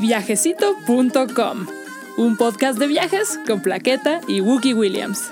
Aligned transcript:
miviajecito.com, 0.00 1.66
un 2.16 2.36
podcast 2.38 2.78
de 2.78 2.86
viajes 2.86 3.38
con 3.46 3.60
Plaqueta 3.60 4.22
y 4.26 4.40
Wookie 4.40 4.72
Williams. 4.72 5.30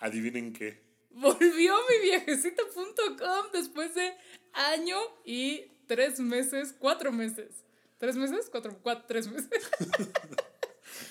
Adivinen 0.00 0.52
qué. 0.52 0.82
Volvió 1.10 1.74
miviajecito.com 1.90 3.52
después 3.52 3.94
de 3.94 4.14
año 4.52 4.98
y 5.24 5.66
tres 5.86 6.18
meses, 6.18 6.74
cuatro 6.76 7.12
meses. 7.12 7.64
¿Tres 7.98 8.16
meses? 8.16 8.48
Cuatro, 8.50 8.76
cuatro 8.82 9.04
tres 9.06 9.28
meses. 9.28 9.48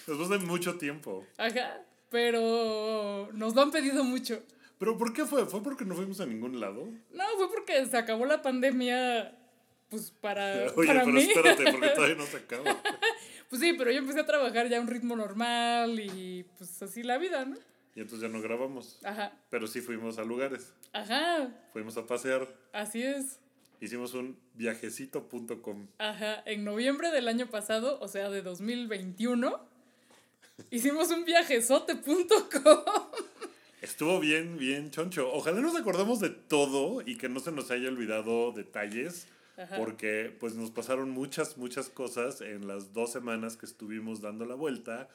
Después 0.07 0.27
de 0.27 0.39
mucho 0.39 0.77
tiempo. 0.77 1.25
Ajá, 1.37 1.85
pero 2.09 3.29
nos 3.31 3.55
lo 3.55 3.61
han 3.61 3.71
pedido 3.71 4.03
mucho. 4.03 4.41
¿Pero 4.80 4.98
por 4.98 5.14
qué 5.14 5.25
fue? 5.25 5.46
¿Fue 5.46 5.61
porque 5.61 5.86
no 5.86 5.93
fuimos 5.93 6.19
a 6.21 6.25
ningún 6.25 6.60
lado? 6.60 6.87
No, 7.11 7.24
fue 7.37 7.50
porque 7.51 7.86
se 7.86 7.97
acabó 7.97 8.25
la 8.25 8.42
pandemia, 8.42 9.37
pues 9.89 10.11
para, 10.21 10.71
Oye, 10.75 10.87
para 10.87 11.01
pero 11.04 11.14
mí. 11.14 11.21
espérate, 11.21 11.71
porque 11.71 11.89
todavía 11.89 12.15
no 12.15 12.25
se 12.25 12.37
acaba. 12.43 12.82
pues 13.50 13.61
sí, 13.61 13.73
pero 13.78 13.92
yo 13.92 14.00
empecé 14.00 14.21
a 14.21 14.25
trabajar 14.25 14.70
ya 14.70 14.78
a 14.78 14.82
un 14.82 14.87
ritmo 14.87 15.15
normal 15.15 16.00
y 16.00 16.46
pues 16.57 16.82
así 16.82 17.04
la 17.04 17.18
vida, 17.18 17.46
¿no? 17.46 17.57
Y 17.96 18.01
entonces 18.01 18.21
ya 18.21 18.34
no 18.36 18.42
grabamos. 18.42 19.00
Ajá, 19.04 19.34
Pero 19.50 19.68
sí 19.68 19.82
fuimos 19.82 20.18
a 20.20 20.23
lugares. 20.23 20.73
ajá, 20.93 21.50
Fuimos 21.73 21.98
a 21.98 22.06
pasear. 22.07 22.48
así 22.71 23.01
es. 23.04 23.39
Hicimos 23.82 24.14
un 24.14 24.37
viajecito.com. 24.56 25.87
Ajá, 25.98 26.42
en 26.46 26.64
noviembre 26.64 27.11
del 27.11 27.28
año 27.28 27.48
pasado, 27.50 27.98
o 28.01 28.07
sea, 28.07 28.29
de 28.29 28.42
2021, 28.42 29.59
hicimos 30.70 31.09
un 31.11 31.25
viajezote.com. 31.25 32.23
Estuvo 33.81 34.19
bien, 34.19 34.58
bien 34.58 34.92
choncho. 34.92 35.31
Ojalá 35.31 35.61
nos 35.61 35.75
acordemos 35.75 36.20
de 36.20 36.30
todo 36.30 37.02
y 37.06 37.17
que 37.17 37.30
no 37.30 37.39
se 37.39 37.52
nos 37.52 37.72
haya 37.72 37.88
olvidado 37.88 38.52
detalles. 38.52 39.28
Ajá. 39.58 39.78
Porque 39.78 40.36
pues 40.40 40.56
nos 40.56 40.72
pasaron 40.72 41.09
muchas, 41.12 41.58
muchas 41.58 41.90
cosas 41.90 42.42
en 42.42 42.68
las 42.68 42.94
dos 42.94 43.12
semanas 43.12 43.58
que 43.58 43.66
estuvimos 43.66 44.22
dando 44.22 44.45
la 44.45 44.56
vuelta 44.56 45.09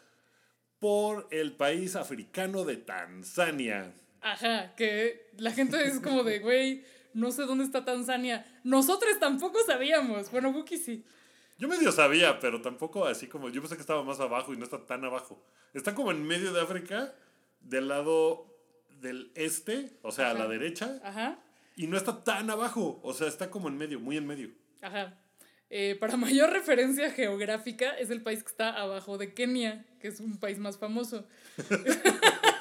por 0.78 1.28
el 1.30 1.52
país 1.52 1.96
africano 1.96 2.64
de 2.64 2.76
Tanzania. 2.76 3.94
Ajá, 4.20 4.74
que 4.74 5.30
la 5.38 5.50
gente 5.50 5.82
es 5.84 6.00
como 6.00 6.24
de, 6.24 6.40
güey, 6.40 6.84
no 7.14 7.30
sé 7.30 7.42
dónde 7.42 7.64
está 7.64 7.84
Tanzania. 7.84 8.44
Nosotros 8.64 9.18
tampoco 9.18 9.58
sabíamos. 9.66 10.30
Bueno, 10.30 10.52
Buki 10.52 10.76
sí. 10.76 11.04
Yo 11.58 11.68
medio 11.68 11.92
sabía, 11.92 12.40
pero 12.40 12.60
tampoco 12.60 13.06
así 13.06 13.28
como. 13.28 13.48
Yo 13.48 13.60
pensé 13.60 13.76
que 13.76 13.82
estaba 13.82 14.02
más 14.02 14.20
abajo 14.20 14.52
y 14.52 14.56
no 14.56 14.64
está 14.64 14.84
tan 14.84 15.04
abajo. 15.04 15.42
Está 15.72 15.94
como 15.94 16.10
en 16.10 16.22
medio 16.26 16.52
de 16.52 16.60
África, 16.60 17.14
del 17.60 17.88
lado 17.88 18.53
del 19.04 19.30
este, 19.36 19.92
o 20.02 20.10
sea, 20.10 20.30
a 20.32 20.34
la 20.34 20.48
derecha, 20.48 20.98
Ajá, 21.04 21.38
y 21.76 21.86
no 21.86 21.96
está 21.96 22.24
tan 22.24 22.50
abajo. 22.50 22.98
O 23.04 23.12
sea, 23.14 23.28
está 23.28 23.50
como 23.50 23.68
en 23.68 23.78
medio, 23.78 24.00
muy 24.00 24.16
en 24.16 24.26
medio. 24.26 24.50
ajá. 24.82 25.16
Eh, 25.70 25.96
para 25.98 26.16
mayor 26.16 26.50
referencia 26.50 27.10
geográfica, 27.10 27.96
es 27.98 28.10
el 28.10 28.22
país 28.22 28.42
que 28.42 28.50
está 28.50 28.70
abajo 28.80 29.18
de 29.18 29.32
Kenia, 29.34 29.84
que 30.00 30.08
es 30.08 30.20
un 30.20 30.38
país 30.38 30.58
más 30.58 30.78
famoso. 30.78 31.26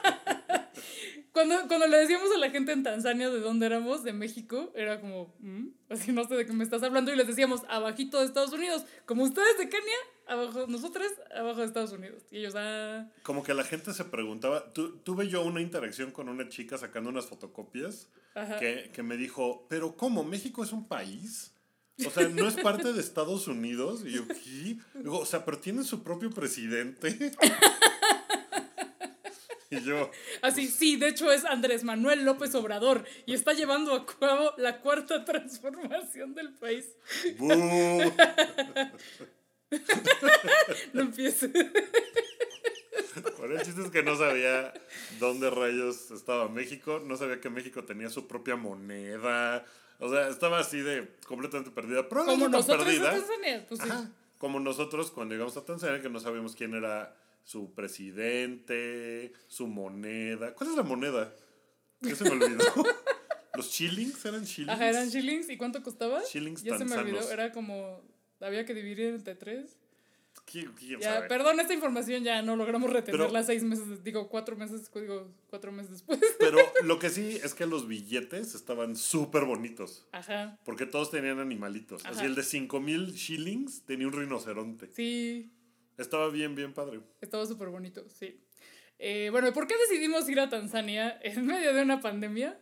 Cuando, 1.33 1.67
cuando 1.67 1.87
le 1.87 1.97
decíamos 1.97 2.29
a 2.33 2.37
la 2.37 2.51
gente 2.51 2.71
en 2.71 2.83
Tanzania 2.83 3.29
de 3.29 3.39
dónde 3.39 3.65
éramos, 3.65 4.03
de 4.03 4.13
México, 4.13 4.71
era 4.75 5.01
como, 5.01 5.33
"Mm", 5.39 5.67
así 5.89 6.11
no 6.11 6.27
sé 6.27 6.35
de 6.35 6.45
qué 6.45 6.53
me 6.53 6.63
estás 6.63 6.83
hablando, 6.83 7.11
y 7.11 7.15
les 7.15 7.25
decíamos 7.27 7.61
abajito 7.69 8.19
de 8.19 8.25
Estados 8.27 8.53
Unidos, 8.53 8.85
como 9.07 9.23
ustedes 9.23 9.57
de 9.57 9.67
Kenia, 9.67 9.95
abajo, 10.27 10.67
nosotros 10.67 11.07
abajo 11.35 11.61
de 11.61 11.65
Estados 11.65 11.91
Unidos. 11.91 12.21
Y 12.31 12.37
ellos, 12.37 12.53
ah, 12.55 13.09
Como 13.23 13.43
que 13.43 13.53
la 13.55 13.63
gente 13.63 13.93
se 13.93 14.05
preguntaba. 14.05 14.71
tu- 14.73 14.97
tuve 14.99 15.27
yo 15.27 15.41
una 15.43 15.59
interacción 15.59 16.11
con 16.11 16.29
una 16.29 16.47
chica 16.49 16.77
sacando 16.77 17.09
unas 17.09 17.25
fotocopias 17.25 18.09
que, 18.59 18.91
que 18.93 19.01
me 19.03 19.17
dijo: 19.17 19.65
¿Pero 19.69 19.97
cómo? 19.97 20.23
¿México 20.23 20.63
es 20.63 20.71
un 20.71 20.87
país? 20.87 21.51
O 22.05 22.09
sea, 22.11 22.27
¿no 22.29 22.47
es 22.47 22.55
parte 22.55 22.93
de 22.93 22.99
Estados 22.99 23.47
Unidos? 23.47 24.03
Y 24.05 24.11
yo, 24.11 24.27
¿qué? 24.27 24.77
Digo, 24.99 25.19
o 25.19 25.25
sea, 25.25 25.43
pero 25.45 25.57
tiene 25.59 25.83
su 25.83 26.03
propio 26.03 26.29
presidente. 26.31 27.31
y 29.73 29.83
yo, 29.83 30.09
Así, 30.41 30.67
sí, 30.67 30.97
de 30.97 31.09
hecho 31.09 31.31
es 31.31 31.45
Andrés 31.45 31.83
Manuel 31.83 32.25
López 32.25 32.53
Obrador 32.55 33.05
y 33.25 33.33
está 33.33 33.53
llevando 33.53 33.93
a 33.93 34.05
cabo 34.05 34.53
la 34.57 34.81
cuarta 34.81 35.23
transformación 35.31 36.33
del 36.33 36.53
país. 36.53 36.85
No 40.93 41.01
empieces. 41.01 41.51
Bueno, 43.37 43.55
el 43.55 43.65
chiste 43.65 43.81
es 43.81 43.89
que 43.89 44.03
no 44.03 44.15
sabía 44.15 44.73
dónde 45.19 45.49
rayos 45.49 46.11
estaba 46.11 46.47
México. 46.47 47.01
No 47.03 47.17
sabía 47.17 47.41
que 47.41 47.49
México 47.49 47.83
tenía 47.83 48.09
su 48.09 48.27
propia 48.27 48.55
moneda. 48.55 49.65
O 49.99 50.09
sea, 50.09 50.27
estaba 50.27 50.59
así 50.59 50.81
de 50.81 51.07
completamente 51.27 51.71
perdida. 51.71 52.07
Pero 52.07 52.23
no 52.23 52.31
Como 52.31 52.45
tan 52.45 52.51
nosotros 52.51 52.85
perdida. 52.85 53.11
Tanzania, 53.11 53.65
pues 53.67 53.81
sí. 53.81 53.89
Ajá. 53.89 54.09
Como 54.37 54.59
nosotros 54.59 55.11
cuando 55.11 55.33
llegamos 55.33 55.55
a 55.57 55.65
Tanzania, 55.65 56.01
que 56.01 56.09
no 56.09 56.19
sabíamos 56.19 56.55
quién 56.55 56.73
era 56.73 57.15
su 57.43 57.73
presidente, 57.73 59.33
su 59.47 59.67
moneda. 59.67 60.53
¿Cuál 60.53 60.69
es 60.71 60.75
la 60.75 60.83
moneda? 60.83 61.33
Ya 62.01 62.15
se 62.15 62.23
me 62.23 62.31
olvidó. 62.31 62.63
¿Los 63.55 63.69
shillings 63.69 64.25
eran 64.25 64.43
shillings? 64.45 64.73
Ajá, 64.73 64.89
eran 64.89 65.09
shillings. 65.09 65.49
¿Y 65.49 65.57
cuánto 65.57 65.81
costaba? 65.83 66.21
Shillings 66.23 66.63
ya 66.63 66.77
se 66.77 66.85
me 66.85 66.95
olvidó. 66.95 67.17
tanzanos. 67.17 67.31
Era 67.31 67.51
como. 67.51 68.01
Había 68.39 68.65
que 68.65 68.73
dividir 68.73 69.09
entre 69.13 69.35
tres. 69.35 69.77
¿Quién, 70.45 70.73
quién 70.73 70.99
Ya, 70.99 71.13
sabe? 71.15 71.27
perdón, 71.29 71.59
esta 71.59 71.73
información 71.73 72.23
ya 72.23 72.41
no 72.41 72.55
logramos 72.57 72.91
retenerla 72.91 73.27
Pero- 73.29 73.43
seis 73.45 73.63
meses, 73.63 74.03
digo, 74.03 74.27
cuatro 74.27 74.57
meses, 74.57 74.91
digo, 74.93 75.31
cuatro 75.49 75.71
meses 75.71 75.91
después. 75.91 76.19
Pero 76.39 76.57
lo 76.83 76.99
que 76.99 77.09
sí 77.09 77.39
es 77.41 77.53
que 77.53 77.65
los 77.65 77.87
billetes 77.87 78.53
estaban 78.55 78.95
súper 78.97 79.45
bonitos. 79.45 80.05
Ajá, 80.11 80.59
Porque 80.65 80.85
todos 80.85 81.11
tenían 81.11 81.39
animalitos. 81.39 82.03
Así 82.05 82.17
Ajá. 82.19 82.25
el 82.25 82.35
de 82.35 82.43
5000 82.43 83.13
shillings 83.13 83.83
tenía 83.85 84.07
un 84.07 84.13
rinoceronte. 84.13 84.89
sí, 84.91 85.51
Estaba 85.97 86.29
bien, 86.29 86.55
bien 86.55 86.73
padre. 86.73 87.01
estaba 87.21 87.45
súper 87.45 87.69
bonito, 87.69 88.03
sí. 88.09 88.39
Eh, 88.99 89.29
bueno, 89.31 89.47
¿y 89.47 89.51
¿por 89.51 89.67
qué 89.67 89.75
decidimos 89.77 90.27
ir 90.29 90.39
a 90.39 90.49
Tanzania 90.49 91.19
en 91.23 91.45
medio 91.45 91.73
de 91.73 91.81
una 91.81 91.99
pandemia? 91.99 92.59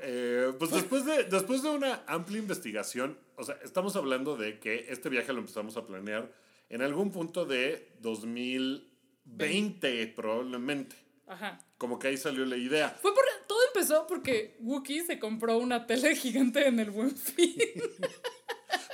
Eh, 0.00 0.52
pues 0.58 0.72
después 0.72 1.04
de, 1.04 1.24
después 1.24 1.62
de 1.62 1.70
una 1.70 2.02
amplia 2.06 2.38
investigación, 2.38 3.18
o 3.36 3.44
sea, 3.44 3.58
estamos 3.62 3.94
hablando 3.96 4.36
de 4.36 4.58
que 4.58 4.86
este 4.88 5.08
viaje 5.08 5.32
lo 5.32 5.40
empezamos 5.40 5.76
a 5.76 5.86
planear 5.86 6.32
en 6.68 6.82
algún 6.82 7.12
punto 7.12 7.44
de 7.44 7.92
2020 8.00 10.08
probablemente. 10.08 10.96
Ajá. 11.26 11.64
Como 11.78 11.98
que 11.98 12.08
ahí 12.08 12.16
salió 12.16 12.44
la 12.44 12.56
idea. 12.56 12.90
Fue 13.00 13.14
por, 13.14 13.24
todo 13.46 13.58
empezó 13.74 14.06
porque 14.06 14.56
Wookie 14.60 15.02
se 15.02 15.18
compró 15.18 15.58
una 15.58 15.86
tele 15.86 16.14
gigante 16.16 16.66
en 16.66 16.80
el 16.80 16.90
Buen 16.90 17.16
Fin. 17.16 17.56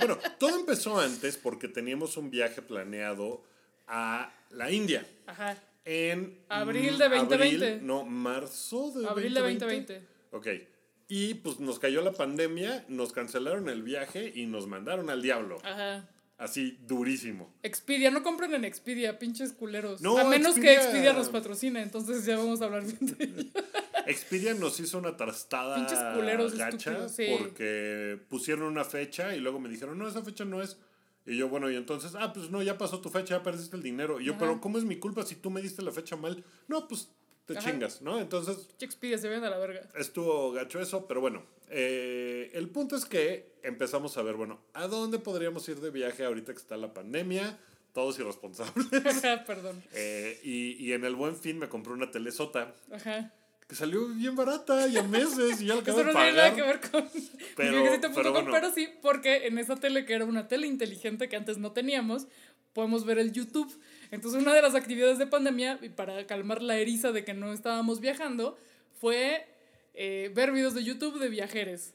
Bueno, 0.01 0.19
todo 0.39 0.59
empezó 0.59 0.99
antes 0.99 1.37
porque 1.37 1.69
teníamos 1.69 2.17
un 2.17 2.31
viaje 2.31 2.63
planeado 2.63 3.43
a 3.87 4.33
la 4.51 4.71
India. 4.71 5.07
Ajá. 5.27 5.57
En 5.85 6.39
Abril 6.49 6.99
de 6.99 7.09
2020. 7.09 7.35
abril, 7.67 7.87
no, 7.87 8.05
marzo 8.05 8.91
de 8.93 9.07
Abril 9.09 9.35
de 9.35 9.41
2020. 9.41 9.95
2020. 9.95 10.07
Ok. 10.33 10.69
Y 11.09 11.35
pues 11.35 11.59
nos 11.59 11.79
cayó 11.79 12.03
la 12.03 12.13
pandemia, 12.13 12.85
nos 12.89 13.13
cancelaron 13.13 13.69
el 13.69 13.83
viaje 13.83 14.31
y 14.35 14.47
nos 14.47 14.67
mandaron 14.67 15.11
al 15.11 15.23
diablo. 15.23 15.59
Ajá. 15.65 16.09
Así 16.39 16.79
durísimo. 16.87 17.53
Expedia, 17.63 18.11
no 18.11 18.23
compren 18.23 18.55
en 18.55 18.65
Expedia, 18.65 19.19
pinches 19.19 19.53
culeros. 19.53 20.01
No, 20.01 20.17
a 20.17 20.25
menos 20.25 20.55
que 20.55 20.73
Expedia- 20.73 20.83
Expedia 20.83 21.13
nos 21.13 21.29
patrocine, 21.29 21.83
entonces 21.83 22.25
ya 22.25 22.39
vamos 22.39 22.63
a 22.63 22.67
hablar 22.67 22.85
bien 22.85 22.99
de 23.19 23.25
ello. 23.25 23.51
Expedia 24.11 24.55
nos 24.55 24.79
hizo 24.81 24.99
una 24.99 25.17
trastada 25.17 25.77
Pinches 25.77 25.99
culeros 26.15 26.55
gacha 26.57 27.09
sí. 27.09 27.27
porque 27.39 28.19
pusieron 28.29 28.65
una 28.65 28.85
fecha 28.85 29.35
y 29.35 29.41
luego 29.41 29.59
me 29.61 29.69
dijeron, 29.69 29.99
no, 29.99 30.09
esa 30.09 30.23
fecha 30.23 30.45
no 30.45 30.63
es. 30.63 30.77
Y 31.27 31.37
yo, 31.37 31.49
bueno, 31.49 31.71
y 31.71 31.77
entonces, 31.77 32.13
ah, 32.19 32.33
pues 32.33 32.51
no, 32.51 32.63
ya 32.63 32.79
pasó 32.79 33.01
tu 33.01 33.11
fecha, 33.11 33.37
ya 33.37 33.43
perdiste 33.43 33.77
el 33.77 33.83
dinero. 33.83 34.21
Y 34.21 34.25
yo, 34.25 34.33
Ajá. 34.33 34.41
pero 34.41 34.61
¿cómo 34.61 34.79
es 34.79 34.85
mi 34.85 34.97
culpa 34.97 35.25
si 35.25 35.37
tú 35.37 35.51
me 35.51 35.61
diste 35.63 35.83
la 35.83 35.93
fecha 35.93 36.17
mal? 36.17 36.43
No, 36.67 36.89
pues 36.89 37.09
te 37.47 37.57
Ajá. 37.59 37.71
chingas, 37.71 38.01
¿no? 38.03 38.19
Entonces, 38.19 38.69
Expedia, 38.81 39.19
se 39.19 39.29
ven 39.29 39.45
a 39.45 39.51
la 39.51 39.59
verga. 39.59 39.83
estuvo 39.97 40.53
gacho 40.53 40.81
eso, 40.81 41.07
pero 41.07 41.21
bueno, 41.21 41.43
eh, 41.69 42.51
el 42.55 42.69
punto 42.69 42.97
es 42.97 43.05
que 43.05 43.53
empezamos 43.63 44.17
a 44.17 44.23
ver, 44.23 44.35
bueno, 44.37 44.61
¿a 44.73 44.87
dónde 44.87 45.19
podríamos 45.19 45.69
ir 45.69 45.81
de 45.81 45.91
viaje 45.91 46.25
ahorita 46.25 46.53
que 46.53 46.59
está 46.59 46.77
la 46.77 46.93
pandemia? 46.95 47.59
Todos 47.93 48.19
irresponsables. 48.21 48.87
Perdón. 49.47 49.83
Eh, 49.93 50.41
y, 50.45 50.73
y 50.85 50.93
en 50.93 51.05
el 51.05 51.17
buen 51.17 51.37
fin 51.37 51.59
me 51.59 51.69
compré 51.69 51.93
una 51.93 52.11
telesota 52.11 52.75
Ajá. 52.93 53.33
Que 53.71 53.77
salió 53.77 54.09
bien 54.09 54.35
barata 54.35 54.89
y 54.89 54.97
a 54.99 55.05
meses 55.05 55.63
y 55.63 55.67
ya 55.67 55.75
acabo 55.75 56.01
Eso 56.01 56.05
no 56.05 56.13
tiene 56.13 56.33
nada 56.33 56.53
que 56.57 56.63
ver 56.63 56.81
con 56.81 57.09
Pero- 57.57 57.85
pero 57.85 58.13
pero, 58.15 58.33
bueno. 58.33 58.73
sí, 58.75 58.89
porque 59.01 59.47
en 59.47 59.59
esa 59.59 59.77
tele 59.77 60.05
que 60.05 60.15
era 60.15 60.25
una 60.25 60.49
tele 60.49 60.67
inteligente 60.67 61.29
que 61.29 61.37
antes 61.37 61.57
no 61.57 61.71
teníamos, 61.71 62.27
podemos 62.73 63.05
ver 63.05 63.19
el 63.21 63.31
YouTube. 63.33 63.73
Entonces, 64.11 64.43
una 64.43 64.55
de 64.55 64.63
las 64.63 64.75
actividades 64.75 65.19
de 65.19 65.29
pandemia, 65.29 65.79
y 65.83 65.89
para 65.91 66.27
calmar 66.27 66.63
la 66.63 66.79
eriza 66.79 67.13
de 67.13 67.25
que 67.25 67.33
no 67.33 67.53
estábamos 67.53 68.01
viajando, 68.01 68.59
fue 69.01 69.47
eh, 69.95 70.33
ver 70.35 70.51
videos 70.51 70.75
de 70.75 70.83
YouTube 70.83 71.21
de 71.21 71.29
viajeros. 71.29 71.93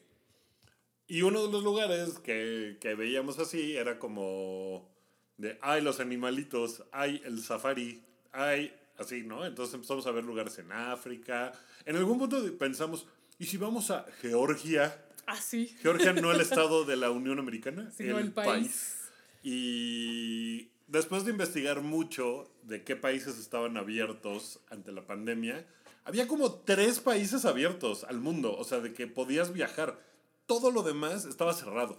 Y 1.07 1.23
uno 1.23 1.45
de 1.45 1.51
los 1.51 1.61
lugares 1.61 2.19
que, 2.19 2.77
que 2.79 2.95
veíamos 2.95 3.37
así 3.37 3.75
era 3.75 3.99
como 3.99 4.89
de, 5.35 5.57
ay, 5.61 5.81
los 5.81 5.99
animalitos, 5.99 6.83
ay, 6.93 7.21
el 7.25 7.43
safari, 7.43 8.01
ay, 8.31 8.73
así, 8.97 9.23
¿no? 9.23 9.45
Entonces 9.45 9.75
empezamos 9.75 10.05
a 10.07 10.11
ver 10.11 10.23
lugares 10.23 10.57
en 10.59 10.71
África. 10.71 11.51
En 11.85 11.95
algún 11.95 12.17
punto 12.17 12.41
pensamos, 12.57 13.07
¿Y 13.37 13.45
si 13.45 13.57
vamos 13.57 13.91
a 13.91 14.05
Georgia? 14.21 15.05
Ah, 15.27 15.35
sí. 15.35 15.75
Georgia 15.81 16.13
no 16.13 16.31
el 16.31 16.39
estado 16.41 16.85
de 16.85 16.95
la 16.95 17.11
Unión 17.11 17.39
Americana, 17.39 17.91
Sino 17.91 18.17
el 18.17 18.31
país. 18.31 19.09
Y 19.43 20.69
después 20.87 21.25
de 21.25 21.31
investigar 21.31 21.81
mucho 21.81 22.49
de 22.63 22.83
qué 22.83 22.95
países 22.95 23.37
estaban 23.37 23.77
abiertos 23.77 24.61
ante 24.69 24.91
la 24.91 25.05
pandemia, 25.05 25.65
había 26.05 26.27
como 26.27 26.53
tres 26.61 26.99
países 26.99 27.45
abiertos 27.45 28.05
al 28.05 28.19
mundo, 28.19 28.55
o 28.55 28.63
sea, 28.63 28.79
de 28.79 28.93
que 28.93 29.07
podías 29.07 29.51
viajar. 29.51 29.99
Todo 30.45 30.71
lo 30.71 30.83
demás 30.83 31.25
estaba 31.25 31.53
cerrado. 31.53 31.97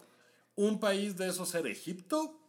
Un 0.54 0.80
país 0.80 1.16
de 1.16 1.28
esos 1.28 1.54
era 1.54 1.68
Egipto, 1.68 2.40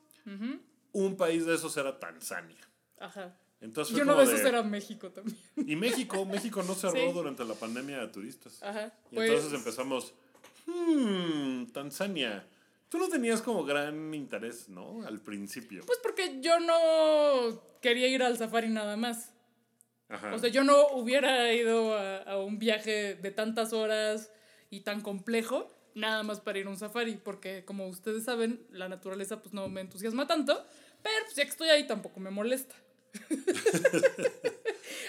un 0.93 1.17
país 1.17 1.45
de 1.45 1.55
esos 1.55 1.75
era 1.75 1.99
Tanzania. 1.99 2.61
Ajá. 2.99 3.37
Entonces 3.59 3.93
fue 3.93 4.03
uno 4.03 4.13
como 4.13 4.25
de 4.27 4.33
esos 4.35 4.45
era 4.45 4.61
México 4.63 5.09
también. 5.11 5.37
Y 5.55 5.75
México, 5.75 6.25
México 6.25 6.61
no 6.63 6.73
cerró 6.75 6.93
Sí. 7.07 7.11
durante 7.13 7.43
la 7.43 7.55
pandemia 7.55 8.01
a 8.01 8.11
turistas. 8.11 8.61
Ajá. 8.61 8.93
Y 9.11 9.15
Pues, 9.15 9.29
entonces 9.29 9.53
empezamos, 9.53 10.13
hmm, 10.67 11.65
Tanzania. 11.73 12.47
Tú 12.89 12.97
no 12.99 13.09
tenías 13.09 13.41
como 13.41 13.65
gran 13.65 14.13
interés, 14.13 14.69
¿no? 14.69 15.05
Al 15.05 15.19
principio. 15.19 15.83
pues 15.85 15.99
porque 16.01 16.39
yo 16.41 16.59
no 16.59 17.61
quería 17.81 18.07
ir 18.07 18.23
al 18.23 18.37
safari 18.37 18.69
nada 18.69 18.95
más. 18.95 19.33
Ajá. 20.09 20.33
O 20.33 20.39
sea, 20.39 20.49
yo 20.49 20.63
no 20.63 20.87
hubiera 20.93 21.51
ido 21.53 21.97
a, 21.97 22.17
a 22.19 22.37
un 22.37 22.59
viaje 22.59 23.15
de 23.15 23.31
tantas 23.31 23.73
horas 23.73 24.31
y 24.69 24.81
tan 24.81 25.01
complejo 25.01 25.67
nada 25.95 26.23
más 26.23 26.39
para 26.39 26.59
ir 26.59 26.67
a 26.67 26.69
un 26.69 26.77
safari, 26.77 27.15
porque 27.17 27.65
como 27.65 27.87
ustedes 27.87 28.23
saben, 28.23 28.65
la 28.71 28.87
naturaleza 28.87 29.41
pues 29.41 29.53
no 29.53 29.67
me 29.67 29.81
entusiasma 29.81 30.27
tanto, 30.27 30.63
pero 31.01 31.15
pues 31.25 31.35
ya 31.35 31.43
que 31.43 31.49
estoy 31.49 31.69
ahí 31.69 31.87
tampoco 31.87 32.19
me 32.21 32.29
molesta. 32.29 32.75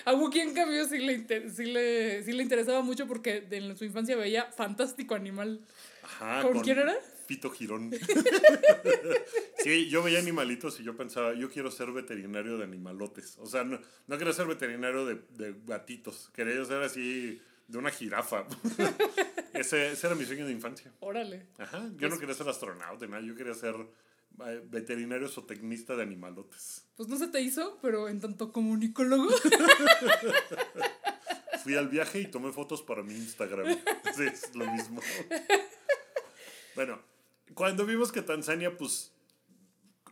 A 0.04 0.12
Wookie 0.14 0.40
en 0.40 0.54
cambio 0.54 0.86
sí 0.86 0.98
le, 0.98 1.12
inter- 1.14 1.50
sí, 1.50 1.66
le, 1.66 2.22
sí 2.22 2.32
le 2.32 2.42
interesaba 2.42 2.82
mucho 2.82 3.06
porque 3.06 3.46
en 3.50 3.76
su 3.76 3.84
infancia 3.84 4.16
veía 4.16 4.46
Fantástico 4.52 5.14
Animal. 5.14 5.60
Ajá, 6.02 6.42
¿con 6.42 6.60
quién 6.60 6.78
era? 6.78 6.96
Pito 7.26 7.50
Girón. 7.50 7.90
sí, 9.58 9.88
yo 9.90 10.02
veía 10.02 10.18
animalitos 10.18 10.80
y 10.80 10.84
yo 10.84 10.96
pensaba, 10.96 11.34
yo 11.34 11.50
quiero 11.50 11.70
ser 11.70 11.92
veterinario 11.92 12.56
de 12.56 12.64
animalotes. 12.64 13.36
O 13.38 13.46
sea, 13.46 13.64
no, 13.64 13.78
no 14.06 14.18
quería 14.18 14.32
ser 14.32 14.46
veterinario 14.46 15.04
de, 15.04 15.16
de 15.36 15.54
gatitos. 15.66 16.30
Quería 16.34 16.64
ser 16.64 16.82
así 16.82 17.40
de 17.66 17.76
una 17.78 17.90
jirafa. 17.90 18.46
ese, 19.52 19.92
ese 19.92 20.06
era 20.06 20.16
mi 20.16 20.24
sueño 20.24 20.46
de 20.46 20.52
infancia. 20.52 20.90
Órale. 21.00 21.46
Ajá, 21.58 21.90
yo 21.96 22.08
no 22.08 22.18
quería 22.18 22.34
ser 22.34 22.48
astronauta, 22.48 23.06
nada, 23.06 23.22
yo 23.22 23.34
quería 23.34 23.52
ser 23.52 23.74
veterinario 24.70 25.28
zootecnista 25.28 25.96
de 25.96 26.02
animalotes. 26.02 26.84
Pues 26.96 27.08
no 27.08 27.16
se 27.18 27.28
te 27.28 27.40
hizo, 27.40 27.78
pero 27.82 28.08
en 28.08 28.20
tanto 28.20 28.52
comunicólogo. 28.52 29.28
Fui 31.62 31.74
al 31.74 31.88
viaje 31.88 32.20
y 32.20 32.26
tomé 32.26 32.52
fotos 32.52 32.82
para 32.82 33.02
mi 33.02 33.14
Instagram. 33.14 33.76
Sí, 34.16 34.24
es 34.24 34.54
lo 34.54 34.66
mismo. 34.72 35.00
Bueno, 36.74 37.00
cuando 37.54 37.84
vimos 37.86 38.10
que 38.10 38.22
Tanzania, 38.22 38.76
pues, 38.76 39.12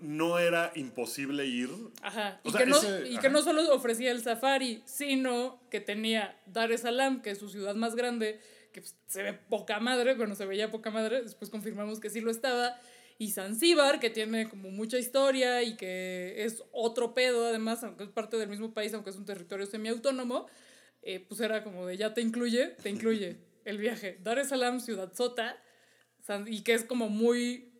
no 0.01 0.39
era 0.39 0.71
imposible 0.77 1.45
ir. 1.47 1.71
Ajá. 2.03 2.41
O 2.45 2.49
Y, 2.49 2.53
sea, 2.53 2.61
que 2.61 2.67
no, 2.67 2.77
ese- 2.77 3.09
y 3.09 3.13
ajá. 3.15 3.23
que 3.23 3.31
no 3.31 3.43
solo 3.43 3.75
ofrecía 3.75 4.13
el 4.13 4.23
safari, 4.23 4.83
sino 4.87 5.61
que 5.71 5.81
tenía 5.81 6.41
Dar 6.47 6.71
es 6.73 6.83
Salaam, 6.83 7.23
que 7.23 7.31
es 7.31 7.39
su 7.39 7.49
ciudad 7.49 7.75
más 7.75 7.97
grande, 7.97 8.41
que 8.73 8.81
pues, 8.83 8.95
se 9.09 9.23
ve 9.23 9.33
poca 9.33 9.81
madre, 9.81 10.15
bueno, 10.15 10.35
se 10.37 10.47
veía 10.47 10.71
poca 10.71 10.91
madre, 10.91 11.23
después 11.23 11.51
confirmamos 11.51 11.99
que 11.99 12.11
sí 12.11 12.21
lo 12.21 12.31
estaba. 12.31 12.79
Y 13.19 13.31
Zanzíbar, 13.31 13.99
que 13.99 14.11
tiene 14.11 14.49
como 14.49 14.71
mucha 14.71 14.99
historia 14.99 15.63
y 15.63 15.77
que 15.77 16.45
es 16.45 16.63
otro 16.73 17.15
pedo, 17.15 17.47
además, 17.47 17.83
aunque 17.83 18.05
es 18.05 18.11
parte 18.11 18.37
del 18.37 18.49
mismo 18.49 18.75
país, 18.75 18.93
aunque 18.93 19.11
es 19.11 19.17
un 19.17 19.25
territorio 19.25 19.67
semiautónomo, 19.67 20.47
eh, 21.03 21.21
pues 21.21 21.41
era 21.41 21.65
como 21.65 21.87
de 21.87 21.97
ya 21.97 22.13
te 22.13 22.21
incluye, 22.21 22.69
te 22.83 22.91
incluye 22.91 23.39
el 23.65 23.79
viaje. 23.79 24.19
Dar 24.23 24.39
es 24.39 24.49
Salaam, 24.49 24.81
ciudad 24.81 25.13
sota, 25.15 25.57
y 26.47 26.63
que 26.63 26.75
es 26.75 26.85
como 26.85 27.09
muy 27.09 27.73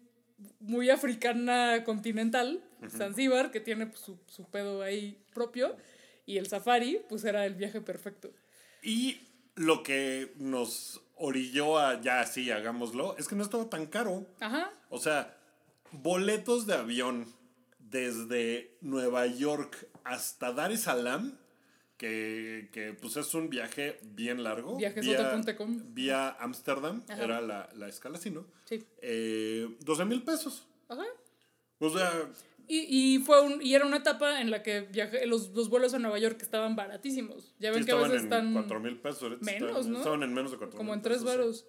muy 0.61 0.91
africana 0.91 1.83
continental, 1.85 2.63
Zanzíbar, 2.91 3.51
que 3.51 3.61
tiene 3.61 3.87
pues, 3.87 4.01
su, 4.01 4.19
su 4.29 4.45
pedo 4.45 4.83
ahí 4.83 5.19
propio, 5.35 5.77
y 6.27 6.39
el 6.39 6.47
safari, 6.47 7.01
pues 7.09 7.25
era 7.25 7.47
el 7.47 7.55
viaje 7.55 7.81
perfecto. 7.81 8.33
Y 8.83 9.21
lo 9.55 9.83
que 9.83 10.33
nos 10.37 11.01
orilló 11.17 11.79
a 11.79 12.01
ya 12.01 12.21
así, 12.21 12.51
hagámoslo, 12.51 13.17
es 13.19 13.29
que 13.29 13.35
no 13.35 13.43
estaba 13.43 13.69
tan 13.69 13.87
caro. 13.87 14.27
Ajá, 14.41 14.71
O 14.91 14.99
sea, 14.99 15.37
boletos 15.93 16.67
de 16.67 16.75
avión 16.75 17.27
desde 17.79 18.77
Nueva 18.81 19.27
York 19.27 19.89
hasta 20.05 20.53
Dar 20.53 20.73
es 20.73 20.83
Salaam, 20.83 21.39
que, 21.97 22.69
que 22.73 22.93
pues 22.93 23.17
es 23.17 23.33
un 23.35 23.49
viaje 23.49 23.99
bien 24.03 24.45
largo. 24.45 24.77
Viajesota.com. 24.77 25.95
Vía 25.95 26.37
Ámsterdam, 26.39 27.03
era 27.09 27.41
la, 27.41 27.69
la 27.75 27.89
escala, 27.89 28.19
sí, 28.19 28.31
¿no? 28.31 28.47
sí. 28.65 28.85
Eh, 29.01 29.77
12 29.81 30.05
mil 30.05 30.23
pesos. 30.23 30.67
Ajá. 30.89 31.05
O 31.79 31.91
sea, 31.91 32.13
Y, 32.69 33.15
y, 33.15 33.19
fue 33.21 33.41
un, 33.43 33.63
y 33.63 33.75
era 33.75 33.87
una 33.87 33.99
etapa 33.99 34.41
en 34.41 34.51
la 34.51 34.63
que 34.63 34.81
viajé, 34.83 35.25
los, 35.27 35.51
los 35.51 35.69
vuelos 35.69 35.95
a 35.95 35.99
Nueva 35.99 36.19
York 36.19 36.39
estaban 36.43 36.75
baratísimos. 36.77 37.55
Ya 37.61 37.71
ven 37.71 37.81
sí 37.81 37.87
que 37.87 37.93
a 37.93 37.95
estaban 37.95 38.11
veces 38.11 38.27
en 38.27 38.33
están 38.33 38.53
4 38.55 38.81
mil 38.81 38.99
pesos. 38.99 39.41
menos, 39.41 39.69
están- 39.79 39.93
¿no? 39.93 39.99
Estaban 39.99 40.23
en 40.25 40.35
menos 40.35 40.51
de 40.51 40.59
4 40.59 40.77
como 40.77 40.93
en 40.93 40.99
mil 40.99 41.03
tres 41.05 41.19
pesos, 41.19 41.31
sí. 41.33 41.37
varos. 41.39 41.67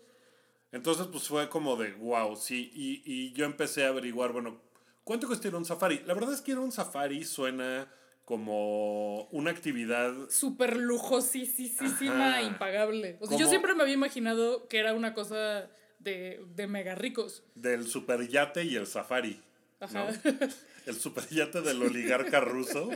Entonces, 0.72 1.08
pues 1.08 1.24
fue 1.28 1.50
como 1.50 1.76
de 1.78 1.94
wow, 1.94 2.36
sí. 2.36 2.72
Y, 2.74 3.02
y 3.06 3.32
yo 3.34 3.46
empecé 3.46 3.86
a 3.86 3.90
averiguar, 3.90 4.32
bueno, 4.34 4.60
¿cuánto 5.04 5.28
cuesta 5.28 5.48
ir 5.48 5.54
a 5.54 5.58
un 5.58 5.66
safari? 5.66 6.02
La 6.06 6.14
verdad 6.14 6.34
es 6.34 6.42
que 6.42 6.52
ir 6.52 6.58
a 6.58 6.62
un 6.62 6.72
safari 6.72 7.24
suena 7.24 7.88
como 8.26 9.24
una 9.32 9.52
actividad. 9.52 10.14
Súper 10.30 10.76
lujosísima, 10.78 12.42
impagable. 12.42 13.18
O 13.22 13.26
sea, 13.26 13.28
Como- 13.28 13.40
yo 13.40 13.48
siempre 13.48 13.74
me 13.76 13.84
había 13.84 13.94
imaginado 13.94 14.68
que 14.68 14.80
era 14.80 14.94
una 14.94 15.14
cosa 15.14 15.70
de, 16.00 16.44
de 16.56 16.68
mega 16.68 16.96
ricos. 16.96 17.44
del 17.56 17.88
superyate 17.88 18.64
y 18.66 18.76
el 18.76 18.88
safari. 18.88 19.42
Ajá. 19.80 20.08
¿no? 20.12 20.12
El 20.88 20.96
superyate 20.96 21.62
del 21.62 21.84
oligarca 21.84 22.40
ruso 22.40 22.90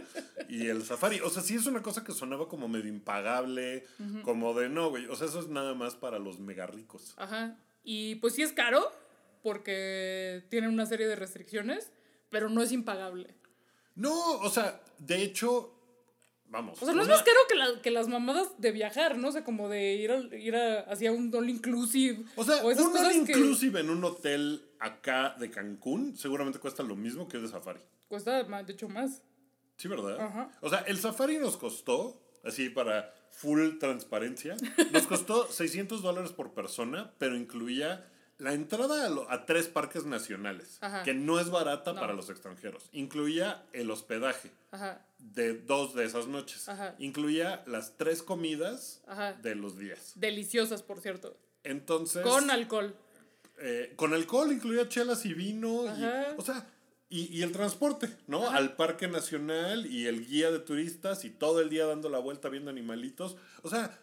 y 0.49 0.67
el 0.67 0.83
safari. 0.83 1.19
O 1.19 1.29
sea, 1.29 1.43
sí 1.43 1.55
es 1.55 1.65
una 1.65 1.81
cosa 1.81 2.03
que 2.03 2.13
sonaba 2.13 2.47
como 2.47 2.67
medio 2.67 2.87
impagable, 2.87 3.85
como 4.23 4.53
de 4.53 4.69
no, 4.69 4.89
güey. 4.89 5.07
O 5.07 5.15
sea, 5.15 5.27
eso 5.27 5.39
es 5.39 5.49
nada 5.49 5.73
más 5.73 5.95
para 5.95 6.17
los 6.17 6.39
mega 6.39 6.65
ricos. 6.65 7.13
Ajá. 7.17 7.57
Y 7.83 8.15
pues 8.15 8.35
sí 8.35 8.43
es 8.43 8.53
caro, 8.53 8.91
porque 9.43 10.43
tiene 10.49 10.69
una 10.69 10.85
serie 10.85 11.07
de 11.07 11.15
restricciones, 11.15 11.91
pero 12.29 12.49
no 12.49 12.61
es 12.63 12.71
impagable. 12.71 13.35
No, 13.95 14.37
o 14.37 14.49
sea, 14.49 14.81
de 14.99 15.21
hecho, 15.21 15.73
vamos. 16.51 16.79
O 16.81 16.85
sea, 16.85 16.93
no 16.93 17.01
es 17.01 17.07
más 17.07 17.23
caro 17.23 17.37
que, 17.49 17.55
la- 17.55 17.81
que 17.81 17.89
las 17.89 18.07
mamadas 18.07 18.49
de 18.59 18.71
viajar, 18.71 19.17
¿no? 19.17 19.29
O 19.29 19.31
sea, 19.31 19.43
como 19.43 19.69
de 19.69 19.93
ir, 19.95 20.11
a- 20.11 20.35
ir 20.35 20.55
a, 20.55 20.81
hacia 20.81 21.11
un 21.11 21.33
all 21.33 21.49
inclusive. 21.49 22.23
O 22.35 22.43
sea, 22.43 22.57
esas 22.69 22.85
un 22.85 22.91
cosas 22.91 23.07
all 23.15 23.25
que 23.25 23.31
inclusive 23.31 23.79
en 23.79 23.89
un 23.89 24.03
hotel 24.03 24.63
acá 24.79 25.35
de 25.39 25.49
Cancún 25.49 26.15
seguramente 26.15 26.59
cuesta 26.59 26.83
lo 26.83 26.95
mismo 26.95 27.27
que 27.27 27.37
el 27.37 27.43
de 27.43 27.49
safari. 27.49 27.79
Cuesta, 28.07 28.43
más, 28.43 28.67
de 28.67 28.73
hecho, 28.73 28.87
más. 28.89 29.21
Sí, 29.77 29.87
¿verdad? 29.87 30.19
Ajá. 30.19 30.51
O 30.61 30.69
sea, 30.69 30.79
el 30.81 30.97
safari 30.99 31.37
nos 31.39 31.57
costó, 31.57 32.21
así 32.43 32.69
para 32.69 33.13
full 33.31 33.77
transparencia, 33.79 34.55
nos 34.91 35.07
costó 35.07 35.49
600 35.51 36.01
dólares 36.03 36.31
por 36.33 36.53
persona, 36.53 37.13
pero 37.17 37.35
incluía 37.37 38.07
la 38.37 38.53
entrada 38.53 39.05
a, 39.05 39.09
lo- 39.09 39.29
a 39.31 39.45
tres 39.45 39.67
parques 39.67 40.05
nacionales, 40.05 40.77
Ajá. 40.81 41.03
que 41.03 41.13
no 41.13 41.39
es 41.39 41.49
barata 41.49 41.93
No. 41.93 41.99
para 42.01 42.13
los 42.13 42.29
extranjeros. 42.29 42.89
Incluía 42.91 43.63
el 43.71 43.89
hospedaje 43.91 44.51
Ajá, 44.71 45.05
de 45.21 45.53
dos 45.53 45.93
de 45.95 46.05
esas 46.05 46.27
noches. 46.27 46.67
Ajá. 46.67 46.95
Incluía 46.99 47.63
las 47.67 47.97
tres 47.97 48.21
comidas 48.23 49.01
ajá. 49.07 49.33
de 49.33 49.55
los 49.55 49.77
días. 49.77 50.13
Deliciosas, 50.15 50.83
por 50.83 50.99
cierto. 51.01 51.37
Entonces... 51.63 52.23
Con 52.23 52.49
alcohol. 52.51 52.95
eh, 53.59 53.93
con 53.95 54.13
alcohol, 54.13 54.51
incluía 54.51 54.89
chelas 54.89 55.25
y 55.25 55.33
vino. 55.33 55.85
Y, 55.85 56.03
o 56.37 56.41
sea, 56.41 56.67
y, 57.09 57.25
y 57.37 57.43
el 57.43 57.51
transporte, 57.51 58.09
¿no? 58.27 58.47
Ajá. 58.47 58.57
Al 58.57 58.75
Parque 58.75 59.07
Nacional 59.07 59.85
y 59.85 60.07
el 60.07 60.25
guía 60.27 60.51
de 60.51 60.59
turistas 60.59 61.23
y 61.25 61.29
todo 61.29 61.61
el 61.61 61.69
día 61.69 61.85
dando 61.85 62.09
la 62.09 62.19
vuelta 62.19 62.49
viendo 62.49 62.71
animalitos. 62.71 63.37
O 63.61 63.69
sea, 63.69 63.97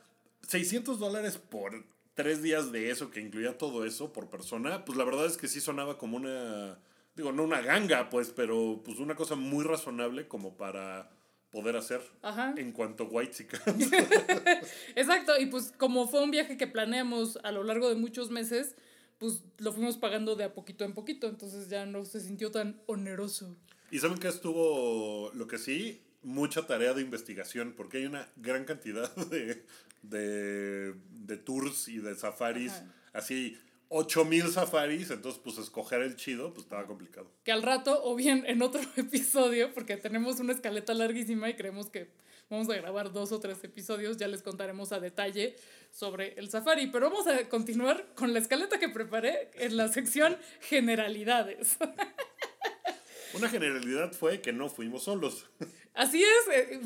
600 0.46 0.98
dólares 0.98 1.38
por 1.38 1.84
tres 2.14 2.42
días 2.42 2.72
de 2.72 2.90
eso, 2.90 3.10
que 3.12 3.20
incluía 3.20 3.56
todo 3.58 3.84
eso 3.84 4.12
por 4.12 4.28
persona, 4.28 4.84
pues 4.84 4.98
la 4.98 5.04
verdad 5.04 5.26
es 5.26 5.36
que 5.36 5.46
sí 5.46 5.60
sonaba 5.60 5.98
como 5.98 6.16
una, 6.16 6.76
digo, 7.18 7.32
no 7.32 7.42
una 7.42 7.60
ganga, 7.60 8.08
pues, 8.08 8.30
pero 8.30 8.80
pues 8.84 8.98
una 8.98 9.14
cosa 9.14 9.34
muy 9.34 9.64
razonable 9.64 10.26
como 10.28 10.56
para 10.56 11.10
poder 11.50 11.76
hacer 11.76 12.00
Ajá. 12.22 12.54
en 12.56 12.72
cuanto 12.72 13.04
a 13.04 13.06
White 13.08 13.48
Exacto, 14.96 15.38
y 15.38 15.46
pues 15.46 15.72
como 15.76 16.06
fue 16.08 16.22
un 16.22 16.30
viaje 16.30 16.56
que 16.56 16.66
planeamos 16.66 17.38
a 17.42 17.52
lo 17.52 17.64
largo 17.64 17.88
de 17.88 17.94
muchos 17.96 18.30
meses, 18.30 18.76
pues 19.18 19.42
lo 19.58 19.72
fuimos 19.72 19.96
pagando 19.96 20.36
de 20.36 20.44
a 20.44 20.54
poquito 20.54 20.84
en 20.84 20.94
poquito, 20.94 21.26
entonces 21.26 21.68
ya 21.68 21.86
no 21.86 22.04
se 22.04 22.20
sintió 22.20 22.50
tan 22.50 22.80
oneroso. 22.86 23.56
Y 23.90 23.98
saben 23.98 24.18
que 24.18 24.28
estuvo, 24.28 25.32
lo 25.34 25.46
que 25.48 25.58
sí, 25.58 26.02
mucha 26.22 26.66
tarea 26.66 26.92
de 26.92 27.02
investigación, 27.02 27.72
porque 27.76 27.98
hay 27.98 28.06
una 28.06 28.28
gran 28.36 28.64
cantidad 28.64 29.14
de, 29.16 29.64
de, 30.02 30.94
de 31.10 31.36
tours 31.38 31.88
y 31.88 31.98
de 31.98 32.14
safaris, 32.14 32.72
Ajá. 32.72 32.94
así, 33.14 33.58
8000 33.90 34.48
safaris, 34.50 35.10
entonces 35.10 35.40
pues 35.42 35.58
escoger 35.58 36.02
el 36.02 36.16
chido, 36.16 36.52
pues 36.52 36.64
estaba 36.64 36.86
complicado. 36.86 37.30
Que 37.44 37.52
al 37.52 37.62
rato, 37.62 38.00
o 38.04 38.14
bien 38.14 38.44
en 38.46 38.62
otro 38.62 38.80
episodio, 38.96 39.72
porque 39.74 39.96
tenemos 39.96 40.40
una 40.40 40.52
escaleta 40.52 40.94
larguísima 40.94 41.48
y 41.48 41.54
creemos 41.56 41.88
que 41.88 42.10
vamos 42.50 42.68
a 42.70 42.74
grabar 42.76 43.12
dos 43.12 43.32
o 43.32 43.40
tres 43.40 43.62
episodios, 43.64 44.16
ya 44.16 44.28
les 44.28 44.42
contaremos 44.42 44.92
a 44.92 45.00
detalle 45.00 45.56
sobre 45.90 46.34
el 46.38 46.50
safari, 46.50 46.86
pero 46.88 47.10
vamos 47.10 47.26
a 47.26 47.48
continuar 47.48 48.14
con 48.14 48.32
la 48.32 48.38
escaleta 48.38 48.78
que 48.78 48.88
preparé 48.88 49.50
en 49.54 49.76
la 49.76 49.88
sección 49.88 50.36
generalidades. 50.60 51.76
Una 53.34 53.48
generalidad 53.48 54.12
fue 54.12 54.40
que 54.40 54.52
no 54.54 54.70
fuimos 54.70 55.04
solos. 55.04 55.46
Así 55.92 56.22
es. 56.22 56.54
eh, 56.54 56.80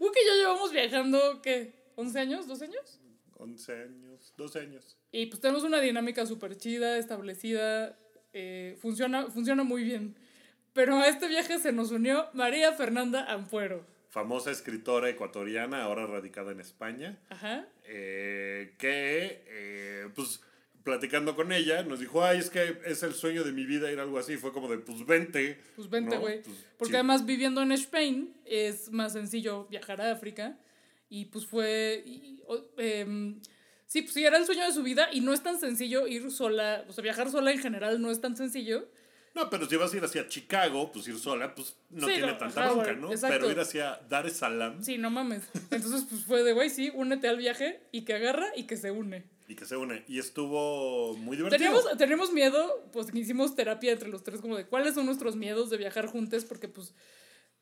Wookie 0.00 0.20
y 0.20 0.26
yo 0.26 0.34
llevamos 0.34 0.72
viajando, 0.72 1.40
¿qué? 1.42 1.74
¿11 1.96 2.16
años? 2.16 2.48
¿12 2.48 2.62
años? 2.64 3.00
11 3.38 3.72
años, 3.72 4.32
12 4.36 4.58
años. 4.60 4.96
Y 5.12 5.26
pues 5.26 5.40
tenemos 5.40 5.62
una 5.64 5.80
dinámica 5.80 6.26
súper 6.26 6.56
chida, 6.56 6.98
establecida, 6.98 7.96
eh, 8.32 8.76
funciona, 8.80 9.30
funciona 9.30 9.62
muy 9.64 9.84
bien. 9.84 10.16
Pero 10.72 10.96
a 10.96 11.08
este 11.08 11.28
viaje 11.28 11.58
se 11.58 11.72
nos 11.72 11.90
unió 11.90 12.28
María 12.34 12.72
Fernanda 12.72 13.24
Ampuero. 13.32 13.84
Famosa 14.10 14.50
escritora 14.50 15.08
ecuatoriana, 15.08 15.82
ahora 15.82 16.06
radicada 16.06 16.52
en 16.52 16.60
España, 16.60 17.18
Ajá. 17.28 17.66
eh, 17.84 18.74
que, 18.78 19.42
eh, 19.46 20.08
pues, 20.14 20.40
platicando 20.84 21.36
con 21.36 21.52
ella, 21.52 21.82
nos 21.82 22.00
dijo, 22.00 22.24
ay, 22.24 22.38
es 22.38 22.48
que 22.48 22.78
es 22.86 23.02
el 23.02 23.12
sueño 23.12 23.44
de 23.44 23.52
mi 23.52 23.66
vida 23.66 23.92
ir 23.92 23.98
a 23.98 24.02
algo 24.02 24.18
así. 24.18 24.36
Fue 24.36 24.52
como 24.52 24.68
de, 24.68 24.78
pues, 24.78 25.04
vente. 25.04 25.60
Pues 25.76 25.90
vente, 25.90 26.14
¿no? 26.14 26.22
güey. 26.22 26.42
Pues, 26.42 26.56
Porque 26.78 26.92
sí. 26.92 26.96
además 26.96 27.26
viviendo 27.26 27.60
en 27.60 27.72
Spain 27.72 28.34
es 28.46 28.90
más 28.90 29.12
sencillo 29.12 29.66
viajar 29.70 30.00
a 30.00 30.12
África. 30.12 30.56
Y 31.08 31.26
pues 31.26 31.46
fue... 31.46 32.02
y- 32.06 32.42
em, 32.76 33.40
sí, 33.86 34.02
pues 34.02 34.14
sí, 34.14 34.24
era 34.24 34.36
el 34.38 34.46
sueño 34.46 34.64
de 34.66 34.72
su 34.72 34.82
vida 34.82 35.08
y 35.12 35.20
no 35.20 35.32
es 35.32 35.42
tan 35.42 35.58
sencillo 35.58 36.06
ir 36.06 36.30
sola. 36.30 36.84
O 36.88 36.92
sea, 36.92 37.02
viajar 37.02 37.30
sola 37.30 37.50
en 37.52 37.58
general 37.58 38.00
no 38.00 38.10
es 38.10 38.20
tan 38.20 38.36
sencillo. 38.36 38.88
No, 39.34 39.50
pero 39.50 39.68
si 39.68 39.76
vas 39.76 39.92
a 39.92 39.96
ir 39.96 40.02
hacia 40.04 40.26
Chicago, 40.26 40.90
pues 40.90 41.06
ir 41.06 41.18
sola, 41.18 41.54
pues 41.54 41.76
no 41.90 42.06
Sí, 42.08 42.14
tiene 42.14 42.32
no, 42.32 42.38
tanta 42.38 42.64
ajá, 42.64 42.72
bronca, 42.72 42.92
¿no? 42.94 43.12
exacto. 43.12 43.36
Pero 43.38 43.52
ir 43.52 43.60
hacia 43.60 44.00
Dar 44.08 44.26
es 44.26 44.38
Salaam 44.38 44.82
Sí, 44.82 44.98
no 44.98 45.10
mames. 45.10 45.44
Entonces 45.70 46.06
pues 46.08 46.24
fue 46.24 46.42
de, 46.42 46.52
güey, 46.54 46.70
sí, 46.70 46.90
únete 46.94 47.28
al 47.28 47.36
viaje 47.36 47.80
y 47.92 48.02
que 48.02 48.14
agarra 48.14 48.46
y 48.56 48.64
que 48.64 48.76
se 48.76 48.90
une. 48.90 49.24
y 49.46 49.54
que 49.54 49.64
se 49.64 49.76
une. 49.76 50.02
Y 50.08 50.18
estuvo 50.18 51.14
muy 51.18 51.36
divertido. 51.36 51.58
Teníamos, 51.72 51.98
teníamos 51.98 52.32
miedo, 52.32 52.88
pues 52.92 53.14
hicimos 53.14 53.54
terapia 53.54 53.92
entre 53.92 54.08
los 54.08 54.24
tres 54.24 54.40
como 54.40 54.56
de 54.56 54.66
cuáles 54.66 54.94
son 54.94 55.06
nuestros 55.06 55.36
miedos 55.36 55.70
de 55.70 55.76
viajar 55.76 56.06
juntos 56.06 56.44
porque 56.44 56.66
pues 56.68 56.92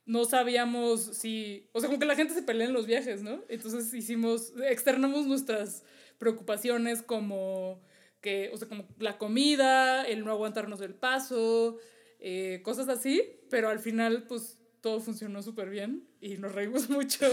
no 0.07 0.25
sabíamos 0.25 1.03
si, 1.03 1.69
o 1.73 1.81
sea, 1.81 1.89
como 1.89 1.99
que 1.99 2.07
la 2.07 2.15
gente 2.15 2.33
se 2.33 2.43
pelea 2.43 2.69
en 2.69 2.73
los 2.73 2.87
viajes, 2.87 3.23
¿no? 3.23 3.43
Entonces 3.49 3.93
hicimos, 3.93 4.53
externamos 4.65 5.27
nuestras 5.27 5.85
preocupaciones 6.19 7.03
como 7.03 7.83
que, 8.21 8.51
o 8.53 8.57
sea, 8.57 8.69
como 8.69 8.87
la 8.99 9.19
comida, 9.19 10.05
el 10.05 10.25
no 10.25 10.31
aguantarnos 10.31 10.81
el 10.81 10.95
paso, 10.95 11.79
eh, 12.21 12.61
cosas 12.63 12.89
así, 12.89 13.23
pero 13.51 13.69
al 13.69 13.81
final 13.81 14.25
pues 14.29 14.59
todo 14.81 15.01
funcionó 15.01 15.43
súper 15.43 15.71
bien 15.71 16.09
y 16.21 16.37
nos 16.37 16.55
reímos 16.55 16.89
mucho. 16.91 17.27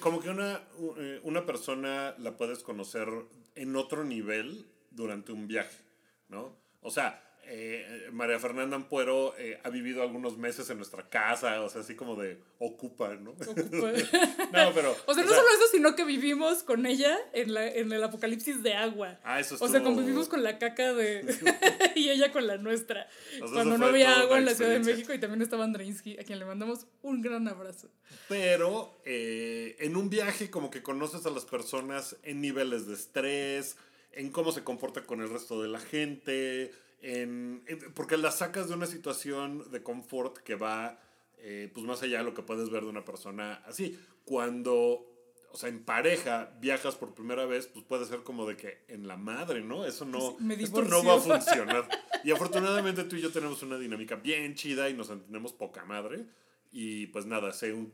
Como 0.00 0.20
que 0.20 0.30
una, 0.30 0.62
eh, 0.98 1.20
una 1.24 1.44
persona 1.44 2.14
la 2.18 2.36
puedes 2.36 2.60
conocer 2.60 3.08
en 3.56 3.74
otro 3.74 4.04
nivel 4.04 4.66
durante 4.92 5.32
un 5.32 5.48
viaje, 5.48 5.82
¿no? 6.28 6.56
O 6.80 6.90
sea, 6.90 7.27
eh, 7.50 8.08
María 8.12 8.38
Fernanda 8.38 8.76
Ampuero 8.76 9.34
eh, 9.38 9.58
ha 9.64 9.70
vivido 9.70 10.02
algunos 10.02 10.36
meses 10.36 10.68
en 10.70 10.76
nuestra 10.76 11.08
casa, 11.08 11.60
o 11.62 11.68
sea, 11.68 11.80
así 11.80 11.94
como 11.94 12.14
de 12.16 12.38
ocupa, 12.58 13.14
¿no? 13.16 13.30
Ocupa. 13.30 13.56
no, 14.52 14.72
pero... 14.74 14.94
O 15.06 15.14
sea, 15.14 15.24
no 15.24 15.30
solo 15.30 15.48
eso, 15.48 15.64
sino 15.72 15.96
que 15.96 16.04
vivimos 16.04 16.62
con 16.62 16.86
ella 16.86 17.18
en, 17.32 17.54
la, 17.54 17.66
en 17.66 17.92
el 17.92 18.02
apocalipsis 18.04 18.62
de 18.62 18.74
agua. 18.74 19.18
Ah, 19.24 19.40
eso 19.40 19.54
O 19.54 19.68
sea, 19.68 19.78
estuvo- 19.78 19.94
convivimos 19.94 20.28
con 20.28 20.42
la 20.42 20.58
caca 20.58 20.92
de... 20.92 21.24
y 21.94 22.10
ella 22.10 22.32
con 22.32 22.46
la 22.46 22.58
nuestra. 22.58 23.08
sea, 23.38 23.46
Cuando 23.52 23.78
no 23.78 23.86
había 23.86 24.20
agua 24.20 24.38
en 24.38 24.44
la 24.44 24.54
Ciudad 24.54 24.72
de. 24.72 24.80
México 24.80 25.12
y 25.14 25.18
también 25.18 25.42
estaba 25.42 25.64
Andreinsky, 25.64 26.18
a 26.18 26.24
quien 26.24 26.38
le 26.38 26.44
mandamos 26.44 26.86
un 27.02 27.22
gran 27.22 27.48
abrazo. 27.48 27.88
Pero 28.28 29.00
eh, 29.04 29.76
en 29.80 29.96
un 29.96 30.10
viaje 30.10 30.50
como 30.50 30.70
que 30.70 30.82
conoces 30.82 31.24
a 31.26 31.30
las 31.30 31.44
personas 31.44 32.16
en 32.22 32.40
niveles 32.40 32.86
de 32.86 32.94
estrés, 32.94 33.76
en 34.12 34.30
cómo 34.30 34.52
se 34.52 34.64
comporta 34.64 35.02
con 35.02 35.20
el 35.20 35.30
resto 35.30 35.62
de 35.62 35.68
la 35.68 35.80
gente, 35.80 36.72
en, 37.02 37.62
en- 37.66 37.92
porque 37.94 38.16
las 38.16 38.38
sacas 38.38 38.68
de 38.68 38.74
una 38.74 38.86
situación 38.86 39.70
de 39.70 39.82
confort 39.82 40.38
que 40.38 40.54
va 40.56 41.00
eh, 41.38 41.70
pues 41.72 41.86
más 41.86 42.02
allá 42.02 42.18
de 42.18 42.24
lo 42.24 42.34
que 42.34 42.42
puedes 42.42 42.68
ver 42.70 42.82
de 42.82 42.88
una 42.90 43.04
persona 43.04 43.62
así. 43.66 43.98
Cuando, 44.24 45.06
o 45.52 45.56
sea, 45.56 45.68
en 45.68 45.84
pareja 45.84 46.52
viajas 46.60 46.96
por 46.96 47.14
primera 47.14 47.46
vez, 47.46 47.66
pues 47.68 47.84
puede 47.84 48.04
ser 48.06 48.22
como 48.22 48.46
de 48.46 48.56
que 48.56 48.84
en 48.88 49.06
la 49.08 49.16
madre, 49.16 49.62
¿no? 49.62 49.84
Eso 49.86 50.04
no, 50.04 50.36
Me 50.38 50.54
esto 50.54 50.82
no 50.82 51.02
va 51.04 51.14
a 51.14 51.18
funcionar. 51.20 51.88
Y 52.24 52.32
afortunadamente 52.32 53.04
tú 53.04 53.14
y 53.14 53.20
yo 53.20 53.30
tenemos 53.30 53.62
una 53.62 53.78
dinámica 53.78 54.16
bien 54.16 54.54
chida 54.56 54.90
y 54.90 54.94
nos 54.94 55.08
entendemos 55.10 55.52
poca 55.52 55.84
madre. 55.84 56.26
Y 56.72 57.06
pues 57.06 57.24
nada, 57.26 57.52
se 57.52 57.72
un- 57.72 57.92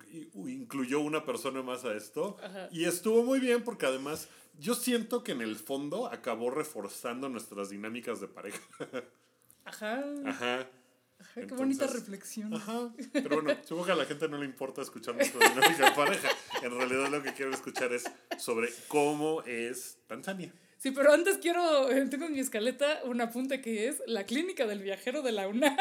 incluyó 0.48 1.00
una 1.00 1.24
persona 1.26 1.62
más 1.62 1.84
a 1.84 1.94
esto. 1.94 2.36
Ajá. 2.42 2.68
Y 2.72 2.86
estuvo 2.86 3.22
muy 3.22 3.38
bien 3.38 3.62
porque 3.62 3.84
además 3.86 4.28
yo 4.58 4.74
siento 4.74 5.24
que 5.24 5.32
en 5.32 5.40
el 5.40 5.56
fondo 5.56 6.06
acabó 6.06 6.50
reforzando 6.50 7.28
nuestras 7.28 7.70
dinámicas 7.70 8.20
de 8.20 8.28
pareja. 8.28 8.60
Ajá. 9.64 10.04
Ajá. 10.26 10.68
Ajá, 11.20 11.40
qué 11.40 11.54
bonita 11.54 11.86
reflexión. 11.86 12.52
Ajá. 12.52 12.92
Pero 13.12 13.40
bueno, 13.40 13.58
supongo 13.62 13.86
que 13.86 13.92
a 13.92 13.96
la 13.96 14.04
gente 14.04 14.28
no 14.28 14.36
le 14.36 14.44
importa 14.44 14.82
escuchar 14.82 15.14
nuestra 15.14 15.48
dinámica 15.48 15.88
de 15.88 15.96
pareja. 15.96 16.28
En 16.62 16.70
realidad 16.72 17.08
lo 17.10 17.22
que 17.22 17.32
quiero 17.32 17.52
escuchar 17.52 17.92
es 17.92 18.04
sobre 18.38 18.68
cómo 18.88 19.42
es 19.42 19.98
Tanzania. 20.06 20.52
Sí, 20.78 20.90
pero 20.90 21.12
antes 21.12 21.38
quiero, 21.38 21.86
tengo 22.10 22.26
en 22.26 22.32
mi 22.32 22.40
escaleta 22.40 23.00
un 23.04 23.20
apunte 23.20 23.62
que 23.62 23.88
es 23.88 24.02
la 24.06 24.24
clínica 24.24 24.66
del 24.66 24.82
viajero 24.82 25.22
de 25.22 25.32
la 25.32 25.48
UNA. 25.48 25.76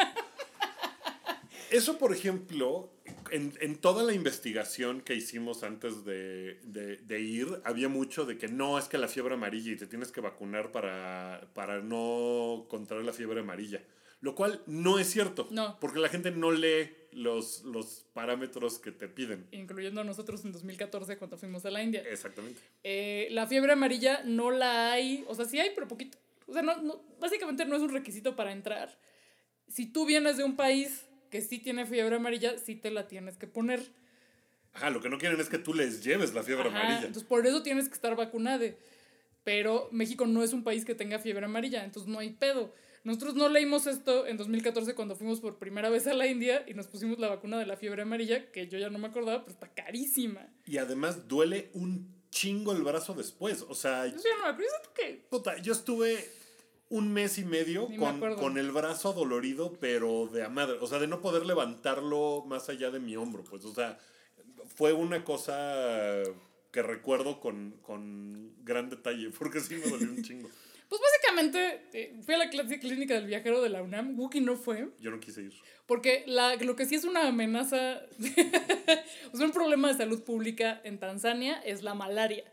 Eso, 1.70 1.98
por 1.98 2.14
ejemplo, 2.14 2.93
en, 3.30 3.52
en 3.60 3.76
toda 3.76 4.02
la 4.04 4.12
investigación 4.12 5.00
que 5.00 5.14
hicimos 5.14 5.62
antes 5.62 6.04
de, 6.04 6.60
de- 6.64 6.96
de 6.98 7.20
ir, 7.20 7.46
había 7.64 7.88
mucho 7.88 8.24
de 8.26 8.38
que 8.38 8.48
no, 8.48 8.78
es 8.78 8.86
que 8.86 8.98
la 8.98 9.08
fiebre 9.08 9.34
amarilla 9.34 9.72
y 9.72 9.76
te 9.76 9.86
tienes 9.86 10.10
que 10.12 10.20
vacunar 10.20 10.72
para, 10.72 11.48
para 11.54 11.80
no 11.80 12.66
contraer 12.68 13.04
la 13.04 13.12
fiebre 13.12 13.40
amarilla. 13.40 13.82
Lo 14.20 14.34
cual 14.34 14.62
no 14.66 14.98
es 14.98 15.10
cierto. 15.10 15.48
No. 15.50 15.78
Porque 15.80 15.98
la 15.98 16.08
gente 16.08 16.30
no 16.30 16.50
lee 16.50 16.90
los, 17.12 17.62
los 17.64 18.06
parámetros 18.14 18.78
que 18.78 18.90
te 18.90 19.06
piden. 19.06 19.46
incluyendo 19.52 20.00
a 20.00 20.04
nosotros 20.04 20.44
en 20.44 20.52
2014 20.52 21.18
cuando 21.18 21.36
fuimos 21.36 21.64
a 21.66 21.70
la 21.70 21.82
India. 21.82 22.02
Exactamente. 22.08 22.60
Eh, 22.82 23.28
la 23.32 23.46
fiebre 23.46 23.72
amarilla 23.72 24.22
no 24.24 24.50
la 24.50 24.92
hay, 24.92 25.24
o 25.28 25.34
sea, 25.34 25.44
sí 25.44 25.58
hay, 25.60 25.72
pero 25.74 25.86
poquito. 25.88 26.16
O 26.46 26.52
sea, 26.54 26.62
no, 26.62 26.76
no- 26.82 27.02
básicamente 27.20 27.64
no 27.66 27.76
es 27.76 27.82
un 27.82 27.90
requisito 27.90 28.34
para 28.34 28.52
entrar. 28.52 28.98
Si 29.68 29.86
tú 29.86 30.06
vienes 30.06 30.36
de 30.38 30.44
un 30.44 30.56
país 30.56 31.04
que 31.30 31.40
sí 31.40 31.58
tiene 31.58 31.86
fiebre 31.86 32.16
amarilla, 32.16 32.58
sí 32.58 32.76
te 32.76 32.90
la 32.90 33.08
tienes 33.08 33.36
que 33.36 33.46
poner. 33.46 33.90
Ajá, 34.72 34.90
lo 34.90 35.00
que 35.00 35.08
no 35.08 35.18
quieren 35.18 35.40
es 35.40 35.48
que 35.48 35.58
tú 35.58 35.72
les 35.72 36.02
lleves 36.02 36.34
la 36.34 36.42
fiebre 36.42 36.68
Ajá, 36.68 36.78
amarilla. 36.78 37.06
Entonces, 37.06 37.24
por 37.24 37.46
eso 37.46 37.62
tienes 37.62 37.88
que 37.88 37.94
estar 37.94 38.16
vacunado. 38.16 38.64
Pero 39.44 39.88
México 39.92 40.26
no 40.26 40.42
es 40.42 40.52
un 40.52 40.64
país 40.64 40.84
que 40.84 40.94
tenga 40.94 41.18
fiebre 41.18 41.44
amarilla, 41.44 41.84
entonces 41.84 42.10
no 42.10 42.18
hay 42.18 42.30
pedo. 42.30 42.74
Nosotros 43.04 43.34
no 43.34 43.50
leímos 43.50 43.86
esto 43.86 44.26
en 44.26 44.38
2014 44.38 44.94
cuando 44.94 45.14
fuimos 45.14 45.40
por 45.40 45.58
primera 45.58 45.90
vez 45.90 46.06
a 46.06 46.14
la 46.14 46.26
India 46.26 46.64
y 46.66 46.72
nos 46.72 46.86
pusimos 46.86 47.18
la 47.18 47.28
vacuna 47.28 47.58
de 47.58 47.66
la 47.66 47.76
fiebre 47.76 48.02
amarilla, 48.02 48.50
que 48.50 48.66
yo 48.66 48.78
ya 48.78 48.88
no 48.88 48.98
me 48.98 49.08
acordaba, 49.08 49.44
pero 49.44 49.52
está 49.52 49.68
carísima. 49.68 50.48
Y 50.64 50.78
además 50.78 51.28
duele 51.28 51.70
un 51.74 52.14
chingo 52.30 52.72
el 52.72 52.82
brazo 52.82 53.12
después. 53.12 53.62
O 53.68 53.74
sea, 53.74 54.06
Yo 54.06 54.14
no 54.16 54.44
me 54.44 54.48
acuerdo, 54.48 54.72
¿eso 54.82 54.92
qué? 54.96 55.26
Puta, 55.28 55.58
yo 55.58 55.74
estuve 55.74 56.26
un 56.90 57.12
mes 57.12 57.38
y 57.38 57.44
medio 57.44 57.86
Ni 57.88 57.96
con, 57.96 58.20
con 58.36 58.58
el 58.58 58.70
brazo 58.70 59.12
dolorido, 59.12 59.72
pero 59.80 60.28
de 60.32 60.44
a 60.44 60.48
madre. 60.48 60.78
O 60.80 60.86
sea, 60.86 60.98
de 60.98 61.06
no 61.06 61.20
poder 61.20 61.46
levantarlo 61.46 62.44
más 62.46 62.68
allá 62.68 62.90
de 62.90 63.00
mi 63.00 63.16
hombro. 63.16 63.42
Pues, 63.44 63.64
o 63.64 63.74
sea, 63.74 63.98
fue 64.76 64.92
una 64.92 65.24
cosa 65.24 66.22
que 66.70 66.82
recuerdo 66.82 67.40
con, 67.40 67.72
con 67.82 68.52
gran 68.64 68.90
detalle, 68.90 69.30
porque 69.38 69.60
sí 69.60 69.74
me 69.76 69.88
dolió 69.90 70.10
un 70.10 70.22
chingo. 70.22 70.48
Pues 70.88 71.00
básicamente 71.00 71.80
eh, 71.94 72.20
fui 72.24 72.34
a 72.34 72.38
la 72.38 72.50
clase 72.50 72.78
clínica 72.78 73.14
del 73.14 73.26
viajero 73.26 73.62
de 73.62 73.70
la 73.70 73.82
UNAM, 73.82 74.18
Wookie 74.18 74.40
no 74.42 74.54
fue, 74.54 74.90
Yo 75.00 75.10
no 75.10 75.18
quise 75.18 75.42
ir. 75.42 75.52
porque 75.86 76.22
la, 76.26 76.54
lo 76.56 76.76
que 76.76 76.84
sí 76.84 76.94
es 76.94 77.04
una 77.04 77.26
amenaza, 77.26 78.02
o 79.32 79.36
sea, 79.36 79.46
un 79.46 79.52
problema 79.52 79.88
de 79.88 79.94
salud 79.96 80.22
pública 80.22 80.80
en 80.84 80.98
Tanzania 80.98 81.60
es 81.64 81.82
la 81.82 81.94
malaria. 81.94 82.44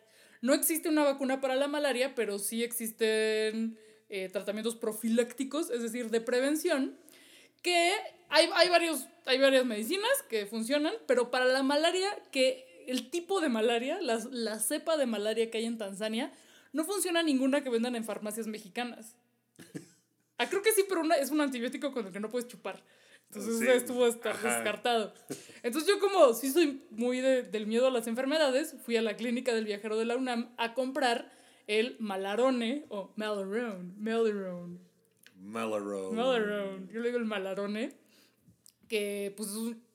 No 0.41 0.53
existe 0.53 0.89
una 0.89 1.03
vacuna 1.03 1.41
para 1.41 1.55
la 1.55 1.67
malaria, 1.67 2.15
pero 2.15 2.39
sí 2.39 2.63
existen 2.63 3.77
eh, 4.11 4.29
tratamientos 4.29 4.75
profilácticos, 4.75 5.69
es 5.71 5.81
decir, 5.81 6.09
de 6.11 6.21
prevención, 6.21 6.95
que 7.63 7.93
hay, 8.29 8.49
hay, 8.53 8.69
varios, 8.69 9.07
hay 9.25 9.39
varias 9.39 9.65
medicinas 9.65 10.11
que 10.29 10.45
funcionan, 10.45 10.93
pero 11.07 11.31
para 11.31 11.45
la 11.45 11.63
malaria, 11.63 12.09
que 12.31 12.83
el 12.87 13.09
tipo 13.09 13.41
de 13.41 13.49
malaria, 13.49 13.99
la, 14.01 14.19
la 14.31 14.59
cepa 14.59 14.97
de 14.97 15.05
malaria 15.05 15.49
que 15.49 15.57
hay 15.59 15.65
en 15.65 15.77
Tanzania, 15.77 16.31
no 16.73 16.83
funciona 16.85 17.23
ninguna 17.23 17.63
que 17.63 17.69
vendan 17.69 17.95
en 17.95 18.03
farmacias 18.03 18.47
mexicanas. 18.47 19.15
Ah, 20.37 20.49
creo 20.49 20.61
que 20.61 20.71
sí, 20.71 20.83
pero 20.89 21.01
una, 21.01 21.15
es 21.15 21.29
un 21.29 21.39
antibiótico 21.41 21.91
con 21.91 22.07
el 22.07 22.11
que 22.13 22.19
no 22.19 22.29
puedes 22.29 22.47
chupar. 22.47 22.81
Entonces 23.27 23.59
Sí, 23.59 23.67
estuvo 23.67 24.07
estar 24.07 24.33
descartado. 24.41 25.13
Entonces 25.63 25.87
yo 25.89 25.99
como 25.99 26.33
sí 26.33 26.51
soy 26.51 26.83
muy 26.89 27.21
de- 27.21 27.43
del 27.43 27.67
miedo 27.67 27.87
a 27.87 27.91
las 27.91 28.07
enfermedades, 28.07 28.75
fui 28.83 28.97
a 28.97 29.01
la 29.01 29.15
clínica 29.15 29.53
del 29.53 29.65
viajero 29.65 29.97
de 29.97 30.05
la 30.05 30.17
UNAM 30.17 30.49
a 30.57 30.73
comprar 30.73 31.31
el 31.79 31.95
Malarone 31.99 32.85
o 32.89 33.13
Malarone, 33.15 33.93
Malarone, 33.97 34.79
Malarone. 35.37 36.15
Malarone. 36.15 36.87
Yo 36.91 36.99
le 36.99 37.07
digo 37.07 37.17
el 37.17 37.25
Malarone, 37.25 37.93
que 38.89 39.33
pues 39.37 39.49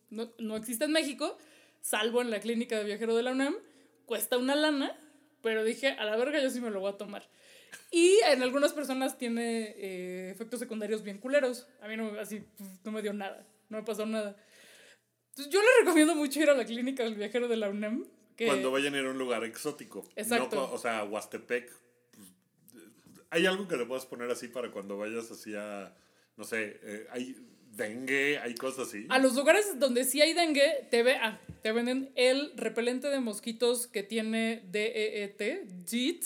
no, 0.08 0.32
no 0.38 0.56
existe 0.56 0.86
en 0.86 0.92
México. 0.92 1.36
salvo 1.82 2.22
en 2.22 2.30
la 2.30 2.40
clínica 2.40 2.78
de 2.78 2.84
viajero 2.84 3.14
de 3.14 3.22
la 3.22 3.32
UNAM, 3.32 3.56
cuesta 4.06 4.38
una 4.38 4.56
lana, 4.56 4.96
pero 5.42 5.64
dije, 5.64 5.88
a 5.90 6.04
la 6.04 6.16
verga 6.16 6.42
yo 6.42 6.48
sí 6.48 6.62
me 6.62 6.70
lo 6.70 6.80
voy 6.80 6.92
a 6.92 6.96
tomar. 6.96 7.28
Y 7.90 8.20
en 8.26 8.42
algunas 8.42 8.72
personas 8.72 9.18
tiene 9.18 9.74
eh, 9.76 10.30
efectos 10.30 10.58
secundarios 10.58 11.02
bien 11.02 11.18
culeros. 11.18 11.68
A 11.82 11.88
mí 11.88 11.96
no, 11.98 12.18
así, 12.18 12.42
no 12.84 12.90
me 12.90 13.02
dio 13.02 13.12
nada, 13.12 13.46
no 13.68 13.76
me 13.76 13.84
pasó 13.84 14.06
nada. 14.06 14.34
Entonces, 15.28 15.52
yo 15.52 15.60
le 15.60 15.84
recomiendo 15.84 16.14
mucho 16.14 16.40
ir 16.40 16.48
a 16.48 16.54
la 16.54 16.64
clínica 16.64 17.04
del 17.04 17.16
viajero 17.16 17.48
de 17.48 17.56
la 17.58 17.68
UNAM. 17.68 18.06
Que... 18.36 18.46
Cuando 18.46 18.70
vayan 18.70 18.94
a 18.94 18.98
ir 18.98 19.06
a 19.06 19.10
un 19.10 19.18
lugar 19.18 19.44
exótico. 19.44 20.06
Exacto. 20.14 20.70
o 20.72 20.78
sea, 20.78 21.04
Huastepec. 21.04 21.72
Pues, 22.12 22.84
¿Hay 23.30 23.46
algo 23.46 23.66
que 23.66 23.76
le 23.76 23.86
puedas 23.86 24.06
poner 24.06 24.30
así 24.30 24.48
para 24.48 24.70
cuando 24.70 24.98
vayas 24.98 25.30
así 25.30 25.54
a, 25.54 25.94
no 26.36 26.44
sé, 26.44 26.78
eh, 26.82 27.06
hay 27.10 27.36
dengue, 27.76 28.38
hay 28.38 28.54
cosas 28.54 28.88
así? 28.88 29.06
A 29.08 29.18
los 29.18 29.34
lugares 29.34 29.78
donde 29.78 30.04
sí 30.04 30.20
hay 30.20 30.32
dengue, 30.32 30.86
te, 30.90 31.02
ve, 31.02 31.16
ah, 31.16 31.40
te 31.62 31.72
venden 31.72 32.12
el 32.14 32.52
repelente 32.56 33.08
de 33.08 33.20
mosquitos 33.20 33.86
que 33.86 34.02
tiene 34.02 34.62
DEET, 34.70 35.86
JIT, 35.86 36.24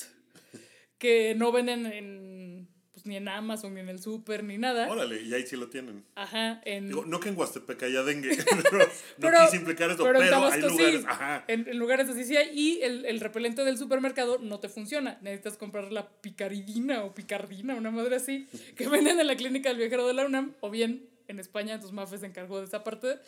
que 0.98 1.34
no 1.34 1.52
venden 1.52 1.86
en 1.86 2.68
pues, 3.00 3.06
ni 3.06 3.16
en 3.16 3.28
Amazon, 3.28 3.72
ni 3.74 3.80
en 3.80 3.88
el 3.88 4.00
súper, 4.00 4.44
ni 4.44 4.58
nada. 4.58 4.90
Órale, 4.90 5.22
y 5.22 5.32
ahí 5.32 5.46
sí 5.46 5.56
lo 5.56 5.68
tienen. 5.68 6.04
Ajá. 6.14 6.60
En... 6.64 6.88
Digo, 6.88 7.06
no 7.06 7.18
que 7.18 7.30
en 7.30 7.38
Huastepec 7.38 7.82
haya 7.82 8.02
dengue, 8.02 8.36
no, 9.18 9.30
quise 9.44 9.56
implicar 9.56 9.90
eso, 9.90 10.04
pero, 10.04 10.20
hay 10.20 10.60
lugares, 10.60 11.04
ajá. 11.06 11.44
En, 11.48 11.78
lugares 11.78 12.08
así 12.10 12.24
sí 12.24 12.36
hay, 12.36 12.50
y 12.52 12.82
el, 12.82 13.06
el 13.06 13.20
repelente 13.20 13.64
del 13.64 13.78
supermercado 13.78 14.38
no 14.38 14.60
te 14.60 14.68
funciona. 14.68 15.18
Necesitas 15.22 15.56
comprar 15.56 15.90
la 15.92 16.08
picaridina 16.08 17.04
o 17.04 17.14
picardina, 17.14 17.74
una 17.74 17.90
madre 17.90 18.16
así, 18.16 18.46
que 18.76 18.88
venden 18.88 19.18
en 19.18 19.26
la 19.26 19.36
clínica 19.36 19.70
del 19.70 19.78
viajero 19.78 20.06
de 20.06 20.14
la 20.14 20.26
UNAM, 20.26 20.54
o 20.60 20.70
bien 20.70 21.08
en 21.28 21.38
España, 21.38 21.74
entonces 21.74 21.94
Mafe 21.94 22.18
se 22.18 22.26
encargó 22.26 22.58
de 22.58 22.66
esa 22.66 22.84
parte 22.84 23.18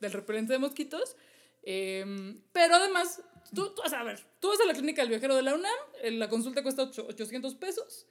del 0.00 0.12
repelente 0.12 0.52
de 0.52 0.58
mosquitos. 0.58 1.16
Em, 1.62 2.42
pero 2.52 2.74
además, 2.74 3.22
tú, 3.54 3.72
tú, 3.74 3.82
a 3.82 4.02
ver, 4.02 4.20
tú 4.40 4.48
vas 4.48 4.60
a 4.60 4.66
la 4.66 4.74
clínica 4.74 5.00
del 5.02 5.10
viajero 5.10 5.36
de 5.36 5.42
la 5.42 5.54
UNAM, 5.54 6.18
la 6.18 6.28
consulta 6.28 6.62
cuesta 6.62 6.82
800 6.82 7.54
pesos 7.54 8.06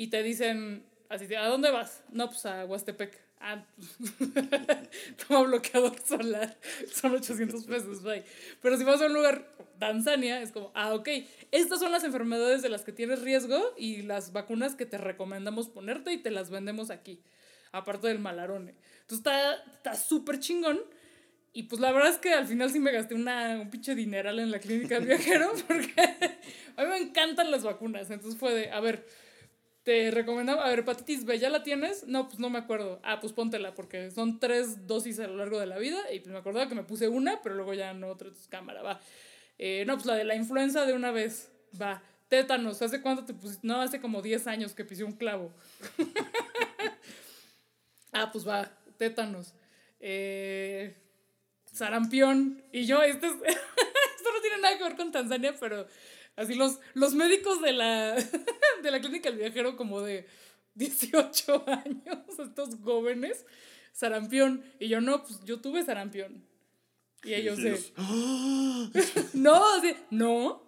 y 0.00 0.06
te 0.06 0.22
dicen 0.22 0.82
así, 1.10 1.34
¿a 1.34 1.44
dónde 1.44 1.70
vas? 1.70 2.02
No, 2.10 2.28
pues 2.30 2.46
a 2.46 2.64
Huastepec. 2.64 3.20
Ah, 3.38 3.62
toma 5.28 5.42
bloqueador 5.42 5.94
solar, 6.02 6.56
son 6.90 7.16
800 7.16 7.64
pesos, 7.64 8.02
bye. 8.02 8.24
Pero 8.62 8.78
si 8.78 8.84
vas 8.84 9.02
a 9.02 9.06
un 9.06 9.12
lugar, 9.12 9.46
Tanzania, 9.78 10.40
es 10.40 10.52
como, 10.52 10.72
ah, 10.74 10.94
ok, 10.94 11.06
estas 11.50 11.80
son 11.80 11.92
las 11.92 12.04
enfermedades 12.04 12.62
de 12.62 12.70
las 12.70 12.82
que 12.82 12.92
tienes 12.92 13.20
riesgo 13.20 13.74
y 13.76 14.00
las 14.00 14.32
vacunas 14.32 14.74
que 14.74 14.86
te 14.86 14.96
recomendamos 14.96 15.68
ponerte 15.68 16.14
y 16.14 16.16
te 16.16 16.30
las 16.30 16.48
vendemos 16.48 16.90
aquí, 16.90 17.20
aparte 17.70 18.08
del 18.08 18.20
malarone. 18.20 18.74
Entonces 19.02 19.30
está 19.74 19.96
súper 19.96 20.38
chingón. 20.38 20.80
Y 21.52 21.64
pues 21.64 21.78
la 21.78 21.92
verdad 21.92 22.08
es 22.08 22.18
que 22.18 22.32
al 22.32 22.46
final 22.46 22.70
sí 22.70 22.80
me 22.80 22.92
gasté 22.92 23.14
una, 23.14 23.60
un 23.60 23.68
pinche 23.68 23.94
dineral 23.94 24.38
en 24.38 24.50
la 24.50 24.60
clínica 24.60 24.94
del 24.94 25.08
viajero 25.08 25.52
porque 25.66 25.92
a 26.76 26.84
mí 26.84 26.88
me 26.88 26.96
encantan 26.96 27.50
las 27.50 27.64
vacunas. 27.64 28.10
Entonces 28.10 28.40
fue 28.40 28.54
de, 28.54 28.70
a 28.70 28.80
ver, 28.80 29.04
te 29.82 30.10
recomendaba, 30.10 30.66
a 30.66 30.68
ver, 30.68 30.80
hepatitis 30.80 31.24
B, 31.24 31.38
¿ya 31.38 31.48
la 31.48 31.62
tienes? 31.62 32.06
No, 32.06 32.28
pues 32.28 32.38
no 32.38 32.50
me 32.50 32.58
acuerdo. 32.58 33.00
Ah, 33.02 33.18
pues 33.20 33.32
póntela, 33.32 33.74
porque 33.74 34.10
son 34.10 34.38
tres 34.38 34.86
dosis 34.86 35.18
a 35.20 35.26
lo 35.26 35.36
largo 35.36 35.58
de 35.58 35.66
la 35.66 35.78
vida. 35.78 35.98
Y 36.12 36.20
pues 36.20 36.32
me 36.32 36.38
acordaba 36.38 36.68
que 36.68 36.74
me 36.74 36.84
puse 36.84 37.08
una, 37.08 37.40
pero 37.42 37.54
luego 37.54 37.72
ya 37.74 37.94
no 37.94 38.08
otra 38.08 38.28
cámara, 38.50 38.82
va. 38.82 39.00
Eh, 39.58 39.84
no, 39.86 39.94
pues 39.94 40.06
la 40.06 40.14
de 40.14 40.24
la 40.24 40.34
influenza 40.34 40.84
de 40.84 40.92
una 40.92 41.10
vez, 41.10 41.50
va. 41.80 42.02
Tétanos, 42.28 42.80
¿hace 42.82 43.00
cuánto 43.00 43.24
te 43.24 43.34
pusiste? 43.34 43.66
No, 43.66 43.80
hace 43.80 44.00
como 44.00 44.22
10 44.22 44.46
años 44.46 44.74
que 44.74 44.84
pisé 44.84 45.02
un 45.02 45.12
clavo. 45.12 45.52
ah, 48.12 48.30
pues 48.30 48.46
va, 48.46 48.70
tétanos. 48.98 49.54
Eh, 49.98 50.94
sarampión. 51.72 52.62
Y 52.70 52.84
yo, 52.84 53.02
este 53.02 53.26
esto 53.26 54.32
no 54.32 54.40
tiene 54.42 54.58
nada 54.60 54.76
que 54.76 54.84
ver 54.84 54.96
con 54.96 55.10
Tanzania, 55.10 55.54
pero 55.58 55.86
Así 56.36 56.54
los, 56.54 56.78
los 56.94 57.14
médicos 57.14 57.60
de 57.60 57.72
la, 57.72 58.14
de 58.82 58.90
la 58.90 59.00
clínica 59.00 59.30
del 59.30 59.38
viajero 59.38 59.76
como 59.76 60.00
de 60.00 60.26
18 60.74 61.64
años, 61.68 62.38
estos 62.38 62.76
jóvenes, 62.82 63.44
sarampión. 63.92 64.64
Y 64.78 64.88
yo 64.88 65.00
no, 65.00 65.22
pues 65.22 65.40
yo 65.44 65.60
tuve 65.60 65.84
sarampión. 65.84 66.44
Y 67.22 67.34
ellos 67.34 67.58
de... 67.58 67.78
no, 69.34 69.62
no, 70.10 70.62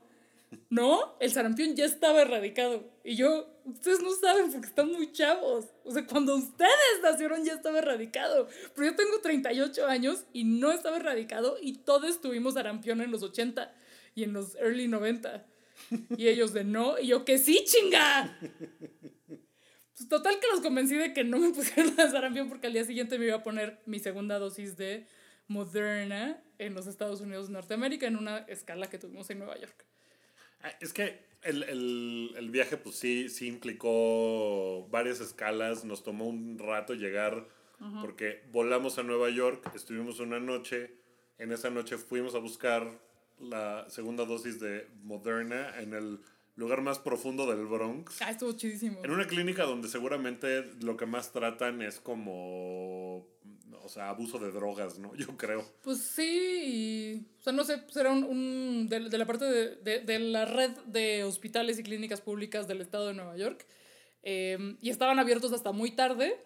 no, 0.68 1.16
el 1.18 1.32
sarampión 1.32 1.74
ya 1.74 1.86
estaba 1.86 2.20
erradicado. 2.20 2.84
Y 3.04 3.16
yo, 3.16 3.48
ustedes 3.64 4.02
no 4.02 4.12
saben 4.14 4.52
porque 4.52 4.66
están 4.66 4.92
muy 4.92 5.12
chavos. 5.12 5.66
O 5.84 5.92
sea, 5.92 6.06
cuando 6.06 6.36
ustedes 6.36 7.00
nacieron 7.02 7.44
ya 7.44 7.54
estaba 7.54 7.78
erradicado. 7.78 8.48
Pero 8.74 8.90
yo 8.90 8.96
tengo 8.96 9.20
38 9.20 9.86
años 9.86 10.24
y 10.34 10.44
no 10.44 10.70
estaba 10.72 10.96
erradicado 10.96 11.56
y 11.60 11.78
todos 11.78 12.20
tuvimos 12.20 12.54
sarampión 12.54 13.00
en 13.00 13.10
los 13.10 13.22
80 13.22 13.74
y 14.14 14.24
en 14.24 14.34
los 14.34 14.54
early 14.56 14.88
90. 14.88 15.46
Y 16.16 16.28
ellos 16.28 16.52
de 16.52 16.64
no, 16.64 16.98
y 16.98 17.08
yo 17.08 17.24
que 17.24 17.38
sí, 17.38 17.64
chinga. 17.64 18.38
Pues 19.94 20.08
total 20.08 20.40
que 20.40 20.46
los 20.48 20.60
convencí 20.60 20.96
de 20.96 21.12
que 21.12 21.24
no 21.24 21.38
me 21.38 21.50
pusieron 21.54 21.94
la 21.96 22.10
sarampión 22.10 22.48
porque 22.48 22.66
al 22.66 22.72
día 22.72 22.84
siguiente 22.84 23.18
me 23.18 23.26
iba 23.26 23.36
a 23.36 23.42
poner 23.42 23.80
mi 23.86 23.98
segunda 23.98 24.38
dosis 24.38 24.76
de 24.76 25.06
Moderna 25.48 26.42
en 26.58 26.74
los 26.74 26.86
Estados 26.86 27.20
Unidos 27.20 27.48
de 27.48 27.54
Norteamérica 27.54 28.06
en 28.06 28.16
una 28.16 28.38
escala 28.38 28.88
que 28.88 28.98
tuvimos 28.98 29.28
en 29.30 29.38
Nueva 29.38 29.58
York. 29.58 29.84
Ah, 30.62 30.72
es 30.80 30.92
que 30.92 31.26
el, 31.42 31.62
el, 31.64 32.34
el 32.36 32.50
viaje 32.50 32.76
pues 32.76 32.96
sí, 32.96 33.28
sí 33.28 33.48
implicó 33.48 34.86
varias 34.90 35.20
escalas, 35.20 35.84
nos 35.84 36.02
tomó 36.02 36.26
un 36.26 36.58
rato 36.58 36.94
llegar 36.94 37.46
porque 38.00 38.42
volamos 38.52 38.98
a 38.98 39.02
Nueva 39.02 39.28
York, 39.30 39.72
estuvimos 39.74 40.20
una 40.20 40.38
noche, 40.38 40.92
en 41.38 41.50
esa 41.50 41.68
noche 41.68 41.98
fuimos 41.98 42.36
a 42.36 42.38
buscar 42.38 43.00
la 43.42 43.88
segunda 43.90 44.24
dosis 44.24 44.60
de 44.60 44.86
Moderna 45.02 45.78
en 45.80 45.94
el 45.94 46.20
lugar 46.56 46.82
más 46.82 46.98
profundo 46.98 47.46
del 47.46 47.66
Bronx. 47.66 48.20
Ah, 48.22 48.30
estuvo 48.30 48.52
chidísimo. 48.52 49.00
En 49.04 49.10
una 49.10 49.26
clínica 49.26 49.64
donde 49.64 49.88
seguramente 49.88 50.64
lo 50.80 50.96
que 50.96 51.06
más 51.06 51.32
tratan 51.32 51.82
es 51.82 52.00
como, 52.00 53.26
o 53.82 53.88
sea, 53.88 54.10
abuso 54.10 54.38
de 54.38 54.50
drogas, 54.52 54.98
¿no? 54.98 55.14
Yo 55.16 55.36
creo. 55.36 55.64
Pues 55.82 55.98
sí, 55.98 57.26
o 57.40 57.42
sea, 57.42 57.52
no 57.52 57.64
sé, 57.64 57.78
pues 57.78 57.96
era 57.96 58.12
un, 58.12 58.88
de, 58.88 59.00
la 59.00 59.26
parte 59.26 59.44
de, 59.44 60.00
de, 60.00 60.18
la 60.18 60.44
red 60.44 60.70
de 60.86 61.24
hospitales 61.24 61.78
y 61.78 61.82
clínicas 61.82 62.20
públicas 62.20 62.68
del 62.68 62.80
estado 62.80 63.08
de 63.08 63.14
Nueva 63.14 63.36
York. 63.36 63.66
Eh, 64.24 64.76
y 64.80 64.90
estaban 64.90 65.18
abiertos 65.18 65.52
hasta 65.52 65.72
muy 65.72 65.90
tarde 65.90 66.38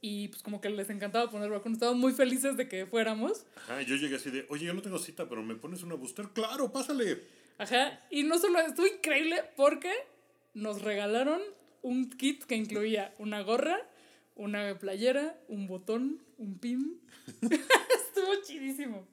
y 0.00 0.28
pues 0.28 0.42
como 0.42 0.60
que 0.60 0.70
les 0.70 0.90
encantaba 0.90 1.30
poner 1.30 1.50
vacunas. 1.50 1.76
Estaban 1.76 1.98
muy 1.98 2.12
felices 2.12 2.56
de 2.56 2.68
que 2.68 2.86
fuéramos. 2.86 3.46
Ajá, 3.56 3.82
yo 3.82 3.96
llegué 3.96 4.16
así 4.16 4.30
de, 4.30 4.46
oye, 4.48 4.66
yo 4.66 4.74
no 4.74 4.82
tengo 4.82 4.98
cita, 4.98 5.28
pero 5.28 5.42
me 5.42 5.54
pones 5.56 5.82
una 5.82 5.94
booster. 5.94 6.28
Claro, 6.28 6.72
pásale. 6.72 7.22
Ajá, 7.58 8.00
y 8.10 8.22
no 8.22 8.38
solo 8.38 8.60
estuvo 8.60 8.86
increíble 8.86 9.42
porque 9.56 9.92
nos 10.54 10.82
regalaron 10.82 11.40
un 11.82 12.10
kit 12.10 12.44
que 12.44 12.54
incluía 12.54 13.14
una 13.18 13.40
gorra, 13.42 13.80
una 14.36 14.78
playera, 14.78 15.36
un 15.48 15.66
botón, 15.66 16.22
un 16.36 16.58
pin. 16.58 17.00
estuvo 17.42 18.42
chidísimo. 18.44 19.08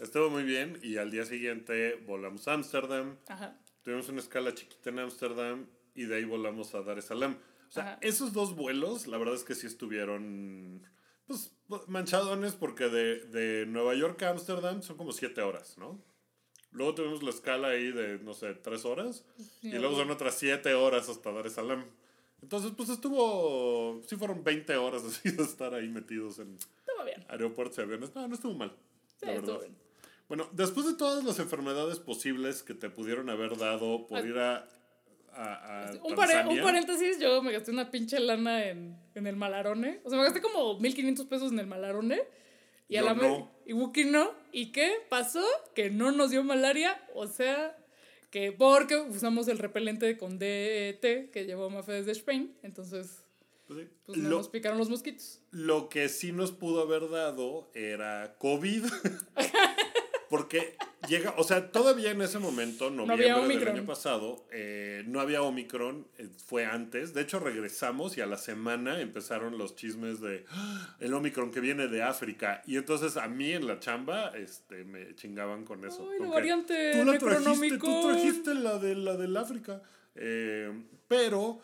Estuvo 0.00 0.30
muy 0.30 0.44
bien 0.44 0.78
y 0.82 0.96
al 0.96 1.10
día 1.10 1.26
siguiente 1.26 1.96
volamos 2.06 2.48
a 2.48 2.54
Ámsterdam. 2.54 3.16
Ajá. 3.28 3.58
Tuvimos 3.82 4.08
una 4.08 4.20
escala 4.20 4.54
chiquita 4.54 4.90
en 4.90 5.00
Ámsterdam 5.00 5.66
y 5.94 6.04
de 6.04 6.16
ahí 6.16 6.24
volamos 6.24 6.74
a 6.74 6.82
Dar 6.82 6.98
es 6.98 7.06
Salaam. 7.06 7.36
O 7.72 7.74
sea, 7.74 7.96
esos 8.02 8.34
dos 8.34 8.54
vuelos, 8.54 9.06
la 9.06 9.16
verdad 9.16 9.34
es 9.34 9.44
que 9.44 9.54
sí 9.54 9.66
estuvieron, 9.66 10.86
pues, 11.26 11.52
manchadones 11.86 12.52
porque 12.52 12.90
de, 12.90 13.20
de 13.20 13.64
Nueva 13.64 13.94
York 13.94 14.22
a 14.24 14.28
Ámsterdam 14.28 14.82
son 14.82 14.98
como 14.98 15.10
siete 15.12 15.40
horas, 15.40 15.78
¿no? 15.78 15.98
Luego 16.70 16.94
tuvimos 16.94 17.22
la 17.22 17.30
escala 17.30 17.68
ahí 17.68 17.90
de, 17.90 18.18
no 18.18 18.34
sé, 18.34 18.52
tres 18.52 18.84
horas. 18.84 19.24
y 19.62 19.70
luego 19.70 19.96
son 19.96 20.10
otras 20.10 20.34
siete 20.34 20.74
horas 20.74 21.08
hasta 21.08 21.32
Dar 21.32 21.46
es 21.46 21.54
Salaam. 21.54 21.86
Entonces, 22.42 22.72
pues 22.76 22.90
estuvo, 22.90 24.02
sí 24.06 24.16
fueron 24.16 24.44
20 24.44 24.76
horas 24.76 25.02
así 25.06 25.30
de 25.30 25.42
estar 25.42 25.72
ahí 25.72 25.88
metidos 25.88 26.40
en 26.40 26.58
aeropuertos 27.30 27.78
y 27.78 27.80
aviones. 27.80 28.14
No, 28.14 28.28
no 28.28 28.34
estuvo 28.34 28.52
mal. 28.52 28.76
Sí, 29.18 29.30
estuvo 29.30 29.60
bien. 29.60 29.74
Bueno, 30.28 30.46
después 30.52 30.84
de 30.84 30.92
todas 30.92 31.24
las 31.24 31.38
enfermedades 31.38 31.98
posibles 32.00 32.62
que 32.62 32.74
te 32.74 32.90
pudieron 32.90 33.30
haber 33.30 33.56
dado 33.56 34.06
por 34.06 34.26
ir 34.26 34.36
a 34.38 34.68
un, 36.02 36.14
paréntesis, 36.14 37.18
yo 37.18 37.42
me 37.42 37.52
gasté 37.52 37.70
una 37.70 37.90
pinche 37.90 38.20
lana 38.20 38.66
en, 38.68 38.96
en, 39.14 39.26
el 39.26 39.36
Malarone. 39.36 40.00
O 40.04 40.10
sea, 40.10 40.18
me 40.18 40.24
gasté 40.24 40.40
como 40.42 40.78
1500 40.78 41.26
pesos 41.26 41.52
en 41.52 41.58
el 41.58 41.66
Malarone. 41.66 42.22
Y 42.88 42.96
a 42.96 43.02
la 43.02 43.14
no. 43.14 43.50
Y 43.64 43.72
Wookie 43.72 44.04
no. 44.04 44.32
¿Y 44.52 44.72
qué 44.72 44.92
pasó? 45.08 45.44
Que 45.74 45.90
no 45.90 46.12
nos 46.12 46.30
dio 46.30 46.44
malaria. 46.44 47.00
O 47.14 47.26
sea, 47.26 47.76
que 48.30 48.52
porque 48.52 48.96
usamos 48.96 49.48
el 49.48 49.58
repelente 49.58 50.18
con 50.18 50.38
DET 50.38 51.30
que 51.30 51.44
llevó 51.46 51.70
Mafe 51.70 51.92
desde 51.92 52.12
Spain. 52.12 52.54
Entonces, 52.62 53.24
pues, 53.66 53.88
pues 54.04 54.18
nos 54.18 54.48
picaron 54.48 54.78
los 54.78 54.90
mosquitos. 54.90 55.40
Lo 55.50 55.88
que 55.88 56.08
sí 56.08 56.32
nos 56.32 56.52
pudo 56.52 56.82
haber 56.82 57.08
dado 57.08 57.70
era 57.74 58.36
COVID. 58.38 58.84
Porque 60.32 60.78
llega, 61.10 61.34
o 61.36 61.44
sea, 61.44 61.70
todavía 61.72 62.10
en 62.10 62.22
ese 62.22 62.38
momento, 62.38 62.88
noviembre 62.88 63.58
del 63.58 63.68
año 63.68 63.84
pasado, 63.84 64.46
eh, 64.50 65.04
no 65.06 65.20
había 65.20 65.42
Omicron, 65.42 66.06
eh, 66.16 66.30
fue 66.46 66.64
antes. 66.64 67.12
De 67.12 67.20
hecho, 67.20 67.38
regresamos 67.38 68.16
y 68.16 68.22
a 68.22 68.26
la 68.26 68.38
semana 68.38 68.98
empezaron 69.02 69.58
los 69.58 69.76
chismes 69.76 70.22
de 70.22 70.46
"Ah, 70.48 70.96
el 71.00 71.12
Omicron 71.12 71.50
que 71.50 71.60
viene 71.60 71.86
de 71.86 72.02
África. 72.02 72.62
Y 72.66 72.78
entonces 72.78 73.18
a 73.18 73.28
mí 73.28 73.52
en 73.52 73.66
la 73.66 73.78
chamba 73.78 74.32
este, 74.34 74.84
me 74.84 75.14
chingaban 75.16 75.66
con 75.66 75.84
eso. 75.84 76.08
Ay, 76.10 76.18
la 76.20 76.24
que, 76.24 76.32
variante 76.32 76.92
Tú 76.92 77.04
la 77.04 77.18
trajiste, 77.18 77.18
tú 77.18 77.44
Necronomicon". 77.44 78.12
trajiste 78.14 78.54
la, 78.54 78.78
de, 78.78 78.94
la 78.96 79.16
del 79.18 79.36
África. 79.36 79.82
Eh, 80.14 80.72
pero 81.08 81.60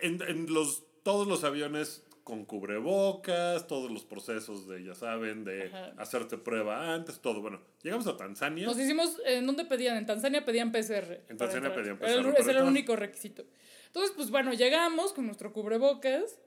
en, 0.00 0.22
en 0.22 0.50
los, 0.50 0.82
todos 1.02 1.28
los 1.28 1.44
aviones 1.44 2.04
con 2.30 2.44
cubrebocas, 2.44 3.66
todos 3.66 3.90
los 3.90 4.04
procesos 4.04 4.68
de, 4.68 4.84
ya 4.84 4.94
saben, 4.94 5.44
de 5.44 5.64
Ajá. 5.66 5.92
hacerte 5.98 6.38
prueba 6.38 6.94
antes, 6.94 7.18
todo. 7.18 7.40
Bueno, 7.40 7.60
llegamos 7.82 8.06
a 8.06 8.16
Tanzania. 8.16 8.64
Nos 8.66 8.78
hicimos, 8.78 9.20
¿en 9.26 9.44
dónde 9.46 9.64
pedían? 9.64 9.96
En 9.96 10.06
Tanzania 10.06 10.44
pedían 10.44 10.70
PCR. 10.70 11.24
En 11.28 11.36
Tanzania 11.36 11.74
pedían 11.74 11.96
Era 11.96 12.06
PCR 12.06 12.18
el- 12.18 12.24
para 12.28 12.38
Ese 12.38 12.50
era 12.52 12.60
el 12.60 12.66
único 12.66 12.94
requisito. 12.94 13.44
Entonces, 13.86 14.12
pues 14.14 14.30
bueno, 14.30 14.52
llegamos 14.54 15.12
con 15.12 15.26
nuestro 15.26 15.52
cubrebocas, 15.52 16.38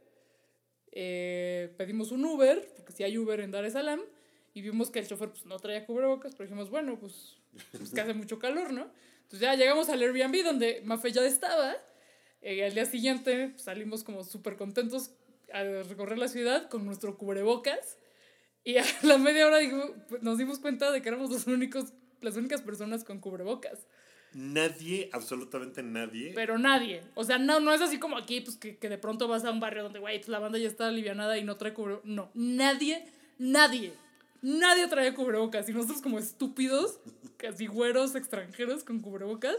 eh, 0.93 1.74
pedimos 1.78 2.12
un 2.12 2.24
Uber, 2.26 2.65
porque 2.78 2.93
si 2.93 3.04
hay 3.04 3.17
Uber 3.17 3.39
en 3.41 3.52
Dar 3.52 3.65
es 3.65 3.74
Salaam, 3.74 4.00
y 4.54 4.62
vimos 4.62 4.89
que 4.89 5.00
el 5.00 5.08
chofer 5.08 5.30
pues, 5.32 5.46
no 5.46 5.60
traía 5.60 5.86
cubrebocas, 5.86 6.34
pero 6.36 6.48
dijimos, 6.48 6.69
bueno, 6.69 6.98
pues, 7.00 7.38
pues 7.78 7.91
que 7.91 8.00
hace 8.02 8.13
mucho 8.13 8.39
calor, 8.39 8.72
¿no? 8.72 8.88
Entonces 9.24 9.41
ya 9.41 9.56
llegamos 9.56 9.89
al 9.89 10.02
Airbnb 10.02 10.43
donde 10.43 10.82
Mafe 10.86 11.12
ya 11.12 11.26
estaba. 11.26 11.76
Eh, 12.41 12.63
al 12.65 12.74
día 12.74 12.86
siguiente 12.86 13.50
pues, 13.50 13.63
salimos 13.63 14.04
como 14.04 14.24
súper 14.24 14.58
contentos 14.58 15.12
a 15.54 15.63
recorrer 15.84 16.18
la 16.18 16.28
ciudad 16.28 16.70
con 16.70 16.86
nuestro 16.86 17.18
cubrebocas. 17.18 17.98
Y 18.63 18.78
a 18.78 18.84
la 19.04 19.18
media 19.18 19.48
hora 19.48 19.60
nos 20.22 20.38
dimos 20.38 20.60
cuenta 20.60 20.92
de 20.92 21.02
que 21.02 21.10
éramos 21.10 21.30
los 21.30 21.48
únicos, 21.48 21.94
las 22.22 22.36
únicas 22.36 22.62
personas 22.62 23.04
con 23.04 23.20
cubrebocas. 23.20 23.88
Nadie, 24.34 25.10
absolutamente 25.13 25.84
nadie. 25.84 26.32
Pero 26.34 26.58
nadie. 26.58 27.02
O 27.13 27.24
sea, 27.24 27.38
no, 27.38 27.60
no 27.60 27.72
es 27.72 27.82
así 27.82 28.00
como 28.00 28.18
aquí, 28.18 28.42
pues 28.42 28.58
que, 28.58 28.78
que 28.78 28.89
de 28.89 28.98
pronto 28.98 29.28
vas 29.28 29.46
a 29.46 29.52
un 29.52 29.60
barrio 29.60 29.84
donde, 29.84 30.00
güey, 30.00 30.18
pues, 30.18 30.30
la 30.30 30.39
banda 30.39 30.58
ya 30.58 30.68
está 30.68 30.88
alivianada 30.88 31.38
y 31.38 31.44
no 31.44 31.56
trae 31.58 31.74
cubrebocas. 31.74 32.10
No, 32.10 32.32
nadie, 32.34 33.06
nadie, 33.38 33.94
nadie 34.42 34.88
trae 34.88 35.13
cubrebocas. 35.13 35.70
Y 35.70 35.74
nosotros 35.74 36.02
como 36.02 36.18
estúpidos, 36.18 37.00
casi 37.38 37.68
güeros 37.68 38.16
extranjeros 38.16 38.84
con 38.84 39.02
cubrebocas, 39.02 39.58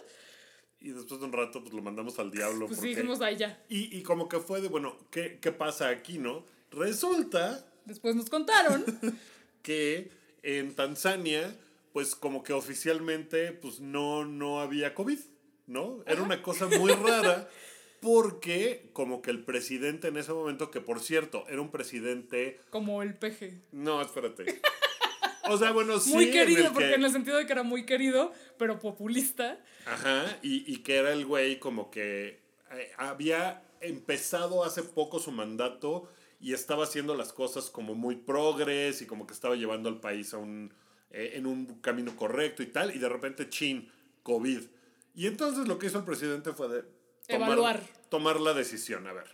Y 0.85 0.90
después 0.90 1.18
de 1.18 1.27
un 1.27 1.33
rato, 1.33 1.62
pues 1.62 1.73
lo 1.73 1.81
mandamos 1.81 2.18
al 2.18 2.31
diablo. 2.31 2.66
pues 2.66 2.79
porque- 2.79 2.94
dijimos, 2.94 3.18
ya. 3.38 3.64
y, 3.70 3.97
y 3.97 4.03
como 4.03 4.29
que 4.29 4.38
fue 4.38 4.61
de, 4.61 4.68
bueno, 4.68 4.99
¿qué, 5.11 5.38
¿qué 5.40 5.51
pasa 5.51 5.88
aquí, 5.88 6.18
no? 6.18 6.44
Resulta 6.70 7.66
Después 7.87 8.14
nos 8.14 8.29
contaron. 8.29 8.85
que 9.62 10.11
en 10.42 10.75
Tanzania, 10.75 11.57
pues 11.94 12.14
como 12.14 12.42
que 12.42 12.53
oficialmente, 12.53 13.53
pues 13.53 13.81
no, 13.81 14.27
no 14.27 14.61
había 14.61 14.94
COVID, 14.94 15.18
¿no? 15.66 16.03
Era 16.07 16.23
una 16.23 16.42
cosa 16.42 16.66
muy 16.66 16.92
rara 16.92 17.49
porque 18.03 18.90
como 18.92 19.23
que 19.23 19.31
el 19.31 19.42
presidente 19.42 20.09
en 20.09 20.18
ese 20.18 20.35
momento, 20.35 20.70
que 20.70 20.83
por 20.83 21.01
cierto, 21.01 21.47
era 21.49 21.62
un 21.62 21.70
presidente... 21.70 22.61
como 22.68 23.03
el 23.03 23.14
peje. 23.14 23.62
No, 23.73 24.03
espérate. 24.03 24.61
O 25.50 25.59
sea, 25.59 25.72
bueno, 25.72 25.98
sí. 26.00 26.12
Muy 26.12 26.30
querido, 26.30 26.72
porque 26.72 26.88
que- 26.88 26.94
en 26.94 27.04
el 27.04 27.12
sentido 27.12 27.37
de 27.37 27.46
que 27.46 27.52
era 27.52 27.62
muy 27.62 27.85
querido, 27.87 28.33
pero 28.59 28.78
populista. 28.78 29.59
Ajá, 29.87 30.38
y, 30.42 30.70
y 30.72 30.78
que 30.78 30.96
era 30.96 31.12
el 31.12 31.26
güey 31.26 31.59
como 31.59 31.90
que 31.90 32.40
eh, 32.72 32.92
había 32.96 33.62
empezado 33.80 34.64
hace 34.64 34.83
poco 34.83 35.18
su 35.18 35.30
mandato 35.33 36.09
y 36.40 36.52
estaba 36.54 36.85
haciendo 36.85 37.14
las 37.14 37.33
cosas 37.33 37.70
como 37.70 37.94
muy 37.94 38.16
progres 38.16 39.02
y 39.02 39.07
como 39.07 39.26
que 39.26 39.35
estaba 39.35 39.54
llevando 39.57 39.88
al 39.88 40.00
país 40.00 40.33
a 40.35 40.38
un, 40.38 40.72
eh, 41.11 41.33
en 41.35 41.46
un 41.46 41.80
camino 41.80 42.16
correcto 42.16 42.62
y 42.62 42.66
tal, 42.66 42.94
y 42.94 42.98
de 42.98 43.09
repente, 43.09 43.48
chin, 43.48 43.90
COVID. 44.22 44.61
Y 45.14 45.26
entonces 45.26 45.68
lo 45.68 45.78
que 45.78 45.87
hizo 45.87 45.98
el 45.98 46.04
presidente 46.04 46.52
fue 46.52 46.68
de 46.68 46.85
Evaluar. 47.28 47.80
tomar 48.09 48.40
la 48.40 48.52
decisión. 48.54 49.07
A 49.07 49.12
ver, 49.12 49.26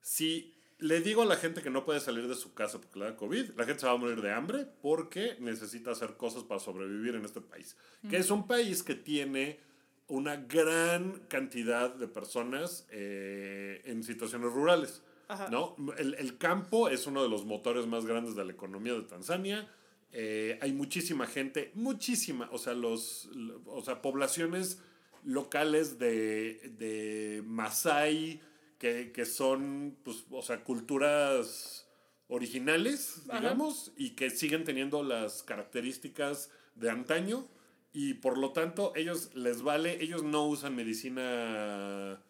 si 0.00 0.54
le 0.80 1.00
digo 1.00 1.22
a 1.22 1.26
la 1.26 1.36
gente 1.36 1.62
que 1.62 1.70
no 1.70 1.84
puede 1.84 2.00
salir 2.00 2.26
de 2.28 2.34
su 2.34 2.54
casa 2.54 2.80
porque 2.80 2.98
le 2.98 3.04
da 3.06 3.16
COVID, 3.16 3.50
la 3.56 3.64
gente 3.64 3.80
se 3.80 3.86
va 3.86 3.92
a 3.92 3.96
morir 3.96 4.20
de 4.20 4.32
hambre 4.32 4.66
porque 4.82 5.36
necesita 5.40 5.90
hacer 5.92 6.14
cosas 6.16 6.42
para 6.44 6.58
sobrevivir 6.60 7.14
en 7.14 7.24
este 7.24 7.40
país. 7.40 7.76
Que 8.08 8.16
es 8.16 8.30
un 8.30 8.46
país 8.46 8.82
que 8.82 8.94
tiene 8.94 9.60
una 10.08 10.36
gran 10.36 11.20
cantidad 11.28 11.94
de 11.94 12.08
personas 12.08 12.86
eh, 12.90 13.80
en 13.84 14.02
situaciones 14.02 14.52
rurales. 14.52 15.02
Ajá. 15.28 15.48
¿no? 15.48 15.76
El, 15.96 16.14
el 16.14 16.38
campo 16.38 16.88
es 16.88 17.06
uno 17.06 17.22
de 17.22 17.28
los 17.28 17.44
motores 17.44 17.86
más 17.86 18.04
grandes 18.04 18.34
de 18.34 18.44
la 18.44 18.50
economía 18.52 18.94
de 18.94 19.02
Tanzania. 19.02 19.68
Eh, 20.12 20.58
hay 20.60 20.72
muchísima 20.72 21.26
gente, 21.28 21.70
muchísima, 21.74 22.48
o 22.50 22.58
sea, 22.58 22.74
los, 22.74 23.28
lo- 23.32 23.62
o 23.66 23.80
sea, 23.82 24.02
poblaciones 24.02 24.82
locales 25.24 25.98
de, 26.00 26.72
de 26.78 27.42
Masai, 27.46 28.40
que, 28.80 29.12
que 29.12 29.26
son, 29.26 29.96
pues, 30.02 30.24
o 30.30 30.42
sea, 30.42 30.64
culturas 30.64 31.86
originales, 32.28 33.22
Ajá. 33.28 33.40
digamos, 33.40 33.92
y 33.96 34.10
que 34.16 34.30
siguen 34.30 34.64
teniendo 34.64 35.02
las 35.04 35.42
características 35.42 36.50
de 36.74 36.90
antaño, 36.90 37.46
y 37.92 38.14
por 38.14 38.38
lo 38.38 38.52
tanto, 38.52 38.92
ellos 38.96 39.34
les 39.34 39.62
vale, 39.62 40.02
ellos 40.02 40.22
no 40.22 40.46
usan 40.46 40.74
medicina... 40.74 42.22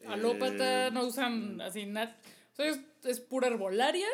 eh, 0.00 0.06
Alópata, 0.06 0.90
no 0.90 1.06
usan 1.06 1.60
así 1.60 1.84
nada. 1.84 2.16
O 2.52 2.56
sea, 2.56 2.66
es, 2.66 2.80
es 3.04 3.20
pura 3.20 3.48
herbolaria 3.48 4.08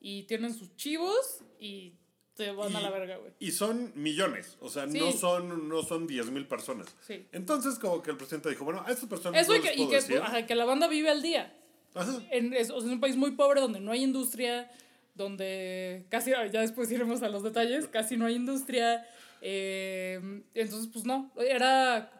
y 0.00 0.22
tienen 0.22 0.54
sus 0.54 0.74
chivos 0.76 1.42
y 1.60 1.97
se 2.38 2.52
van 2.52 2.74
a 2.74 2.78
Y- 2.78 2.82
la 2.84 2.90
verga, 2.90 3.16
güey. 3.16 3.32
Y 3.40 3.50
son 3.50 3.90
millones, 3.96 4.56
o 4.60 4.70
sea, 4.70 4.88
Sí. 4.88 4.98
no 5.00 5.10
son, 5.10 5.68
no 5.68 5.82
son 5.82 6.06
10 6.06 6.30
mil 6.30 6.46
personas. 6.46 6.86
Sí. 7.06 7.26
Entonces, 7.32 7.78
como 7.80 8.00
que 8.00 8.12
el 8.12 8.16
presidente 8.16 8.48
dijo, 8.48 8.64
bueno, 8.64 8.82
a 8.86 8.92
estas 8.92 9.08
personas 9.08 9.42
Eso 9.42 9.50
no 9.52 9.58
y 9.58 9.60
que, 9.60 9.68
les 9.70 9.74
y 9.74 9.78
puedo 9.78 9.90
que, 9.90 9.96
decir. 9.96 10.18
ajá, 10.18 10.46
que 10.46 10.54
la 10.54 10.64
banda 10.64 10.86
vive 10.86 11.10
al 11.10 11.20
día. 11.20 11.52
Ajá. 11.94 12.12
En, 12.30 12.54
es, 12.54 12.70
o 12.70 12.78
sea, 12.80 12.88
es 12.88 12.94
un 12.94 13.00
país 13.00 13.16
muy 13.16 13.32
pobre 13.32 13.60
donde 13.60 13.80
no 13.80 13.90
hay 13.90 14.04
industria, 14.04 14.70
donde 15.16 16.06
casi, 16.10 16.30
ya 16.30 16.60
después 16.60 16.90
iremos 16.92 17.22
a 17.22 17.28
los 17.28 17.42
detalles, 17.42 17.88
casi 17.88 18.16
no 18.16 18.26
hay 18.26 18.36
industria. 18.36 19.04
eh, 19.40 20.42
entonces, 20.54 20.88
pues 20.92 21.04
no, 21.04 21.32
era 21.36 22.10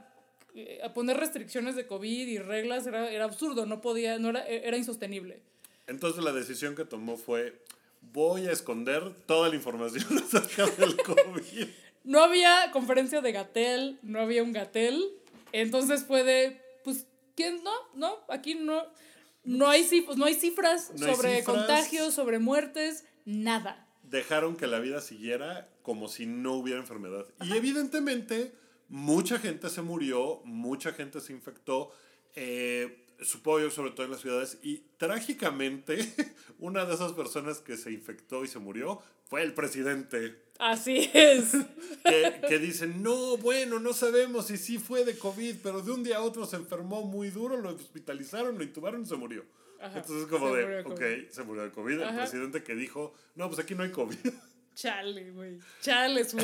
eh, 0.54 0.81
a 0.83 0.92
poner 0.94 1.16
restricciones 1.16 1.76
de 1.76 1.87
COVID 1.87 2.26
y 2.28 2.38
reglas 2.38 2.87
era, 2.88 3.09
era 3.11 3.24
absurdo, 3.24 3.66
no 3.66 3.81
podía, 3.81 4.18
no 4.18 4.31
era, 4.31 4.44
era 4.46 4.76
insostenible. 4.76 5.40
Entonces 5.87 6.22
la 6.24 6.33
decisión 6.33 6.74
que 6.74 6.85
tomó 6.85 7.16
fue, 7.16 7.61
voy 8.00 8.46
a 8.46 8.52
esconder 8.52 9.14
toda 9.26 9.48
la 9.48 9.54
información 9.56 10.04
acerca 10.18 10.66
del 10.66 10.96
COVID. 10.96 11.66
No 12.04 12.20
había 12.22 12.70
conferencia 12.72 13.20
de 13.20 13.32
Gatel, 13.32 13.98
no 14.02 14.20
había 14.20 14.42
un 14.42 14.52
Gatel. 14.52 15.04
Entonces 15.52 16.04
fue 16.04 16.24
de, 16.24 16.61
pues, 16.84 17.06
¿quién 17.34 17.62
no? 17.64 17.72
No, 17.94 18.16
aquí 18.28 18.54
no, 18.54 18.84
no, 19.44 19.68
hay, 19.68 19.82
cif- 19.84 20.14
no 20.16 20.24
hay 20.24 20.34
cifras 20.34 20.92
No 20.98 21.06
hay 21.06 21.14
sobre 21.14 21.37
cifras. 21.38 21.56
contagios, 21.56 22.14
sobre 22.14 22.38
muertes, 22.38 23.04
nada. 23.24 23.87
Dejaron 24.02 24.56
que 24.56 24.66
la 24.66 24.78
vida 24.78 25.00
siguiera 25.02 25.68
como 25.82 26.08
si 26.08 26.26
no 26.26 26.54
hubiera 26.54 26.80
enfermedad. 26.80 27.26
Y 27.42 27.54
evidentemente, 27.56 28.52
mucha 28.88 29.38
gente 29.38 29.68
se 29.68 29.82
murió, 29.82 30.40
mucha 30.44 30.92
gente 30.92 31.20
se 31.20 31.32
infectó. 31.34 31.90
Eh, 32.34 33.04
supongo 33.22 33.61
yo, 33.61 33.70
sobre 33.70 33.90
todo 33.92 34.04
en 34.04 34.12
las 34.12 34.20
ciudades. 34.20 34.59
Y 34.62 34.83
trágicamente, 34.96 35.98
una 36.59 36.85
de 36.85 36.94
esas 36.94 37.12
personas 37.12 37.59
que 37.59 37.76
se 37.76 37.92
infectó 37.92 38.44
y 38.44 38.48
se 38.48 38.59
murió 38.59 39.00
fue 39.24 39.42
el 39.42 39.54
presidente. 39.54 40.37
Así 40.59 41.11
es. 41.12 41.52
que, 42.04 42.40
que 42.48 42.59
dicen, 42.59 43.02
no, 43.02 43.37
bueno, 43.37 43.78
no 43.78 43.92
sabemos 43.92 44.46
si 44.46 44.57
sí 44.57 44.78
fue 44.78 45.04
de 45.04 45.16
COVID, 45.18 45.57
pero 45.62 45.83
de 45.83 45.92
un 45.92 46.02
día 46.02 46.18
a 46.18 46.22
otro 46.22 46.46
se 46.46 46.57
enfermó 46.57 47.02
muy 47.02 47.31
duro, 47.31 47.57
lo 47.57 47.70
hospitalizaron, 47.70 48.57
lo 48.59 48.64
intubaron 48.64 49.02
y 49.02 49.07
se 49.07 49.16
murió. 49.16 49.44
Ajá, 49.81 49.98
Entonces 49.98 50.26
como 50.26 50.52
de, 50.54 50.81
ok, 50.81 50.94
COVID. 50.94 51.28
se 51.31 51.42
murió 51.44 51.62
de 51.62 51.70
COVID. 51.70 51.94
El 51.94 52.02
Ajá. 52.04 52.16
presidente 52.18 52.62
que 52.64 52.74
dijo, 52.74 53.14
no, 53.37 53.46
pues 53.48 53.61
aquí 53.61 53.74
no 53.74 53.85
hay 53.85 53.90
COVID. 53.90 54.16
Chale, 54.74 55.31
güey. 55.33 55.59
Chale, 55.81 56.24
su. 56.24 56.38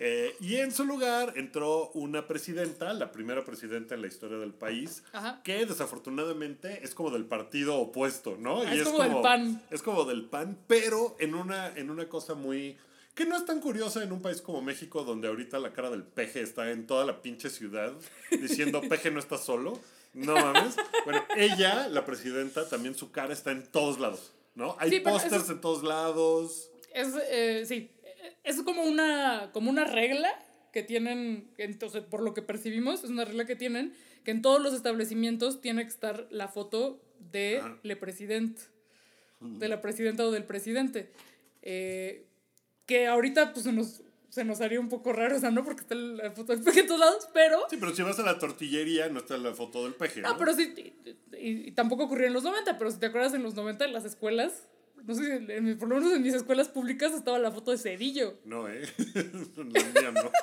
Eh, 0.00 0.36
y 0.40 0.56
en 0.56 0.70
su 0.70 0.84
lugar 0.84 1.32
entró 1.36 1.90
una 1.90 2.28
presidenta, 2.28 2.92
la 2.92 3.10
primera 3.10 3.44
presidenta 3.44 3.96
en 3.96 4.02
la 4.02 4.06
historia 4.06 4.38
del 4.38 4.54
país, 4.54 5.02
Ajá. 5.12 5.40
que 5.42 5.66
desafortunadamente 5.66 6.80
es 6.84 6.94
como 6.94 7.10
del 7.10 7.24
partido 7.26 7.76
opuesto, 7.76 8.36
¿no? 8.38 8.62
Ah, 8.62 8.74
es 8.74 8.84
como 8.84 9.02
del 9.02 9.20
PAN. 9.20 9.62
Es 9.70 9.82
como 9.82 10.04
del 10.04 10.24
PAN, 10.26 10.56
pero 10.68 11.16
en 11.18 11.34
una, 11.34 11.76
en 11.76 11.90
una 11.90 12.08
cosa 12.08 12.34
muy... 12.34 12.76
que 13.16 13.26
no 13.26 13.36
es 13.36 13.44
tan 13.44 13.60
curiosa 13.60 14.02
en 14.04 14.12
un 14.12 14.22
país 14.22 14.40
como 14.40 14.62
México, 14.62 15.02
donde 15.02 15.26
ahorita 15.26 15.58
la 15.58 15.72
cara 15.72 15.90
del 15.90 16.04
peje 16.04 16.42
está 16.42 16.70
en 16.70 16.86
toda 16.86 17.04
la 17.04 17.20
pinche 17.20 17.50
ciudad, 17.50 17.92
diciendo 18.30 18.80
peje 18.88 19.10
no 19.10 19.18
está 19.18 19.36
solo. 19.36 19.80
No 20.14 20.34
mames. 20.34 20.76
Bueno, 21.04 21.22
ella, 21.36 21.88
la 21.88 22.04
presidenta, 22.04 22.68
también 22.68 22.94
su 22.94 23.10
cara 23.10 23.32
está 23.32 23.50
en 23.50 23.66
todos 23.66 23.98
lados, 24.00 24.32
¿no? 24.54 24.74
Hay 24.78 24.90
Sí, 24.90 25.00
pósters 25.00 25.48
en 25.50 25.60
todos 25.60 25.82
lados. 25.82 26.70
Es, 26.94 27.08
eh, 27.30 27.64
sí, 27.66 27.90
es 28.48 28.62
como 28.62 28.82
una, 28.82 29.50
como 29.52 29.70
una 29.70 29.84
regla 29.84 30.28
que 30.72 30.82
tienen, 30.82 31.50
entonces, 31.58 32.02
por 32.02 32.22
lo 32.22 32.34
que 32.34 32.42
percibimos, 32.42 33.04
es 33.04 33.10
una 33.10 33.24
regla 33.24 33.46
que 33.46 33.56
tienen, 33.56 33.94
que 34.24 34.30
en 34.32 34.42
todos 34.42 34.60
los 34.60 34.74
establecimientos 34.74 35.60
tiene 35.60 35.82
que 35.82 35.88
estar 35.90 36.26
la 36.30 36.48
foto 36.48 37.00
de 37.32 37.58
Ajá. 37.58 37.78
le 37.82 37.96
presidente, 37.96 38.62
de 39.40 39.68
la 39.68 39.80
presidenta 39.80 40.24
o 40.26 40.30
del 40.30 40.44
presidente. 40.44 41.10
Eh, 41.62 42.26
que 42.86 43.06
ahorita 43.06 43.52
pues 43.52 43.64
se 43.64 43.72
nos 43.72 44.02
se 44.30 44.44
nos 44.44 44.60
haría 44.60 44.78
un 44.78 44.90
poco 44.90 45.12
raro, 45.14 45.36
o 45.36 45.40
sea, 45.40 45.50
no 45.50 45.64
porque 45.64 45.80
está 45.80 45.94
la 45.94 46.30
foto 46.32 46.54
del 46.54 46.62
peje 46.62 46.80
en 46.80 46.86
todos 46.86 47.00
lados, 47.00 47.28
pero... 47.32 47.60
Sí, 47.70 47.78
pero 47.80 47.94
si 47.94 48.02
vas 48.02 48.18
a 48.18 48.22
la 48.22 48.38
tortillería 48.38 49.08
no 49.08 49.20
está 49.20 49.38
la 49.38 49.54
foto 49.54 49.84
del 49.84 49.94
peje, 49.94 50.20
¿no? 50.20 50.28
No, 50.32 50.36
pero 50.36 50.52
sí, 50.54 50.74
y, 50.76 51.36
y- 51.36 51.68
y 51.68 51.72
tampoco 51.72 52.04
ocurrió 52.04 52.26
en 52.26 52.34
los 52.34 52.44
90, 52.44 52.76
pero 52.76 52.90
si 52.90 52.98
te 52.98 53.06
acuerdas 53.06 53.32
en 53.32 53.42
los 53.42 53.54
90 53.54 53.86
en 53.86 53.92
las 53.94 54.04
escuelas, 54.04 54.68
no 55.04 55.14
sé, 55.14 55.34
en 55.36 55.78
por 55.78 55.88
lo 55.88 55.96
menos 55.96 56.12
en 56.14 56.22
mis 56.22 56.34
escuelas 56.34 56.68
públicas 56.68 57.12
estaba 57.12 57.38
la 57.38 57.50
foto 57.52 57.70
de 57.70 57.78
Cedillo. 57.78 58.38
No, 58.44 58.68
¿eh? 58.68 58.82
la 59.56 59.64
mía 59.64 60.10
no. 60.12 60.30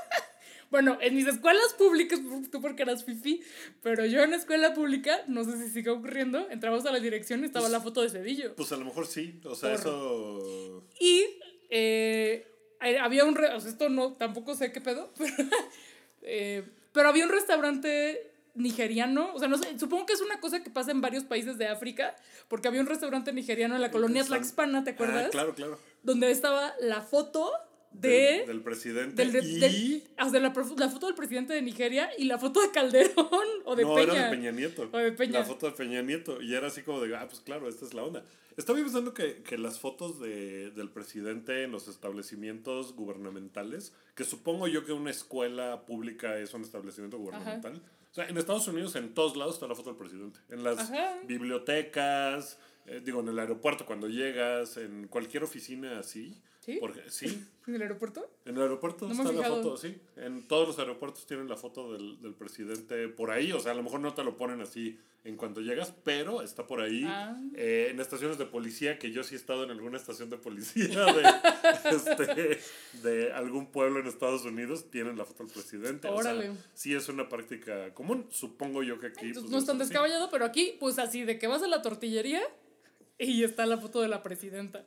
Bueno, 0.71 0.97
en 0.99 1.15
mis 1.15 1.27
escuelas 1.27 1.73
públicas, 1.77 2.19
tú 2.51 2.59
porque 2.59 2.81
eras 2.81 3.05
fifi, 3.05 3.39
pero 3.83 4.03
yo 4.05 4.23
en 4.23 4.33
escuela 4.33 4.73
pública, 4.73 5.19
no 5.27 5.43
sé 5.43 5.57
si 5.59 5.69
sigue 5.69 5.91
ocurriendo, 5.91 6.49
entramos 6.49 6.85
a 6.87 6.91
la 6.91 6.99
dirección 6.99 7.43
y 7.43 7.45
estaba 7.45 7.69
la 7.69 7.79
foto 7.79 8.01
de 8.01 8.09
Cedillo. 8.09 8.55
Pues 8.55 8.71
a 8.71 8.77
lo 8.77 8.83
mejor 8.83 9.05
sí, 9.05 9.39
o 9.45 9.53
sea, 9.55 9.69
Por- 9.69 9.79
eso... 9.79 10.83
Y 10.99 11.23
eh, 11.69 12.47
eh, 12.81 12.97
había 12.99 13.25
un... 13.25 13.35
re- 13.35 13.53
o 13.53 13.59
sea, 13.59 13.69
esto 13.69 13.89
no, 13.89 14.13
tampoco 14.13 14.55
sé 14.55 14.71
qué 14.71 14.81
pedo, 14.81 15.13
pero, 15.17 15.33
eh, 16.23 16.63
pero 16.91 17.09
había 17.09 17.25
un 17.25 17.31
restaurante 17.31 18.31
nigeriano, 18.55 19.33
o 19.33 19.39
sea, 19.39 19.47
no 19.47 19.57
sé, 19.57 19.77
supongo 19.77 20.05
que 20.05 20.13
es 20.13 20.21
una 20.21 20.39
cosa 20.39 20.63
que 20.63 20.69
pasa 20.69 20.91
en 20.91 21.01
varios 21.01 21.23
países 21.23 21.57
de 21.57 21.67
África, 21.67 22.15
porque 22.47 22.67
había 22.67 22.81
un 22.81 22.87
restaurante 22.87 23.31
nigeriano 23.33 23.75
en 23.75 23.81
la 23.81 23.91
colonia 23.91 24.23
Tlaxpana, 24.23 24.83
¿te 24.83 24.91
acuerdas? 24.91 25.25
Ah, 25.27 25.29
claro, 25.29 25.53
claro. 25.53 25.79
Donde 26.03 26.31
estaba 26.31 26.73
la 26.79 27.01
foto 27.01 27.51
de... 27.91 28.09
Del, 28.39 28.47
del 28.47 28.61
presidente 28.61 29.23
del- 29.25 29.31
de- 29.31 29.39
y... 29.47 29.59
del- 29.59 30.03
o 30.19 30.29
sea, 30.29 30.39
la, 30.39 30.51
foto 30.51 31.05
del 31.07 31.15
presidente 31.15 31.53
de 31.53 31.61
Nigeria 31.61 32.09
y 32.17 32.25
la 32.25 32.37
foto 32.37 32.61
de 32.61 32.71
Calderón 32.71 33.27
o 33.65 33.75
de 33.75 33.83
no, 33.83 33.95
Peña. 33.95 34.13
era 34.13 34.23
de 34.25 34.29
Peña 34.37 34.51
Nieto. 34.51 34.89
O 34.91 34.97
de 34.97 35.11
Peña. 35.11 35.39
La 35.39 35.45
foto 35.45 35.65
de 35.67 35.71
Peña 35.73 36.01
Nieto. 36.01 36.41
Y 36.41 36.55
era 36.55 36.67
así 36.67 36.81
como 36.81 36.99
de, 37.01 37.15
ah, 37.15 37.25
pues 37.27 37.39
claro, 37.41 37.67
esta 37.69 37.85
es 37.85 37.93
la 37.93 38.03
onda. 38.03 38.23
Estaba 38.57 38.79
pensando 38.79 39.13
que, 39.13 39.43
que 39.43 39.57
las 39.57 39.79
fotos 39.79 40.19
de, 40.21 40.71
del 40.71 40.89
presidente 40.89 41.63
en 41.63 41.71
los 41.71 41.87
establecimientos 41.89 42.93
gubernamentales, 42.95 43.93
que 44.15 44.23
supongo 44.23 44.67
yo 44.67 44.85
que 44.85 44.93
una 44.93 45.11
escuela 45.11 45.85
pública 45.85 46.37
es 46.37 46.53
un 46.53 46.61
establecimiento 46.63 47.17
gubernamental. 47.17 47.81
Sea, 48.15 48.27
en 48.29 48.37
Estados 48.37 48.67
Unidos 48.67 48.95
en 48.95 49.13
todos 49.13 49.35
lados 49.35 49.55
está 49.55 49.67
la 49.67 49.75
foto 49.75 49.89
del 49.89 49.97
presidente. 49.97 50.39
En 50.49 50.63
las 50.63 50.79
Ajá. 50.79 51.17
bibliotecas, 51.27 52.57
eh, 52.85 53.01
digo, 53.03 53.19
en 53.19 53.27
el 53.29 53.39
aeropuerto 53.39 53.85
cuando 53.85 54.07
llegas, 54.07 54.77
en 54.77 55.07
cualquier 55.07 55.43
oficina 55.43 55.99
así. 55.99 56.33
¿Sí? 56.65 56.77
Porque, 56.79 57.03
sí, 57.09 57.45
¿En 57.67 57.75
el 57.75 57.81
aeropuerto? 57.83 58.27
en 58.45 58.55
el 58.55 58.61
aeropuerto 58.63 59.07
No 59.07 59.13
está 59.13 59.31
la 59.31 59.47
foto, 59.47 59.77
sí. 59.77 59.95
En 60.15 60.47
todos 60.47 60.67
los 60.67 60.79
aeropuertos 60.79 61.27
tienen 61.27 61.47
la 61.47 61.57
foto 61.57 61.93
del, 61.93 62.19
del 62.21 62.33
presidente 62.33 63.07
por 63.07 63.29
ahí. 63.29 63.51
O 63.51 63.59
sea, 63.59 63.73
a 63.73 63.75
lo 63.75 63.83
mejor 63.83 63.99
no 63.99 64.13
te 64.15 64.23
lo 64.23 64.35
ponen 64.35 64.61
así 64.61 64.97
en 65.25 65.37
cuanto 65.37 65.61
llegas, 65.61 65.91
pero 66.03 66.43
está 66.43 66.67
por 66.67 66.81
ahí. 66.81 67.03
Ah. 67.05 67.39
Eh, 67.55 67.89
en 67.89 67.99
estaciones 67.99 68.37
de 68.37 68.45
policía, 68.45 68.99
que 68.99 69.11
yo 69.11 69.23
sí 69.23 69.33
he 69.33 69.37
estado 69.37 69.63
en 69.63 69.71
alguna 69.71 69.97
estación 69.97 70.29
de 70.29 70.37
policía 70.37 71.03
de, 71.05 71.23
este, 71.91 72.59
de 73.01 73.33
algún 73.33 73.71
pueblo 73.71 73.99
en 73.99 74.05
Estados 74.05 74.45
Unidos, 74.45 74.91
tienen 74.91 75.17
la 75.17 75.25
foto 75.25 75.43
del 75.43 75.51
presidente. 75.51 76.07
O 76.07 76.21
sea, 76.21 76.31
Órale. 76.33 76.51
sí 76.75 76.93
es 76.93 77.09
una 77.09 77.27
práctica 77.27 77.91
común. 77.95 78.27
Supongo 78.29 78.83
yo 78.83 78.99
que 78.99 79.07
aquí... 79.07 79.27
Entonces, 79.27 79.41
pues, 79.43 79.51
no 79.51 79.57
es 79.57 79.65
tan 79.65 79.79
descabellado, 79.79 80.29
pero 80.29 80.45
aquí, 80.45 80.77
pues 80.79 80.99
así, 80.99 81.23
de 81.23 81.39
que 81.39 81.47
vas 81.47 81.63
a 81.63 81.67
la 81.67 81.81
tortillería 81.81 82.41
y 83.17 83.43
está 83.43 83.65
la 83.65 83.79
foto 83.79 84.01
de 84.01 84.07
la 84.07 84.21
presidenta. 84.21 84.85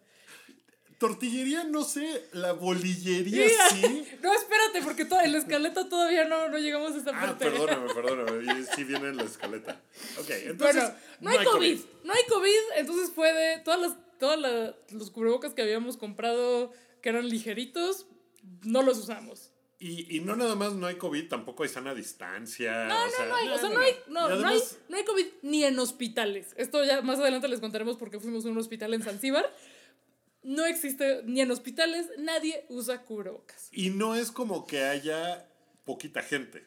Tortillería, 0.98 1.64
no 1.64 1.84
sé. 1.84 2.24
La 2.32 2.52
bolillería, 2.52 3.46
sí. 3.70 4.04
No, 4.22 4.34
espérate, 4.34 4.82
porque 4.82 5.02
en 5.02 5.32
la 5.32 5.38
escaleta 5.38 5.88
todavía 5.88 6.24
no, 6.24 6.48
no 6.48 6.58
llegamos 6.58 6.92
a 6.92 6.98
esta 6.98 7.12
Ah, 7.14 7.20
parte. 7.26 7.44
perdóname, 7.50 7.94
perdóname. 7.94 8.66
Sí 8.74 8.84
viene 8.84 9.08
en 9.08 9.16
la 9.16 9.24
escaleta. 9.24 9.80
Ok, 10.18 10.30
entonces. 10.44 10.82
bueno, 10.82 10.94
no, 11.20 11.30
hay 11.30 11.44
COVID, 11.46 11.78
no 12.04 12.12
hay 12.12 12.22
COVID, 12.28 12.78
entonces 12.78 13.10
puede, 13.10 13.58
todas 13.60 13.80
las, 13.80 13.92
todas 14.18 14.38
la- 14.38 14.74
los 14.90 15.10
cubrebocas 15.10 15.54
que 15.54 15.62
habíamos 15.62 15.96
comprado 15.96 16.72
que 17.00 17.08
eran 17.10 17.28
ligeritos, 17.28 18.06
no 18.62 18.82
los 18.82 18.98
usamos. 18.98 19.52
Y, 19.80 20.16
y 20.16 20.20
no 20.20 20.34
nada 20.34 20.56
más 20.56 20.72
no 20.72 20.88
hay 20.88 20.96
COVID, 20.96 21.28
tampoco 21.28 21.62
hay 21.62 21.68
sana 21.68 21.94
distancia. 21.94 22.86
No, 22.86 23.00
o 23.00 23.06
no, 23.06 23.12
sea, 23.12 23.26
no 23.26 23.36
hay, 23.36 23.48
o 23.48 23.58
sea, 23.58 23.68
no 23.68 23.78
hay, 23.78 23.92
no, 24.08 24.10
Y 24.10 24.12
no 24.12 24.26
hay, 24.26 24.32
además, 24.56 24.78
no 24.88 24.96
hay 24.96 25.04
COVID 25.04 25.26
ni 25.42 25.62
en 25.62 25.78
hospitales. 25.78 26.48
Esto 26.56 26.84
ya 26.84 27.00
más 27.02 27.20
adelante 27.20 27.46
les 27.46 27.60
contaremos 27.60 27.96
porque 27.96 28.18
fuimos 28.18 28.44
a 28.44 28.48
un 28.48 28.58
hospital 28.58 28.92
en 28.94 29.04
Zanzíbar. 29.04 29.48
No 30.48 30.64
existe 30.64 31.22
ni 31.24 31.42
en 31.42 31.50
hospitales, 31.50 32.06
nadie 32.16 32.64
usa 32.70 33.02
cubrebocas. 33.04 33.68
Y 33.70 33.90
no 33.90 34.14
es 34.14 34.32
como 34.32 34.66
que 34.66 34.82
haya 34.82 35.46
poquita 35.84 36.22
gente. 36.22 36.64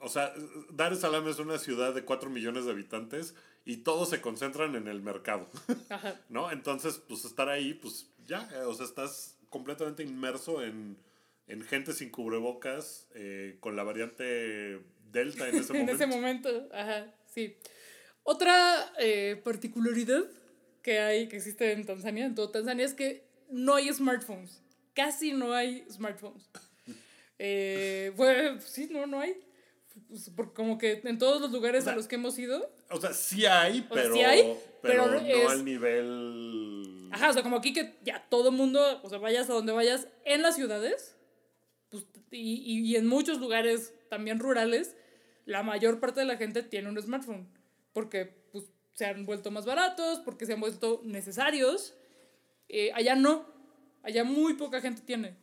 O 0.00 0.08
sea, 0.08 0.32
Dar 0.70 0.94
es 0.94 1.00
Salaam 1.00 1.28
es 1.28 1.38
una 1.38 1.58
ciudad 1.58 1.94
de 1.94 2.06
4 2.06 2.30
millones 2.30 2.64
de 2.64 2.70
habitantes 2.70 3.34
y 3.66 3.78
todos 3.78 4.08
se 4.08 4.22
concentran 4.22 4.74
en 4.74 4.88
el 4.88 5.02
mercado, 5.02 5.46
Ajá. 5.90 6.18
¿no? 6.30 6.50
Entonces, 6.50 6.96
pues 7.06 7.26
estar 7.26 7.50
ahí, 7.50 7.74
pues 7.74 8.08
ya, 8.26 8.48
eh, 8.54 8.60
o 8.60 8.72
sea, 8.72 8.86
estás 8.86 9.36
completamente 9.50 10.02
inmerso 10.02 10.62
en, 10.64 10.96
en 11.46 11.62
gente 11.62 11.92
sin 11.92 12.08
cubrebocas 12.10 13.06
eh, 13.14 13.58
con 13.60 13.76
la 13.76 13.82
variante 13.82 14.80
Delta 15.12 15.46
en 15.48 15.56
ese 15.56 15.72
en 15.76 15.80
momento. 15.80 15.92
ese 15.92 16.06
momento, 16.06 16.68
ajá, 16.72 17.14
sí. 17.34 17.54
Otra 18.22 18.94
eh, 18.98 19.38
particularidad 19.44 20.24
que 20.84 21.00
hay, 21.00 21.28
que 21.28 21.36
existe 21.38 21.72
en 21.72 21.84
Tanzania, 21.86 22.26
en 22.26 22.34
todo 22.34 22.50
Tanzania, 22.50 22.84
es 22.84 22.92
que 22.92 23.26
no 23.48 23.74
hay 23.74 23.92
smartphones. 23.92 24.62
Casi 24.94 25.32
no 25.32 25.52
hay 25.54 25.84
smartphones. 25.90 26.48
Eh, 27.38 28.12
bueno, 28.16 28.60
sí, 28.60 28.88
no, 28.90 29.06
no 29.06 29.18
hay. 29.20 29.34
Pues, 30.08 30.30
como 30.54 30.76
que 30.76 31.00
en 31.04 31.18
todos 31.18 31.40
los 31.40 31.50
lugares 31.52 31.82
O 31.82 31.84
sea, 31.84 31.92
a 31.94 31.96
los 31.96 32.06
que 32.06 32.16
hemos 32.16 32.38
ido, 32.38 32.70
O 32.90 33.00
sea, 33.00 33.12
sí 33.12 33.46
hay, 33.46 33.80
O 33.90 33.94
sea, 33.94 34.02
pero, 34.02 34.14
sí 34.14 34.20
hay, 34.22 34.56
pero, 34.82 35.04
pero 35.04 35.20
no 35.20 35.26
es- 35.26 35.50
al 35.50 35.64
nivel... 35.64 37.08
Ajá, 37.12 37.30
o 37.30 37.32
sea, 37.32 37.42
como 37.42 37.56
aquí 37.56 37.72
que 37.72 37.94
ya 38.02 38.26
todo 38.28 38.50
mundo, 38.52 39.00
o 39.02 39.08
sea, 39.08 39.18
vayas 39.18 39.48
a 39.48 39.52
donde 39.54 39.72
vayas 39.72 40.08
en 40.24 40.42
las 40.42 40.56
ciudades, 40.56 41.16
pues, 41.90 42.04
y, 42.30 42.54
y, 42.60 42.80
y 42.80 42.96
en 42.96 43.06
muchos 43.06 43.38
lugares 43.38 43.94
también 44.10 44.38
rurales, 44.38 44.96
la 45.46 45.62
mayor 45.62 46.00
parte 46.00 46.20
de 46.20 46.26
la 46.26 46.36
gente 46.36 46.62
tiene 46.62 46.88
un 46.88 47.00
smartphone. 47.00 47.48
Porque 47.92 48.34
se 48.94 49.06
han 49.06 49.26
vuelto 49.26 49.50
más 49.50 49.66
baratos, 49.66 50.20
porque 50.20 50.46
se 50.46 50.54
han 50.54 50.60
vuelto 50.60 51.00
necesarios. 51.04 51.94
Eh, 52.68 52.90
allá 52.94 53.14
no. 53.14 53.46
Allá 54.02 54.24
muy 54.24 54.54
poca 54.54 54.80
gente 54.80 55.02
tiene. 55.02 55.36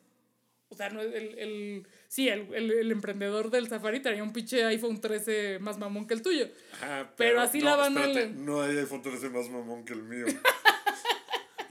O 0.69 0.75
sea, 0.75 0.89
no, 0.89 1.01
el, 1.01 1.37
el, 1.37 1.87
sí, 2.07 2.29
el, 2.29 2.53
el, 2.53 2.71
el 2.71 2.91
emprendedor 2.91 3.51
del 3.51 3.67
Safari 3.67 4.01
traía 4.01 4.23
un 4.23 4.31
pinche 4.31 4.63
iPhone 4.63 5.01
13 5.01 5.59
más 5.59 5.77
mamón 5.77 6.07
que 6.07 6.13
el 6.13 6.21
tuyo. 6.21 6.47
Ajá, 6.75 7.11
Pero 7.17 7.41
así 7.41 7.59
la 7.59 7.75
banda 7.75 8.05
espérate, 8.05 8.33
No 8.35 8.61
hay 8.61 8.77
iPhone 8.77 9.01
13 9.01 9.29
más 9.31 9.49
mamón 9.49 9.83
que 9.83 9.93
el 9.93 10.03
mío. 10.03 10.27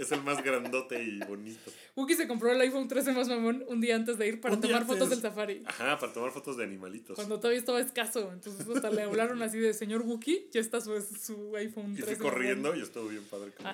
es 0.03 0.13
el 0.13 0.23
más 0.23 0.43
grandote 0.43 1.03
y 1.03 1.19
bonito. 1.21 1.71
Wookie 1.97 2.15
se 2.15 2.27
compró 2.29 2.51
el 2.53 2.61
iPhone 2.61 2.89
13 2.89 3.13
más 3.13 3.29
mamón 3.29 3.65
un 3.69 3.81
día 3.81 3.97
antes 3.97 4.19
de 4.19 4.29
ir 4.29 4.41
para 4.41 4.55
Un 4.55 4.61
tomar 4.61 4.85
fotos 4.87 5.11
del 5.11 5.21
Safari. 5.21 5.63
Ajá, 5.67 5.99
para 5.99 6.13
tomar 6.13 6.31
fotos 6.31 6.57
de 6.57 6.65
animalitos. 6.65 7.17
Cuando 7.17 7.39
todavía 7.39 7.61
estaba 7.61 7.81
escaso. 7.81 8.31
Entonces 8.33 8.67
hasta 8.69 8.91
le 8.91 9.03
hablaron 9.03 9.43
así 9.43 9.59
de 9.59 9.75
señor 9.75 10.03
Wookie, 10.03 10.49
ya 10.53 10.61
está 10.61 10.81
su, 10.81 11.01
su 11.01 11.57
iPhone 11.57 11.93
Y 11.93 12.03
13. 12.03 12.17
fui 12.17 12.25
corriendo 12.25 12.75
y 12.75 12.83
estuvo 12.83 13.09
bien 13.09 13.25
padre 13.25 13.53
que 13.53 13.63
me. 13.63 13.71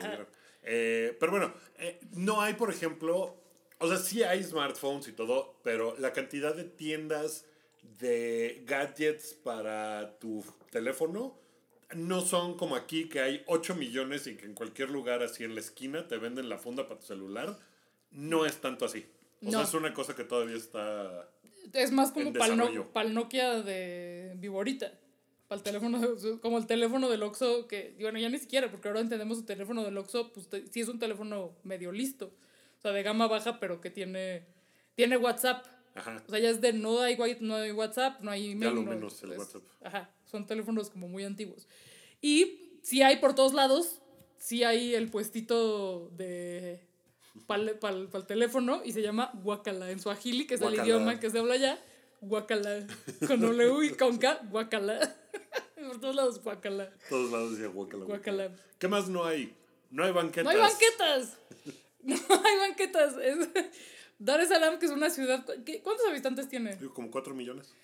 Eh, 0.68 1.16
pero 1.20 1.30
bueno, 1.32 1.52
eh, 1.78 2.00
no 2.16 2.40
hay, 2.42 2.54
por 2.54 2.70
ejemplo, 2.70 3.36
o 3.78 3.88
sea, 3.88 3.98
sí 3.98 4.22
hay 4.22 4.42
smartphones 4.42 5.06
y 5.08 5.12
todo, 5.12 5.54
pero 5.62 5.96
la 5.98 6.12
cantidad 6.12 6.54
de 6.54 6.64
tiendas 6.64 7.44
de 7.98 8.62
gadgets 8.66 9.34
para 9.34 10.18
tu 10.18 10.44
teléfono 10.70 11.38
no 11.94 12.20
son 12.20 12.56
como 12.56 12.74
aquí 12.76 13.08
que 13.08 13.20
hay 13.20 13.42
8 13.46 13.74
millones 13.74 14.26
y 14.26 14.36
que 14.36 14.46
en 14.46 14.54
cualquier 14.54 14.90
lugar 14.90 15.22
así 15.22 15.44
en 15.44 15.54
la 15.54 15.60
esquina 15.60 16.08
te 16.08 16.16
venden 16.18 16.48
la 16.48 16.58
funda 16.58 16.86
para 16.88 17.00
tu 17.00 17.06
celular. 17.06 17.58
No 18.10 18.46
es 18.46 18.60
tanto 18.60 18.84
así. 18.84 19.06
O 19.44 19.50
sea, 19.50 19.62
es 19.62 19.74
una 19.74 19.92
cosa 19.94 20.16
que 20.16 20.24
todavía 20.24 20.56
está... 20.56 21.28
Es 21.72 21.92
más 21.92 22.12
como 22.12 22.32
para 22.32 22.54
el, 22.54 23.14
Nokia 23.14 23.62
de 23.62 24.32
Viborita. 24.36 24.92
Para 25.48 25.58
el 25.58 25.62
teléfono, 25.62 25.98
de- 26.00 26.40
como 26.40 26.58
el 26.58 26.66
teléfono 26.66 27.08
del 27.08 27.22
Oxxo, 27.22 27.68
que, 27.68 27.94
bueno, 28.00 28.18
ya 28.18 28.28
ni 28.28 28.38
siquiera, 28.38 28.70
porque 28.70 28.88
ahora 28.88 29.00
entendemos 29.00 29.38
el 29.38 29.44
teléfono 29.46 29.84
del 29.84 29.96
Oxxo, 29.98 30.32
pues 30.32 30.48
te- 30.48 30.66
sí 30.68 30.80
es 30.80 30.88
un 30.88 30.98
teléfono 30.98 31.52
medio 31.62 31.92
listo. 31.92 32.32
O 32.78 32.82
sea, 32.82 32.92
de 32.92 33.02
gama 33.02 33.26
baja, 33.28 33.60
pero 33.60 33.80
que 33.80 33.90
tiene, 33.90 34.44
tiene 34.96 35.16
WhatsApp. 35.16 35.64
Ajá. 35.96 36.22
O 36.26 36.30
sea, 36.30 36.38
ya 36.38 36.50
es 36.50 36.60
de 36.60 36.72
no 36.72 37.00
hay, 37.00 37.16
no 37.40 37.56
hay 37.56 37.72
WhatsApp, 37.72 38.20
no 38.20 38.30
hay 38.30 38.52
email. 38.52 38.74
lo 38.74 38.82
no- 38.82 38.90
menos 38.90 39.22
el 39.22 39.30
WhatsApp. 39.30 39.62
Ajá, 39.82 40.10
son 40.24 40.46
teléfonos 40.46 40.90
como 40.90 41.08
muy 41.08 41.24
antiguos. 41.24 41.66
Y 42.20 42.78
sí 42.82 43.02
hay 43.02 43.16
por 43.16 43.34
todos 43.34 43.54
lados, 43.54 44.00
sí 44.38 44.62
hay 44.64 44.94
el 44.94 45.10
puestito 45.10 46.10
de 46.16 46.80
para 47.46 47.62
el 47.92 48.26
teléfono 48.26 48.82
y 48.84 48.92
se 48.92 49.02
llama 49.02 49.30
Guacala 49.42 49.90
en 49.90 50.00
Swahili, 50.00 50.46
que 50.46 50.54
es 50.54 50.60
Guacala. 50.60 50.82
el 50.82 50.88
idioma 50.88 51.20
que 51.20 51.30
se 51.30 51.38
habla 51.38 51.54
allá. 51.54 51.78
Guacala. 52.20 52.86
Con 53.26 53.40
W 53.40 53.86
y 53.86 53.90
con 53.90 54.16
K, 54.18 54.40
Guacala. 54.50 54.98
por 55.88 56.00
todos 56.00 56.14
lados, 56.16 56.42
Guacala. 56.42 56.90
Todos 57.08 57.30
lados 57.30 57.52
decía 57.52 57.68
guacala. 57.68 58.04
Guacala. 58.06 58.50
¿Qué 58.78 58.88
más 58.88 59.08
no 59.08 59.24
hay? 59.24 59.54
No 59.90 60.04
hay 60.04 60.12
banquetas. 60.12 60.44
No 60.44 60.50
hay 60.50 60.58
banquetas. 60.58 61.36
No 62.02 62.14
hay 62.14 62.58
banquetas. 62.68 63.16
Es 63.20 63.36
Dar 64.18 64.40
es 64.40 64.48
Salaam, 64.48 64.78
que 64.78 64.86
es 64.86 64.92
una 64.92 65.10
ciudad. 65.10 65.44
¿qué- 65.64 65.82
¿Cuántos 65.82 66.06
habitantes 66.08 66.48
tiene? 66.48 66.76
Digo, 66.76 66.94
Como 66.94 67.10
4 67.10 67.34
millones. 67.34 67.74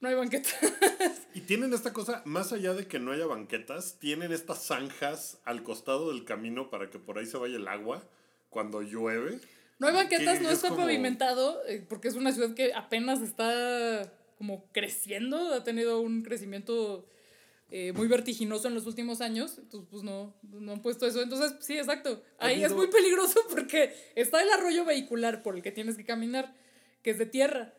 No 0.00 0.08
hay 0.08 0.14
banquetas. 0.14 0.54
Y 1.34 1.42
tienen 1.42 1.72
esta 1.72 1.92
cosa, 1.92 2.22
más 2.24 2.52
allá 2.52 2.74
de 2.74 2.88
que 2.88 2.98
no 2.98 3.12
haya 3.12 3.24
banquetas, 3.26 3.98
tienen 4.00 4.32
estas 4.32 4.64
zanjas 4.66 5.38
al 5.44 5.62
costado 5.62 6.10
del 6.12 6.24
camino 6.24 6.70
para 6.70 6.90
que 6.90 6.98
por 6.98 7.18
ahí 7.18 7.26
se 7.26 7.36
vaya 7.38 7.54
el 7.56 7.68
agua 7.68 8.02
cuando 8.48 8.82
llueve. 8.82 9.38
No 9.78 9.86
hay 9.86 9.94
banquetas, 9.94 10.38
Que 10.38 10.42
no 10.44 10.48
es 10.50 10.56
está 10.56 10.70
como- 10.70 10.82
pavimentado, 10.82 11.64
eh, 11.66 11.84
porque 11.88 12.08
es 12.08 12.14
una 12.16 12.32
ciudad 12.32 12.52
que 12.54 12.74
apenas 12.74 13.20
está 13.22 14.12
como 14.38 14.64
creciendo, 14.72 15.54
ha 15.54 15.62
tenido 15.62 16.00
un 16.00 16.22
crecimiento 16.22 17.06
eh, 17.70 17.92
muy 17.92 18.08
vertiginoso 18.08 18.68
en 18.68 18.74
los 18.74 18.86
últimos 18.86 19.20
años, 19.20 19.58
entonces 19.58 19.88
pues 19.90 20.02
no, 20.02 20.34
no 20.42 20.72
han 20.72 20.82
puesto 20.82 21.06
eso. 21.06 21.22
Entonces, 21.22 21.54
sí, 21.60 21.78
exacto. 21.78 22.22
Ahí 22.38 22.64
es 22.64 22.72
muy 22.72 22.88
peligroso 22.88 23.40
porque 23.50 23.94
está 24.16 24.42
el 24.42 24.50
arroyo 24.50 24.84
vehicular 24.84 25.42
por 25.42 25.56
el 25.56 25.62
que 25.62 25.70
tienes 25.72 25.96
que 25.96 26.04
caminar, 26.04 26.54
que 27.02 27.10
es 27.10 27.18
de 27.18 27.26
tierra. 27.26 27.74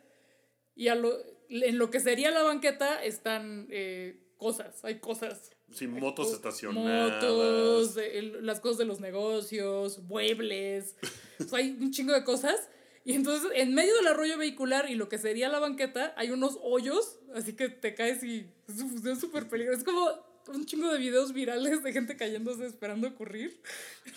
Y 0.75 0.87
a 0.87 0.95
lo, 0.95 1.17
en 1.49 1.77
lo 1.77 1.89
que 1.91 1.99
sería 1.99 2.31
la 2.31 2.43
banqueta 2.43 3.03
están 3.03 3.67
eh, 3.69 4.19
cosas, 4.37 4.83
hay 4.85 4.99
cosas. 4.99 5.51
Sí, 5.73 5.87
motos 5.87 6.27
Co- 6.29 6.33
estacionadas. 6.35 7.13
Motos, 7.23 7.97
el- 7.97 8.45
las 8.45 8.59
cosas 8.59 8.77
de 8.79 8.85
los 8.85 8.99
negocios, 8.99 9.99
muebles. 9.99 10.95
o 11.39 11.43
sea, 11.43 11.59
hay 11.59 11.71
un 11.79 11.91
chingo 11.91 12.13
de 12.13 12.23
cosas. 12.23 12.69
Y 13.03 13.13
entonces, 13.13 13.51
en 13.55 13.73
medio 13.73 13.95
del 13.95 14.07
arroyo 14.07 14.37
vehicular 14.37 14.89
y 14.89 14.95
lo 14.95 15.09
que 15.09 15.17
sería 15.17 15.49
la 15.49 15.59
banqueta, 15.59 16.13
hay 16.17 16.29
unos 16.31 16.59
hoyos, 16.61 17.17
así 17.33 17.53
que 17.53 17.69
te 17.69 17.95
caes 17.95 18.23
y 18.23 18.47
es 18.67 19.19
súper 19.19 19.47
peligroso. 19.49 19.79
Es 19.79 19.83
como 19.83 20.07
un 20.47 20.65
chingo 20.65 20.91
de 20.91 20.99
videos 20.99 21.33
virales 21.33 21.81
de 21.83 21.93
gente 21.93 22.15
cayéndose 22.15 22.65
esperando 22.65 23.07
ocurrir. 23.07 23.59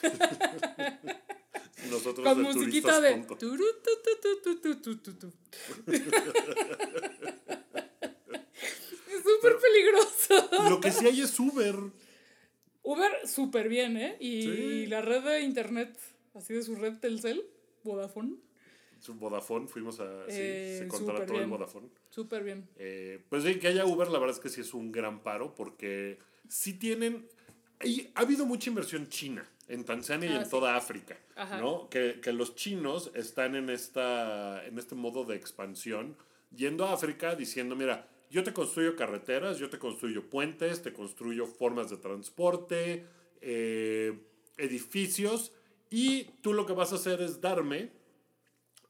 Nosotros 1.90 2.27
Con 2.27 2.38
de 2.38 2.42
musiquita 2.44 3.01
de... 3.01 3.14
turu, 3.38 3.64
tu, 3.83 4.57
tu, 4.62 5.12
tu. 5.14 5.33
es 9.11 9.23
súper 9.23 9.57
peligroso. 9.59 10.68
Lo 10.70 10.81
que 10.81 10.90
sí 10.92 11.07
hay 11.07 11.20
es 11.20 11.38
Uber. 11.38 11.77
Uber 12.83 13.12
súper 13.27 13.68
bien, 13.68 13.97
¿eh? 13.97 14.16
Y 14.20 14.42
Sí. 14.42 14.87
la 14.87 15.01
red 15.03 15.23
de 15.23 15.40
internet, 15.42 15.99
así 16.35 16.55
de 16.55 16.62
su 16.62 16.75
red 16.77 16.99
Telcel, 16.99 17.44
Vodafone, 17.83 18.37
Su 19.05 19.14
Vodafone, 19.17 19.67
fuimos 19.69 20.01
a. 20.01 20.25
sí, 20.31 20.37
Eh, 20.40 20.77
se 20.81 20.88
contrató 20.88 21.25
el 21.35 21.38
bien. 21.40 21.51
Vodafone. 21.51 21.88
súper 22.09 22.43
bien. 22.43 22.67
Eh, 22.79 23.23
pues 23.29 23.43
sí, 23.45 23.57
que 23.59 23.69
haya 23.69 23.85
Uber, 23.85 24.09
la 24.09 24.19
verdad 24.19 24.35
es 24.35 24.40
que 24.43 24.49
sí 24.49 24.62
es 24.62 24.73
un 24.73 24.90
gran 24.93 25.23
paro 25.23 25.55
porque 25.55 26.19
sí 26.49 26.73
tienen... 26.79 27.29
hay- 27.81 28.11
ha 28.14 28.21
habido 28.23 28.47
mucha 28.47 28.71
inversión 28.71 29.07
china 29.09 29.47
en 29.69 29.85
Tanzania 29.85 30.31
y 30.31 30.33
Ah, 30.33 30.38
en 30.38 30.45
sí. 30.47 30.51
toda 30.51 30.75
África, 30.77 31.19
Ajá. 31.37 31.61
¿no? 31.61 31.90
Que, 31.90 32.19
que 32.23 32.33
los 32.33 32.55
chinos 32.55 33.11
están 33.14 33.55
en, 33.57 33.69
esta, 33.69 34.64
en 34.67 34.79
este 34.79 34.95
modo 34.95 35.25
de 35.25 35.37
expansión, 35.37 36.17
yendo 36.57 36.87
a 36.87 36.95
África 36.95 37.35
diciendo, 37.35 37.77
mira, 37.77 38.09
yo 38.31 38.43
te 38.43 38.55
construyo 38.55 38.97
carreteras, 38.97 39.59
yo 39.59 39.69
te 39.69 39.79
construyo 39.79 40.31
puentes, 40.31 40.81
te 40.83 40.95
construyo 40.95 41.47
formas 41.47 41.90
de 41.90 41.99
transporte, 41.99 43.05
eh, 43.43 44.19
edificios, 44.57 45.53
y 45.90 46.25
tú 46.40 46.53
lo 46.55 46.64
que 46.64 46.73
vas 46.73 46.93
a 46.93 46.97
hacer 46.97 47.21
es 47.21 47.40
darme 47.43 47.90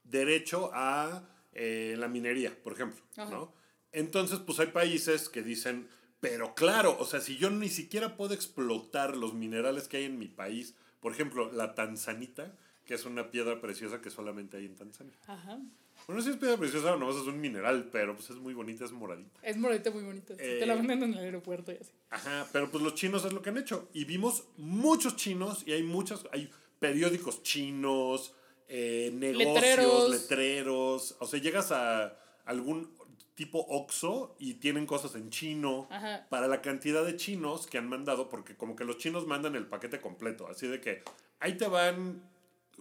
derecho 0.05 0.71
a 0.73 1.27
eh, 1.53 1.95
la 1.97 2.07
minería, 2.07 2.55
por 2.63 2.73
ejemplo, 2.73 3.01
Ajá. 3.17 3.29
¿no? 3.29 3.53
Entonces, 3.91 4.39
pues 4.39 4.59
hay 4.59 4.67
países 4.67 5.29
que 5.29 5.41
dicen, 5.41 5.87
pero 6.19 6.55
claro, 6.55 6.97
o 6.99 7.05
sea, 7.05 7.21
si 7.21 7.37
yo 7.37 7.49
ni 7.49 7.69
siquiera 7.69 8.17
puedo 8.17 8.33
explotar 8.33 9.15
los 9.15 9.33
minerales 9.33 9.87
que 9.87 9.97
hay 9.97 10.03
en 10.05 10.19
mi 10.19 10.27
país, 10.27 10.75
por 10.99 11.13
ejemplo, 11.13 11.51
la 11.51 11.75
tanzanita, 11.75 12.55
que 12.85 12.93
es 12.93 13.05
una 13.05 13.31
piedra 13.31 13.61
preciosa 13.61 14.01
que 14.01 14.09
solamente 14.09 14.57
hay 14.57 14.65
en 14.65 14.75
Tanzania. 14.75 15.13
Ajá. 15.27 15.59
Bueno, 16.07 16.21
si 16.21 16.29
es 16.29 16.37
piedra 16.37 16.57
preciosa 16.57 16.95
no, 16.97 17.09
es 17.09 17.25
un 17.25 17.41
mineral, 17.41 17.89
pero 17.91 18.15
pues 18.15 18.29
es 18.29 18.35
muy 18.35 18.53
bonita, 18.53 18.85
es 18.85 18.91
moradita. 18.91 19.39
Es 19.41 19.57
moradita 19.57 19.89
muy 19.91 20.03
bonita. 20.03 20.33
Eh, 20.37 20.57
Te 20.59 20.65
la 20.65 20.75
venden 20.75 21.01
en 21.03 21.13
el 21.13 21.19
aeropuerto 21.19 21.71
y 21.71 21.77
así. 21.77 21.91
Ajá, 22.11 22.47
pero 22.51 22.69
pues 22.69 22.83
los 22.83 22.93
chinos 22.93 23.25
es 23.25 23.33
lo 23.33 23.41
que 23.41 23.49
han 23.49 23.57
hecho. 23.57 23.89
Y 23.93 24.05
vimos 24.05 24.43
muchos 24.57 25.15
chinos 25.15 25.63
y 25.65 25.71
hay 25.71 25.81
muchas, 25.81 26.25
hay 26.31 26.51
periódicos 26.79 27.41
chinos, 27.41 28.33
eh, 28.67 29.11
negocios, 29.13 29.53
Letreros. 29.55 30.09
letreros. 30.09 31.15
O 31.19 31.27
sea, 31.27 31.39
llegas 31.39 31.71
a 31.71 32.17
algún 32.45 32.89
tipo 33.35 33.59
Oxxo 33.67 34.35
y 34.39 34.55
tienen 34.55 34.85
cosas 34.85 35.15
en 35.15 35.29
chino. 35.29 35.87
Ajá. 35.91 36.25
Para 36.29 36.47
la 36.47 36.61
cantidad 36.61 37.05
de 37.05 37.15
chinos 37.17 37.67
que 37.67 37.77
han 37.77 37.87
mandado, 37.89 38.29
porque 38.29 38.55
como 38.55 38.75
que 38.75 38.85
los 38.85 38.97
chinos 38.97 39.27
mandan 39.27 39.55
el 39.55 39.67
paquete 39.67 39.99
completo. 40.01 40.47
Así 40.47 40.67
de 40.67 40.79
que 40.81 41.03
ahí 41.39 41.57
te 41.57 41.67
van 41.67 42.21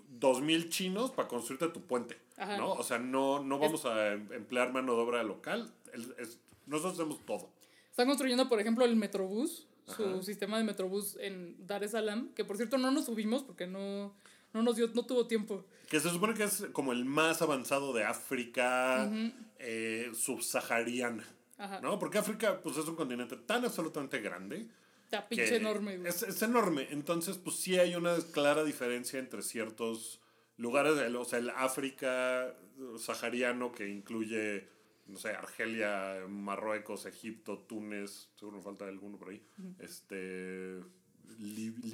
dos 0.09 0.40
mil 0.40 0.70
chinos 0.70 1.11
para 1.11 1.29
construirte 1.29 1.68
tu 1.68 1.81
puente. 1.83 2.18
Ajá. 2.37 2.57
¿no? 2.57 2.73
O 2.73 2.83
sea, 2.83 2.99
no, 2.99 3.42
no 3.42 3.59
vamos 3.59 3.85
a 3.85 4.12
em- 4.12 4.33
emplear 4.33 4.73
mano 4.73 4.94
de 4.94 5.01
obra 5.03 5.23
local. 5.23 5.73
el- 5.92 6.14
es- 6.18 6.38
nosotros 6.66 6.94
hacemos 6.94 7.25
todo. 7.27 7.51
Están 7.90 8.07
construyendo, 8.09 8.49
por 8.49 8.59
ejemplo, 8.59 8.85
el 8.85 8.97
Metrobús, 8.97 9.66
su 9.87 10.23
sistema 10.23 10.57
de 10.59 10.64
Metrobús 10.64 11.16
en 11.20 11.55
Dar 11.66 11.85
es 11.85 11.90
Salaam, 11.92 12.31
que 12.35 12.44
por 12.44 12.57
cierto 12.57 12.79
no 12.79 12.90
nos 12.90 13.05
subimos 13.05 13.42
porque 13.44 13.66
no, 13.66 14.12
no 14.54 14.62
nos 14.62 14.76
dio, 14.76 14.88
no 14.94 15.04
tuvo 15.04 15.26
tiempo. 15.26 15.66
Que 15.88 16.00
se 16.00 16.08
supone 16.08 16.32
que 16.34 16.44
es 16.44 16.66
como 16.72 16.92
el 16.92 17.04
más 17.04 17.42
avanzado 17.42 17.92
de 17.92 18.04
África 18.04 19.10
eh, 19.58 20.10
subsahariana. 20.14 21.24
Ajá. 21.58 21.80
¿No? 21.80 21.98
Porque 21.98 22.18
África 22.18 22.60
pues, 22.62 22.76
es 22.78 22.86
un 22.86 22.96
continente 22.96 23.36
tan 23.36 23.64
absolutamente 23.64 24.20
grande. 24.20 24.66
Está 25.04 25.28
pinche 25.28 25.56
enorme, 25.56 25.98
güey. 25.98 26.08
Es, 26.08 26.22
es 26.22 26.40
enorme. 26.42 26.88
Entonces, 26.90 27.36
pues 27.38 27.56
sí 27.56 27.78
hay 27.78 27.94
una 27.94 28.16
clara 28.32 28.64
diferencia 28.64 29.18
entre 29.18 29.42
ciertos 29.42 30.20
lugares. 30.56 30.96
el- 30.98 31.14
o 31.16 31.24
sea, 31.24 31.38
el 31.38 31.50
África 31.50 32.54
sahariano 32.98 33.70
que 33.70 33.88
incluye, 33.88 34.66
no 35.06 35.16
sé, 35.18 35.28
Argelia, 35.30 36.24
Marruecos, 36.28 37.06
Egipto, 37.06 37.58
Túnez. 37.58 38.30
Seguro 38.36 38.56
me 38.56 38.62
falta 38.64 38.86
alguno 38.88 39.16
por 39.18 39.28
ahí. 39.30 39.42
Este. 39.78 40.80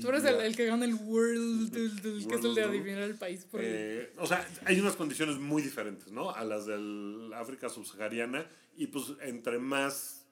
Tú 0.00 0.08
eres 0.08 0.24
el, 0.24 0.40
el 0.40 0.56
que 0.56 0.66
gana 0.66 0.84
el 0.84 0.94
World, 0.94 1.74
el, 1.76 1.82
el 2.04 2.26
que 2.26 2.34
es 2.34 2.44
el 2.44 2.54
de 2.54 2.62
adivinar 2.62 3.02
el 3.02 3.16
país. 3.16 3.44
Por 3.44 3.60
Eh, 3.62 4.12
o 4.18 4.26
sea, 4.26 4.46
hay 4.64 4.78
unas 4.80 4.96
condiciones 4.96 5.38
muy 5.38 5.62
diferentes, 5.62 6.12
¿no? 6.12 6.30
A 6.30 6.44
las 6.44 6.66
del 6.66 7.32
África 7.34 7.68
subsahariana 7.68 8.46
y 8.76 8.86
pues 8.86 9.12
entre 9.22 9.58
más 9.58 10.26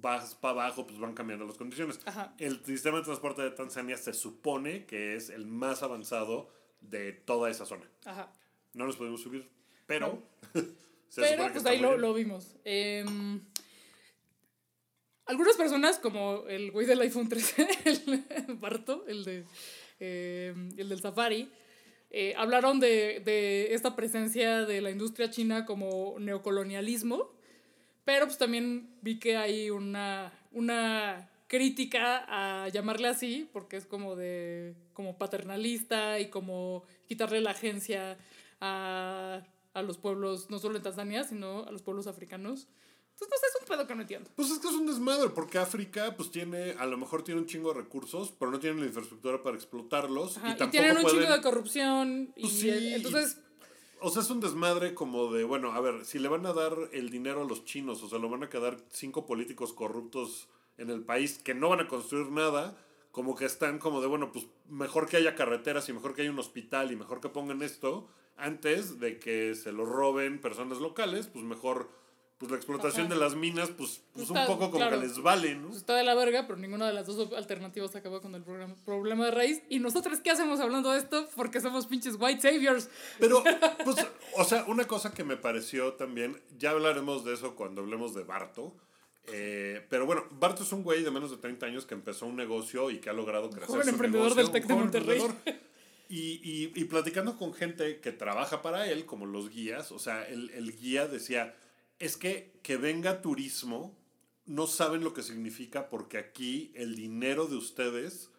vas 0.00 0.34
para 0.34 0.52
abajo, 0.52 0.86
pues 0.86 0.98
van 0.98 1.14
cambiando 1.14 1.44
las 1.44 1.56
condiciones. 1.56 2.00
Ajá. 2.04 2.34
El 2.38 2.64
sistema 2.64 2.98
de 2.98 3.04
transporte 3.04 3.42
de 3.42 3.50
Tanzania 3.50 3.96
se 3.96 4.12
supone 4.12 4.86
que 4.86 5.16
es 5.16 5.30
el 5.30 5.46
más 5.46 5.82
avanzado 5.82 6.50
de 6.80 7.12
toda 7.12 7.50
esa 7.50 7.66
zona. 7.66 7.88
Ajá. 8.04 8.32
No 8.74 8.86
nos 8.86 8.96
podemos 8.96 9.22
subir, 9.22 9.48
pero... 9.86 10.22
se 11.08 11.20
Pero 11.20 11.52
pues 11.52 11.66
ahí 11.66 11.80
lo, 11.80 11.98
lo 11.98 12.14
vimos. 12.14 12.56
Em, 12.64 13.40
algunas 15.26 15.56
personas, 15.56 15.98
como 15.98 16.44
el 16.48 16.70
güey 16.70 16.86
del 16.86 17.00
iPhone 17.00 17.28
13, 17.28 17.68
el 17.84 18.56
Barto, 18.56 19.04
el, 19.06 19.24
de, 19.24 19.44
em, 20.00 20.70
el 20.76 20.88
del 20.88 21.00
Safari, 21.00 21.48
eh, 22.10 22.34
hablaron 22.36 22.80
de, 22.80 23.20
de 23.24 23.74
esta 23.74 23.96
presencia 23.96 24.66
de 24.66 24.80
la 24.80 24.90
industria 24.90 25.30
china 25.30 25.64
como 25.64 26.16
neocolonialismo, 26.18 27.30
pero 28.04 28.26
pues 28.26 28.36
también 28.36 28.90
vi 29.00 29.18
que 29.18 29.36
hay 29.36 29.70
una, 29.70 30.32
una 30.50 31.30
crítica 31.46 32.24
a 32.28 32.68
llamarle 32.68 33.08
así, 33.08 33.48
porque 33.52 33.76
es 33.76 33.86
como 33.86 34.16
de 34.16 34.74
como 34.92 35.16
paternalista 35.16 36.18
y 36.18 36.28
como 36.28 36.82
quitarle 37.06 37.40
la 37.40 37.52
agencia 37.52 38.18
a, 38.60 39.42
a 39.72 39.82
los 39.82 39.98
pueblos, 39.98 40.50
no 40.50 40.58
solo 40.58 40.76
en 40.76 40.82
Tanzania, 40.82 41.24
sino 41.24 41.64
a 41.64 41.70
los 41.70 41.82
pueblos 41.82 42.06
africanos. 42.06 42.68
Entonces, 43.12 43.28
no 43.30 43.36
sé, 43.38 43.46
es 43.46 43.60
un 43.60 43.68
pedo 43.68 43.86
que 43.86 43.94
no 43.94 44.00
entiendo. 44.02 44.30
Pues 44.34 44.50
es 44.50 44.58
que 44.58 44.68
es 44.68 44.74
un 44.74 44.86
desmadre, 44.86 45.30
porque 45.30 45.58
África 45.58 46.14
pues 46.16 46.30
tiene, 46.30 46.72
a 46.72 46.86
lo 46.86 46.96
mejor 46.98 47.22
tiene 47.22 47.40
un 47.40 47.46
chingo 47.46 47.72
de 47.72 47.80
recursos, 47.80 48.32
pero 48.38 48.50
no 48.50 48.58
tiene 48.58 48.80
la 48.80 48.86
infraestructura 48.86 49.42
para 49.42 49.56
explotarlos. 49.56 50.38
Ajá, 50.38 50.48
y 50.48 50.52
y, 50.52 50.56
tampoco 50.56 50.70
tienen 50.70 50.96
un 50.96 51.02
pueden... 51.02 51.20
chingo 51.20 51.32
de 51.32 51.42
corrupción. 51.42 52.32
Pues 52.34 52.52
y 52.52 52.60
sí, 52.60 52.70
eh, 52.70 52.96
entonces, 52.96 53.38
O 54.00 54.10
sea, 54.10 54.22
es 54.22 54.30
un 54.30 54.40
desmadre 54.40 54.94
como 54.94 55.32
de, 55.32 55.44
bueno, 55.44 55.72
a 55.72 55.80
ver, 55.80 56.04
si 56.04 56.18
le 56.18 56.28
van 56.28 56.44
a 56.46 56.52
dar 56.52 56.76
el 56.92 57.10
dinero 57.10 57.42
a 57.42 57.44
los 57.44 57.64
chinos, 57.64 58.02
o 58.02 58.08
sea, 58.08 58.18
lo 58.18 58.28
van 58.28 58.42
a 58.42 58.48
quedar 58.48 58.78
cinco 58.90 59.26
políticos 59.26 59.72
corruptos 59.72 60.48
en 60.78 60.90
el 60.90 61.02
país 61.02 61.38
que 61.38 61.54
no 61.54 61.68
van 61.68 61.80
a 61.80 61.86
construir 61.88 62.30
nada, 62.30 62.76
como 63.12 63.36
que 63.36 63.44
están 63.44 63.78
como 63.78 64.00
de, 64.00 64.08
bueno, 64.08 64.32
pues 64.32 64.46
mejor 64.68 65.06
que 65.06 65.18
haya 65.18 65.36
carreteras 65.36 65.88
y 65.88 65.92
mejor 65.92 66.14
que 66.14 66.22
haya 66.22 66.30
un 66.30 66.38
hospital 66.38 66.90
y 66.90 66.96
mejor 66.96 67.20
que 67.20 67.28
pongan 67.28 67.62
esto, 67.62 68.08
antes 68.36 68.98
de 68.98 69.18
que 69.18 69.54
se 69.54 69.70
lo 69.70 69.84
roben 69.84 70.40
personas 70.40 70.78
locales, 70.78 71.28
pues 71.28 71.44
mejor, 71.44 71.90
pues 72.42 72.50
la 72.50 72.56
explotación 72.56 73.06
Ajá. 73.06 73.14
de 73.14 73.20
las 73.20 73.36
minas, 73.36 73.70
pues, 73.70 74.02
pues 74.12 74.28
un 74.28 74.36
Está- 74.36 74.48
poco 74.48 74.64
como 74.72 74.78
claro. 74.78 74.98
que 75.00 75.06
les 75.06 75.22
vale, 75.22 75.54
¿no? 75.54 75.68
pues, 75.68 75.78
está 75.78 75.94
de 75.94 76.02
la 76.02 76.16
verga, 76.16 76.44
pero 76.48 76.58
ninguna 76.58 76.88
de 76.88 76.92
las 76.92 77.06
dos 77.06 77.32
alternativas 77.34 77.94
acabó 77.94 78.20
con 78.20 78.34
el 78.34 78.42
programa- 78.42 78.74
problema 78.84 79.26
de 79.26 79.30
raíz. 79.30 79.62
¿Y 79.68 79.78
nosotros 79.78 80.18
qué 80.18 80.30
hacemos 80.32 80.58
hablando 80.58 80.90
de 80.90 80.98
esto? 80.98 81.28
Porque 81.36 81.60
somos 81.60 81.86
pinches 81.86 82.16
white 82.18 82.40
saviors. 82.42 82.90
Pero, 83.20 83.44
pues, 83.84 84.04
o 84.36 84.42
sea, 84.44 84.64
una 84.66 84.88
cosa 84.88 85.12
que 85.14 85.22
me 85.22 85.36
pareció 85.36 85.92
también, 85.92 86.42
ya 86.58 86.70
hablaremos 86.70 87.24
de 87.24 87.34
eso 87.34 87.54
cuando 87.54 87.82
hablemos 87.82 88.12
de 88.14 88.24
Barto. 88.24 88.74
eh, 89.28 89.86
pero 89.88 90.04
bueno, 90.04 90.24
Barto 90.32 90.64
es 90.64 90.72
un 90.72 90.82
güey 90.82 91.04
de 91.04 91.10
menos 91.12 91.30
de 91.30 91.36
30 91.36 91.66
años 91.66 91.86
que 91.86 91.94
empezó 91.94 92.26
un 92.26 92.34
negocio 92.34 92.90
y 92.90 92.98
que 92.98 93.08
ha 93.08 93.12
logrado 93.12 93.50
crecer. 93.50 93.68
joven 93.68 93.84
su 93.84 93.90
emprendedor 93.90 94.30
negocio, 94.36 94.42
del 94.42 94.52
Tec 94.52 94.64
un 94.64 94.68
de 94.68 94.74
Monterrey. 94.82 95.22
Y, 96.08 96.40
y, 96.42 96.72
y 96.74 96.84
platicando 96.84 97.38
con 97.38 97.54
gente 97.54 98.00
que 98.00 98.12
trabaja 98.12 98.60
para 98.60 98.86
él, 98.88 99.06
como 99.06 99.24
los 99.24 99.48
guías, 99.48 99.92
o 99.92 99.98
sea, 99.98 100.26
el, 100.28 100.50
el 100.50 100.76
guía 100.76 101.06
decía, 101.06 101.54
es 102.02 102.16
que 102.16 102.58
que 102.62 102.76
venga 102.76 103.22
turismo, 103.22 103.96
no 104.44 104.66
saben 104.66 105.04
lo 105.04 105.14
que 105.14 105.22
significa 105.22 105.88
porque 105.88 106.18
aquí 106.18 106.72
el 106.74 106.96
dinero 106.96 107.46
de 107.46 107.56
ustedes 107.56 108.30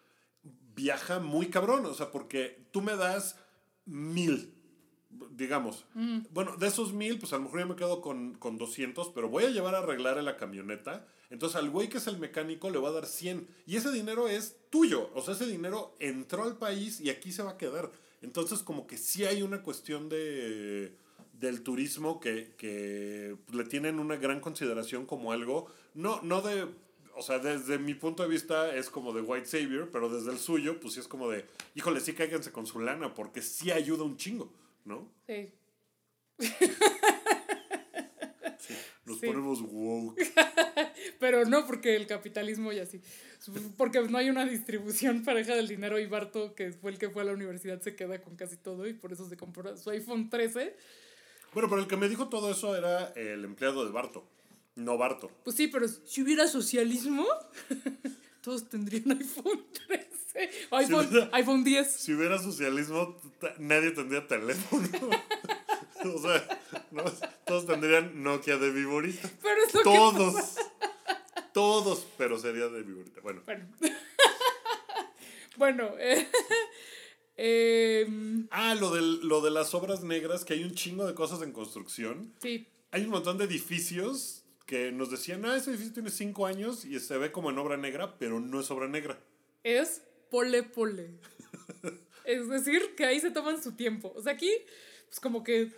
viaja 0.76 1.20
muy 1.20 1.48
cabrón, 1.48 1.86
o 1.86 1.94
sea, 1.94 2.12
porque 2.12 2.68
tú 2.72 2.82
me 2.82 2.96
das 2.96 3.38
mil 3.86 4.54
digamos. 5.32 5.86
Bueno, 6.32 6.58
de 6.58 6.68
esos 6.68 6.94
mil, 6.94 7.20
pues 7.20 7.34
a 7.34 7.38
lo 7.38 7.44
mejor 7.44 7.60
ya 7.60 7.66
me 7.66 7.76
quedo 7.76 8.02
con, 8.02 8.36
con 8.36 8.58
200, 8.58 9.10
pero 9.10 9.30
voy 9.30 9.46
a 9.46 9.50
llevar 9.50 9.76
a 9.76 9.80
arreglar 9.80 10.18
en 10.18 10.26
la 10.26 10.38
camioneta. 10.38 11.06
Entonces 11.30 11.56
al 11.56 11.70
güey 11.70 11.90
que 11.90 11.98
es 11.98 12.08
el 12.08 12.18
mecánico 12.18 12.70
le 12.70 12.80
va 12.80 12.90
a 12.90 12.94
dar 12.94 13.06
100. 13.06 13.48
Y 13.66 13.76
ese 13.76 13.92
dinero 13.92 14.28
es 14.28 14.58
tuyo. 14.70 15.12
O 15.14 15.22
sea, 15.22 15.34
ese 15.36 15.46
dinero 15.46 15.96
entró 16.00 16.44
al 16.44 16.58
país 16.58 17.00
y 17.00 17.10
aquí 17.10 17.32
se 17.32 17.44
va 17.44 17.52
a 17.52 17.58
quedar. 17.58 17.92
Entonces 18.22 18.60
como 18.60 18.88
que 18.88 18.98
sí 18.98 19.26
hay 19.26 19.42
una 19.42 19.62
cuestión 19.62 20.10
de 20.10 20.98
del 21.34 21.64
turismo 21.64 22.20
que, 22.20 22.54
que 22.58 23.36
le 23.52 23.64
tienen 23.66 24.00
una 24.00 24.16
gran 24.16 24.40
consideración 24.40 25.06
como 25.06 25.32
algo, 25.32 25.68
no, 25.94 26.22
no 26.22 26.42
de, 26.42 26.68
o 27.16 27.22
sea, 27.22 27.40
desde 27.40 27.78
mi 27.78 27.94
punto 27.94 28.24
de 28.24 28.30
vista 28.30 28.76
es 28.76 28.90
como 28.90 29.14
de 29.14 29.22
white 29.22 29.46
savior, 29.46 29.90
pero 29.92 30.10
desde 30.10 30.32
el 30.32 30.38
suyo, 30.38 30.80
pues 30.80 30.94
sí 30.94 31.00
es 31.00 31.08
como 31.08 31.30
de, 31.30 31.46
híjole, 31.76 32.00
sí 32.00 32.14
cáiganse 32.14 32.52
con 32.52 32.66
su 32.66 32.80
lana, 32.80 33.14
porque 33.14 33.42
sí 33.42 33.72
ayuda 33.72 34.04
un 34.04 34.18
chingo, 34.18 34.52
¿no? 34.86 35.12
Sí. 35.28 35.52
nos 39.06 39.18
ponemos 39.20 39.62
woke. 39.62 40.16
pero 41.20 41.46
no 41.46 41.66
porque 41.68 41.96
el 41.96 42.08
capitalismo 42.08 42.72
y 42.72 42.80
así. 42.80 43.02
Porque 43.78 44.02
no 44.02 44.18
hay 44.18 44.30
una 44.30 44.46
distribución 44.46 45.24
pareja 45.24 45.56
del 45.56 45.68
dinero 45.68 46.00
y 46.00 46.06
Barto, 46.06 46.56
que 46.56 46.72
fue 46.72 46.92
el 46.92 46.98
que 46.98 47.10
fue 47.10 47.22
a 47.22 47.26
la 47.26 47.34
universidad, 47.34 47.82
se 47.82 47.96
queda 47.96 48.22
con 48.22 48.36
casi 48.36 48.58
todo 48.58 48.88
y 48.88 48.94
por 48.94 49.12
eso 49.12 49.28
se 49.28 49.38
compró 49.38 49.76
su 49.78 49.90
iPhone 49.90 50.30
13 50.30 50.76
bueno, 51.54 51.70
pero 51.70 51.82
el 51.82 51.88
que 51.88 51.98
me 51.98 52.10
dijo 52.10 52.30
todo 52.30 52.52
eso 52.52 52.76
era 52.76 53.14
el 53.16 53.46
empleado 53.46 53.86
de 53.86 53.92
Barto, 53.92 54.24
no 54.76 54.98
Barto. 54.98 55.32
Pues 55.44 55.56
sí, 55.56 55.68
pero 55.68 55.88
si 55.88 56.22
hubiera 56.22 56.48
socialismo, 56.48 57.28
todos 58.42 58.70
tendrían 58.70 59.12
iPhone 59.12 59.66
13, 59.88 60.50
iPhone, 60.72 61.30
iPhone 61.32 61.64
10. 61.64 61.92
Si 61.92 62.14
hubiera 62.14 62.40
socialismo, 62.40 63.20
nadie 63.60 63.92
tendría 63.92 64.28
teléfono. 64.28 64.88
o 66.04 66.20
sea, 66.20 66.62
todos 67.46 67.66
tendrían 67.66 68.24
Nokia 68.24 68.58
de 68.58 68.72
Viborita. 68.72 69.30
Pero 69.42 69.64
es 69.66 69.74
lo 69.74 69.84
todos. 69.84 70.56
todos, 71.54 72.08
pero 72.18 72.38
sería 72.38 72.68
de 72.68 72.82
Viborita. 72.82 73.22
Bueno. 73.22 73.42
Bueno. 73.46 73.66
bueno 75.58 75.92
eh, 76.00 76.28
Em, 77.36 78.48
ah, 78.52 78.76
lo, 78.76 78.92
del, 78.92 79.28
lo 79.28 79.42
de 79.42 79.52
las 79.52 79.74
obras 79.74 80.04
negras, 80.04 80.46
que 80.46 80.54
hay 80.54 80.64
un 80.64 80.74
chingo 80.74 81.06
de 81.06 81.14
cosas 81.14 81.42
en 81.42 81.52
construcción. 81.52 82.34
Sí. 82.42 82.68
Hay 82.92 83.04
un 83.04 83.10
montón 83.10 83.38
de 83.38 83.46
edificios 83.46 84.44
que 84.66 84.92
nos 84.92 85.10
decían, 85.10 85.46
ah, 85.46 85.56
ese 85.56 85.72
edificio 85.72 85.94
tiene 85.94 86.10
cinco 86.10 86.46
años 86.46 86.86
y 86.86 87.00
se 87.00 87.18
ve 87.18 87.32
como 87.32 87.50
en 87.50 87.58
obra 87.58 87.78
negra, 87.78 88.18
pero 88.18 88.40
no 88.40 88.60
es 88.60 88.70
obra 88.72 88.88
negra. 88.88 89.20
Es 89.64 90.02
pole 90.30 90.64
pole. 90.64 91.10
es 92.26 92.48
decir, 92.50 92.96
que 92.96 93.06
ahí 93.06 93.20
se 93.20 93.32
toman 93.32 93.62
su 93.62 93.74
tiempo. 93.74 94.14
O 94.16 94.22
sea, 94.22 94.34
aquí, 94.34 94.52
pues 95.08 95.20
como 95.20 95.44
que... 95.44 95.72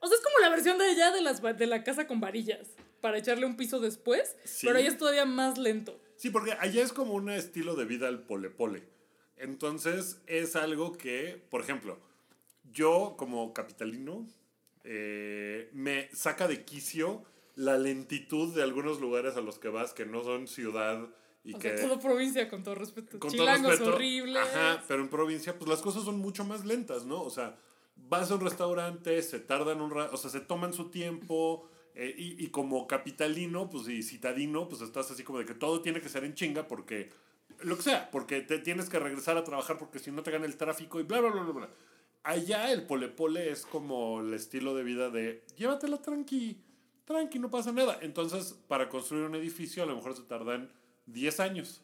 O 0.00 0.06
sea, 0.06 0.16
es 0.16 0.24
como 0.24 0.38
la 0.40 0.48
versión 0.48 0.78
de 0.78 0.86
allá 0.86 1.12
de, 1.12 1.20
las, 1.20 1.40
de 1.42 1.66
la 1.66 1.84
casa 1.84 2.08
con 2.08 2.20
varillas, 2.20 2.68
para 3.00 3.18
echarle 3.18 3.46
un 3.46 3.56
piso 3.56 3.78
después, 3.78 4.34
pero 4.62 4.78
ahí 4.78 4.86
es 4.86 4.98
todavía 4.98 5.24
más 5.24 5.58
lento. 5.58 6.00
Sí, 6.16 6.30
porque 6.30 6.52
allá 6.52 6.82
es 6.82 6.92
como 6.92 7.14
un 7.14 7.30
estilo 7.30 7.76
de 7.76 7.84
vida 7.84 8.08
al 8.08 8.22
pole 8.22 8.50
pole. 8.50 8.82
Entonces 9.42 10.22
es 10.28 10.54
algo 10.54 10.96
que, 10.96 11.42
por 11.50 11.62
ejemplo, 11.62 11.98
yo 12.72 13.16
como 13.18 13.52
capitalino 13.52 14.24
eh, 14.84 15.68
me 15.72 16.08
saca 16.14 16.46
de 16.46 16.64
quicio 16.64 17.24
la 17.56 17.76
lentitud 17.76 18.54
de 18.54 18.62
algunos 18.62 19.00
lugares 19.00 19.36
a 19.36 19.40
los 19.40 19.58
que 19.58 19.68
vas 19.68 19.92
que 19.94 20.06
no 20.06 20.22
son 20.22 20.46
ciudad 20.46 21.08
y 21.42 21.54
que 21.54 21.76
sea, 21.76 21.88
todo 21.88 21.98
provincia 21.98 22.48
con 22.48 22.62
todo 22.62 22.76
respeto. 22.76 23.18
Con 23.18 23.32
Chilangos 23.32 23.78
todo 23.80 23.98
respeto, 23.98 24.38
Ajá, 24.38 24.84
pero 24.86 25.02
en 25.02 25.08
provincia 25.08 25.58
pues 25.58 25.68
las 25.68 25.82
cosas 25.82 26.04
son 26.04 26.20
mucho 26.20 26.44
más 26.44 26.64
lentas, 26.64 27.04
¿no? 27.04 27.20
O 27.20 27.30
sea, 27.30 27.58
vas 27.96 28.30
a 28.30 28.36
un 28.36 28.42
restaurante, 28.42 29.20
se 29.22 29.40
tardan 29.40 29.80
un 29.80 29.90
rato, 29.90 30.14
o 30.14 30.18
sea, 30.18 30.30
se 30.30 30.40
toman 30.40 30.72
su 30.72 30.88
tiempo. 30.90 31.68
Eh, 31.94 32.14
y, 32.16 32.42
y, 32.42 32.48
como 32.48 32.86
capitalino, 32.86 33.68
pues 33.68 33.86
y 33.86 34.02
citadino, 34.02 34.66
pues 34.66 34.80
estás 34.80 35.10
así 35.10 35.24
como 35.24 35.40
de 35.40 35.44
que 35.44 35.52
todo 35.52 35.82
tiene 35.82 36.00
que 36.00 36.08
ser 36.08 36.24
en 36.24 36.32
chinga 36.32 36.66
porque 36.66 37.10
lo 37.64 37.76
que 37.76 37.82
sea, 37.82 38.10
porque 38.10 38.40
te 38.40 38.58
tienes 38.58 38.88
que 38.88 38.98
regresar 38.98 39.36
a 39.36 39.44
trabajar 39.44 39.78
porque 39.78 39.98
si 39.98 40.10
no 40.10 40.22
te 40.22 40.30
gana 40.30 40.46
el 40.46 40.56
tráfico 40.56 41.00
y 41.00 41.02
bla, 41.02 41.20
bla, 41.20 41.30
bla, 41.30 41.42
bla, 41.42 41.52
bla. 41.52 41.70
Allá 42.24 42.72
el 42.72 42.86
pole 42.86 43.08
pole 43.08 43.50
es 43.50 43.66
como 43.66 44.20
el 44.20 44.32
estilo 44.34 44.74
de 44.74 44.84
vida 44.84 45.10
de 45.10 45.44
llévatela 45.56 46.00
tranqui, 46.00 46.62
tranqui, 47.04 47.38
no 47.38 47.50
pasa 47.50 47.72
nada. 47.72 47.98
Entonces, 48.00 48.52
para 48.68 48.88
construir 48.88 49.24
un 49.24 49.34
edificio 49.34 49.82
a 49.82 49.86
lo 49.86 49.96
mejor 49.96 50.16
se 50.16 50.22
tardan 50.22 50.70
10 51.06 51.40
años, 51.40 51.82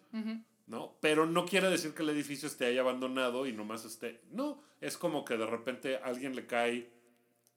¿no? 0.67 0.97
Pero 1.01 1.27
no 1.27 1.45
quiere 1.45 1.69
decir 1.71 1.93
que 1.93 2.03
el 2.03 2.11
edificio 2.11 2.47
esté 2.47 2.67
ahí 2.67 2.79
abandonado 2.79 3.47
y 3.47 3.53
nomás 3.53 3.85
esté. 3.85 4.21
No, 4.31 4.63
es 4.81 4.97
como 4.97 5.25
que 5.25 5.37
de 5.37 5.47
repente 5.47 5.97
a 5.97 6.05
alguien 6.05 6.37
le 6.37 6.47
cae 6.47 6.91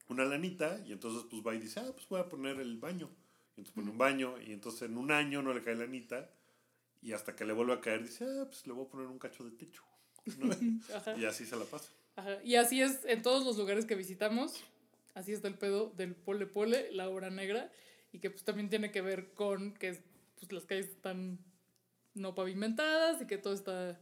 una 0.07 0.26
lanita 0.26 0.82
y 0.86 0.91
entonces 0.91 1.26
pues 1.30 1.41
va 1.45 1.53
y 1.53 1.59
dice, 1.59 1.80
ah, 1.80 1.91
pues 1.93 2.07
voy 2.09 2.19
a 2.19 2.28
poner 2.28 2.59
el 2.59 2.78
baño. 2.78 3.09
Y 3.55 3.61
entonces 3.61 3.74
pone 3.74 3.91
un 3.91 3.97
baño 3.97 4.36
y 4.41 4.53
entonces 4.53 4.84
en 4.84 4.97
un 4.97 5.11
año 5.11 5.41
no 5.41 5.53
le 5.53 5.61
cae 5.61 5.76
lanita 5.76 6.30
y 7.01 7.13
hasta 7.13 7.35
que 7.35 7.45
le 7.45 7.53
vuelve 7.53 7.73
a 7.73 7.81
caer, 7.81 8.03
dice, 8.03 8.25
ah, 8.25 8.45
pues 8.45 8.65
le 8.67 8.73
voy 8.73 8.85
a 8.85 8.89
poner 8.89 9.07
un 9.07 9.19
cacho 9.19 9.43
de 9.43 9.51
techo. 9.51 9.83
y 11.17 11.25
así 11.25 11.45
se 11.45 11.55
la 11.55 11.65
pasa. 11.65 11.89
Ajá. 12.15 12.37
Y 12.43 12.55
así 12.55 12.81
es 12.81 12.99
en 13.05 13.21
todos 13.21 13.43
los 13.45 13.57
lugares 13.57 13.85
que 13.85 13.95
visitamos. 13.95 14.63
Así 15.13 15.33
está 15.33 15.47
el 15.47 15.57
pedo 15.57 15.91
del 15.97 16.15
pole 16.15 16.45
pole, 16.45 16.91
la 16.91 17.09
obra 17.09 17.29
negra. 17.29 17.71
Y 18.13 18.19
que 18.19 18.29
pues 18.29 18.43
también 18.43 18.69
tiene 18.69 18.91
que 18.91 19.01
ver 19.01 19.33
con 19.33 19.73
que 19.73 19.97
pues, 20.39 20.51
las 20.51 20.65
calles 20.65 20.87
están 20.87 21.39
no 22.13 22.35
pavimentadas 22.35 23.21
y 23.21 23.25
que 23.25 23.37
todo 23.37 23.53
está 23.53 23.99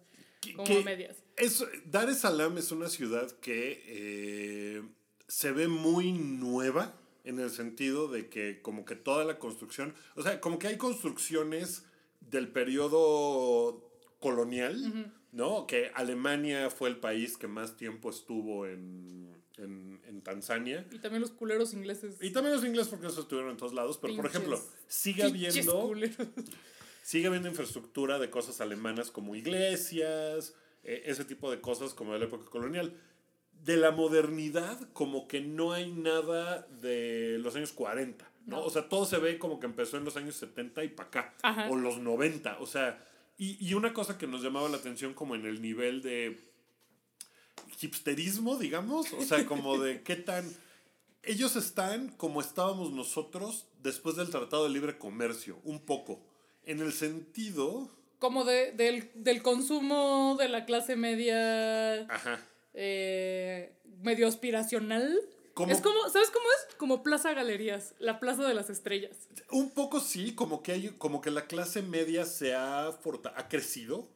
como 0.56 0.80
a 0.80 0.84
medias. 0.84 1.24
Es, 1.38 1.64
Dar 1.86 2.10
es 2.10 2.20
Salaam 2.20 2.58
es 2.58 2.72
una 2.72 2.90
ciudad 2.90 3.32
que 3.40 3.84
eh, 3.86 4.84
se 5.28 5.52
ve 5.52 5.68
muy 5.68 6.12
nueva 6.12 6.96
en 7.24 7.40
el 7.40 7.52
sentido 7.52 8.08
de 8.08 8.30
que 8.30 8.62
como 8.62 8.86
que 8.86 8.96
toda 8.96 9.26
la 9.26 9.38
construcción, 9.38 9.94
o 10.16 10.24
sea, 10.24 10.42
como 10.42 10.58
que 10.58 10.68
hay 10.68 10.78
construcciones 10.78 11.86
del 12.22 12.48
periodo 12.50 13.90
colonial, 14.20 15.14
¿no? 15.32 15.68
Que 15.68 15.92
Alemania 15.96 16.70
fue 16.70 16.90
el 16.90 16.98
país 16.98 17.38
que 17.38 17.48
más 17.48 17.78
tiempo 17.78 18.10
estuvo 18.10 18.66
en, 18.66 19.30
en, 19.58 20.00
en, 20.06 20.22
Tanzania. 20.22 20.86
Y 20.92 21.00
también 21.00 21.22
los 21.22 21.32
culeros 21.32 21.74
ingleses. 21.74 22.18
Y 22.22 22.32
también 22.32 22.56
los 22.56 22.66
ingleses 22.66 22.90
porque 22.90 23.08
eso 23.08 23.22
estuvieron 23.22 23.52
en 23.52 23.58
todos 23.58 23.74
lados. 23.74 23.98
Pero, 23.98 24.16
por 24.16 24.26
ejemplo, 24.26 24.62
sigue 24.88 25.24
habiendo... 25.24 25.94
Sigue 27.10 27.26
habiendo 27.26 27.50
infraestructura 27.50 28.20
de 28.20 28.30
cosas 28.30 28.62
alemanas 28.62 29.10
como 29.10 29.34
iglesias, 29.36 30.54
eh, 30.84 31.04
ese 31.06 31.26
tipo 31.26 31.50
de 31.50 31.60
cosas 31.60 31.96
como 31.96 32.14
de 32.14 32.20
la 32.20 32.26
época 32.26 32.46
colonial. 32.52 32.94
De 33.64 33.78
la 33.78 33.90
modernidad, 33.90 34.80
como 34.94 35.28
que 35.28 35.42
no 35.42 35.74
hay 35.74 35.92
nada 35.92 36.68
de 36.82 37.40
los 37.40 37.56
años 37.56 37.74
40. 37.74 38.29
¿No? 38.46 38.64
O 38.64 38.70
sea, 38.70 38.88
todo 38.88 39.06
se 39.06 39.18
ve 39.18 39.38
como 39.38 39.60
que 39.60 39.66
empezó 39.66 39.98
en 39.98 40.06
los 40.06 40.16
años 40.18 40.36
70 40.36 40.84
y 40.84 40.90
para 40.90 41.10
acá, 41.10 41.68
o 41.70 41.76
los 41.76 42.00
90, 42.00 42.58
o 42.60 42.66
sea, 42.66 43.04
y, 43.38 43.58
y, 43.66 43.74
una 43.74 43.94
cosa 43.94 44.18
que 44.18 44.28
nos 44.28 44.42
llamaba 44.42 44.68
la 44.68 44.78
atención 44.78 45.14
como 45.14 45.34
en 45.34 45.46
el 45.46 45.62
nivel 45.62 46.02
de 46.02 46.50
hipsterismo, 47.82 48.58
digamos, 48.58 49.14
o 49.14 49.22
sea, 49.22 49.46
como 49.46 49.78
de 49.78 50.04
qué 50.04 50.16
tan... 50.16 50.46
Ellos 51.24 51.56
están 51.56 52.10
como 52.10 52.42
estábamos 52.42 52.92
nosotros 52.92 53.68
después 53.82 54.16
del 54.16 54.30
Tratado 54.30 54.66
de 54.66 54.70
Libre 54.72 54.98
Comercio, 54.98 55.60
un 55.64 55.80
poco, 55.80 56.22
en 56.66 56.80
el 56.80 56.92
sentido... 56.92 57.90
Como 58.20 58.44
de, 58.44 58.74
del, 58.74 59.10
del 59.16 59.42
consumo 59.42 60.36
de 60.38 60.50
la 60.50 60.66
clase 60.66 60.96
media... 60.96 62.02
Ajá. 62.14 62.40
Eh, 62.74 63.74
medio 64.02 64.28
aspiracional. 64.28 65.20
Es 65.68 65.82
como, 65.82 66.10
¿sabes 66.10 66.30
cómo 66.30 66.46
es? 66.46 66.76
Como 66.76 67.04
Plaza 67.04 67.34
Galerías, 67.34 67.94
la 68.00 68.20
Plaza 68.20 68.48
de 68.48 68.54
las 68.54 68.70
Estrellas. 68.70 69.18
Un 69.52 69.72
poco 69.72 70.00
sí, 70.00 70.34
como 70.34 70.64
que 70.64 70.72
hay, 70.72 70.90
como 70.98 71.22
que 71.22 71.32
la 71.32 71.48
clase 71.48 71.82
media 71.82 72.26
se 72.26 72.54
ha, 72.56 72.88
ha 72.88 73.48
crecido. 73.50 74.10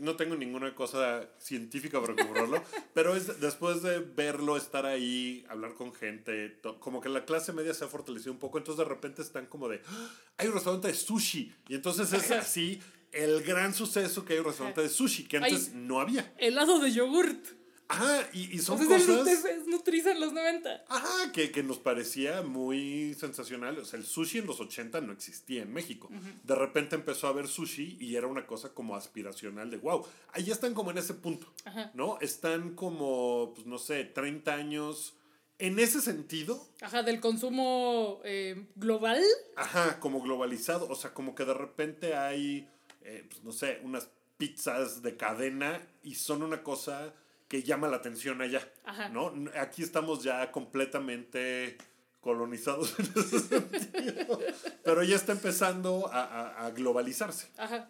no 0.00 0.16
tengo 0.16 0.36
ninguna 0.36 0.74
cosa 0.74 1.28
científica 1.38 2.00
para 2.00 2.14
comprobarlo, 2.14 2.62
pero 2.94 3.16
es 3.16 3.40
después 3.40 3.82
de 3.82 4.00
verlo, 4.00 4.56
estar 4.56 4.86
ahí, 4.86 5.44
hablar 5.48 5.74
con 5.74 5.92
gente, 5.92 6.60
como 6.80 7.00
que 7.00 7.08
la 7.08 7.24
clase 7.24 7.52
media 7.52 7.74
se 7.74 7.84
ha 7.84 7.88
fortalecido 7.88 8.32
un 8.32 8.38
poco, 8.38 8.58
entonces 8.58 8.84
de 8.84 8.88
repente 8.88 9.22
están 9.22 9.46
como 9.46 9.68
de, 9.68 9.80
¡Ah! 9.86 10.10
hay 10.38 10.48
un 10.48 10.54
restaurante 10.54 10.88
de 10.88 10.94
sushi, 10.94 11.52
y 11.68 11.74
entonces 11.74 12.12
es 12.12 12.30
así 12.30 12.80
el 13.12 13.42
gran 13.42 13.74
suceso 13.74 14.24
que 14.24 14.34
hay 14.34 14.38
un 14.40 14.46
restaurante 14.46 14.82
de 14.82 14.88
sushi, 14.88 15.24
que 15.24 15.38
antes 15.38 15.72
no 15.72 16.00
había. 16.00 16.32
Helado 16.38 16.78
de 16.78 16.92
yogurt. 16.92 17.57
Ajá, 17.88 18.28
y, 18.34 18.54
y 18.54 18.58
son 18.58 18.78
cosas... 18.78 19.26
Es 19.26 19.66
Nutriza 19.66 20.12
en 20.12 20.20
los 20.20 20.32
90. 20.32 20.84
Ajá, 20.88 21.32
que, 21.32 21.50
que, 21.50 21.62
nos 21.62 21.78
parecía 21.78 22.42
muy 22.42 23.14
sensacional. 23.14 23.78
O 23.78 23.84
sea, 23.84 23.98
el 23.98 24.04
sushi 24.04 24.38
en 24.38 24.46
los 24.46 24.60
80 24.60 25.00
no 25.00 25.12
existía 25.12 25.62
en 25.62 25.72
México. 25.72 26.10
De 26.44 26.54
repente 26.54 26.96
empezó 26.96 27.26
a 27.26 27.30
haber 27.30 27.48
sushi 27.48 27.96
y 27.98 28.16
era 28.16 28.26
una 28.26 28.46
cosa 28.46 28.74
como 28.74 28.94
aspiracional 28.94 29.70
de, 29.70 29.78
wow, 29.78 30.06
ahí 30.32 30.50
están 30.50 30.74
como 30.74 30.90
en 30.90 30.98
ese 30.98 31.14
punto, 31.14 31.52
Ajá. 31.64 31.90
¿no? 31.94 32.18
Están 32.20 32.74
como, 32.74 33.52
pues 33.54 33.66
no 33.66 33.78
sé, 33.78 34.04
30 34.04 34.54
años... 34.54 35.14
En 35.60 35.80
ese 35.80 36.00
sentido. 36.00 36.64
Ajá, 36.80 37.02
del 37.02 37.18
consumo 37.18 38.20
eh, 38.22 38.68
global. 38.76 39.20
Ajá, 39.56 39.98
como 39.98 40.22
globalizado. 40.22 40.88
O 40.88 40.94
sea, 40.94 41.12
como 41.12 41.34
que 41.34 41.44
de 41.44 41.52
repente 41.52 42.14
hay, 42.14 42.68
eh, 43.02 43.26
pues 43.28 43.42
no 43.42 43.50
sé, 43.50 43.80
unas 43.82 44.08
pizzas 44.36 45.02
de 45.02 45.16
cadena 45.16 45.84
y 46.04 46.14
son 46.14 46.44
una 46.44 46.62
cosa 46.62 47.12
que 47.48 47.62
llama 47.62 47.88
la 47.88 47.96
atención 47.96 48.40
allá. 48.42 48.60
Ajá. 48.84 49.08
¿no? 49.08 49.32
Aquí 49.58 49.82
estamos 49.82 50.22
ya 50.22 50.50
completamente 50.52 51.76
colonizados 52.20 52.94
en 52.98 53.06
ese 53.16 53.38
sentido. 53.40 54.40
Pero 54.84 55.02
ya 55.02 55.16
está 55.16 55.32
empezando 55.32 56.08
a, 56.12 56.22
a- 56.24 56.66
a 56.66 56.70
globalizarse. 56.72 57.48
Ajá. 57.56 57.88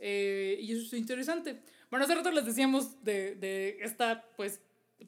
Eh, 0.00 0.58
y 0.60 0.72
eso 0.72 0.82
es 0.86 0.92
interesante. 0.94 1.60
Bueno, 1.90 2.04
hace 2.04 2.14
rato 2.14 2.30
les 2.30 2.44
decíamos 2.44 3.02
de, 3.04 3.34
de 3.36 3.78
esta, 3.80 4.24
pues, 4.36 4.60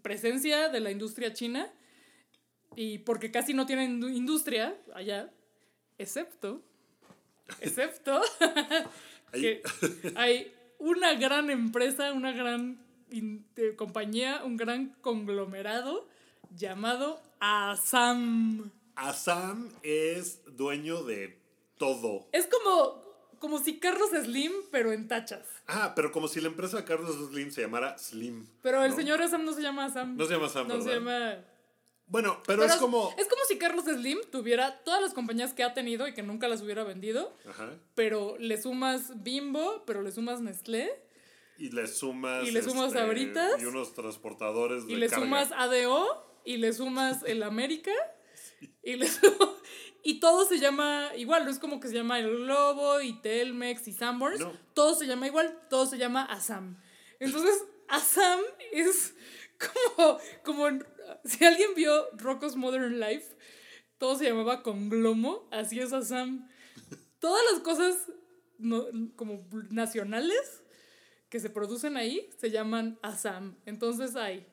presencia 0.03 0.68
de 0.68 0.80
la 0.80 0.91
industria 0.91 1.32
china. 1.32 1.68
Y 2.76 2.99
porque 2.99 3.30
casi 3.32 3.53
no 3.55 3.66
tienen 3.66 4.01
indu- 4.01 4.14
industria 4.14 4.76
allá, 4.95 5.28
excepto, 5.99 6.62
excepto, 7.61 8.20
que 9.32 9.61
hay 10.14 10.55
una 10.78 11.14
gran 11.14 11.51
empresa, 11.51 12.12
una 12.12 12.30
gran 12.30 12.78
compañía, 13.76 14.42
un 14.44 14.56
gran 14.56 14.94
conglomerado 15.00 16.08
llamado 16.54 17.20
Assam. 17.40 18.70
Assam 18.96 19.70
es 19.82 20.42
dueño 20.56 21.04
de 21.04 21.40
todo. 21.78 22.28
Es 22.32 22.46
como, 22.46 23.02
como 23.38 23.58
si 23.58 23.78
Carlos 23.78 24.11
Slim, 24.11 24.52
pero 24.70 24.92
en 24.92 25.08
tachas. 25.08 25.46
Ah, 25.66 25.92
pero 25.94 26.12
como 26.12 26.28
si 26.28 26.40
la 26.40 26.48
empresa 26.48 26.78
de 26.78 26.84
Carlos 26.84 27.16
Slim 27.30 27.50
se 27.50 27.62
llamara 27.62 27.96
Slim. 27.98 28.46
Pero 28.62 28.84
el 28.84 28.90
¿no? 28.90 28.96
señor 28.96 29.22
Assam 29.22 29.44
no 29.44 29.52
se 29.52 29.62
llama 29.62 29.86
Assam. 29.86 30.16
No 30.16 30.26
se 30.26 30.34
llama 30.34 30.46
Assam, 30.46 30.68
No 30.68 30.82
se 30.82 30.94
llama. 30.94 31.36
Bueno, 32.06 32.42
pero, 32.44 32.64
es 32.64 32.74
como... 32.74 33.14
Es 33.16 33.28
como 33.28 33.44
si 33.44 33.56
Carlos 33.56 33.84
Slim 33.84 34.18
tuviera 34.32 34.82
todas 34.82 35.00
las 35.00 35.14
compañías 35.14 35.54
que 35.54 35.62
ha 35.62 35.74
tenido 35.74 36.08
y 36.08 36.12
que 36.12 36.24
nunca 36.24 36.48
las 36.48 36.61
hubiera 36.61 36.82
vendido, 36.82 37.32
Ajá. 37.48 37.70
pero 37.94 38.36
le 38.38 38.61
sumas 38.61 39.22
Bimbo, 39.22 39.84
pero 39.86 40.02
le 40.02 40.11
sumas 40.11 40.40
Nestlé, 40.40 40.90
Y 41.61 41.70
le 41.70 41.86
sumas... 41.86 42.46
Y 42.48 42.50
le 42.50 42.62
sumas 42.62 42.92
Sabritas. 42.92 43.61
Y 43.61 43.66
unos 43.66 43.92
transportadores 43.94 44.86
de 44.86 44.94
y 44.94 44.96
le 44.96 45.08
carga. 45.08 45.24
sumas 45.24 45.52
ADO, 45.52 46.40
y 46.44 46.56
le 46.56 46.72
sumas 46.72 47.22
el 47.24 47.42
América, 47.42 47.92
y 48.82 48.96
le 48.96 49.06
sumas- 49.06 49.56
Y 50.02 50.18
todo 50.20 50.46
se 50.46 50.58
llama 50.58 51.11
igual, 51.16 51.44
no 51.44 51.50
es 51.50 51.58
como 51.58 51.78
que 51.78 51.88
se 51.88 51.94
llama 51.94 52.18
El 52.18 52.30
Globo 52.44 53.02
y 53.02 53.20
Telmex 53.20 53.86
y 53.88 53.92
Sanborns. 53.92 54.40
No. 54.40 54.52
Todo 54.72 54.94
se 54.94 55.06
llama 55.06 55.26
igual, 55.26 55.61
todo 55.68 55.84
se 55.84 55.98
llama 55.98 56.24
Assam. 56.24 56.80
Entonces, 57.18 57.62
Assam 57.88 58.40
es 58.72 59.14
como, 59.96 60.18
como 60.42 60.78
si 61.24 61.44
alguien 61.44 61.74
vio 61.76 62.06
Rocco's 62.16 62.56
Modern 62.56 62.98
Life, 62.98 63.36
todo 63.98 64.16
se 64.16 64.24
llamaba 64.24 64.62
Conglomo, 64.62 65.46
así 65.50 65.78
es 65.80 65.92
Assam. 65.92 66.48
Todas 67.18 67.42
las 67.52 67.61
cosas 67.61 68.11
no- 68.56 68.86
como 69.16 69.46
nacionales 69.68 70.59
que 71.31 71.41
se 71.41 71.49
producen 71.49 71.97
ahí 71.97 72.28
se 72.39 72.51
llaman 72.51 72.99
Assam. 73.03 73.57
Entonces 73.64 74.16
hay 74.16 74.47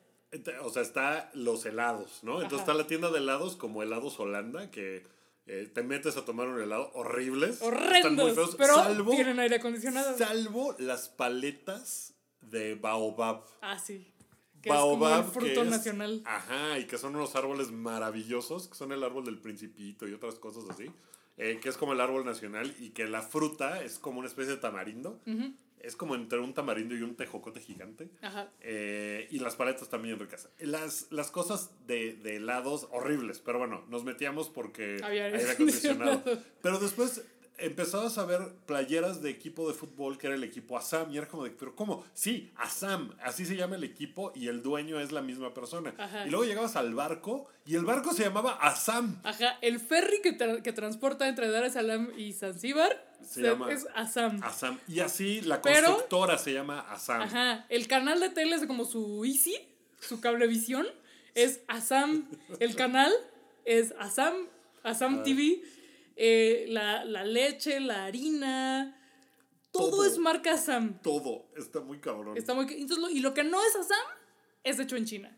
O 0.64 0.70
sea, 0.70 0.82
está 0.84 1.32
los 1.34 1.66
helados, 1.66 2.20
¿no? 2.24 2.36
Entonces 2.42 2.62
Ajá. 2.62 2.72
está 2.72 2.74
la 2.76 2.88
tienda 2.88 3.10
de 3.12 3.18
helados 3.18 3.56
como 3.58 3.82
helados 3.84 4.20
Holanda, 4.20 4.70
que 4.72 5.04
eh, 5.48 5.70
te 5.74 5.82
metes 5.84 6.18
a 6.18 6.26
tomar 6.26 6.48
un 6.48 6.62
helado 6.62 6.92
horribles. 6.94 7.62
Están 7.62 7.70
muy 7.74 7.78
horrendos, 7.88 8.34
feos, 8.36 8.56
pero 8.58 8.76
salvo, 8.76 9.12
tienen 9.12 9.40
aire 9.40 9.56
acondicionado. 9.56 10.18
salvo 10.18 10.76
las 10.80 11.08
paletas 11.10 12.14
de 12.42 12.76
baobab. 12.76 13.44
Ah, 13.62 13.80
sí. 13.80 14.14
Que 14.62 14.70
es 14.70 14.76
como 14.76 14.98
baobab, 15.00 15.26
el 15.26 15.32
fruto 15.32 15.54
que 15.54 15.62
es- 15.62 15.70
nacional. 15.70 16.22
Ajá, 16.26 16.78
y 16.80 16.86
que 16.86 16.98
son 16.98 17.16
unos 17.16 17.36
árboles 17.36 17.72
maravillosos, 17.72 18.68
que 18.68 18.76
son 18.76 18.92
el 18.92 19.04
árbol 19.04 19.24
del 19.26 19.40
principito 19.40 20.08
y 20.08 20.14
otras 20.14 20.36
cosas 20.36 20.64
así. 20.70 20.92
eh, 21.40 21.60
que 21.62 21.70
es 21.70 21.78
como 21.78 21.94
el 21.94 22.02
árbol 22.02 22.26
nacional 22.26 22.76
y 22.80 22.90
que 22.90 23.06
la 23.08 23.22
fruta 23.22 23.84
es 23.84 24.00
como 24.00 24.18
una 24.20 24.28
especie 24.28 24.54
de 24.54 24.58
tamarindo. 24.60 25.22
Ujú, 25.28 25.54
Es 25.82 25.96
como 25.96 26.16
entre 26.16 26.40
un 26.40 26.54
tamarindo 26.54 26.96
y 26.96 27.02
un 27.02 27.16
tejocote 27.16 27.60
gigante. 27.60 28.10
Ajá. 28.22 28.50
Eh, 28.62 29.28
y 29.32 29.40
las 29.40 29.56
paletas 29.56 29.90
también 29.90 30.20
ricas. 30.20 30.50
Las, 30.60 31.08
las 31.12 31.32
cosas 31.32 31.72
de, 31.86 32.14
de 32.16 32.38
helados 32.38 32.88
horribles, 32.92 33.40
pero 33.40 33.60
bueno, 33.60 33.86
nos 33.90 34.04
metíamos 34.04 34.50
porque 34.50 35.00
Había 35.04 35.26
aire 35.26 35.52
acondicionado. 35.52 36.24
Pero 36.62 36.80
después 36.80 37.24
empezabas 37.60 38.20
a 38.20 38.26
ver 38.26 38.40
playeras 38.68 39.24
de 39.24 39.32
equipo 39.32 39.68
de 39.68 39.74
fútbol 39.74 40.20
que 40.20 40.28
era 40.28 40.36
el 40.36 40.44
equipo 40.44 40.78
Assam 40.78 41.12
y 41.12 41.18
era 41.18 41.28
como 41.28 41.44
de, 41.44 41.50
pero 41.50 41.76
¿cómo? 41.76 42.06
Sí, 42.14 42.52
Assam, 42.56 43.16
así 43.24 43.48
se 43.48 43.56
llama 43.56 43.78
el 43.78 43.84
equipo 43.84 44.32
y 44.36 44.48
el 44.48 44.62
dueño 44.62 45.00
es 45.00 45.12
la 45.12 45.22
misma 45.24 45.56
persona. 45.56 45.94
Ajá. 45.98 46.28
Y 46.28 46.30
luego 46.30 46.46
llegabas 46.46 46.76
al 46.76 46.94
barco 46.94 47.48
y 47.66 47.74
el 47.76 47.84
barco 47.84 48.14
se 48.14 48.24
llamaba 48.24 48.60
Assam. 48.62 49.20
Ajá. 49.24 49.58
El 49.62 49.80
ferry 49.80 50.22
que, 50.22 50.38
tra- 50.38 50.62
que 50.62 50.72
transporta 50.72 51.28
entre 51.28 51.50
Dar 51.50 51.64
es 51.64 51.74
Salaam 51.74 52.12
y 52.16 52.34
Zanzíbar 52.34 53.07
Se 53.22 53.36
se- 53.36 53.42
llama- 53.42 53.72
es 53.72 53.88
Assam. 53.96 54.40
Assam. 54.44 54.80
Y 54.88 55.00
así 55.00 55.42
la 55.42 55.62
Pero- 55.62 55.88
constructora 55.88 56.38
se 56.38 56.54
llama 56.54 56.80
Assam. 56.92 57.22
Ajá. 57.22 57.66
El 57.70 57.88
canal 57.88 58.20
de 58.20 58.30
tele 58.30 58.56
es 58.56 58.66
como 58.66 58.86
su 58.86 59.24
Easy, 59.26 59.56
su 60.00 60.22
cablevisión, 60.22 60.86
es 61.36 61.62
Assam. 61.68 62.28
El 62.60 62.76
canal 62.76 63.12
es 63.66 63.94
Assam, 64.00 64.34
Assam 64.84 65.20
Ah. 65.20 65.24
TV. 65.24 65.62
Eh, 66.16 66.66
la, 66.70 67.06
la 67.06 67.24
leche, 67.26 67.80
la 67.80 68.06
harina, 68.06 68.98
todo, 69.72 69.92
Todo. 69.92 70.06
es 70.06 70.18
marca 70.18 70.54
Assam. 70.54 71.00
Todo 71.04 71.46
está 71.56 71.80
muy 71.82 72.00
cabrón. 72.00 72.38
Está 72.38 72.54
muy... 72.56 72.66
Entonces, 72.66 72.98
lo- 72.98 73.10
y 73.10 73.20
lo 73.20 73.34
que 73.36 73.44
no 73.44 73.62
es 73.64 73.76
Assam 73.76 73.98
es 74.64 74.80
hecho 74.80 74.96
en 74.96 75.06
China. 75.06 75.38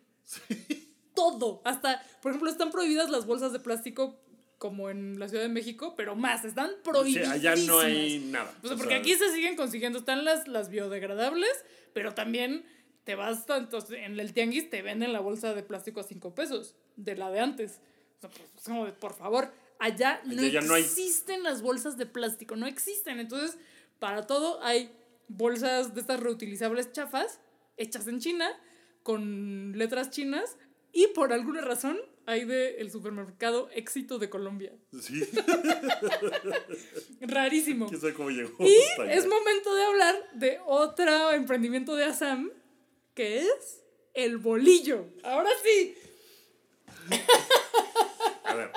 Todo. 1.14 1.62
Hasta, 1.66 2.02
por 2.22 2.32
ejemplo, 2.32 2.50
están 2.50 2.72
prohibidas 2.72 3.10
las 3.10 3.26
bolsas 3.26 3.52
de 3.52 3.60
plástico 3.60 4.22
como 4.60 4.90
en 4.92 5.18
la 5.20 5.28
Ciudad 5.28 5.44
de 5.44 5.50
México, 5.50 5.96
pero 5.98 6.16
más, 6.16 6.46
están 6.46 6.70
Sí, 6.70 6.76
prohibidas. 6.84 7.30
allá 7.30 7.56
no 7.56 7.80
hay 7.80 8.20
nada. 8.20 8.54
O 8.62 8.68
sea, 8.68 8.76
O 8.76 8.78
porque 8.78 8.94
sea, 8.94 9.00
aquí 9.00 9.16
se 9.16 9.34
siguen 9.34 9.56
consiguiendo, 9.56 9.98
están 9.98 10.24
las, 10.26 10.48
las 10.48 10.70
biodegradables, 10.70 11.50
pero 11.94 12.14
también 12.14 12.66
te 13.06 13.16
vas 13.16 13.46
tanto, 13.48 13.80
en 13.96 14.20
el 14.20 14.34
tianguis 14.34 14.70
te 14.70 14.82
venden 14.84 15.14
la 15.14 15.22
bolsa 15.22 15.56
de 15.56 15.64
plástico 15.64 16.02
a 16.02 16.04
5 16.04 16.36
pesos, 16.36 16.76
de 16.98 17.16
la 17.16 17.32
de 17.32 17.40
antes. 17.40 17.80
O 18.18 18.20
sea, 18.22 18.30
pues, 18.30 18.44
es 18.58 18.64
como 18.66 18.86
de, 18.86 18.92
por 18.92 19.14
favor, 19.16 19.50
allá 19.80 20.22
no 20.26 20.42
Allá 20.42 20.62
no 20.62 20.76
existen 20.76 21.42
las 21.42 21.62
bolsas 21.62 21.98
de 21.98 22.06
plástico, 22.06 22.56
no 22.58 22.68
existen. 22.68 23.20
Entonces, 23.20 23.58
para 23.98 24.28
todo 24.28 24.62
hay 24.62 24.92
bolsas 25.30 25.96
de 25.96 26.02
estas 26.02 26.20
reutilizables 26.20 26.92
chafas, 26.92 27.40
hechas 27.78 28.08
en 28.08 28.20
China, 28.20 28.52
con 29.04 29.72
letras 29.78 30.10
chinas, 30.10 30.58
y 30.92 31.08
por 31.08 31.32
alguna 31.32 31.62
razón 31.62 31.98
hay 32.30 32.46
de 32.46 32.80
el 32.80 32.92
supermercado 32.92 33.70
Éxito 33.74 34.20
de 34.20 34.30
Colombia. 34.30 34.72
Sí, 35.02 35.28
Rarísimo. 37.22 37.88
quién 37.88 38.00
sabe 38.00 38.14
cómo 38.14 38.30
llegó. 38.30 38.56
Y 38.64 38.76
es 39.10 39.26
momento 39.26 39.74
de 39.74 39.84
hablar 39.84 40.16
de 40.34 40.60
otro 40.68 41.32
emprendimiento 41.32 41.96
de 41.96 42.06
Assam, 42.06 42.52
que 43.16 43.40
es 43.40 43.82
el 44.14 44.38
bolillo. 44.38 45.08
Ahora 45.24 45.50
sí. 45.64 45.96
A 48.44 48.54
ver, 48.54 48.72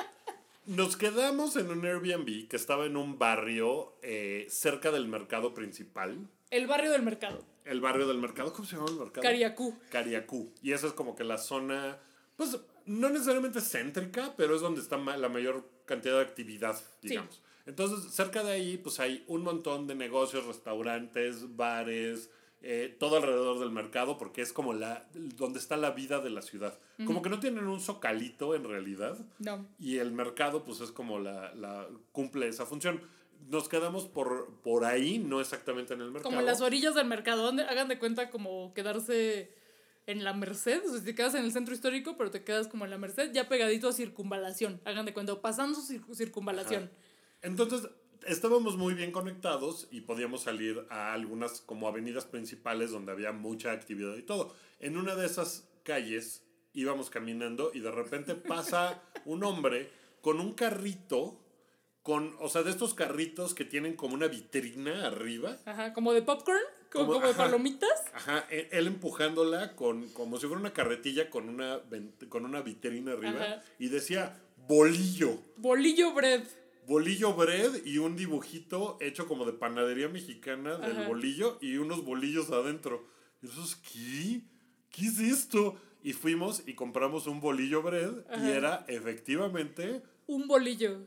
nos 0.65 0.97
quedamos 0.97 1.55
en 1.57 1.71
un 1.71 1.85
Airbnb 1.85 2.49
que 2.49 2.57
estaba 2.57 2.87
en 2.87 2.97
un 2.97 3.19
barrio 3.19 3.99
eh, 4.01 4.47
cerca 4.49 4.91
del 4.91 5.09
mercado 5.09 5.53
principal. 5.53 6.27
El 6.49 6.67
barrio 6.67 6.91
del 6.91 7.03
mercado. 7.03 7.45
El 7.67 7.83
barrio 7.83 8.09
del 8.09 8.17
mercado, 8.17 8.51
¿cómo 8.55 8.67
se 8.67 8.77
llama 8.77 8.89
el 8.89 8.97
mercado? 8.97 9.23
Cariacú. 9.23 9.77
Cariacú. 9.91 10.55
Y 10.63 10.73
esa 10.73 10.87
es 10.87 10.95
como 10.95 11.15
que 11.15 11.25
la 11.25 11.37
zona, 11.37 11.99
pues 12.37 12.59
no 12.87 13.11
necesariamente 13.11 13.61
céntrica, 13.61 14.35
pero 14.37 14.55
es 14.55 14.61
donde 14.61 14.81
está 14.81 14.97
la 14.97 15.29
mayor 15.29 15.69
cantidad 15.85 16.17
de 16.17 16.23
actividad, 16.23 16.81
digamos. 17.01 17.43
Entonces, 17.67 18.13
cerca 18.13 18.43
de 18.43 18.53
ahí, 18.53 18.77
pues 18.77 18.99
hay 19.01 19.25
un 19.29 19.43
montón 19.43 19.87
de 19.87 19.95
negocios, 19.95 20.47
restaurantes, 20.47 21.57
bares, 21.57 22.31
eh, 22.65 22.97
todo 22.99 23.17
alrededor 23.17 23.59
del 23.59 23.71
mercado, 23.71 24.19
porque 24.19 24.41
es 24.43 24.53
como 24.53 24.73
la, 24.73 25.07
donde 25.15 25.59
está 25.59 25.77
la 25.77 25.91
vida 25.91 26.21
de 26.21 26.31
la 26.31 26.43
ciudad. 26.43 26.79
Como 27.05 27.23
que 27.23 27.29
no 27.29 27.41
tienen 27.41 27.67
un 27.67 27.81
zocalito 27.81 28.55
en 28.55 28.65
realidad. 28.65 29.19
No. 29.39 29.67
Y 29.79 29.99
el 29.99 30.13
mercado, 30.13 30.65
pues 30.65 30.81
es 30.81 30.93
como 30.93 31.19
la, 31.19 31.53
la 31.55 31.89
cumple 32.13 32.49
esa 32.49 32.65
función. 32.65 33.01
Nos 33.49 33.69
quedamos 33.69 34.07
por, 34.07 34.55
por 34.63 34.85
ahí, 34.85 35.19
no 35.19 35.41
exactamente 35.41 35.95
en 35.95 36.03
el 36.03 36.13
mercado. 36.13 36.31
Como 36.31 36.41
en 36.41 36.47
las 36.47 36.61
orillas 36.61 36.95
del 36.95 37.07
mercado. 37.07 37.49
Hagan 37.49 37.89
de 37.89 37.99
cuenta 37.99 38.31
como 38.31 38.73
quedarse 38.75 39.53
en 40.07 40.25
la 40.25 40.33
Merced. 40.33 40.83
O 40.87 40.93
sea, 40.93 41.03
te 41.05 41.15
quedas 41.15 41.35
en 41.35 41.45
el 41.45 41.53
centro 41.53 41.75
histórico, 41.75 42.17
pero 42.17 42.31
te 42.31 42.45
quedas 42.45 42.69
como 42.69 42.85
en 42.85 42.91
la 42.91 42.99
Merced, 42.99 43.33
ya 43.33 43.49
pegadito 43.49 43.89
a 43.89 43.93
circunvalación. 43.93 44.81
Hagan 44.85 45.07
de 45.07 45.13
cuenta, 45.15 45.41
pasando 45.41 45.79
cir- 45.81 46.05
circunvalación. 46.15 46.85
Ajá. 46.85 46.93
Entonces, 47.43 47.89
estábamos 48.27 48.77
muy 48.77 48.95
bien 48.95 49.11
conectados 49.13 49.89
y 49.91 50.03
podíamos 50.03 50.43
salir 50.43 50.87
a 50.91 51.13
algunas 51.13 51.61
como 51.61 51.89
avenidas 51.89 52.25
principales 52.25 52.91
donde 52.91 53.13
había 53.13 53.33
mucha 53.33 53.73
actividad 53.73 54.17
y 54.17 54.23
todo. 54.23 54.55
En 54.79 54.97
una 54.97 55.15
de 55.17 55.27
esas 55.27 55.69
calles 55.83 56.45
íbamos 56.73 57.11
caminando 57.11 57.71
y 57.75 57.81
de 57.81 57.91
repente 57.91 58.35
pasa 58.37 59.03
un 59.25 59.43
hombre 59.45 59.91
con 60.21 60.39
un 60.41 60.55
carrito, 60.55 61.41
con, 62.03 62.37
o 62.41 62.49
sea, 62.49 62.63
de 62.63 62.71
estos 62.71 62.95
carritos 62.95 63.55
que 63.55 63.65
tienen 63.65 63.97
como 63.97 64.15
una 64.15 64.29
vitrina 64.29 65.07
arriba. 65.07 65.59
Ajá, 65.67 65.93
como 65.93 66.13
de 66.13 66.23
popcorn, 66.23 66.61
como, 66.93 67.07
Como- 67.07 67.15
como 67.21 67.29
de 67.29 67.35
palomitas. 67.35 67.91
Ajá, 68.15 68.47
e- 68.51 68.69
él 68.73 68.87
empujándola 68.87 69.75
con, 69.75 70.09
como 70.11 70.39
si 70.39 70.47
fuera 70.47 70.61
una 70.61 70.73
carretilla 70.73 71.31
con 71.31 71.49
una, 71.49 71.81
con 72.29 72.45
una 72.45 72.61
vitrina 72.63 73.13
arriba 73.13 73.43
Ajá. 73.43 73.63
y 73.79 73.89
decía 73.89 74.39
bolillo. 74.69 75.39
Bolillo 75.57 76.13
bread. 76.13 76.43
bolillo 76.87 77.33
bread 77.35 77.85
y 77.85 77.99
un 77.99 78.17
dibujito 78.17 78.97
hecho 79.01 79.27
como 79.29 79.45
de 79.45 79.53
panadería 79.53 80.09
mexicana 80.09 80.77
del 80.79 80.99
Ajá. 80.99 81.09
bolillo 81.09 81.59
y 81.61 81.77
unos 81.77 82.05
bolillos 82.05 82.51
adentro. 82.51 83.05
Y 83.43 83.47
nosotros, 83.47 83.77
¿qué? 83.93 84.43
¿qué 84.91 85.07
es 85.07 85.19
esto? 85.21 85.77
Y 86.03 86.13
fuimos 86.13 86.63
y 86.67 86.75
compramos 86.75 87.27
un 87.29 87.41
bolillo 87.41 87.83
bread 87.83 88.13
y 88.45 88.51
era 88.51 88.85
efectivamente 88.89 90.03
Un 90.27 90.49
bolillo. 90.49 90.99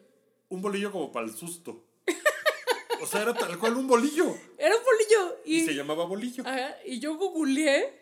un 0.49 0.61
bolillo 0.61 0.91
como 0.91 1.11
para 1.11 1.25
el 1.27 1.33
susto. 1.33 1.83
O 3.01 3.07
sea, 3.07 3.21
era 3.21 3.33
tal 3.33 3.57
cual 3.59 3.75
un 3.77 3.87
bolillo. 3.87 4.35
Era 4.57 4.75
un 4.75 4.83
bolillo. 4.83 5.41
Y, 5.45 5.55
Y, 5.57 5.65
se 5.65 5.73
llamaba 5.73 6.05
bolillo. 6.05 6.43
ajá, 6.45 6.75
y 6.85 6.99
yo 6.99 7.15
googleé, 7.15 7.93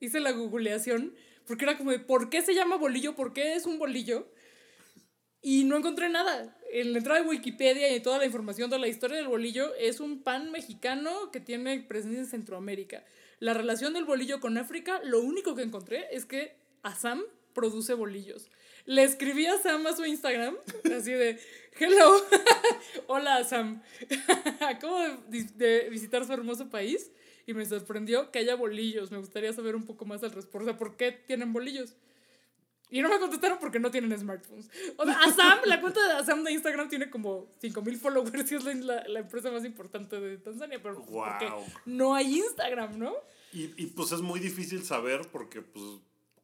hice 0.00 0.20
la 0.20 0.32
googleación, 0.32 1.14
porque 1.46 1.64
era 1.64 1.76
como 1.76 1.90
de, 1.90 1.98
¿por 1.98 2.30
qué 2.30 2.42
se 2.42 2.54
llama 2.54 2.76
bolillo? 2.76 3.14
¿Por 3.14 3.32
qué 3.32 3.54
es 3.54 3.66
un 3.66 3.78
bolillo? 3.78 4.26
Y 5.42 5.64
no 5.64 5.76
encontré 5.76 6.08
nada. 6.08 6.56
En 6.72 6.92
la 6.92 6.98
entrada 6.98 7.20
de 7.20 7.28
Wikipedia 7.28 7.94
y 7.94 8.00
toda 8.00 8.18
la 8.18 8.24
información 8.24 8.70
de 8.70 8.78
la 8.78 8.88
historia 8.88 9.18
del 9.18 9.28
bolillo 9.28 9.74
es 9.74 10.00
un 10.00 10.22
pan 10.22 10.50
mexicano 10.50 11.30
que 11.30 11.40
tiene 11.40 11.80
presencia 11.80 12.18
en 12.20 12.26
Centroamérica. 12.26 13.04
La 13.40 13.52
relación 13.52 13.92
del 13.92 14.06
bolillo 14.06 14.40
con 14.40 14.56
África, 14.56 15.00
lo 15.04 15.20
único 15.20 15.54
que 15.54 15.62
encontré 15.62 16.06
es 16.12 16.24
que 16.24 16.56
Assam 16.82 17.22
produce 17.52 17.92
bolillos. 17.92 18.50
Le 18.86 19.02
escribí 19.02 19.46
a 19.46 19.56
Sam 19.58 19.86
a 19.86 19.96
su 19.96 20.04
Instagram, 20.04 20.56
así 20.96 21.12
de, 21.12 21.40
hello, 21.78 22.12
hola 23.06 23.42
Sam, 23.44 23.82
acabo 24.60 24.98
de, 25.28 25.44
de 25.54 25.88
visitar 25.90 26.24
su 26.26 26.32
hermoso 26.32 26.68
país 26.68 27.10
y 27.46 27.54
me 27.54 27.64
sorprendió 27.64 28.30
que 28.30 28.40
haya 28.40 28.54
bolillos. 28.56 29.10
Me 29.10 29.18
gustaría 29.18 29.52
saber 29.52 29.74
un 29.76 29.84
poco 29.84 30.04
más 30.04 30.22
al 30.22 30.32
respecto. 30.32 30.58
O 30.58 30.64
sea, 30.64 30.76
¿por 30.76 30.96
qué 30.96 31.12
tienen 31.12 31.52
bolillos? 31.52 31.94
Y 32.90 33.00
no 33.02 33.08
me 33.08 33.18
contestaron 33.18 33.58
porque 33.58 33.80
no 33.80 33.90
tienen 33.90 34.16
smartphones. 34.18 34.68
O 34.98 35.04
sea, 35.04 35.14
Asam, 35.24 35.58
la 35.64 35.80
cuenta 35.80 36.06
de 36.06 36.12
Asam 36.14 36.44
de 36.44 36.52
Instagram 36.52 36.88
tiene 36.88 37.10
como 37.10 37.50
5000 37.60 37.96
followers 37.96 38.52
y 38.52 38.54
es 38.54 38.64
la, 38.64 39.02
la- 39.08 39.20
empresa 39.20 39.50
más 39.50 39.64
importante 39.64 40.20
de 40.20 40.36
Tanzania, 40.38 40.78
pero 40.82 40.96
pues, 40.96 41.06
porque 41.08 41.50
no 41.86 42.14
hay 42.14 42.36
Instagram, 42.38 42.98
¿no? 42.98 43.14
Y, 43.52 43.72
y 43.82 43.86
pues 43.86 44.12
es 44.12 44.20
muy 44.20 44.38
difícil 44.40 44.84
saber 44.84 45.22
porque, 45.32 45.62
pues, 45.62 45.84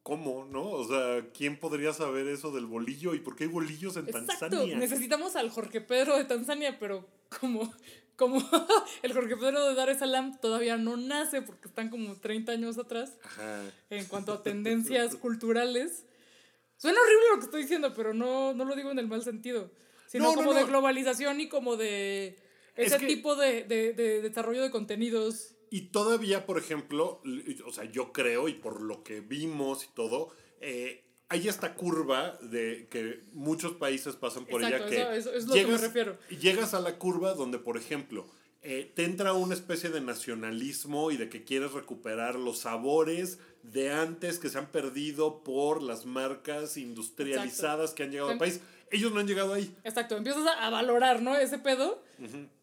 ¿cómo, 0.03 0.45
no? 0.45 0.63
O 0.69 0.87
sea, 0.87 1.25
¿quién 1.33 1.59
podría 1.59 1.93
saber 1.93 2.27
eso 2.27 2.51
del 2.51 2.65
bolillo 2.65 3.13
y 3.13 3.19
por 3.19 3.35
qué 3.35 3.45
hay 3.45 3.49
bolillos 3.49 3.97
en 3.97 4.07
Exacto. 4.07 4.35
Tanzania? 4.49 4.75
Necesitamos 4.77 5.35
al 5.35 5.49
Jorge 5.49 5.81
Pedro 5.81 6.17
de 6.17 6.25
Tanzania, 6.25 6.77
pero 6.79 7.07
como, 7.39 7.71
como 8.15 8.37
el 9.03 9.13
Jorge 9.13 9.37
Pedro 9.37 9.67
de 9.67 9.75
Dar 9.75 9.89
es 9.89 9.99
Salaam 9.99 10.37
todavía 10.39 10.77
no 10.77 10.97
nace 10.97 11.41
porque 11.41 11.67
están 11.67 11.89
como 11.89 12.15
30 12.15 12.51
años 12.51 12.77
atrás 12.77 13.17
Ajá. 13.23 13.61
en 13.89 14.05
cuanto 14.05 14.33
a 14.33 14.43
tendencias 14.43 15.15
culturales. 15.15 16.05
Suena 16.77 16.99
horrible 16.99 17.25
lo 17.31 17.37
que 17.39 17.45
estoy 17.45 17.61
diciendo, 17.61 17.93
pero 17.95 18.13
no, 18.13 18.53
no 18.55 18.65
lo 18.65 18.75
digo 18.75 18.89
en 18.89 18.97
el 18.97 19.07
mal 19.07 19.23
sentido, 19.23 19.69
sino 20.07 20.23
No, 20.25 20.29
no, 20.31 20.35
como 20.37 20.53
de 20.55 20.63
globalización 20.63 21.39
y 21.39 21.47
como 21.47 21.77
de 21.77 22.39
Es 22.75 22.87
ese 22.87 22.97
que- 22.97 23.05
tipo 23.05 23.35
de, 23.35 23.63
de- 23.65 23.93
de 23.93 24.21
desarrollo 24.23 24.63
de 24.63 24.71
contenidos. 24.71 25.53
Y 25.73 25.83
todavía, 25.91 26.45
por 26.45 26.57
ejemplo, 26.59 27.23
o 27.65 27.71
sea, 27.71 27.85
yo 27.85 28.11
creo, 28.11 28.47
y 28.49 28.53
por 28.53 28.81
lo 28.81 29.03
que 29.03 29.21
vimos 29.21 29.85
y 29.85 29.87
todo, 29.95 30.29
eh, 30.59 31.03
hay 31.29 31.47
esta 31.47 31.75
curva 31.75 32.37
de 32.41 32.87
que 32.91 33.23
muchos 33.31 33.71
países 33.75 34.17
pasan 34.17 34.45
por 34.45 34.61
Exacto, 34.61 34.87
ella 34.93 35.11
que 35.11 35.17
eso- 35.17 35.29
eso 35.31 35.33
es 35.33 35.45
lo 35.47 35.53
que 35.53 35.65
me 35.65 35.77
refiero. 35.77 36.17
Llegas 36.41 36.73
a 36.73 36.81
la 36.81 36.97
curva 36.99 37.33
donde, 37.35 37.57
por 37.57 37.77
ejemplo, 37.77 38.27
eh, 38.63 38.91
te 38.93 39.05
entra 39.05 39.31
una 39.31 39.53
especie 39.55 39.89
de 39.89 40.01
nacionalismo 40.01 41.09
y 41.09 41.15
de 41.17 41.29
que 41.29 41.43
quieres 41.45 41.71
recuperar 41.71 42.35
los 42.35 42.59
sabores 42.59 43.39
de 43.63 43.91
antes 43.93 44.39
que 44.39 44.49
se 44.49 44.57
han 44.57 44.67
perdido 44.71 45.41
por 45.41 45.81
las 45.81 46.05
marcas 46.05 46.75
industrializadas 46.75 47.93
que 47.93 48.03
han 48.03 48.11
llegado 48.11 48.27
al 48.29 48.33
Em- 48.33 48.39
país. 48.39 48.59
Ellos 48.91 49.13
no 49.13 49.21
han 49.21 49.27
llegado 49.27 49.53
ahí. 49.53 49.73
Exacto, 49.85 50.17
empiezas 50.17 50.45
a, 50.45 50.67
a 50.67 50.69
valorar, 50.69 51.21
¿no? 51.21 51.35
Ese 51.37 51.59
pedo. 51.59 52.03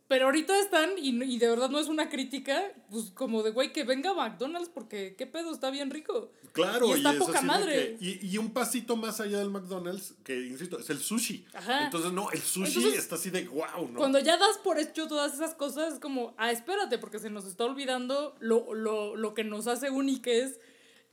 Pero 0.09 0.25
ahorita 0.25 0.59
están, 0.59 0.93
y, 0.97 1.11
y 1.23 1.39
de 1.39 1.49
verdad 1.51 1.69
no 1.69 1.79
es 1.79 1.87
una 1.89 2.09
crítica, 2.09 2.63
pues 2.91 3.11
como 3.11 3.43
de, 3.43 3.51
güey, 3.51 3.75
que 3.75 3.85
venga 3.85 4.15
McDonald's 4.15 4.71
porque 4.73 5.15
qué 5.17 5.27
pedo, 5.27 5.53
está 5.53 5.69
bien 5.71 5.91
rico. 5.91 6.33
Claro, 6.53 6.89
Y 6.89 6.93
está 6.93 7.13
es 7.13 7.19
poca 7.19 7.43
madre. 7.43 7.97
que- 7.99 8.19
y, 8.23 8.27
y 8.27 8.39
un 8.39 8.55
pasito 8.55 8.97
más 8.97 9.21
allá 9.21 9.39
del 9.39 9.51
McDonald's, 9.51 10.15
que 10.25 10.35
insisto, 10.47 10.79
es 10.79 10.89
el 10.89 10.99
sushi. 10.99 11.45
Ajá. 11.53 11.85
Entonces, 11.85 12.11
no, 12.13 12.31
el 12.31 12.41
sushi 12.41 12.69
Entonces, 12.79 12.99
está 12.99 13.17
así 13.17 13.29
de 13.29 13.49
wow, 13.49 13.87
¿no? 13.93 13.99
Cuando 13.99 14.19
ya 14.19 14.39
das 14.39 14.57
por 14.65 14.79
hecho 14.79 15.09
todas 15.09 15.35
esas 15.35 15.55
cosas, 15.55 15.93
es 15.93 16.01
como, 16.01 16.35
ah, 16.39 16.51
espérate, 16.53 16.97
porque 16.97 17.19
se 17.19 17.29
nos 17.29 17.45
está 17.45 17.67
olvidando 17.67 18.35
lo, 18.41 18.73
lo, 18.73 19.15
lo 19.15 19.35
que 19.35 19.45
nos 19.45 19.67
hace 19.67 19.91
úniques 19.91 20.59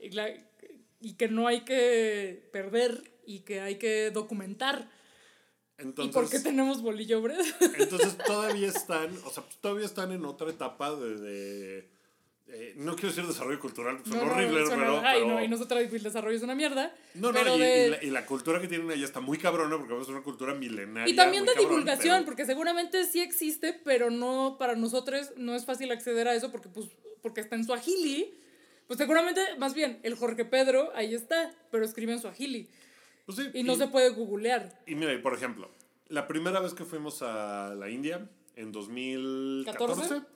y, 0.00 0.08
la- 0.12 0.30
y 1.02 1.12
que 1.18 1.28
no 1.28 1.46
hay 1.48 1.66
que 1.66 2.48
perder 2.50 3.12
y 3.26 3.40
que 3.40 3.60
hay 3.60 3.76
que 3.76 4.10
documentar. 4.10 4.90
Entonces, 5.78 6.10
¿Y 6.10 6.14
por 6.14 6.30
qué 6.30 6.40
tenemos 6.40 6.80
bolillo 6.82 7.20
bread? 7.20 7.44
entonces 7.78 8.16
todavía 8.18 8.68
están, 8.68 9.10
o 9.24 9.30
sea, 9.30 9.44
todavía 9.60 9.84
están 9.86 10.12
en 10.12 10.24
otra 10.24 10.50
etapa 10.50 10.94
de. 10.94 11.16
de- 11.18 11.96
eh, 12.48 12.74
no 12.76 12.94
quiero 12.94 13.08
decir 13.08 13.26
desarrollo 13.26 13.58
cultural, 13.58 13.98
son 14.08 14.18
horribles, 14.20 14.68
suena- 14.68 14.82
pero. 14.84 15.00
ay, 15.04 15.20
pero- 15.22 15.34
no, 15.34 15.42
y 15.42 15.48
nosotros 15.48 15.80
el 15.80 16.02
desarrollo 16.02 16.36
es 16.36 16.42
una 16.44 16.54
mierda. 16.54 16.94
no, 17.14 17.32
no, 17.32 17.34
pero 17.34 17.56
y, 17.56 17.60
de- 17.60 17.86
y 17.86 17.90
la, 17.90 18.04
y 18.04 18.10
la 18.10 18.24
cultura 18.24 18.60
que 18.60 18.68
tienen 18.68 18.88
allá 18.88 19.04
está 19.04 19.18
muy 19.20 19.36
cabrona, 19.36 19.76
porque 19.76 20.00
es 20.00 20.08
una 20.08 20.22
cultura 20.22 20.54
milenaria. 20.54 21.12
Y 21.12 21.16
también 21.16 21.44
de 21.44 21.52
cabrón, 21.54 21.70
divulgación, 21.70 22.14
pero- 22.18 22.24
porque 22.24 22.46
seguramente 22.46 23.04
sí 23.04 23.20
existe, 23.20 23.72
pero 23.72 24.10
no 24.10 24.56
para 24.60 24.76
nosotros 24.76 25.32
no 25.36 25.56
es 25.56 25.64
fácil 25.66 25.90
acceder 25.90 26.28
a 26.28 26.34
eso 26.36 26.52
porque 26.52 26.68
pues 26.68 26.86
porque 27.20 27.40
está 27.40 27.56
en 27.56 27.64
Swahili. 27.64 28.32
Pues 28.86 28.98
seguramente, 28.98 29.40
más 29.58 29.74
bien, 29.74 29.98
el 30.04 30.14
Jorge 30.14 30.44
Pedro 30.44 30.92
ahí 30.94 31.12
está, 31.16 31.52
pero 31.72 31.84
escribe 31.84 32.12
en 32.12 32.20
Swahili 32.20 32.68
pues 33.26 33.38
sí, 33.38 33.50
y 33.52 33.62
no 33.64 33.74
se 33.76 33.88
puede 33.88 34.10
googlear. 34.10 34.82
Y 34.86 34.94
mira, 34.94 35.20
por 35.22 35.34
ejemplo, 35.34 35.70
la 36.08 36.26
primera 36.28 36.60
vez 36.60 36.72
que 36.74 36.84
fuimos 36.84 37.20
a 37.22 37.74
la 37.74 37.90
India, 37.90 38.28
en 38.54 38.72
2014, 38.72 40.02
¿14? 40.14 40.26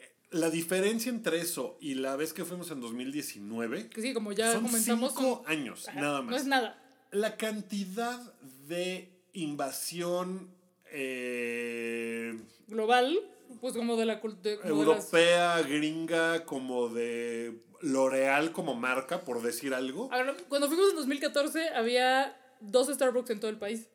eh, 0.00 0.08
la 0.32 0.50
diferencia 0.50 1.10
entre 1.10 1.38
eso 1.40 1.78
y 1.80 1.94
la 1.94 2.16
vez 2.16 2.32
que 2.32 2.44
fuimos 2.44 2.70
en 2.70 2.80
2019 2.80 3.88
Que 3.88 4.02
sí, 4.02 4.12
como 4.12 4.32
ya 4.32 4.52
son 4.52 4.64
comentamos, 4.66 5.14
cinco 5.14 5.42
son- 5.46 5.50
años, 5.52 5.88
Ajá, 5.88 6.00
nada 6.00 6.18
No 6.18 6.24
más. 6.24 6.40
es 6.42 6.46
nada. 6.46 6.82
La 7.10 7.36
cantidad 7.38 8.20
de 8.66 9.08
invasión 9.32 10.50
eh, 10.90 12.38
Global, 12.66 13.18
pues 13.60 13.74
como 13.74 13.96
de 13.96 14.06
la 14.06 14.20
cultura. 14.20 14.56
europea, 14.64 15.60
gringa, 15.62 16.44
como 16.44 16.88
de 16.88 17.60
L'Oreal 17.80 18.52
como 18.52 18.74
marca, 18.74 19.22
por 19.24 19.42
decir 19.42 19.74
algo. 19.74 20.10
Cuando 20.48 20.68
fuimos 20.68 20.90
en 20.90 20.96
2014 20.96 21.68
había 21.70 22.36
dos 22.60 22.88
Starbucks 22.88 23.30
en 23.30 23.40
todo 23.40 23.50
el 23.50 23.58
país. 23.58 23.88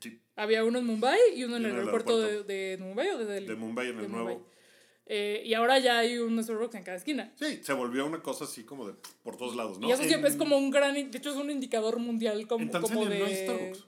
Sí, 0.00 0.20
Había 0.36 0.64
uno 0.64 0.78
en 0.78 0.86
Mumbai 0.86 1.18
y 1.34 1.44
uno 1.44 1.56
en 1.56 1.62
Y 1.62 1.64
el 1.66 1.70
uno 1.72 1.80
el 1.82 1.88
aeropuerto 1.88 2.20
de, 2.44 2.76
Mumbai 2.80 3.08
o 3.10 3.18
de 3.18 3.24
Delhi. 3.24 3.46
de 3.48 3.56
Mumbai 3.56 3.88
en 3.90 3.98
el 3.98 4.08
Mumbai. 4.08 4.24
nuevo. 4.36 4.48
Eh, 5.10 5.42
y 5.46 5.54
ahora 5.54 5.78
ya 5.78 5.98
hay 6.00 6.18
un 6.18 6.42
Starbucks 6.42 6.74
en 6.74 6.82
cada 6.84 6.98
esquina. 6.98 7.32
Sí, 7.36 7.60
se 7.62 7.72
volvió 7.72 8.04
una 8.04 8.20
cosa 8.22 8.44
así 8.44 8.62
como 8.64 8.86
de 8.86 8.94
por 9.22 9.36
todos 9.38 9.56
lados, 9.56 9.78
¿no? 9.78 9.88
Y 9.88 9.92
eso 9.92 10.02
siempre 10.04 10.28
En- 10.28 10.34
es 10.34 10.38
como 10.38 10.58
un 10.58 10.70
gran, 10.70 10.92
de 10.94 11.00
hecho 11.18 11.30
es 11.30 11.36
un 11.36 11.50
indicador 11.50 11.98
mundial 11.98 12.46
como, 12.46 12.70
como 12.70 13.06
de... 13.06 13.18
no 13.18 13.24
hay 13.24 13.34
Starbucks. 13.36 13.84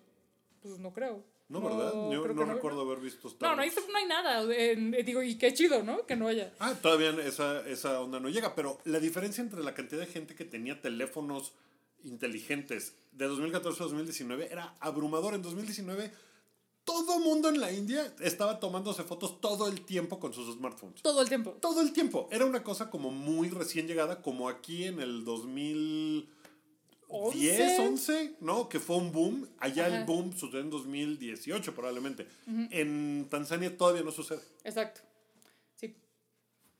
Pues 0.62 0.78
no 0.78 0.92
creo. 0.92 1.22
No, 1.50 1.60
¿verdad? 1.60 1.92
Yo 2.10 2.26
no 2.28 2.46
no. 2.46 2.54
recuerdo 2.54 2.80
haber 2.82 3.00
visto 3.00 3.24
No, 3.24 3.30
Starbucks. 3.34 3.56
no 3.56 3.62
hay, 3.62 3.92
no 3.92 3.98
hay 3.98 4.06
nada. 4.06 4.42
eh, 4.54 5.02
digo, 5.04 5.22
y 5.22 5.36
qué 5.36 5.52
chido, 5.52 5.82
¿no? 5.82 6.06
Que 6.06 6.14
no 6.16 6.28
haya. 6.28 6.54
Ah, 6.60 6.74
todavía 6.80 7.10
esa, 7.24 7.66
esa 7.68 8.00
onda 8.00 8.20
no 8.20 8.28
llega, 8.28 8.54
pero 8.54 8.78
la 8.84 9.00
diferencia 9.00 9.42
entre 9.42 9.62
la 9.62 9.74
cantidad 9.74 10.00
de 10.00 10.06
gente 10.06 10.34
que 10.34 10.44
tenía 10.44 10.80
teléfonos 10.80 11.52
inteligentes 12.04 12.94
de 13.12 13.26
2014 13.26 13.82
a 13.82 13.86
2019 13.86 14.48
era 14.50 14.74
abrumador. 14.80 15.34
En 15.34 15.42
2019, 15.42 16.12
todo 16.84 17.18
mundo 17.18 17.48
en 17.48 17.60
la 17.60 17.72
India 17.72 18.14
estaba 18.20 18.58
tomándose 18.60 19.02
fotos 19.02 19.40
todo 19.40 19.68
el 19.68 19.82
tiempo 19.82 20.18
con 20.20 20.32
sus 20.32 20.54
smartphones. 20.54 21.02
Todo 21.02 21.20
el 21.20 21.28
tiempo. 21.28 21.50
Todo 21.60 21.80
el 21.82 21.92
tiempo. 21.92 22.28
Era 22.30 22.44
una 22.46 22.62
cosa 22.62 22.90
como 22.90 23.10
muy 23.10 23.48
recién 23.50 23.86
llegada, 23.86 24.22
como 24.22 24.48
aquí 24.48 24.84
en 24.84 25.00
el 25.00 25.24
2010, 25.24 26.39
11. 27.10 27.78
11, 27.80 28.34
¿no? 28.40 28.68
Que 28.68 28.78
fue 28.80 28.96
un 28.96 29.12
boom. 29.12 29.48
Allá 29.58 29.86
el 29.88 29.94
Ajá. 29.94 30.04
boom 30.04 30.32
sucedió 30.32 30.60
en 30.60 30.70
2018 30.70 31.74
probablemente. 31.74 32.26
En 32.70 33.26
Tanzania 33.30 33.76
todavía 33.76 34.02
no 34.02 34.12
sucede. 34.12 34.40
Exacto. 34.64 35.00
Sí. 35.74 35.94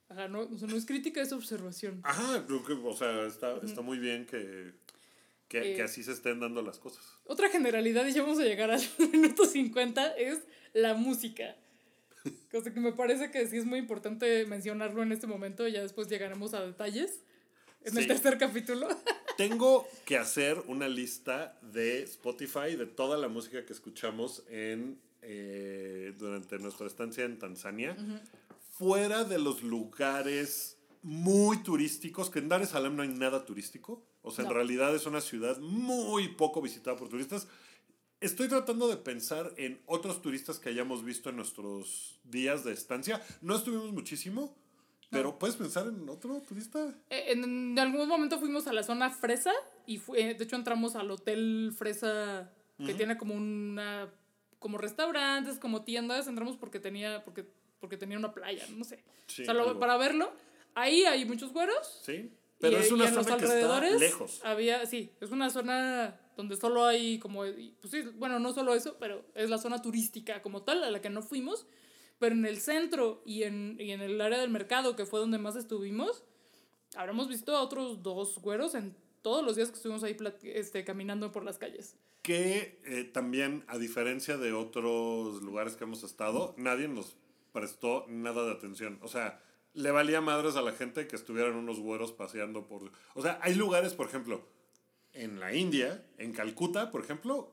Ajá, 0.08 0.28
no, 0.28 0.40
o 0.42 0.58
sea, 0.58 0.68
no 0.68 0.76
es 0.76 0.86
crítica, 0.86 1.20
es 1.20 1.32
observación. 1.32 2.00
Ajá, 2.04 2.44
creo 2.46 2.64
que, 2.64 2.72
o 2.72 2.96
sea, 2.96 3.26
está, 3.26 3.56
está 3.62 3.80
muy 3.80 3.98
bien 3.98 4.26
que, 4.26 4.72
que, 5.48 5.72
Eh, 5.72 5.76
que 5.76 5.82
así 5.82 6.02
se 6.04 6.12
estén 6.12 6.40
dando 6.40 6.62
las 6.62 6.78
cosas. 6.78 7.04
Otra 7.24 7.48
generalidad, 7.48 8.06
y 8.06 8.12
ya 8.12 8.22
vamos 8.22 8.38
a 8.38 8.44
llegar 8.44 8.70
al 8.70 8.80
minuto 9.12 9.44
50, 9.44 10.14
es 10.16 10.40
la 10.72 10.94
música. 10.94 11.56
Cosa 12.52 12.72
que 12.72 12.80
me 12.80 12.92
parece 12.92 13.30
que 13.30 13.46
sí 13.46 13.56
es 13.56 13.64
muy 13.64 13.78
importante 13.78 14.46
mencionarlo 14.46 15.02
en 15.02 15.12
este 15.12 15.26
momento, 15.26 15.66
ya 15.66 15.82
después 15.82 16.08
llegaremos 16.08 16.54
a 16.54 16.64
detalles 16.64 17.22
en 17.84 17.96
el 17.96 18.02
Sí. 18.04 18.08
tercer 18.08 18.38
capítulo. 18.38 18.88
Tengo 19.36 19.86
que 20.04 20.18
hacer 20.18 20.62
una 20.66 20.88
lista 20.88 21.58
de 21.62 22.02
Spotify 22.02 22.76
de 22.76 22.86
toda 22.86 23.16
la 23.16 23.28
música 23.28 23.64
que 23.64 23.72
escuchamos 23.72 24.42
en, 24.50 25.00
eh, 25.22 26.12
durante 26.18 26.58
nuestra 26.58 26.86
estancia 26.86 27.24
en 27.24 27.38
Tanzania, 27.38 27.96
fuera 28.76 29.24
de 29.24 29.38
los 29.38 29.62
lugares 29.62 30.76
muy 31.02 31.62
turísticos, 31.62 32.28
que 32.28 32.40
en 32.40 32.48
Dar 32.50 32.60
es 32.62 32.70
Salaam 32.70 32.96
no 32.96 33.02
hay 33.02 33.08
nada 33.08 33.44
turístico, 33.46 34.04
o 34.22 34.30
sea, 34.30 34.44
No. 34.44 34.50
en 34.50 34.56
realidad 34.56 34.94
es 34.94 35.06
una 35.06 35.22
ciudad 35.22 35.58
muy 35.60 36.28
poco 36.28 36.60
visitada 36.60 36.96
por 36.98 37.08
turistas. 37.08 37.48
Estoy 38.20 38.48
tratando 38.48 38.88
de 38.88 38.98
pensar 38.98 39.54
en 39.56 39.80
otros 39.86 40.20
turistas 40.20 40.58
que 40.58 40.68
hayamos 40.68 41.02
visto 41.02 41.30
en 41.30 41.36
nuestros 41.36 42.20
días 42.24 42.64
de 42.64 42.72
estancia. 42.74 43.24
No 43.40 43.56
estuvimos 43.56 43.90
muchísimo. 43.92 44.54
Pero 45.10 45.38
puedes 45.38 45.56
pensar 45.56 45.86
en 45.88 46.08
otro 46.08 46.40
turista. 46.40 46.94
Eh, 47.10 47.32
En, 47.32 47.42
en 47.44 47.78
algún 47.78 48.08
momento 48.08 48.38
fuimos 48.38 48.66
a 48.68 48.72
la 48.72 48.82
zona 48.82 49.10
Fresa 49.10 49.52
y 49.86 49.98
fue, 49.98 50.34
de 50.34 50.44
hecho 50.44 50.56
entramos 50.56 50.94
al 50.96 51.10
hotel 51.10 51.72
Fresa 51.76 52.50
que 52.84 52.94
tiene 52.94 53.18
como 53.18 53.34
una 53.34 54.08
como 54.58 54.78
restaurantes, 54.78 55.58
como 55.58 55.82
tiendas, 55.84 56.26
entramos 56.28 56.56
porque 56.56 56.80
tenía 56.80 57.24
porque 57.24 57.44
porque 57.80 57.96
tenía 57.96 58.18
una 58.18 58.32
playa, 58.32 58.64
no 58.76 58.84
sé. 58.84 59.02
Sí, 59.26 59.42
o 59.42 59.44
sea, 59.46 59.54
lo- 59.54 59.78
para 59.78 59.96
verlo, 59.96 60.32
ahí 60.74 61.04
hay 61.04 61.24
muchos 61.24 61.52
güeros. 61.52 62.00
Sí. 62.04 62.30
Pero 62.58 62.76
y, 62.76 62.80
es 62.82 62.92
una 62.92 63.04
y 63.04 63.08
en 63.08 63.14
los 63.14 63.24
zona 63.24 63.38
que 63.38 63.44
está 63.44 63.54
alrededores 63.56 64.00
lejos. 64.00 64.40
Había, 64.44 64.84
sí, 64.84 65.10
es 65.20 65.30
una 65.30 65.48
zona 65.48 66.20
donde 66.36 66.56
solo 66.56 66.84
hay 66.84 67.18
como, 67.18 67.40
pues 67.80 67.90
sí, 67.90 68.02
bueno, 68.16 68.38
no 68.38 68.52
solo 68.52 68.74
eso, 68.74 68.96
pero 69.00 69.24
es 69.34 69.48
la 69.48 69.56
zona 69.56 69.80
turística 69.80 70.42
como 70.42 70.62
tal 70.62 70.84
a 70.84 70.90
la 70.90 71.00
que 71.00 71.08
no 71.08 71.22
fuimos. 71.22 71.66
Pero 72.20 72.34
en 72.36 72.44
el 72.44 72.60
centro 72.60 73.22
y 73.24 73.42
en, 73.42 73.76
y 73.80 73.90
en 73.90 74.02
el 74.02 74.20
área 74.20 74.38
del 74.38 74.50
mercado, 74.50 74.94
que 74.94 75.06
fue 75.06 75.18
donde 75.18 75.38
más 75.38 75.56
estuvimos, 75.56 76.22
habremos 76.94 77.28
visto 77.28 77.56
a 77.56 77.62
otros 77.62 78.02
dos 78.02 78.38
güeros 78.38 78.76
en 78.76 78.94
todos 79.22 79.44
los 79.44 79.56
días 79.56 79.70
que 79.70 79.76
estuvimos 79.76 80.04
ahí 80.04 80.16
este, 80.42 80.84
caminando 80.84 81.32
por 81.32 81.44
las 81.44 81.58
calles. 81.58 81.96
Que 82.22 82.78
eh, 82.84 83.04
también, 83.04 83.64
a 83.68 83.78
diferencia 83.78 84.36
de 84.36 84.52
otros 84.52 85.42
lugares 85.42 85.76
que 85.76 85.84
hemos 85.84 86.04
estado, 86.04 86.54
nadie 86.58 86.88
nos 86.88 87.16
prestó 87.52 88.04
nada 88.06 88.44
de 88.44 88.52
atención. 88.52 88.98
O 89.00 89.08
sea, 89.08 89.42
le 89.72 89.90
valía 89.90 90.20
madres 90.20 90.56
a 90.56 90.62
la 90.62 90.72
gente 90.72 91.06
que 91.06 91.16
estuvieran 91.16 91.54
unos 91.54 91.80
güeros 91.80 92.12
paseando 92.12 92.66
por... 92.66 92.92
O 93.14 93.22
sea, 93.22 93.38
hay 93.42 93.54
lugares, 93.54 93.94
por 93.94 94.06
ejemplo, 94.06 94.46
en 95.14 95.40
la 95.40 95.54
India, 95.54 96.04
en 96.18 96.32
Calcuta, 96.32 96.90
por 96.90 97.02
ejemplo, 97.02 97.50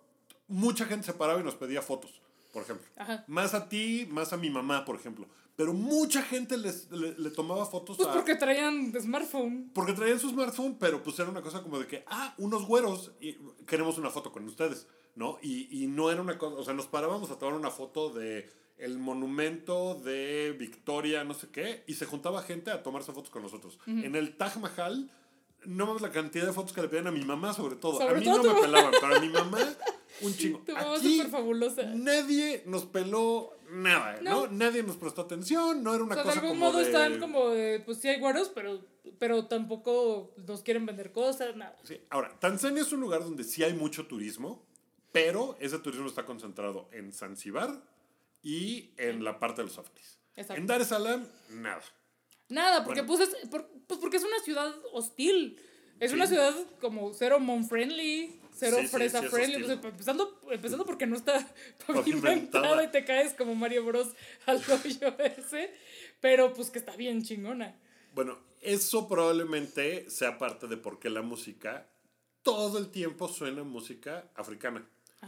mucha 0.47 0.85
gente 0.85 1.05
se 1.05 1.13
paraba 1.13 1.39
y 1.39 1.43
nos 1.43 1.55
pedía 1.55 1.81
fotos, 1.81 2.21
por 2.57 2.63
ejemplo. 2.63 2.87
Ajá. 2.97 3.23
Más 3.27 3.53
a 3.53 3.69
ti, 3.69 4.07
más 4.09 4.33
a 4.33 4.37
mi 4.37 4.49
mamá, 4.49 4.83
por 4.83 4.95
ejemplo. 4.95 5.27
Pero 5.55 5.73
mucha 5.73 6.23
gente 6.23 6.57
les- 6.57 6.89
le, 6.91 7.13
le 7.17 7.29
tomaba 7.29 7.65
fotos 7.67 7.97
Pues 7.97 8.09
a... 8.09 8.13
porque 8.13 8.35
traían 8.35 8.91
smartphone. 8.99 9.69
Porque 9.73 9.93
traían 9.93 10.19
su 10.19 10.29
smartphone, 10.29 10.75
pero 10.79 11.03
pues 11.03 11.19
era 11.19 11.29
una 11.29 11.41
cosa 11.43 11.61
como 11.61 11.77
de 11.79 11.85
que, 11.87 12.03
ah, 12.07 12.33
unos 12.39 12.65
güeros, 12.65 13.11
y 13.21 13.33
queremos 13.67 13.97
una 13.99 14.09
foto 14.09 14.31
con 14.31 14.43
ustedes, 14.45 14.87
¿no? 15.15 15.37
Y, 15.41 15.83
y 15.83 15.87
no 15.87 16.09
era 16.11 16.21
una 16.21 16.37
cosa, 16.39 16.55
o 16.55 16.63
sea, 16.63 16.73
nos 16.73 16.87
parábamos 16.87 17.29
a 17.31 17.37
tomar 17.37 17.53
una 17.55 17.69
foto 17.71 18.09
de 18.09 18.49
el 18.77 18.97
monumento 18.99 19.95
de 19.95 20.55
Victoria, 20.59 21.23
no 21.23 21.33
sé 21.33 21.47
qué, 21.49 21.83
y 21.87 21.93
se 21.95 22.05
juntaba 22.05 22.41
gente 22.43 22.69
a 22.71 22.81
tomarse 22.83 23.11
fotos 23.13 23.29
con 23.31 23.41
nosotros. 23.43 23.79
En 23.87 24.15
el 24.15 24.35
Taj 24.37 24.57
Mahal, 24.57 25.09
no 25.65 25.87
mames 25.87 26.01
la 26.03 26.11
cantidad 26.11 26.45
de 26.45 26.53
fotos 26.53 26.73
que 26.73 26.81
le 26.83 26.87
pedían 26.87 27.07
a 27.07 27.11
mi 27.11 27.25
mamá, 27.25 27.53
sobre 27.53 27.75
todo. 27.75 27.97
Sobre 27.97 28.15
a 28.15 28.19
mí 28.19 28.25
todo 28.25 28.37
no 28.37 28.43
me 28.43 28.49
mamá. 28.49 28.61
pelaban, 28.61 28.91
pero 29.01 29.15
a 29.15 29.19
mi 29.19 29.29
mamá, 29.29 29.57
un 30.21 30.35
chingo. 30.35 30.59
Tu 30.59 30.71
mamá 30.73 30.95
Aquí, 30.95 31.17
súper 31.17 31.31
fabulosa. 31.31 31.83
nadie 31.83 32.63
nos 32.65 32.85
peló 32.85 33.53
nada, 33.69 34.19
¿no? 34.21 34.47
No. 34.47 34.51
Nadie 34.51 34.83
nos 34.83 34.95
prestó 34.97 35.21
atención, 35.21 35.83
no 35.83 35.93
era 35.93 36.03
una 36.03 36.13
O 36.15 36.15
sea, 36.15 36.23
de 36.23 36.29
cosa 36.29 36.39
algún 36.39 36.57
como 36.59 36.71
modo 36.71 36.79
de... 36.79 36.85
están 36.85 37.19
como 37.19 37.49
de, 37.49 37.79
pues 37.81 37.97
sí 37.99 38.07
hay 38.07 38.19
güeros, 38.19 38.49
pero, 38.53 38.81
pero 39.19 39.45
tampoco 39.47 40.33
nos 40.47 40.61
quieren 40.61 40.85
vender 40.85 41.11
cosas, 41.11 41.55
nada. 41.55 41.75
Sí. 41.83 41.99
Ahora, 42.09 42.37
Tanzania 42.39 42.81
es 42.83 42.91
un 42.91 43.01
lugar 43.01 43.23
donde 43.23 43.43
sí 43.43 43.63
hay 43.63 43.73
mucho 43.73 44.07
turismo, 44.07 44.65
pero 45.11 45.57
ese 45.59 45.79
turismo 45.79 46.07
está 46.07 46.25
concentrado 46.25 46.87
en 46.91 47.11
Zanzibar 47.13 47.81
y 48.43 48.91
en 48.97 49.23
la 49.23 49.39
parte 49.39 49.61
de 49.61 49.65
los 49.67 49.73
safaris. 49.75 50.17
Exacto. 50.35 50.61
En 50.61 50.67
Dar 50.67 50.81
es 50.81 50.87
Salaam, 50.87 51.27
nada. 51.49 51.81
Nada, 52.49 52.85
porque 52.85 53.01
Bueno. 53.01 53.17
pues, 53.25 53.29
es, 53.43 53.49
por- 53.49 53.67
pues 53.87 53.99
porque 53.99 54.17
es 54.17 54.23
una 54.23 54.39
ciudad 54.39 54.73
hostil. 54.93 55.59
Es 55.99 56.11
Sí. 56.11 56.15
una 56.15 56.27
ciudad 56.27 56.53
como 56.79 57.11
cero 57.13 57.39
mon 57.39 57.67
friendly, 57.67 58.39
cero 58.57 58.77
Sí, 58.81 58.87
fresa 58.87 59.21
sí, 59.21 59.27
friendly. 59.27 59.63
o 59.63 59.65
sea, 59.67 59.75
empezando, 59.75 60.41
empezando 60.49 60.85
porque 60.85 61.05
no 61.07 61.15
está 61.15 61.47
Pavimentada. 61.87 62.83
y 62.83 62.87
te 62.91 63.05
caes 63.05 63.33
como 63.33 63.55
Mario 63.55 63.85
Bros 63.85 64.09
al 64.45 64.57
hoyo 64.57 65.15
ese. 65.19 65.71
Pero 66.21 66.53
pues 66.53 66.69
que 66.69 66.79
está 66.79 66.95
bien 66.95 67.23
chingona. 67.23 67.75
Bueno, 68.13 68.37
eso 68.61 69.07
probablemente 69.07 70.09
sea 70.09 70.37
parte 70.37 70.67
de 70.67 70.77
por 70.77 70.99
qué 70.99 71.09
la 71.09 71.21
música 71.21 71.87
todo 72.41 72.77
el 72.79 72.89
tiempo 72.89 73.27
suena 73.27 73.63
música 73.63 74.25
africana. 74.35 74.85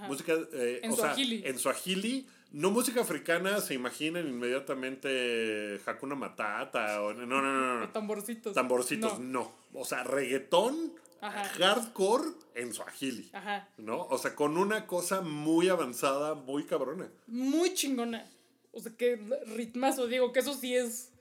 Música, 0.07 0.33
eh, 0.53 0.79
En 0.83 0.91
o 0.91 0.95
sea, 0.95 1.05
suajili. 1.07 1.41
en 1.45 1.59
suajili. 1.59 2.27
No 2.51 2.71
música 2.71 3.01
africana, 3.01 3.59
se 3.61 3.73
imaginan 3.75 4.27
inmediatamente 4.27 5.79
Hakuna 5.85 6.15
Matata 6.15 7.01
o 7.01 7.13
no, 7.13 7.25
no, 7.25 7.41
no, 7.41 7.51
no, 7.51 7.79
no. 7.81 7.89
Tamborcitos. 7.91 8.53
Tamborcitos, 8.53 9.19
No. 9.19 9.53
no. 9.73 9.79
O 9.81 9.85
sea, 9.85 10.03
reggaetón 10.03 10.93
Ajá. 11.21 11.43
hardcore 11.45 12.29
en 12.55 12.73
suajili. 12.73 13.29
Ajá. 13.33 13.69
¿No? 13.77 14.01
O 14.03 14.17
sea, 14.17 14.35
con 14.35 14.57
una 14.57 14.87
cosa 14.87 15.21
muy 15.21 15.69
avanzada, 15.69 16.33
muy 16.35 16.65
cabrona. 16.65 17.09
Muy 17.27 17.73
chingona. 17.73 18.29
O 18.71 18.79
sea, 18.79 18.91
que 18.97 19.15
ritmazo, 19.55 20.07
digo, 20.07 20.31
que 20.31 20.39
eso 20.39 20.53
sí 20.53 20.75
es. 20.75 21.11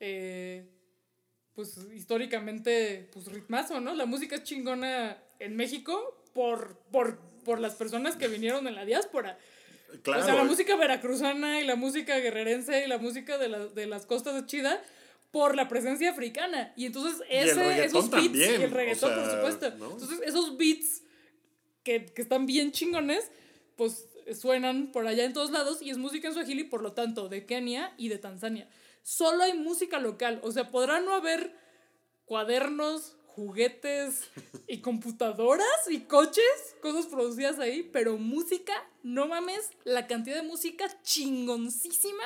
eh, 0.00 0.68
pues 1.54 1.76
históricamente, 1.94 3.10
pues 3.12 3.26
ritmazo, 3.26 3.80
¿no? 3.80 3.94
La 3.94 4.06
música 4.06 4.36
es 4.36 4.42
chingona 4.44 5.18
en 5.38 5.54
México 5.56 6.22
por, 6.32 6.78
por, 6.90 7.18
por 7.44 7.58
las 7.60 7.74
personas 7.74 8.16
que 8.16 8.28
vinieron 8.28 8.66
en 8.68 8.74
la 8.74 8.84
diáspora. 8.86 9.38
Claro. 10.02 10.22
O 10.22 10.24
sea, 10.24 10.34
la 10.34 10.44
música 10.44 10.76
veracruzana 10.76 11.60
y 11.60 11.66
la 11.66 11.76
música 11.76 12.16
guerrerense 12.18 12.84
y 12.84 12.88
la 12.88 12.96
música 12.98 13.36
de, 13.36 13.48
la- 13.48 13.66
de 13.66 13.86
las 13.86 14.06
costas 14.06 14.34
es 14.36 14.46
chida 14.46 14.82
por 15.32 15.56
la 15.56 15.66
presencia 15.66 16.10
africana. 16.10 16.72
Y 16.76 16.86
entonces 16.86 17.20
ese, 17.28 17.84
esos 17.84 18.10
beats 18.10 18.24
también, 18.24 18.60
y 18.60 18.64
el 18.64 18.70
reggaetón, 18.70 19.12
o 19.12 19.14
sea, 19.14 19.24
por 19.24 19.34
supuesto. 19.34 19.78
¿no? 19.78 19.92
Entonces 19.92 20.20
esos 20.24 20.56
beats 20.56 21.02
que, 21.82 22.04
que 22.06 22.22
están 22.22 22.46
bien 22.46 22.70
chingones, 22.70 23.28
pues 23.76 24.06
suenan 24.38 24.92
por 24.92 25.06
allá 25.06 25.24
en 25.24 25.32
todos 25.32 25.50
lados 25.50 25.82
y 25.82 25.90
es 25.90 25.98
música 25.98 26.28
en 26.28 26.34
Swahili, 26.34 26.64
por 26.64 26.82
lo 26.82 26.92
tanto, 26.92 27.28
de 27.28 27.46
Kenia 27.46 27.94
y 27.96 28.08
de 28.08 28.18
Tanzania. 28.18 28.68
Solo 29.02 29.42
hay 29.42 29.54
música 29.54 29.98
local, 29.98 30.38
o 30.44 30.52
sea, 30.52 30.70
podrá 30.70 31.00
no 31.00 31.12
haber 31.12 31.56
cuadernos, 32.24 33.16
juguetes 33.26 34.30
y 34.68 34.78
computadoras 34.78 35.66
y 35.88 36.00
coches, 36.00 36.76
cosas 36.82 37.06
producidas 37.06 37.58
ahí, 37.58 37.88
pero 37.90 38.18
música, 38.18 38.74
no 39.02 39.26
mames, 39.26 39.70
la 39.84 40.06
cantidad 40.06 40.36
de 40.36 40.42
música 40.42 40.86
chingoncísima 41.02 42.22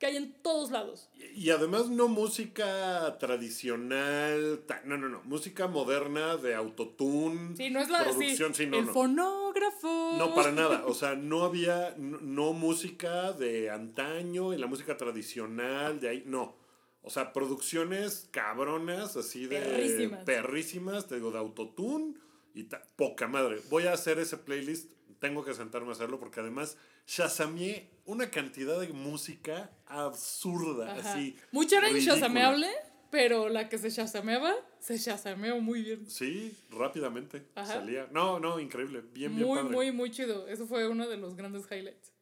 que 0.00 0.06
hay 0.06 0.16
en 0.16 0.32
todos 0.42 0.70
lados. 0.70 1.08
Y 1.36 1.50
además 1.50 1.90
no 1.90 2.08
música 2.08 3.16
tradicional, 3.20 4.62
no, 4.84 4.96
no, 4.96 5.08
no, 5.08 5.22
música 5.24 5.68
moderna 5.68 6.36
de 6.38 6.54
autotune, 6.54 7.54
Sí, 7.56 7.70
no 7.70 7.80
es 7.80 7.90
la 7.90 8.02
producción, 8.04 8.54
sí, 8.54 8.64
sí, 8.64 8.70
no, 8.70 8.78
el 8.78 8.86
no. 8.86 8.92
fonógrafo. 8.92 10.14
No, 10.18 10.34
para 10.34 10.52
nada. 10.52 10.84
O 10.86 10.94
sea, 10.94 11.14
no 11.14 11.44
había, 11.44 11.94
no, 11.98 12.18
no 12.20 12.52
música 12.52 13.32
de 13.32 13.70
antaño 13.70 14.52
y 14.54 14.58
la 14.58 14.66
música 14.66 14.96
tradicional 14.96 16.00
de 16.00 16.08
ahí, 16.08 16.22
no. 16.26 16.56
O 17.02 17.10
sea, 17.10 17.32
producciones 17.32 18.28
cabronas, 18.30 19.16
así 19.16 19.46
de 19.46 19.60
Perrísimas. 19.60 20.24
perrísimas, 20.24 21.06
te 21.08 21.14
digo, 21.16 21.30
de 21.30 21.38
autotune 21.38 22.14
y 22.54 22.64
ta- 22.64 22.82
poca 22.96 23.28
madre. 23.28 23.60
Voy 23.70 23.86
a 23.86 23.92
hacer 23.92 24.18
ese 24.18 24.36
playlist, 24.38 24.90
tengo 25.18 25.44
que 25.44 25.54
sentarme 25.54 25.88
a 25.90 25.92
hacerlo 25.92 26.18
porque 26.18 26.40
además 26.40 26.76
shazameé 27.06 27.90
una 28.06 28.30
cantidad 28.30 28.80
de 28.80 28.88
música 28.88 29.70
absurda, 29.86 30.92
Ajá. 30.96 31.12
así. 31.14 31.36
Mucha 31.52 31.78
era 31.78 31.88
ridícula. 31.88 32.14
inshazameable, 32.14 32.68
pero 33.10 33.48
la 33.48 33.68
que 33.68 33.78
se 33.78 33.90
shazameaba, 33.90 34.54
se 34.78 34.96
shazameó 34.98 35.60
muy 35.60 35.82
bien. 35.82 36.08
Sí, 36.10 36.56
rápidamente 36.70 37.46
Ajá. 37.54 37.74
salía. 37.74 38.08
No, 38.10 38.40
no, 38.40 38.58
increíble. 38.60 39.00
Bien, 39.12 39.34
bien 39.34 39.46
Muy, 39.46 39.58
padre. 39.58 39.70
muy, 39.74 39.92
muy 39.92 40.10
chido. 40.10 40.48
Eso 40.48 40.66
fue 40.66 40.88
uno 40.88 41.08
de 41.08 41.16
los 41.16 41.36
grandes 41.36 41.64
highlights. 41.70 42.12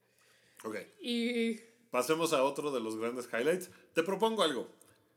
Ok. 0.65 0.77
Y 1.01 1.61
Pasemos 1.91 2.33
a 2.35 2.43
otro 2.45 2.71
de 2.71 2.81
los 2.81 2.97
grandes 2.97 3.27
highlights. 3.33 3.71
Te 3.95 4.03
propongo 4.03 4.43
algo. 4.43 4.69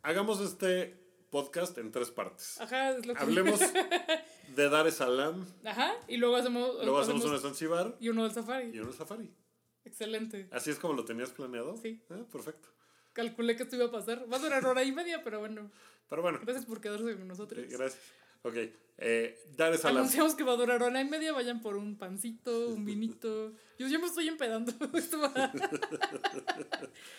Hagamos 0.04 0.40
este 0.40 0.98
podcast 1.30 1.78
en 1.78 1.92
tres 1.92 2.12
partes. 2.12 2.60
Ajá, 2.62 2.92
es 2.92 3.06
lo 3.06 3.14
que. 3.14 3.22
Hablemos 3.22 3.60
de 4.56 4.70
Dar 4.70 4.88
es 4.88 4.96
Salaam, 4.96 5.46
Ajá, 5.66 5.94
y 6.08 6.18
luego 6.18 6.36
hacemos. 6.38 6.76
luego 6.84 7.00
hacemos 7.00 7.24
uno 7.26 7.34
de 7.34 7.40
Zanzibar 7.40 7.96
Y 8.00 8.10
uno 8.10 8.24
del 8.24 8.32
safari. 8.34 8.70
y 8.74 8.80
uno 8.80 8.92
de 8.92 8.98
Safari. 8.98 9.30
Excelente. 9.86 10.48
¿Así 10.52 10.72
es 10.72 10.80
como 10.80 10.94
lo 10.94 11.06
tenías 11.06 11.32
planeado? 11.32 11.78
Sí. 11.78 12.02
Ah, 12.10 12.20
perfecto. 12.32 12.70
Calculé 13.14 13.56
que 13.56 13.64
esto 13.64 13.76
iba 13.76 13.86
a 13.86 13.92
pasar. 13.92 14.26
Va 14.32 14.38
a 14.38 14.40
durar 14.40 14.66
hora 14.66 14.84
y 14.84 14.92
media, 14.92 15.24
pero 15.24 15.40
bueno. 15.40 15.70
Pero 16.10 16.22
bueno, 16.22 16.40
Gracias 16.44 16.66
por 16.66 16.82
quedarse 16.82 17.16
con 17.16 17.28
nosotros. 17.28 17.64
eh, 17.64 17.68
gracias. 17.70 18.02
Ok. 18.44 18.56
Eh, 19.04 19.38
Dar 19.56 19.74
es 19.74 19.82
Salaam. 19.82 19.98
Anunciamos 20.00 20.36
que 20.36 20.44
va 20.44 20.54
a 20.54 20.56
durar 20.56 20.82
hora 20.82 21.02
y 21.02 21.06
media. 21.10 21.32
Vayan 21.34 21.62
por 21.62 21.76
un 21.78 21.98
pancito, 21.98 22.70
un 22.70 22.86
vinito. 22.86 23.52
Yo 23.80 23.88
ya 23.88 24.00
me 24.00 24.06
estoy 24.08 24.28
empedando. 24.28 24.72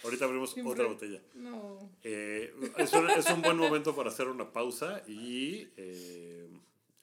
Ahorita 0.04 0.24
abrimos 0.24 0.52
Siempre- 0.52 0.72
otra 0.72 0.86
botella. 0.86 1.20
No. 1.34 1.90
Eh, 2.02 2.52
es, 2.78 2.92
un, 2.92 3.10
es 3.10 3.30
un 3.30 3.42
buen 3.42 3.56
momento 3.56 3.94
para 3.94 4.10
hacer 4.10 4.28
una 4.28 4.52
pausa 4.52 5.02
y, 5.06 5.68
eh, 5.76 6.48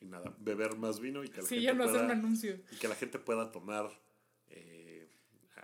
y 0.02 0.06
nada, 0.06 0.34
beber 0.40 0.76
más 0.78 1.00
vino 1.00 1.24
y 1.24 1.30
que 1.30 1.42
la 1.42 1.48
Sí, 1.48 1.56
gente 1.56 1.64
ya 1.66 1.74
no 1.74 1.84
hacer 1.86 2.04
un 2.06 2.12
anuncio. 2.12 2.60
y 2.72 2.76
que 2.78 2.88
la 2.88 2.96
gente 2.96 3.20
pueda 3.20 3.52
tomar 3.52 3.90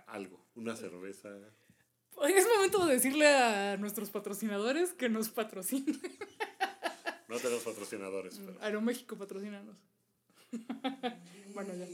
algo, 0.06 0.44
una 0.54 0.76
cerveza. 0.76 1.28
Es 2.22 2.46
momento 2.56 2.86
de 2.86 2.94
decirle 2.94 3.26
a 3.28 3.76
nuestros 3.76 4.10
patrocinadores 4.10 4.92
que 4.92 5.08
nos 5.08 5.28
patrocinen. 5.28 6.00
No 7.28 7.38
tenemos 7.38 7.64
patrocinadores, 7.64 8.38
pero 8.38 8.56
Aeroméxico, 8.62 9.16
patrocínanos. 9.16 9.76
bueno, 11.54 11.74
ya. 11.74 11.86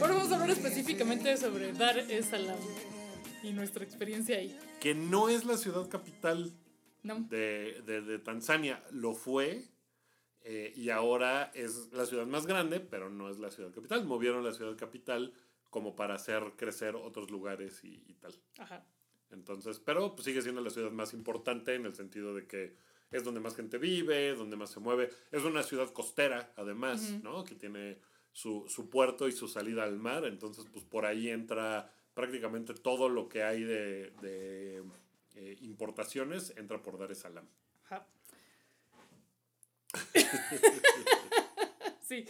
Ahora 0.00 0.14
vamos 0.14 0.30
a 0.32 0.34
hablar 0.34 0.50
específicamente 0.50 1.36
sobre 1.36 1.72
Dar 1.72 1.98
es 1.98 2.26
Salaam 2.26 2.58
y 3.42 3.52
nuestra 3.52 3.84
experiencia 3.84 4.36
ahí. 4.36 4.58
Que 4.80 4.94
no 4.94 5.28
es 5.28 5.44
la 5.44 5.56
ciudad 5.56 5.88
capital 5.88 6.52
¿No? 7.02 7.20
de, 7.20 7.82
de- 7.86 8.02
de 8.02 8.18
Tanzania. 8.18 8.82
Lo 8.90 9.14
fue 9.14 9.64
eh, 10.42 10.72
y 10.76 10.90
ahora 10.90 11.50
es 11.54 11.92
la 11.92 12.06
ciudad 12.06 12.26
más 12.26 12.46
grande, 12.46 12.80
pero 12.80 13.10
no 13.10 13.28
es 13.30 13.38
la 13.38 13.50
ciudad 13.50 13.72
capital. 13.72 14.04
Movieron 14.04 14.44
la 14.44 14.52
ciudad 14.52 14.76
capital 14.76 15.32
como 15.70 15.94
para 15.96 16.14
hacer 16.14 16.52
crecer 16.56 16.96
otros 16.96 17.30
lugares 17.30 17.82
y, 17.84 18.04
y 18.08 18.14
tal. 18.14 18.34
Ajá. 18.58 18.84
Entonces, 19.30 19.80
pero 19.84 20.14
pues, 20.14 20.24
sigue 20.24 20.42
siendo 20.42 20.60
la 20.60 20.70
ciudad 20.70 20.90
más 20.90 21.12
importante 21.14 21.74
en 21.74 21.86
el 21.86 21.94
sentido 21.94 22.34
de 22.34 22.46
que 22.46 22.74
es 23.12 23.22
donde 23.24 23.40
más 23.40 23.54
gente 23.54 23.78
vive, 23.78 24.34
donde 24.34 24.56
más 24.56 24.70
se 24.70 24.80
mueve. 24.80 25.10
Es 25.30 25.44
una 25.44 25.62
ciudad 25.62 25.90
costera, 25.92 26.52
además, 26.56 27.00
¿no? 27.22 27.44
Que 27.44 27.54
tiene 27.54 27.98
su, 28.40 28.64
su 28.68 28.88
puerto 28.90 29.28
y 29.28 29.32
su 29.32 29.48
salida 29.48 29.84
al 29.84 29.98
mar. 29.98 30.24
Entonces, 30.24 30.64
pues 30.72 30.84
por 30.84 31.06
ahí 31.06 31.30
entra 31.30 31.92
prácticamente 32.14 32.74
todo 32.74 33.08
lo 33.08 33.28
que 33.28 33.42
hay 33.42 33.62
de, 33.62 34.10
de, 34.22 34.82
eh, 35.36 35.56
importaciones, 35.62 36.52
entra 36.56 36.82
por 36.82 36.98
Dar 36.98 37.10
es 37.12 37.18
Salaam. 37.18 37.46
Ajá. 37.84 38.06
sí. 42.06 42.26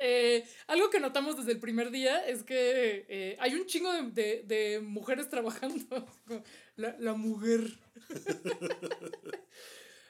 Eh, 0.00 0.44
algo 0.68 0.90
que 0.90 1.00
notamos 1.00 1.36
desde 1.36 1.50
el 1.52 1.58
primer 1.58 1.90
día 1.90 2.24
es 2.26 2.44
que 2.44 3.04
eh, 3.08 3.36
hay 3.40 3.54
un 3.54 3.66
chingo 3.66 3.92
de, 3.92 4.02
de- 4.12 4.42
de 4.46 4.80
mujeres 4.80 5.28
trabajando. 5.28 6.06
La, 6.76 6.96
la 6.98 7.14
mujer. 7.14 7.62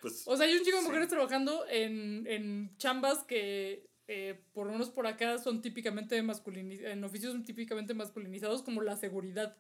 Pues 0.01 0.23
O 0.29 0.37
sea, 0.37 0.47
hay 0.47 0.55
un 0.57 0.63
chingo 0.63 0.77
de 0.79 0.85
mujeres 0.85 1.09
trabajando 1.09 1.67
en, 1.69 2.25
en 2.29 2.77
chambas 2.77 3.25
que, 3.25 3.85
eh, 4.09 4.41
por 4.53 4.67
lo 4.67 4.73
menos 4.73 4.91
por 4.91 5.07
acá, 5.07 5.39
son 5.39 5.61
típicamente 5.63 6.21
masculinizados, 6.23 6.93
en 6.93 7.05
oficios 7.05 7.45
típicamente 7.45 7.95
masculinizados, 7.95 8.63
como 8.63 8.83
la 8.83 8.97
seguridad. 8.97 9.57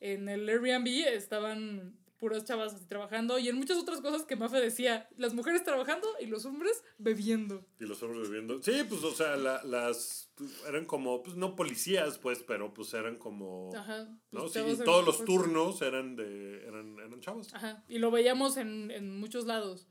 En 0.00 0.28
el 0.28 0.48
Airbnb 0.48 0.86
estaban 1.08 1.96
puras 2.18 2.44
chavas 2.44 2.74
así 2.74 2.84
trabajando 2.86 3.38
y 3.38 3.48
en 3.48 3.56
muchas 3.56 3.78
otras 3.78 4.00
cosas 4.02 4.24
que 4.24 4.36
Mafe 4.36 4.58
decía, 4.60 5.08
las 5.16 5.32
mujeres 5.32 5.64
trabajando 5.64 6.06
y 6.20 6.26
los 6.26 6.44
hombres 6.44 6.84
bebiendo. 6.98 7.64
Y 7.80 7.84
los 7.86 8.02
hombres 8.02 8.28
viviendo. 8.28 8.62
Sí, 8.62 8.72
pues, 8.88 9.02
o 9.04 9.10
sea, 9.12 9.36
la- 9.36 9.62
las. 9.64 10.30
Eran 10.68 10.84
como, 10.84 11.22
pues 11.22 11.36
no 11.36 11.56
policías, 11.56 12.18
pues, 12.18 12.42
pero 12.46 12.72
pues 12.74 12.92
eran 12.94 13.16
como. 13.16 13.70
Ajá. 13.74 14.04
¿no? 14.32 14.40
pues, 14.40 14.52
Sí, 14.52 14.58
chavas 14.58 14.80
y 14.80 14.84
todos 14.84 15.04
los 15.06 15.24
turnos 15.24 15.80
eran 15.82 16.14
de. 16.16 16.62
eran, 16.66 16.98
eran 16.98 17.20
chavos. 17.20 17.52
Ajá. 17.54 17.82
Y 17.88 17.98
lo 17.98 18.10
veíamos 18.10 18.56
en, 18.58 18.90
en 18.90 19.18
muchos 19.18 19.46
lados. 19.46 19.86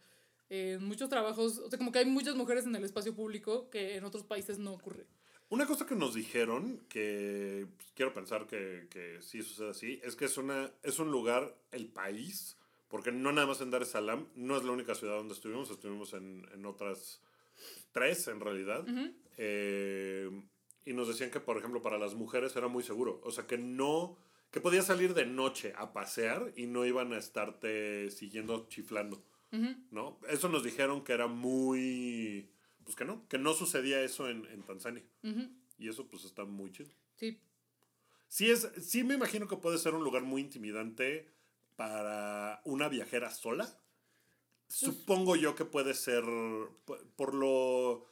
En 0.49 0.83
muchos 0.83 1.09
trabajos, 1.09 1.59
o 1.59 1.69
sea, 1.69 1.77
como 1.77 1.91
que 1.91 1.99
hay 1.99 2.05
muchas 2.05 2.35
mujeres 2.35 2.65
en 2.65 2.75
el 2.75 2.83
espacio 2.83 3.13
público 3.13 3.69
que 3.69 3.95
en 3.95 4.03
otros 4.03 4.23
países 4.23 4.57
no 4.57 4.73
ocurre. 4.73 5.05
Una 5.49 5.65
cosa 5.65 5.85
que 5.85 5.95
nos 5.95 6.13
dijeron, 6.13 6.85
que 6.89 7.67
pues, 7.77 7.91
quiero 7.95 8.13
pensar 8.13 8.45
que, 8.45 8.87
que 8.89 9.19
sí 9.21 9.41
sucede 9.41 9.69
así, 9.69 9.99
es 10.03 10.15
que 10.15 10.25
es, 10.25 10.37
una, 10.37 10.71
es 10.83 10.99
un 10.99 11.11
lugar, 11.11 11.55
el 11.71 11.87
país, 11.87 12.57
porque 12.87 13.11
no 13.11 13.31
nada 13.31 13.47
más 13.47 13.61
en 13.61 13.71
Dar 13.71 13.81
es 13.81 13.89
Salaam, 13.89 14.27
no 14.35 14.57
es 14.57 14.63
la 14.63 14.71
única 14.71 14.95
ciudad 14.95 15.15
donde 15.15 15.33
estuvimos, 15.33 15.69
estuvimos 15.69 16.13
en, 16.13 16.47
en 16.53 16.65
otras 16.65 17.21
tres 17.91 18.27
en 18.27 18.39
realidad. 18.39 18.85
Eh, 19.37 20.29
y 20.85 20.93
nos 20.93 21.07
decían 21.07 21.29
que, 21.29 21.39
por 21.39 21.57
ejemplo, 21.57 21.81
para 21.81 21.97
las 21.97 22.15
mujeres 22.15 22.55
era 22.55 22.67
muy 22.67 22.83
seguro. 22.83 23.21
O 23.23 23.31
sea, 23.31 23.45
que 23.45 23.57
no, 23.57 24.17
que 24.51 24.61
podías 24.61 24.85
salir 24.85 25.13
de 25.13 25.25
noche 25.25 25.73
a 25.75 25.93
pasear 25.93 26.51
y 26.55 26.67
no 26.67 26.85
iban 26.85 27.13
a 27.13 27.17
estarte 27.17 28.09
siguiendo 28.11 28.67
chiflando. 28.69 29.23
¿No? 29.91 30.19
Eso 30.29 30.49
nos 30.49 30.63
dijeron 30.63 31.03
que 31.03 31.13
era 31.13 31.27
muy... 31.27 32.49
Pues 32.83 32.95
que 32.95 33.05
no, 33.05 33.27
que 33.27 33.37
no 33.37 33.53
sucedía 33.53 34.01
eso 34.01 34.29
en, 34.29 34.45
en 34.47 34.63
Tanzania. 34.63 35.03
Y 35.77 35.89
eso 35.89 36.07
pues 36.07 36.23
está 36.25 36.45
muy 36.45 36.71
chido. 36.71 36.89
Sí. 37.15 37.39
Sí, 38.27 38.49
es, 38.49 38.69
sí 38.81 39.03
me 39.03 39.15
imagino 39.15 39.47
que 39.47 39.57
puede 39.57 39.77
ser 39.77 39.93
un 39.93 40.03
lugar 40.03 40.23
muy 40.23 40.41
intimidante 40.41 41.27
para 41.75 42.61
una 42.65 42.89
viajera 42.89 43.31
sola. 43.31 43.73
Supongo 44.67 45.35
yo 45.35 45.55
que 45.55 45.65
puede 45.65 45.93
ser 45.93 46.23
por, 46.85 47.03
por 47.15 47.33
lo 47.33 48.05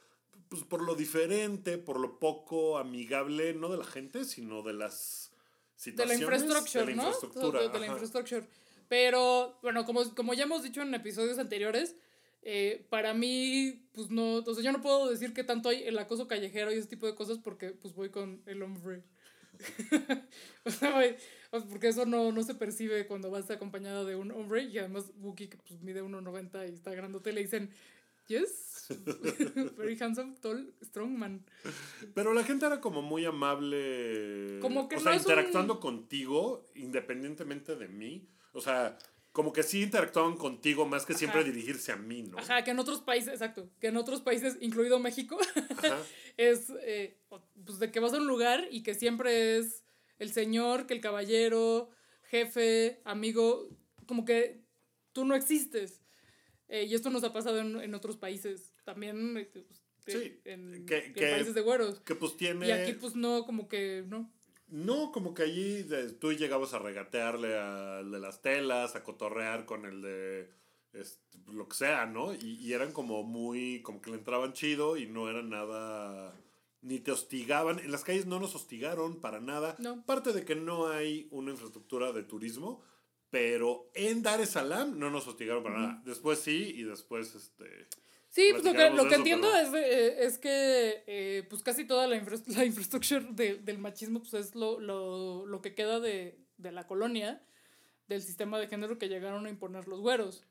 pues, 0.48 0.64
por 0.64 0.82
lo 0.82 0.94
diferente, 0.94 1.78
por 1.78 2.00
lo 2.00 2.18
poco 2.18 2.78
amigable, 2.78 3.54
no 3.54 3.68
de 3.68 3.78
la 3.78 3.84
gente, 3.84 4.24
sino 4.24 4.62
de 4.62 4.72
las 4.72 5.30
de 5.84 5.92
la 6.06 6.16
situaciones. 6.16 6.96
de 6.96 6.96
la 6.96 7.02
¿no? 7.02 7.08
infraestructura. 7.08 7.60
De, 7.60 7.68
de 7.68 7.78
la 7.80 7.86
ajá. 7.86 8.46
Pero, 8.88 9.58
bueno, 9.62 9.84
como, 9.84 10.02
como 10.14 10.34
ya 10.34 10.44
hemos 10.44 10.62
dicho 10.62 10.82
en 10.82 10.94
episodios 10.94 11.38
anteriores, 11.38 11.94
eh, 12.42 12.86
para 12.88 13.14
mí, 13.14 13.88
pues 13.92 14.10
no, 14.10 14.36
o 14.36 14.54
sea, 14.54 14.64
yo 14.64 14.72
no 14.72 14.80
puedo 14.80 15.10
decir 15.10 15.34
que 15.34 15.44
tanto 15.44 15.68
hay 15.68 15.82
el 15.82 15.98
acoso 15.98 16.26
callejero 16.26 16.72
y 16.72 16.76
ese 16.76 16.88
tipo 16.88 17.06
de 17.06 17.14
cosas 17.14 17.38
porque 17.38 17.70
pues 17.70 17.94
voy 17.94 18.10
con 18.10 18.42
el 18.46 18.62
hombre. 18.62 19.02
o 20.64 20.70
sea, 20.70 21.16
porque 21.68 21.88
eso 21.88 22.06
no, 22.06 22.32
no 22.32 22.42
se 22.44 22.54
percibe 22.54 23.06
cuando 23.06 23.30
vas 23.30 23.50
acompañado 23.50 24.04
de 24.04 24.14
un 24.16 24.30
hombre 24.30 24.62
y 24.62 24.78
además 24.78 25.12
Wookie 25.20 25.48
que 25.48 25.56
pues 25.58 25.80
mide 25.80 26.02
1.90 26.02 26.70
y 26.70 26.74
está 26.74 26.92
grandote 26.92 27.32
le 27.32 27.42
dicen, 27.42 27.70
yes, 28.28 28.86
very 29.76 29.98
handsome, 29.98 30.36
tall, 30.40 30.72
strong 30.82 31.18
man. 31.18 31.44
Pero 32.14 32.32
la 32.34 32.44
gente 32.44 32.66
era 32.66 32.80
como 32.80 33.02
muy 33.02 33.24
amable. 33.24 34.58
Como 34.60 34.88
que 34.88 34.96
o 34.96 34.98
no 34.98 35.04
sea, 35.04 35.14
es 35.14 35.24
un- 35.26 35.32
interactuando 35.32 35.80
contigo, 35.80 36.70
independientemente 36.74 37.74
de 37.76 37.88
mí. 37.88 38.28
O 38.52 38.60
sea, 38.60 38.96
como 39.32 39.52
que 39.52 39.62
sí 39.62 39.82
interactuaban 39.82 40.36
contigo 40.36 40.86
más 40.86 41.04
que 41.06 41.14
siempre 41.14 41.44
dirigirse 41.44 41.92
a 41.92 41.96
mí, 41.96 42.22
¿no? 42.22 42.38
Ajá, 42.38 42.64
que 42.64 42.70
en 42.72 42.78
otros 42.78 43.00
países, 43.02 43.28
exacto, 43.34 43.70
que 43.80 43.88
en 43.88 43.96
otros 43.96 44.20
países, 44.20 44.56
incluido 44.60 44.98
México, 44.98 45.38
es 46.36 46.70
eh, 46.82 47.18
pues 47.64 47.78
de 47.78 47.90
que 47.92 48.00
vas 48.00 48.12
a 48.14 48.18
un 48.18 48.26
lugar 48.26 48.66
y 48.70 48.82
que 48.82 48.94
siempre 48.94 49.58
es 49.58 49.84
el 50.18 50.32
señor, 50.32 50.86
que 50.86 50.94
el 50.94 51.00
caballero, 51.00 51.90
jefe, 52.24 53.00
amigo, 53.04 53.68
como 54.06 54.24
que 54.24 54.62
tú 55.12 55.24
no 55.24 55.34
existes. 55.34 56.02
Eh, 56.68 56.84
y 56.84 56.94
esto 56.94 57.08
nos 57.10 57.24
ha 57.24 57.32
pasado 57.32 57.60
en, 57.60 57.80
en 57.80 57.94
otros 57.94 58.16
países 58.16 58.74
también, 58.84 59.36
eh, 59.36 59.48
pues, 59.52 59.64
Sí, 60.22 60.40
en, 60.46 60.86
que- 60.86 61.04
en 61.06 61.12
que- 61.12 61.30
países 61.30 61.54
de 61.54 61.60
güeros. 61.60 62.00
Que 62.00 62.14
pues 62.14 62.36
tiene. 62.36 62.66
Y 62.66 62.70
aquí 62.70 62.94
pues 62.94 63.14
no, 63.14 63.44
como 63.44 63.68
que 63.68 64.04
no. 64.06 64.32
No, 64.68 65.12
como 65.12 65.34
que 65.34 65.42
allí 65.44 65.82
de- 65.82 66.12
tú 66.12 66.32
llegabas 66.32 66.74
a 66.74 66.78
regatearle 66.78 67.56
al 67.58 68.10
de 68.10 68.18
las 68.20 68.42
telas, 68.42 68.96
a 68.96 69.02
cotorrear 69.04 69.64
con 69.66 69.84
el 69.86 70.02
de 70.02 70.50
este, 70.92 71.38
lo 71.52 71.68
que 71.68 71.76
sea, 71.76 72.06
¿no? 72.06 72.34
Y, 72.34 72.56
y 72.60 72.72
eran 72.72 72.92
como 72.92 73.22
muy, 73.22 73.80
como 73.82 74.00
que 74.00 74.10
le 74.10 74.16
entraban 74.18 74.52
chido 74.52 74.96
y 74.96 75.06
no 75.06 75.28
eran 75.30 75.48
nada, 75.50 76.34
ni 76.82 76.98
te 77.00 77.12
hostigaban. 77.12 77.78
En 77.78 77.90
las 77.92 78.04
calles 78.04 78.26
no 78.26 78.40
nos 78.40 78.54
hostigaron 78.54 79.20
para 79.20 79.40
nada. 79.40 79.76
No. 79.78 80.04
Parte 80.04 80.32
de 80.32 80.44
que 80.44 80.54
no 80.54 80.88
hay 80.88 81.28
una 81.30 81.50
infraestructura 81.50 82.12
de 82.12 82.22
turismo, 82.22 82.82
pero 83.30 83.90
en 83.94 84.22
Dar 84.22 84.40
es 84.40 84.50
Salaam 84.50 84.98
no 84.98 85.10
nos 85.10 85.26
hostigaron 85.26 85.62
para 85.62 85.78
nada. 85.78 86.02
Después 86.04 86.38
sí 86.40 86.72
y 86.76 86.82
después 86.82 87.34
este... 87.34 87.86
Sí, 88.30 88.48
pues 88.52 88.64
lo 88.64 88.72
que, 88.72 88.90
lo 88.90 89.08
que 89.08 89.14
entiendo 89.14 89.54
es, 89.56 89.72
eh, 89.74 90.24
es 90.26 90.38
que 90.38 91.02
eh, 91.06 91.46
pues 91.48 91.62
casi 91.62 91.86
toda 91.86 92.06
la, 92.06 92.16
infra- 92.16 92.42
la 92.46 92.64
infraestructura 92.64 93.20
de- 93.30 93.56
del 93.56 93.78
machismo 93.78 94.20
pues 94.20 94.34
es 94.34 94.54
lo, 94.54 94.78
lo, 94.80 95.46
lo 95.46 95.60
que 95.62 95.74
queda 95.74 95.98
de, 95.98 96.38
de 96.58 96.72
la 96.72 96.86
colonia, 96.86 97.42
del 98.06 98.20
sistema 98.22 98.58
de 98.58 98.68
género 98.68 98.98
que 98.98 99.08
llegaron 99.08 99.46
a 99.46 99.50
imponer 99.50 99.88
los 99.88 100.00
güeros. 100.00 100.44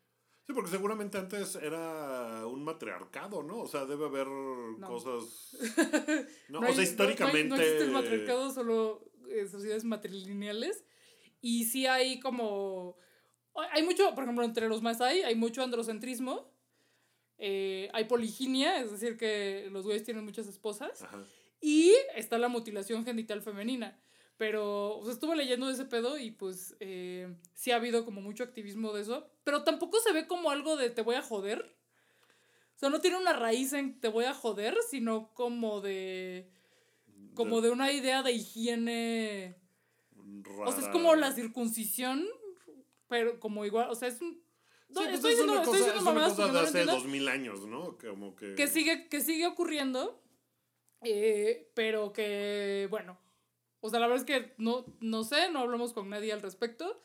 Sí, 0.45 0.53
porque 0.53 0.71
seguramente 0.71 1.17
antes 1.17 1.55
era 1.55 2.45
un 2.47 2.63
matriarcado, 2.63 3.43
¿no? 3.43 3.57
O 3.59 3.67
sea, 3.67 3.85
debe 3.85 4.05
haber 4.05 4.27
cosas... 4.85 5.55
No, 6.49 6.59
o 6.59 6.63
hay- 6.63 6.73
sea, 6.73 6.83
históricamente... 6.83 7.43
No, 7.49 7.55
hay- 7.55 7.59
no 7.59 7.63
existe 7.63 7.83
el 7.83 7.91
matriarcado, 7.91 8.51
solo 8.51 9.03
eh, 9.29 9.47
sociedades 9.47 9.83
matrilineales. 9.83 10.83
Y 11.41 11.65
sí 11.65 11.85
hay 11.85 12.19
como... 12.19 12.97
Hay 13.71 13.83
mucho, 13.83 14.13
por 14.15 14.23
ejemplo, 14.23 14.45
entre 14.45 14.67
los 14.69 14.81
Masai 14.81 15.23
hay 15.23 15.35
mucho 15.35 15.61
androcentrismo. 15.63 16.55
Eh, 17.37 17.89
hay 17.93 18.05
poliginia, 18.05 18.79
es 18.79 18.91
decir, 18.91 19.17
que 19.17 19.67
los 19.71 19.85
güeyes 19.85 20.03
tienen 20.03 20.25
muchas 20.25 20.47
esposas. 20.47 21.03
Ajá. 21.03 21.23
Y 21.61 21.93
está 22.15 22.37
la 22.37 22.49
mutilación 22.49 23.05
genital 23.05 23.41
femenina. 23.41 23.99
Pero, 24.37 24.97
o 24.97 25.03
sea, 25.03 25.13
estuve 25.13 25.35
leyendo 25.35 25.65
de 25.65 25.73
ese 25.73 25.85
pedo 25.85 26.17
y 26.17 26.29
pues 26.29 26.75
eh, 26.79 27.33
sí 27.55 27.71
ha 27.71 27.77
habido 27.77 28.05
como 28.05 28.21
mucho 28.21 28.43
activismo 28.43 28.93
de 28.93 29.01
eso. 29.01 29.27
Pero 29.43 29.63
tampoco 29.63 29.99
se 29.99 30.13
ve 30.13 30.27
como 30.27 30.51
algo 30.51 30.77
de 30.77 30.91
te 30.91 31.01
voy 31.01 31.15
a 31.15 31.23
joder. 31.23 31.75
O 32.75 32.79
sea, 32.79 32.89
no 32.89 33.01
tiene 33.01 33.17
una 33.17 33.33
raíz 33.33 33.73
en 33.73 33.99
te 33.99 34.09
voy 34.09 34.25
a 34.25 34.35
joder, 34.35 34.77
sino 34.87 35.33
como 35.33 35.81
de. 35.81 36.51
Como 37.33 37.61
de 37.61 37.71
una 37.71 37.91
idea 37.91 38.21
de 38.21 38.33
higiene. 38.33 39.55
O 40.59 40.71
sea, 40.71 40.79
es 40.79 40.85
Rara. 40.85 40.91
como 40.91 41.15
la 41.15 41.31
circuncisión, 41.31 42.27
pero 43.07 43.39
como 43.39 43.65
igual. 43.65 43.89
O 43.89 43.95
sea, 43.95 44.07
es 44.07 44.21
un. 44.21 44.43
No, 44.89 45.01
Sí, 45.01 45.07
pues 45.07 45.15
estoy 45.15 45.31
es 45.31 45.37
diciendo, 45.37 45.53
una 45.53 45.61
estoy 45.63 45.79
cosa, 45.79 45.93
diciendo 45.93 46.11
es 46.11 46.17
una 46.17 46.29
cosa 46.29 46.51
de 46.53 46.59
hace 46.59 46.85
dos 46.85 47.05
mil 47.05 47.27
años, 47.27 47.65
¿no? 47.67 47.97
Como 47.97 48.35
que... 48.35 48.55
que 48.55 48.67
sigue, 48.67 49.07
que 49.09 49.21
sigue 49.21 49.45
ocurriendo, 49.45 50.21
eh, 51.03 51.69
pero 51.73 52.13
que, 52.13 52.87
bueno, 52.89 53.17
o 53.81 53.89
sea, 53.89 53.99
la 53.99 54.07
verdad 54.07 54.25
es 54.25 54.25
que 54.25 54.53
no, 54.57 54.85
no 54.99 55.23
sé, 55.23 55.51
no 55.51 55.59
hablamos 55.59 55.93
con 55.93 56.09
nadie 56.09 56.33
al 56.33 56.41
respecto, 56.41 57.03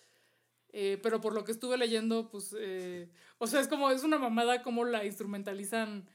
eh, 0.71 0.99
pero 1.03 1.21
por 1.21 1.35
lo 1.35 1.45
que 1.45 1.53
estuve 1.53 1.77
leyendo, 1.77 2.31
pues, 2.31 2.55
eh, 2.59 3.11
o 3.39 3.47
sea, 3.47 3.61
es 3.61 3.69
como, 3.69 3.91
es 3.91 4.05
una 4.05 4.19
mamada 4.19 4.63
como 4.63 4.85
la 4.85 5.05
instrumentalizan 5.05 6.09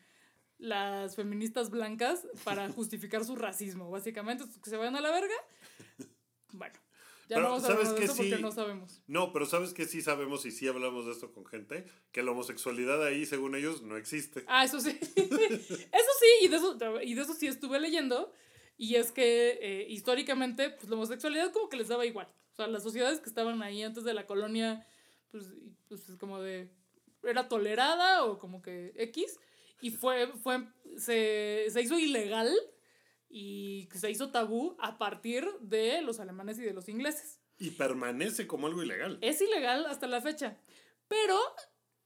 las 0.58 1.16
feministas 1.16 1.70
blancas 1.70 2.28
para 2.44 2.68
justificar 2.74 3.24
su 3.24 3.36
racismo, 3.36 3.92
básicamente, 3.92 4.46
que 4.64 4.70
se 4.70 4.78
vayan 4.78 4.96
a 4.96 5.02
la 5.02 5.12
verga. 5.12 5.36
Bueno, 6.54 6.80
ya 7.28 7.36
Pero, 7.36 7.42
no 7.42 7.48
vamos 7.50 7.66
a 7.66 7.68
¿sabes 7.68 7.96
de 7.96 8.06
eso 8.06 8.16
porque 8.16 8.38
sí? 8.38 8.42
no 8.42 8.52
sabemos. 8.52 9.02
No, 9.08 9.34
pero 9.34 9.46
¿sabes 9.46 9.74
que 9.74 9.86
sí 9.86 10.02
sabemos 10.02 10.46
y 10.46 10.52
sí 10.52 10.68
hablamos 10.68 11.06
de 11.06 11.12
esto 11.12 11.34
con 11.34 11.46
gente? 11.46 11.86
Que 12.14 12.24
la 12.24 12.32
homosexualidad 12.32 13.04
ahí, 13.06 13.26
según 13.26 13.56
ellos, 13.56 13.82
no 13.82 13.98
existe. 13.98 14.46
Ah, 14.48 14.64
eso 14.64 14.80
sí. 14.80 14.98
eso 15.16 16.12
sí, 16.20 16.46
y 16.46 16.48
de 16.48 16.56
eso, 16.56 16.78
y 17.04 17.14
de 17.16 17.22
eso 17.22 17.34
sí 17.34 17.48
estuve 17.48 17.82
leyendo. 17.82 18.32
Y 18.78 18.96
es 18.96 19.12
que 19.12 19.60
eh, 19.62 19.88
históricamente, 19.90 20.70
pues 20.70 20.90
la 20.90 20.96
homosexualidad 20.96 21.52
como 21.52 21.68
que 21.68 21.76
les 21.76 21.90
daba 21.90 22.06
igual. 22.06 22.28
O 22.54 22.56
sea, 22.56 22.68
las 22.68 22.84
sociedades 22.84 23.20
que 23.20 23.28
estaban 23.28 23.62
ahí 23.62 23.84
antes 23.84 24.06
de 24.06 24.14
la 24.14 24.26
colonia, 24.26 24.88
pues, 25.32 25.54
pues 25.90 26.08
es 26.08 26.16
como 26.16 26.40
de. 26.40 26.72
Era 27.24 27.50
tolerada 27.50 28.24
o 28.24 28.40
como 28.40 28.62
que 28.62 28.94
X. 28.96 29.38
Y 29.82 29.92
fue. 29.92 30.28
fue 30.28 30.66
se, 30.98 31.66
se 31.70 31.82
hizo 31.82 32.00
ilegal 32.00 32.56
y 33.30 33.90
se 33.94 34.10
hizo 34.10 34.32
tabú 34.32 34.78
a 34.80 34.98
partir 34.98 35.48
de 35.62 36.02
los 36.02 36.20
alemanes 36.20 36.58
y 36.60 36.64
de 36.64 36.74
los 36.74 36.90
ingleses. 36.90 37.40
Y 37.58 37.72
permanece 37.72 38.48
como 38.48 38.68
algo 38.68 38.84
ilegal. 38.84 39.18
Es 39.22 39.42
ilegal 39.42 39.86
hasta 39.86 40.08
la 40.08 40.22
fecha. 40.22 40.58
Pero 41.08 41.40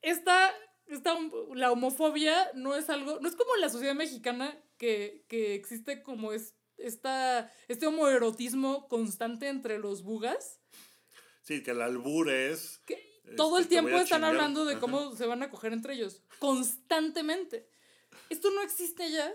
esta, 0.02 0.54
esta 0.88 1.18
la 1.54 1.72
homofobia 1.72 2.52
no 2.54 2.76
es 2.76 2.90
algo, 2.90 3.20
no 3.20 3.28
es 3.28 3.36
como 3.36 3.56
la 3.58 3.70
sociedad 3.70 3.96
mexicana 3.96 4.58
que, 4.78 5.26
que 5.28 5.56
existe 5.56 6.04
como 6.04 6.34
es, 6.34 6.56
esta, 6.78 7.52
este 7.68 7.88
homoerotismo 7.88 8.88
constante 8.88 9.48
entre 9.48 9.78
los 9.78 10.04
bugas. 10.04 10.60
Sí, 11.42 11.64
que 11.64 11.72
el 11.72 11.82
albur 11.82 12.30
es... 12.30 12.80
Que 12.86 13.12
Este, 13.24 13.36
todo 13.36 13.58
el 13.60 13.68
tiempo 13.68 13.96
están 13.98 14.24
hablando 14.24 14.66
de 14.66 14.74
Ajá. 14.74 14.82
cómo 14.82 15.16
se 15.16 15.26
van 15.26 15.44
a 15.44 15.50
coger 15.50 15.74
entre 15.74 15.94
ellos. 15.94 16.24
Constantemente. 16.40 17.70
Esto 18.30 18.50
no 18.52 18.62
existe 18.62 19.12
ya 19.12 19.34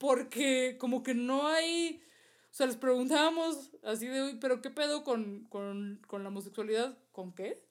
porque 0.00 0.76
como 0.80 1.02
que 1.04 1.14
no 1.14 1.46
hay... 1.46 2.02
O 2.50 2.52
sea, 2.54 2.66
les 2.66 2.76
preguntábamos 2.76 3.70
así 3.84 4.06
de, 4.08 4.22
"Uy, 4.24 4.38
pero 4.40 4.60
¿qué 4.62 4.70
pedo 4.70 5.04
con, 5.04 5.44
con, 5.44 6.00
con 6.08 6.22
la 6.24 6.30
homosexualidad? 6.30 6.98
¿Con 7.12 7.32
qué? 7.34 7.62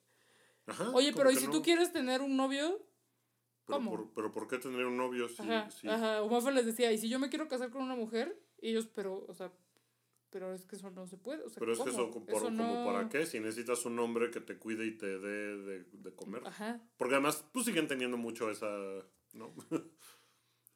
Ajá, 0.66 0.90
Oye, 0.94 1.10
como 1.10 1.24
pero 1.24 1.30
¿y 1.32 1.36
si 1.36 1.46
no. 1.46 1.52
tú 1.52 1.60
quieres 1.62 1.92
tener 1.92 2.22
un 2.22 2.36
novio? 2.36 2.78
Pero 3.66 3.78
¿Cómo? 3.78 3.90
por, 3.90 4.14
pero 4.14 4.32
¿por 4.32 4.48
qué 4.48 4.58
tener 4.58 4.86
un 4.86 4.96
novio 4.96 5.28
si... 5.28 5.42
Ajá, 5.42 5.70
si- 5.70 5.88
ajá. 5.88 6.50
Les 6.52 6.64
decía, 6.64 6.92
¿y 6.92 6.98
si 6.98 7.08
yo 7.08 7.18
me 7.18 7.28
quiero 7.28 7.48
casar 7.48 7.70
con 7.70 7.82
una 7.82 7.96
mujer? 7.96 8.40
Y 8.62 8.70
ellos, 8.70 8.86
pero, 8.94 9.26
o 9.28 9.34
sea, 9.34 9.52
pero 10.30 10.54
es 10.54 10.64
que 10.64 10.76
eso 10.76 10.88
no 10.90 11.06
se 11.08 11.18
puede. 11.18 11.42
O 11.42 11.48
sea, 11.50 11.58
Pero 11.58 11.72
es 11.72 11.78
que 11.80 11.90
¿cómo? 11.90 12.02
eso, 12.04 12.10
por- 12.24 12.42
como 12.44 12.50
no- 12.50 12.84
para 12.84 13.08
qué, 13.08 13.26
si 13.26 13.40
necesitas 13.40 13.84
un 13.84 13.98
hombre 13.98 14.30
que 14.30 14.40
te 14.40 14.56
cuide 14.56 14.86
y 14.86 14.96
te 14.96 15.18
dé 15.18 15.56
de, 15.58 15.84
de 15.92 16.14
comer. 16.14 16.46
Ajá. 16.46 16.80
Porque 16.96 17.14
además, 17.16 17.44
pues 17.52 17.66
siguen 17.66 17.88
teniendo 17.88 18.16
mucho 18.16 18.50
esa, 18.50 18.70
¿no? 19.32 19.52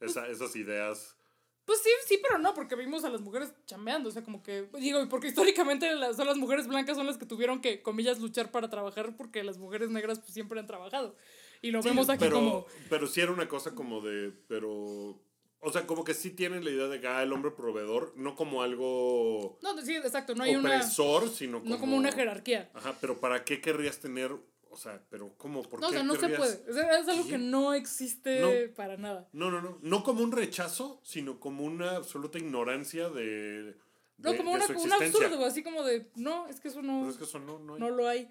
esa, 0.00 0.26
esas 0.28 0.54
ideas. 0.56 1.16
Pues 1.64 1.80
sí, 1.82 1.88
sí, 2.06 2.18
pero 2.22 2.38
no, 2.38 2.52
porque 2.52 2.76
vimos 2.76 3.04
a 3.04 3.10
las 3.10 3.22
mujeres 3.22 3.52
chambeando, 3.66 4.10
o 4.10 4.12
sea, 4.12 4.22
como 4.22 4.42
que, 4.42 4.68
digo, 4.78 5.02
y 5.02 5.06
porque 5.06 5.28
históricamente 5.54 5.94
las, 5.94 6.16
son 6.16 6.26
las 6.26 6.36
mujeres 6.36 6.66
blancas 6.66 6.96
son 6.96 7.06
las 7.06 7.16
que 7.16 7.26
tuvieron 7.26 7.60
que, 7.60 7.82
comillas, 7.82 8.20
luchar 8.20 8.50
para 8.50 8.68
trabajar 8.68 9.16
porque 9.16 9.42
las 9.42 9.58
mujeres 9.58 9.90
negras 9.90 10.18
pues 10.18 10.32
siempre 10.32 10.60
han 10.60 10.66
trabajado. 10.66 11.16
Y 11.62 11.70
lo 11.70 11.82
Sí, 11.82 11.88
vemos 11.88 12.10
aquí 12.10 12.18
pero, 12.20 12.36
como... 12.36 12.66
Pero 12.90 13.06
sí 13.06 13.20
era 13.20 13.32
una 13.32 13.48
cosa 13.48 13.74
como 13.74 14.00
de, 14.00 14.32
pero... 14.48 15.18
O 15.66 15.72
sea, 15.72 15.86
como 15.86 16.04
que 16.04 16.12
sí 16.12 16.30
tienen 16.30 16.62
la 16.62 16.70
idea 16.70 16.88
de 16.88 17.00
que 17.00 17.06
ah, 17.06 17.22
el 17.22 17.32
hombre 17.32 17.50
proveedor, 17.50 18.12
no 18.16 18.34
como 18.36 18.62
algo 18.62 19.58
No, 19.62 19.80
sí, 19.80 19.96
exacto, 19.96 20.34
no 20.34 20.44
hay 20.44 20.56
una... 20.56 20.76
opresor, 20.76 21.30
sino 21.30 21.60
como... 21.60 21.70
No 21.70 21.80
como 21.80 21.96
una 21.96 22.12
jerarquía. 22.12 22.70
Ajá, 22.74 22.94
pero 23.00 23.18
¿para 23.18 23.44
qué 23.44 23.62
querrías 23.62 23.98
tener? 23.98 24.36
O 24.74 24.76
sea, 24.76 25.00
pero 25.08 25.32
¿cómo? 25.38 25.62
¿Por 25.62 25.80
No, 25.80 25.86
o 25.86 25.90
qué 25.90 25.96
sea, 25.98 26.02
no 26.04 26.16
se 26.16 26.28
puede. 26.30 26.52
Es, 26.68 26.76
es 26.76 27.08
algo 27.08 27.28
que 27.28 27.38
no 27.38 27.74
existe 27.74 28.40
No. 28.40 28.74
para 28.74 28.96
nada. 28.96 29.28
No, 29.32 29.48
no, 29.48 29.62
no. 29.62 29.78
No 29.82 30.02
como 30.02 30.24
un 30.24 30.32
rechazo, 30.32 31.00
sino 31.04 31.38
como 31.38 31.62
una 31.62 31.92
absoluta 31.94 32.38
ignorancia 32.38 33.08
de. 33.08 33.76
No, 34.18 34.36
como 34.36 34.50
de 34.50 34.56
una, 34.56 34.66
su 34.66 34.72
un 34.82 34.92
absurdo, 34.92 35.44
así 35.44 35.62
como 35.62 35.84
de, 35.84 36.10
no, 36.16 36.48
es 36.48 36.58
que 36.58 36.68
eso 36.68 36.82
no, 36.82 37.00
Pero 37.02 37.10
es 37.12 37.16
que 37.18 37.24
eso 37.24 37.38
no, 37.38 37.60
no 37.60 37.74
hay. 37.74 37.80
no 37.80 37.90
lo 37.90 38.08
hay. 38.08 38.28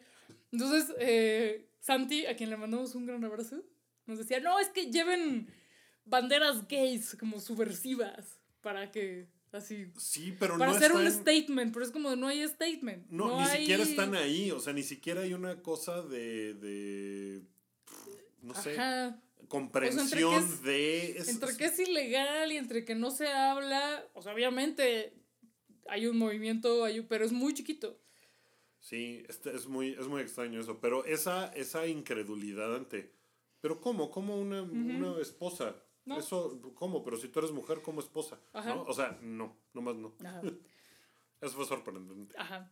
Entonces, 0.52 0.94
eh, 1.00 1.70
Santi, 1.80 2.26
a 2.26 2.36
quien 2.36 2.50
le 2.50 2.58
mandamos 2.58 2.94
un 2.94 3.06
gran 3.06 3.24
abrazo, 3.24 3.64
nos 4.06 4.18
decía, 4.18 4.42
no, 4.42 4.60
es 4.60 4.68
que 4.68 4.92
lleven 4.92 5.48
banderas 6.04 6.68
gays 6.68 7.16
como 7.18 7.40
subversivas 7.40 8.40
para 8.62 8.92
que, 8.92 9.28
así, 9.58 9.88
Sí, 9.98 10.36
pero 10.40 10.58
para 10.58 10.72
no 10.72 10.78
hacer 10.78 10.92
un 10.94 11.10
statement, 11.10 11.74
pero 11.74 11.86
es 11.86 11.92
como, 11.92 12.16
no 12.16 12.28
hay 12.28 12.48
statement. 12.48 13.08
No, 13.10 13.28
No, 13.28 13.38
ni 13.42 13.48
hay- 13.48 13.60
siquiera 13.62 13.84
están 13.84 14.16
ahí. 14.16 14.52
O 14.52 14.60
sea, 14.60 14.74
ni 14.74 14.84
siquiera 14.84 15.22
hay 15.22 15.34
una 15.34 15.62
cosa 15.62 16.02
de. 16.02 16.54
de 16.56 17.42
no 18.42 18.54
sé. 18.56 18.74
Ajá. 18.74 19.20
Comprensión 19.48 20.06
O 20.06 20.08
sea, 20.10 20.20
entre 20.20 20.30
que 20.40 20.46
es- 20.54 20.64
de. 20.64 21.18
es- 21.20 21.28
Entre 21.30 21.56
que 21.58 21.66
es 21.66 21.80
ilegal 21.80 22.52
y 22.52 22.58
entre 22.58 22.86
que 22.86 22.96
no 22.96 23.12
se 23.12 23.28
habla, 23.28 24.06
o 24.14 24.22
sea, 24.22 24.34
obviamente 24.34 25.14
hay 25.88 26.08
un 26.08 26.18
movimiento, 26.18 26.84
hay 26.86 27.00
un- 27.00 27.08
pero 27.08 27.24
es 27.26 27.32
muy 27.32 27.54
chiquito. 27.54 28.00
Sí, 28.80 29.24
este 29.30 29.56
es 29.56 29.68
muy, 29.68 29.92
es 29.94 30.08
muy 30.08 30.22
extraño 30.22 30.60
eso. 30.60 30.80
Pero 30.82 31.06
esa, 31.06 31.48
esa 31.54 31.88
incredulidad 31.88 32.76
ante. 32.76 33.12
Pero 33.62 33.80
¿cómo? 33.80 34.12
¿Cómo 34.12 34.36
una, 34.38 34.62
una 34.62 35.22
esposa? 35.22 35.76
No. 36.06 36.18
Eso, 36.18 36.60
¿cómo? 36.76 37.04
Pero 37.04 37.18
si 37.18 37.28
tú 37.30 37.40
eres 37.40 37.52
mujer, 37.52 37.82
¿cómo 37.82 38.00
esposa? 38.02 38.40
Ajá. 38.54 38.76
¿No? 38.76 38.84
O 38.84 38.94
sea, 38.94 39.18
no, 39.22 39.58
nomás 39.74 39.96
no. 39.96 40.14
Ajá. 40.24 40.42
Eso 41.42 41.56
fue 41.56 41.66
sorprendente. 41.66 42.36
Ajá. 42.38 42.72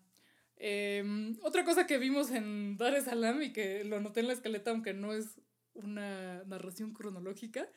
Em, 0.57 1.38
otra 1.41 1.63
cosa 1.65 1.88
que 1.88 1.97
vimos 1.97 2.29
en 2.32 2.77
Dar 2.77 2.93
es 2.93 3.05
Salam 3.05 3.41
y 3.41 3.51
que 3.51 3.84
lo 3.84 3.99
noté 3.99 4.19
en 4.19 4.27
la 4.27 4.34
escaleta, 4.34 4.71
aunque 4.71 4.93
no 4.93 5.13
es 5.13 5.39
una 5.73 6.43
narración 6.43 6.93
cronológica, 6.93 7.67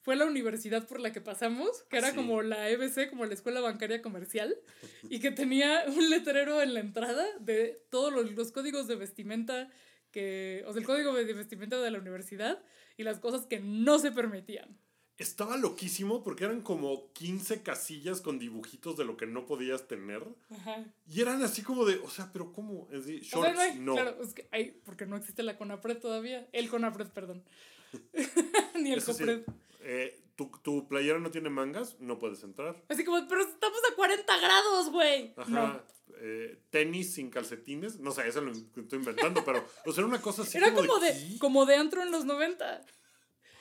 fue 0.00 0.14
la 0.14 0.26
universidad 0.26 0.86
por 0.86 1.00
la 1.00 1.12
que 1.12 1.20
pasamos, 1.20 1.82
que 1.90 1.96
era 1.98 2.10
Sí. 2.10 2.16
como 2.16 2.42
la 2.42 2.68
EBC, 2.70 3.10
como 3.10 3.24
la 3.26 3.34
Escuela 3.34 3.60
Bancaria 3.60 4.00
Comercial, 4.00 4.56
y 5.10 5.18
que 5.20 5.32
tenía 5.32 5.84
un 5.88 6.08
letrero 6.10 6.62
en 6.62 6.74
la 6.74 6.80
entrada 6.80 7.26
de 7.40 7.84
todos 7.90 8.12
los, 8.12 8.30
los 8.32 8.52
códigos 8.52 8.86
de 8.86 8.94
vestimenta, 8.96 9.68
que, 10.12 10.62
o 10.66 10.72
sea, 10.72 10.80
el 10.80 10.86
código 10.86 11.12
de 11.12 11.32
vestimenta 11.34 11.80
de 11.80 11.90
la 11.90 11.98
universidad 11.98 12.62
y 12.96 13.02
las 13.02 13.18
cosas 13.18 13.46
que 13.46 13.60
no 13.60 13.98
se 13.98 14.12
permitían. 14.12 14.78
Estaba 15.18 15.56
loquísimo 15.56 16.22
porque 16.22 16.44
eran 16.44 16.60
como 16.62 17.12
15 17.12 17.62
casillas 17.62 18.20
con 18.20 18.38
dibujitos 18.38 18.96
de 18.96 19.04
lo 19.04 19.16
que 19.16 19.26
no 19.26 19.46
podías 19.46 19.88
tener. 19.88 20.22
Ajá. 20.50 20.84
Y 21.08 21.20
eran 21.20 21.42
así 21.42 21.62
como 21.62 21.84
de, 21.84 21.96
o 21.98 22.08
sea, 22.08 22.30
pero 22.32 22.52
¿cómo? 22.52 22.88
Es 22.92 23.04
decir, 23.06 23.22
O 23.34 23.42
sea, 23.42 23.52
shorts, 23.52 23.54
no 23.56 23.60
hay, 23.60 23.78
no. 23.80 23.94
claro, 23.94 24.22
es 24.22 24.32
que 24.32 24.48
hay, 24.52 24.80
porque 24.84 25.06
no 25.06 25.16
existe 25.16 25.42
la 25.42 25.58
CONAPRED 25.58 25.98
todavía. 25.98 26.48
El 26.52 26.70
CONAPRED, 26.70 27.08
perdón. 27.08 27.42
Ni 28.80 28.92
el 28.92 29.00
sí, 29.00 29.10
COPRED. 29.12 29.42
eh, 29.80 30.20
¿tu, 30.36 30.50
tu 30.62 30.86
playera 30.86 31.18
no 31.18 31.30
tiene 31.32 31.50
mangas, 31.50 31.96
no 32.00 32.18
puedes 32.18 32.42
entrar. 32.44 32.80
Así 32.88 33.04
como, 33.04 33.26
pero 33.26 33.40
estamos 33.42 33.80
a 33.90 33.94
40 33.96 34.38
grados, 34.40 34.90
güey. 34.90 35.34
Ajá. 35.36 35.50
No. 35.50 35.82
eh, 36.20 36.60
tenis 36.70 37.14
sin 37.14 37.30
calcetines. 37.30 37.98
No 37.98 38.12
sé, 38.12 38.28
eso 38.28 38.40
lo 38.40 38.52
estoy 38.52 38.98
inventando, 38.98 39.44
pero, 39.44 39.66
o 39.84 39.92
sea, 39.92 40.02
era 40.02 40.06
una 40.06 40.22
cosa 40.22 40.42
así 40.42 40.58
Era 40.58 40.72
como 40.72 40.98
de, 41.00 41.36
como 41.40 41.66
de 41.66 41.74
antro 41.76 42.02
en 42.02 42.12
los 42.12 42.24
90. 42.24 42.84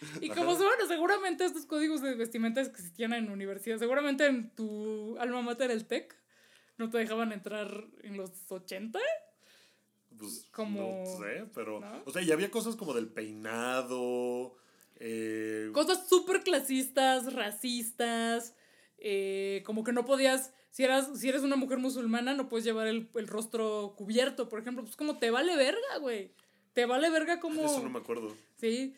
Y 0.21 0.29
como, 0.29 0.55
bueno, 0.55 0.87
seguramente 0.87 1.45
estos 1.45 1.65
códigos 1.65 2.01
de 2.01 2.15
vestimenta 2.15 2.61
que 2.63 2.69
existían 2.69 3.13
en 3.13 3.29
universidad, 3.31 3.77
seguramente 3.79 4.25
en 4.25 4.49
tu 4.51 5.17
alma 5.19 5.41
mater, 5.41 5.71
el 5.71 5.85
TEC, 5.85 6.15
no 6.77 6.89
te 6.89 6.97
dejaban 6.99 7.31
entrar 7.31 7.85
en 8.03 8.17
los 8.17 8.31
80. 8.51 8.99
Pues, 10.17 10.47
como- 10.51 11.03
No 11.05 11.19
sé, 11.23 11.45
pero. 11.53 11.79
¿no? 11.79 12.03
O 12.05 12.11
sea, 12.11 12.21
y 12.21 12.31
había 12.31 12.49
cosas 12.51 12.75
como 12.75 12.93
del 12.93 13.07
peinado. 13.07 14.55
Eh, 14.99 15.69
Cosas 15.73 16.07
súper 16.09 16.41
clasistas, 16.41 17.31
racistas, 17.33 18.55
eh, 18.97 19.61
como 19.65 19.83
que 19.83 19.91
no 19.93 20.05
podías, 20.05 20.53
si, 20.71 20.83
eras, 20.83 21.09
si 21.19 21.29
eres 21.29 21.43
una 21.43 21.55
mujer 21.55 21.77
musulmana, 21.77 22.33
no 22.33 22.49
puedes 22.49 22.65
llevar 22.65 22.87
el, 22.87 23.07
el 23.13 23.27
rostro 23.27 23.93
cubierto, 23.95 24.49
por 24.49 24.59
ejemplo, 24.59 24.83
pues 24.83 24.95
como 24.95 25.19
te 25.19 25.29
vale 25.29 25.55
verga, 25.55 25.97
güey. 25.99 26.31
Te 26.73 26.85
vale 26.87 27.09
verga 27.11 27.39
como... 27.39 27.63
Eso 27.63 27.83
no 27.83 27.89
me 27.91 27.99
acuerdo. 27.99 28.35
Sí. 28.59 28.95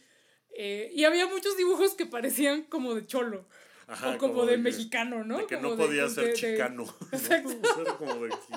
Eh, 0.53 0.91
y 0.93 1.03
había 1.05 1.27
muchos 1.27 1.55
dibujos 1.57 1.93
que 1.93 2.05
parecían 2.05 2.63
como 2.63 2.95
de 2.95 3.05
cholo. 3.05 3.47
Ajá, 3.87 4.11
o 4.11 4.17
como, 4.19 4.45
de, 4.45 4.57
mexicano, 4.57 5.23
¿no? 5.23 5.39
De 5.39 5.47
que 5.47 5.55
Como 5.55 5.69
no 5.71 5.77
podía 5.77 6.03
de- 6.03 6.09
ser 6.09 6.25
de- 6.27 6.33
chicano. 6.33 6.85
¿no? 7.11 7.17
Exacto. 7.17 7.49
O 7.49 7.65
sea, 7.73 7.81
era 7.81 7.97
como 7.97 8.15
de 8.25 8.33
aquí. 8.33 8.53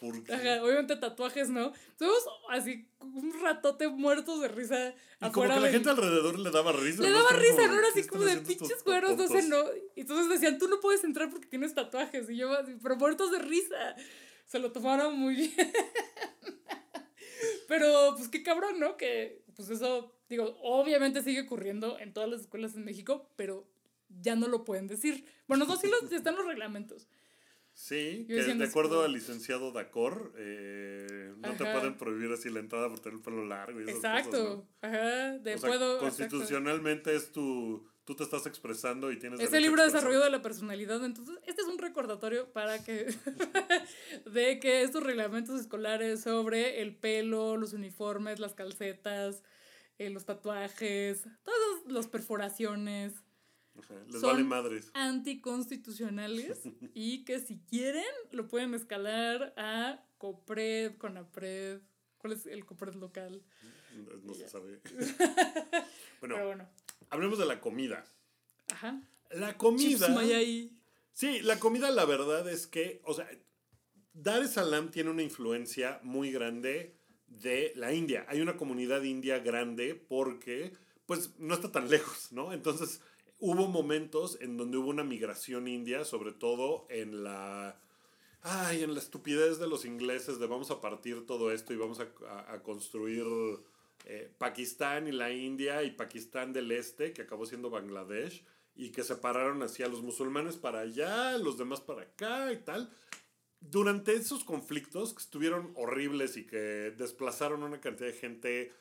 ¿Por 0.00 0.24
qué? 0.24 0.32
Ajá, 0.32 0.62
obviamente 0.64 0.96
tatuajes, 0.96 1.50
¿no? 1.50 1.72
Estuvimos 1.90 2.24
así 2.50 2.88
un 3.00 3.32
ratote 3.42 3.88
muertos 3.88 4.40
de 4.40 4.48
risa 4.48 4.94
Y 5.20 5.30
como 5.30 5.42
que 5.42 5.48
la 5.48 5.60
del- 5.60 5.72
gente 5.72 5.90
alrededor 5.90 6.38
le 6.38 6.50
daba 6.50 6.72
risa. 6.72 7.02
Le 7.02 7.10
¿no? 7.10 7.16
daba 7.22 7.30
risa, 7.36 7.56
como, 7.56 7.66
¿no? 7.68 7.78
Era 7.78 7.88
¿qué 7.92 8.00
así 8.00 8.08
como 8.08 8.24
de 8.24 8.36
pinches 8.38 8.82
cueros, 8.82 9.16
no 9.16 9.28
sé, 9.28 9.42
no. 9.42 9.62
Y 9.94 10.00
entonces 10.02 10.28
decían, 10.28 10.58
tú 10.58 10.68
no 10.68 10.80
puedes 10.80 11.04
entrar 11.04 11.28
porque 11.30 11.46
tienes 11.46 11.74
tatuajes. 11.74 12.28
Y 12.30 12.36
yo 12.36 12.52
así, 12.52 12.76
pero 12.82 12.96
muertos 12.96 13.30
de 13.30 13.38
risa. 13.40 13.94
Se 14.46 14.58
lo 14.58 14.72
tomaron 14.72 15.18
muy 15.18 15.34
bien. 15.36 15.52
Pero, 17.68 18.14
pues 18.16 18.28
qué 18.28 18.42
cabrón, 18.42 18.78
¿no? 18.78 18.96
Que, 18.96 19.42
pues 19.56 19.70
eso, 19.70 20.13
digo, 20.28 20.56
obviamente 20.62 21.22
sigue 21.22 21.42
ocurriendo 21.42 21.98
en 21.98 22.12
todas 22.12 22.28
las 22.28 22.42
escuelas 22.42 22.74
en 22.74 22.84
México, 22.84 23.30
pero 23.36 23.66
ya 24.08 24.36
no 24.36 24.48
lo 24.48 24.64
pueden 24.64 24.86
decir. 24.86 25.24
Bueno, 25.46 25.64
no, 25.66 25.76
sí 25.76 25.88
los, 25.88 26.10
están 26.12 26.36
los 26.36 26.46
reglamentos. 26.46 27.08
Sí, 27.76 28.24
que 28.28 28.34
de 28.34 28.64
acuerdo 28.64 29.02
al 29.02 29.12
licenciado 29.12 29.72
Dacor, 29.72 30.32
eh, 30.36 31.34
no 31.38 31.56
te 31.56 31.64
Ajá. 31.64 31.72
pueden 31.72 31.96
prohibir 31.96 32.30
así 32.30 32.48
la 32.48 32.60
entrada 32.60 32.88
por 32.88 33.00
tener 33.00 33.16
el 33.16 33.22
pelo 33.22 33.44
largo 33.44 33.80
y 33.80 33.82
esas 33.82 33.96
Exacto. 33.96 34.30
cosas, 34.30 34.44
¿no? 34.44 34.68
Ajá. 34.80 35.38
De 35.38 35.54
O 35.54 35.58
sea, 35.58 35.68
puedo. 35.68 35.94
exacto. 35.96 35.98
constitucionalmente 35.98 37.16
es 37.16 37.32
tu, 37.32 37.84
tú 38.04 38.14
te 38.14 38.22
estás 38.22 38.46
expresando 38.46 39.10
y 39.10 39.18
tienes 39.18 39.40
Es 39.40 39.52
el 39.52 39.62
libro 39.62 39.82
de 39.82 39.88
desarrollo 39.88 40.20
de 40.20 40.30
la 40.30 40.40
personalidad. 40.40 41.04
Entonces, 41.04 41.36
este 41.46 41.62
es 41.62 41.66
un 41.68 41.78
recordatorio 41.78 42.52
para 42.52 42.82
que. 42.84 43.06
de 44.26 44.60
que 44.60 44.82
estos 44.82 45.02
reglamentos 45.02 45.60
escolares 45.60 46.20
sobre 46.20 46.80
el 46.80 46.94
pelo, 46.94 47.56
los 47.56 47.72
uniformes, 47.72 48.38
las 48.38 48.54
calcetas, 48.54 49.42
eh, 49.98 50.10
los 50.10 50.24
tatuajes, 50.24 51.22
todas 51.42 51.58
las 51.86 52.06
perforaciones 52.08 53.14
Ajá, 53.76 53.94
Les 54.06 54.20
son 54.20 54.30
vale 54.32 54.44
madres. 54.44 54.90
anticonstitucionales 54.94 56.60
y 56.94 57.24
que 57.24 57.40
si 57.40 57.58
quieren 57.68 58.04
lo 58.30 58.46
pueden 58.48 58.74
escalar 58.74 59.52
a 59.56 60.04
COPRED, 60.18 60.96
CONAPRED. 60.96 61.80
¿Cuál 62.18 62.32
es 62.34 62.46
el 62.46 62.64
COPRED 62.64 62.94
local? 62.94 63.42
No 64.22 64.34
se 64.34 64.48
sabe. 64.48 64.80
Pero 66.20 66.36
bueno, 66.36 66.46
bueno. 66.46 66.68
hablemos 67.10 67.38
de 67.38 67.46
la 67.46 67.60
comida. 67.60 68.04
Ajá. 68.72 69.00
La 69.30 69.56
comida. 69.56 70.08
Sí, 71.12 71.40
la 71.42 71.58
comida, 71.60 71.90
la 71.90 72.04
verdad 72.04 72.48
es 72.48 72.66
que, 72.66 73.00
o 73.04 73.14
sea, 73.14 73.28
Dar 74.12 74.42
es 74.42 74.52
Salaam 74.52 74.90
tiene 74.90 75.10
una 75.10 75.22
influencia 75.22 76.00
muy 76.02 76.32
grande 76.32 76.96
de 77.42 77.72
la 77.76 77.92
India. 77.92 78.24
Hay 78.28 78.40
una 78.40 78.56
comunidad 78.56 79.02
india 79.02 79.38
grande 79.38 79.94
porque, 79.94 80.72
pues, 81.06 81.38
no 81.38 81.54
está 81.54 81.70
tan 81.72 81.88
lejos, 81.88 82.32
¿no? 82.32 82.52
Entonces, 82.52 83.00
hubo 83.38 83.66
momentos 83.68 84.38
en 84.40 84.56
donde 84.56 84.78
hubo 84.78 84.88
una 84.90 85.04
migración 85.04 85.68
india, 85.68 86.04
sobre 86.04 86.32
todo 86.32 86.86
en 86.88 87.24
la... 87.24 87.78
Ay, 88.46 88.82
en 88.82 88.92
la 88.92 89.00
estupidez 89.00 89.58
de 89.58 89.66
los 89.66 89.84
ingleses 89.86 90.38
de 90.38 90.46
vamos 90.46 90.70
a 90.70 90.80
partir 90.80 91.26
todo 91.26 91.50
esto 91.50 91.72
y 91.72 91.76
vamos 91.76 92.00
a, 92.00 92.08
a- 92.52 92.62
construir 92.62 93.24
eh, 94.04 94.30
Pakistán 94.36 95.08
y 95.08 95.12
la 95.12 95.32
India 95.32 95.82
y 95.82 95.92
Pakistán 95.92 96.52
del 96.52 96.70
Este, 96.70 97.14
que 97.14 97.22
acabó 97.22 97.46
siendo 97.46 97.70
Bangladesh, 97.70 98.44
y 98.76 98.90
que 98.90 99.02
separaron 99.02 99.62
así 99.62 99.82
a 99.82 99.88
los 99.88 100.02
musulmanes 100.02 100.56
para 100.56 100.80
allá, 100.80 101.38
los 101.38 101.56
demás 101.56 101.80
para 101.80 102.02
acá 102.02 102.52
y 102.52 102.58
tal. 102.58 102.90
Durante 103.70 104.14
esos 104.14 104.44
conflictos 104.44 105.14
que 105.14 105.22
estuvieron 105.22 105.72
horribles 105.74 106.36
y 106.36 106.44
que 106.44 106.92
desplazaron 106.96 107.62
una 107.62 107.80
cantidad 107.80 108.08
de 108.08 108.14
gente, 108.14 108.72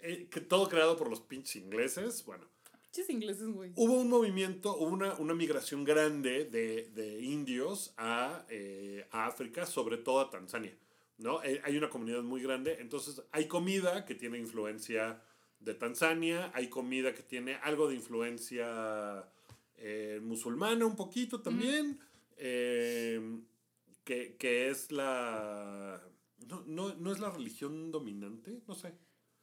eh, 0.00 0.28
que 0.30 0.40
todo 0.40 0.68
creado 0.68 0.96
por 0.96 1.08
los 1.08 1.20
pinches 1.20 1.56
ingleses, 1.56 2.24
bueno, 2.24 2.44
Pinches 2.82 3.10
ingleses, 3.10 3.48
güey. 3.48 3.72
hubo 3.76 3.94
un 3.94 4.08
movimiento, 4.08 4.76
hubo 4.76 4.88
una, 4.90 5.14
una 5.14 5.34
migración 5.34 5.84
grande 5.84 6.44
de, 6.44 6.90
de 6.94 7.20
indios 7.22 7.94
a, 7.96 8.44
eh, 8.48 9.06
a 9.10 9.26
África, 9.26 9.64
sobre 9.64 9.96
todo 9.96 10.20
a 10.20 10.30
Tanzania. 10.30 10.76
¿no? 11.18 11.42
Eh, 11.44 11.60
hay 11.64 11.76
una 11.76 11.88
comunidad 11.88 12.22
muy 12.22 12.42
grande, 12.42 12.78
entonces 12.80 13.22
hay 13.32 13.46
comida 13.46 14.04
que 14.04 14.14
tiene 14.14 14.38
influencia 14.38 15.22
de 15.60 15.74
Tanzania, 15.74 16.50
hay 16.54 16.68
comida 16.68 17.14
que 17.14 17.22
tiene 17.22 17.56
algo 17.62 17.88
de 17.88 17.94
influencia 17.94 19.24
musulmana 20.20 20.84
un 20.84 20.94
poquito 20.94 21.40
también, 21.40 21.98
eh, 22.36 23.18
que, 24.10 24.36
que 24.36 24.68
es 24.70 24.90
la... 24.90 26.02
No, 26.48 26.64
no, 26.66 26.94
no 26.96 27.12
es 27.12 27.20
la 27.20 27.30
religión 27.30 27.92
dominante, 27.92 28.60
no 28.66 28.74
sé. 28.74 28.92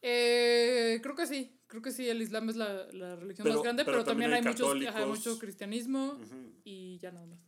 Eh, 0.01 0.99
creo 1.01 1.15
que 1.15 1.25
sí, 1.25 1.57
creo 1.67 1.81
que 1.81 1.91
sí, 1.91 2.09
el 2.09 2.21
Islam 2.21 2.49
es 2.49 2.57
la, 2.57 2.85
la 2.91 3.15
religión 3.15 3.43
Pero- 3.45 3.55
más 3.55 3.63
grande, 3.63 3.85
pero 3.85 3.97
pero, 3.99 4.03
también, 4.05 4.31
también 4.31 4.47
hay, 4.47 4.53
muchos, 4.53 4.87
ajá, 4.93 5.05
mucho 5.05 5.39
cristianismo 5.39 6.19
y 6.65 6.97
ya 6.99 7.11
nada 7.13 7.27
más. 7.27 7.39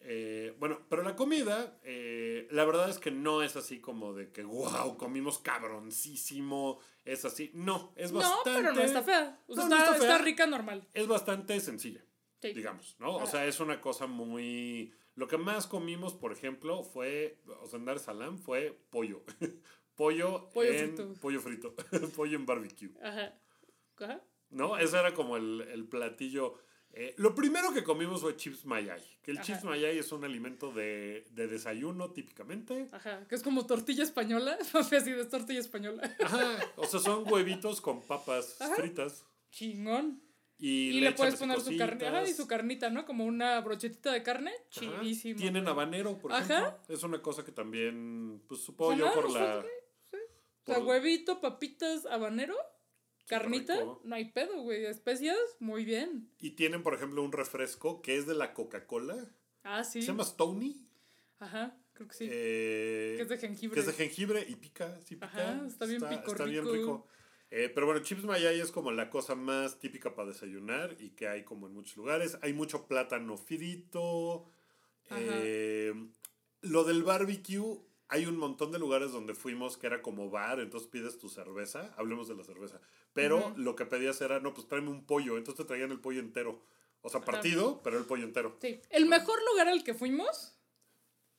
Eh, 0.00 0.56
bueno, 0.58 0.80
pero 0.88 1.02
la 1.02 1.14
comida, 1.14 1.78
eh, 1.84 2.48
la 2.50 2.64
verdad 2.64 2.88
es 2.88 2.98
que 2.98 3.10
no 3.10 3.42
es 3.42 3.54
así 3.56 3.78
como 3.78 4.14
de 4.14 4.32
que, 4.32 4.42
wow, 4.42 4.96
comimos 4.96 5.38
cabroncísimo, 5.40 6.78
es 7.04 7.24
así. 7.26 7.50
No, 7.54 7.92
es 7.96 8.12
No, 8.12 8.18
bastante. 8.20 8.50
pero 8.62 8.72
no 8.74 8.80
está 8.80 9.02
fea. 9.02 9.40
O 9.46 9.54
sea, 9.54 9.64
No, 9.64 9.68
no 9.70 9.76
está, 9.76 9.94
fea. 9.94 10.02
está 10.12 10.18
rica 10.24 10.46
normal. 10.46 10.88
Es 10.94 11.06
bastante 11.06 11.60
sencilla, 11.60 12.02
Sí. 12.40 12.52
digamos, 12.54 12.96
¿no? 12.98 13.16
O 13.16 13.26
sea, 13.26 13.46
es 13.46 13.60
una 13.60 13.80
cosa 13.80 14.06
muy. 14.06 14.92
Lo 15.14 15.28
que 15.28 15.36
más 15.38 15.66
comimos, 15.66 16.14
por 16.14 16.32
ejemplo, 16.32 16.82
fue, 16.84 17.38
o 17.60 17.66
sea, 17.66 17.78
en 17.78 17.84
Dar 17.84 17.96
es 17.96 18.02
Salaam 18.02 18.38
fue 18.38 18.78
pollo. 18.90 19.22
pollo, 19.94 20.48
Pollo 20.54 20.72
en. 20.72 20.86
frito. 20.96 21.14
Pollo 21.20 21.40
frito. 21.40 21.74
pollo 22.16 22.36
en 22.36 22.46
barbecue. 22.46 22.90
Ajá. 23.02 23.34
Ajá. 23.98 24.20
¿No? 24.50 24.78
Ese 24.78 24.98
era 24.98 25.12
como 25.14 25.36
el, 25.36 25.60
el 25.72 25.84
platillo. 25.86 26.54
eh, 26.92 27.14
lo 27.18 27.34
primero 27.34 27.72
que 27.74 27.84
comimos 27.84 28.22
fue 28.22 28.36
chips 28.36 28.64
mayai. 28.64 29.02
Que 29.22 29.30
el 29.32 29.38
Ajá. 29.38 29.46
chips 29.46 29.64
mayai 29.64 29.98
es 29.98 30.12
un 30.12 30.24
alimento 30.24 30.72
de, 30.72 31.26
de 31.30 31.46
desayuno 31.46 32.10
típicamente. 32.12 32.88
Ajá. 32.92 33.26
Que 33.28 33.34
es 33.34 33.42
como 33.42 33.66
tortilla 33.66 34.02
española. 34.04 34.56
Así 34.72 35.10
de 35.12 35.24
tortilla 35.26 35.60
española. 35.60 36.10
Ajá. 36.24 36.58
O 36.76 36.84
sea, 36.86 37.00
son 37.00 37.30
huevitos 37.30 37.80
con 37.82 38.00
papas 38.02 38.60
Ajá. 38.60 38.76
fritas. 38.76 39.26
Chingón. 39.50 40.21
Y, 40.64 40.90
Y, 40.90 41.00
le, 41.00 41.10
le 41.10 41.12
puedes 41.16 41.34
poner 41.34 41.60
su 41.60 41.76
carne. 41.76 42.06
Ajá, 42.06 42.22
y 42.22 42.32
su 42.32 42.46
carnita, 42.46 42.88
¿no? 42.88 43.04
Como 43.04 43.24
una 43.24 43.60
brochetita 43.62 44.12
de 44.12 44.22
carne. 44.22 44.52
Chidísimo. 44.70 45.36
Tienen 45.36 45.66
habanero, 45.66 46.16
por 46.18 46.32
Ajá. 46.32 46.42
ejemplo. 46.44 46.94
Es 46.94 47.02
una 47.02 47.20
cosa 47.20 47.44
que 47.44 47.50
también, 47.50 48.40
pues 48.46 48.60
supongo 48.60 48.94
yo 48.94 49.12
por 49.12 49.28
la... 49.32 49.60
sí, 50.12 50.16
O 50.62 50.66
sea, 50.66 50.78
huevito, 50.78 51.40
papitas, 51.40 52.06
habanero, 52.06 52.54
carnita, 53.26 53.74
rico. 53.74 54.00
no 54.04 54.14
hay 54.14 54.26
pedo, 54.26 54.62
güey. 54.62 54.84
Especias, 54.86 55.36
muy 55.58 55.84
bien. 55.84 56.30
Y 56.38 56.50
tienen, 56.50 56.84
por 56.84 56.94
ejemplo, 56.94 57.24
un 57.24 57.32
refresco 57.32 58.00
que 58.00 58.16
es 58.16 58.28
de 58.28 58.34
la 58.34 58.54
Coca-Cola. 58.54 59.16
Ah, 59.64 59.82
sí. 59.82 60.00
Se 60.00 60.06
llama 60.08 60.22
Stony. 60.22 60.86
Ajá, 61.40 61.76
creo 61.92 62.06
que 62.06 62.14
sí. 62.14 62.28
eh, 62.30 63.14
que 63.16 63.22
es 63.22 63.28
de 63.28 63.38
jengibre. 63.38 63.74
que 63.74 63.80
es 63.80 63.86
de 63.86 63.92
jengibre 63.94 64.46
y 64.48 64.54
pica, 64.54 64.96
sí 65.00 65.16
pica. 65.16 65.26
Ajá, 65.26 65.66
está 65.66 65.86
bien 65.86 66.00
pico 66.08 66.30
Está 66.30 66.44
bien 66.44 66.64
rico. 66.72 67.08
Eh, 67.54 67.68
pero 67.68 67.84
bueno, 67.84 68.00
chips 68.00 68.24
mayai 68.24 68.58
es 68.60 68.72
como 68.72 68.92
la 68.92 69.10
cosa 69.10 69.34
más 69.34 69.78
típica 69.78 70.14
para 70.14 70.28
desayunar 70.28 70.96
y 70.98 71.10
que 71.10 71.28
hay 71.28 71.44
como 71.44 71.66
en 71.66 71.74
muchos 71.74 71.98
lugares. 71.98 72.38
Hay 72.40 72.54
mucho 72.54 72.86
plátano 72.86 73.36
frito. 73.36 74.46
Eh, 75.10 75.92
lo 76.62 76.84
del 76.84 77.02
barbecue, 77.02 77.78
hay 78.08 78.24
un 78.24 78.38
montón 78.38 78.72
de 78.72 78.78
lugares 78.78 79.12
donde 79.12 79.34
fuimos 79.34 79.76
que 79.76 79.86
era 79.86 80.00
como 80.00 80.30
bar, 80.30 80.60
entonces 80.60 80.88
pides 80.88 81.18
tu 81.18 81.28
cerveza. 81.28 81.92
Hablemos 81.98 82.26
de 82.26 82.36
la 82.36 82.42
cerveza. 82.42 82.80
Pero 83.12 83.52
lo 83.58 83.76
que 83.76 83.84
pedías 83.84 84.18
era, 84.22 84.40
no, 84.40 84.54
pues 84.54 84.66
tráeme 84.66 84.88
un 84.88 85.04
pollo. 85.04 85.36
Entonces 85.36 85.66
te 85.66 85.68
traían 85.68 85.90
el 85.90 86.00
pollo 86.00 86.20
entero. 86.20 86.62
O 87.02 87.10
sea, 87.10 87.20
partido, 87.20 87.82
pero 87.84 87.98
el 87.98 88.06
pollo 88.06 88.24
entero. 88.24 88.56
Sí. 88.62 88.80
El 88.88 89.04
mejor 89.04 89.38
lugar 89.50 89.68
al 89.68 89.84
que 89.84 89.92
fuimos 89.92 90.56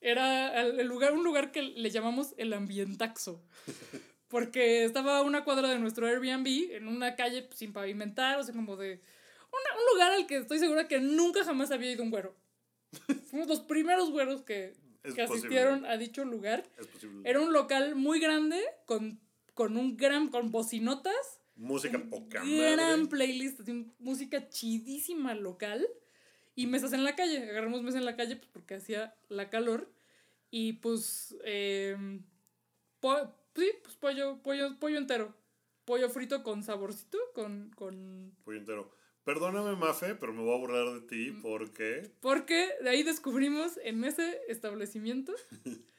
era 0.00 0.60
el 0.60 0.86
lugar, 0.86 1.12
un 1.12 1.24
lugar 1.24 1.50
que 1.50 1.62
le 1.62 1.90
llamamos 1.90 2.34
el 2.36 2.52
ambientaxo. 2.52 3.42
Porque 4.28 4.84
estaba 4.84 5.18
a 5.18 5.22
una 5.22 5.44
cuadra 5.44 5.68
de 5.68 5.78
nuestro 5.78 6.06
Airbnb, 6.06 6.72
en 6.72 6.88
una 6.88 7.14
calle 7.14 7.42
pues, 7.42 7.58
sin 7.58 7.72
pavimentar, 7.72 8.38
o 8.38 8.42
sea, 8.44 8.54
como 8.54 8.76
de. 8.76 9.00
una- 9.52 9.78
un 9.80 9.92
lugar 9.94 10.12
al 10.12 10.26
que 10.26 10.38
estoy 10.38 10.58
segura 10.58 10.88
que 10.88 10.98
nunca 11.00 11.44
jamás 11.44 11.70
había 11.70 11.92
ido 11.92 12.02
un 12.02 12.10
güero. 12.10 12.34
Fuimos 13.30 13.48
los 13.48 13.60
primeros 13.60 14.10
güeros 14.10 14.42
que, 14.42 14.74
que 15.02 15.08
posible. 15.10 15.24
asistieron 15.24 15.84
a 15.86 15.96
dicho 15.96 16.24
lugar. 16.24 16.64
Es 16.78 16.86
posible. 16.86 17.28
Era 17.28 17.40
un 17.40 17.52
local 17.52 17.94
muy 17.96 18.18
grande, 18.20 18.60
con, 18.86 19.20
con 19.52 19.76
un 19.76 19.96
gran. 19.96 20.28
con 20.28 20.50
bocinotas. 20.50 21.40
Música 21.56 22.02
poca 22.10 22.42
gran 22.44 22.76
madre. 23.02 23.06
playlist, 23.06 23.60
así, 23.60 23.86
música 24.00 24.48
chidísima 24.48 25.34
local. 25.34 25.86
Y 26.56 26.66
mesas 26.66 26.92
en 26.92 27.04
la 27.04 27.14
calle. 27.14 27.48
Agarramos 27.50 27.82
mesas 27.82 28.00
en 28.00 28.04
la 28.06 28.16
calle 28.16 28.36
pues, 28.36 28.48
porque 28.52 28.74
hacía 28.74 29.14
la 29.28 29.50
calor. 29.50 29.92
Y 30.50 30.74
pues. 30.74 31.36
po- 33.00 33.34
sí, 33.54 33.70
pues 33.82 33.96
pollo, 33.96 34.42
pollo, 34.42 34.78
pollo 34.78 34.98
entero. 34.98 35.34
Pollo 35.84 36.08
frito 36.08 36.42
con 36.42 36.62
saborcito, 36.62 37.18
con. 37.34 37.70
con... 37.76 38.34
Pollo 38.44 38.58
entero. 38.58 38.90
Perdóname, 39.24 39.74
Mafe, 39.76 40.14
pero 40.14 40.32
me 40.34 40.42
voy 40.42 40.54
a 40.54 40.58
burlar 40.58 40.92
de 40.94 41.00
ti 41.06 41.30
Mm. 41.30 41.42
porque. 41.42 42.10
Porque 42.20 42.70
de 42.82 42.90
ahí 42.90 43.02
descubrimos 43.02 43.78
en 43.82 44.04
ese 44.04 44.40
establecimiento. 44.48 45.34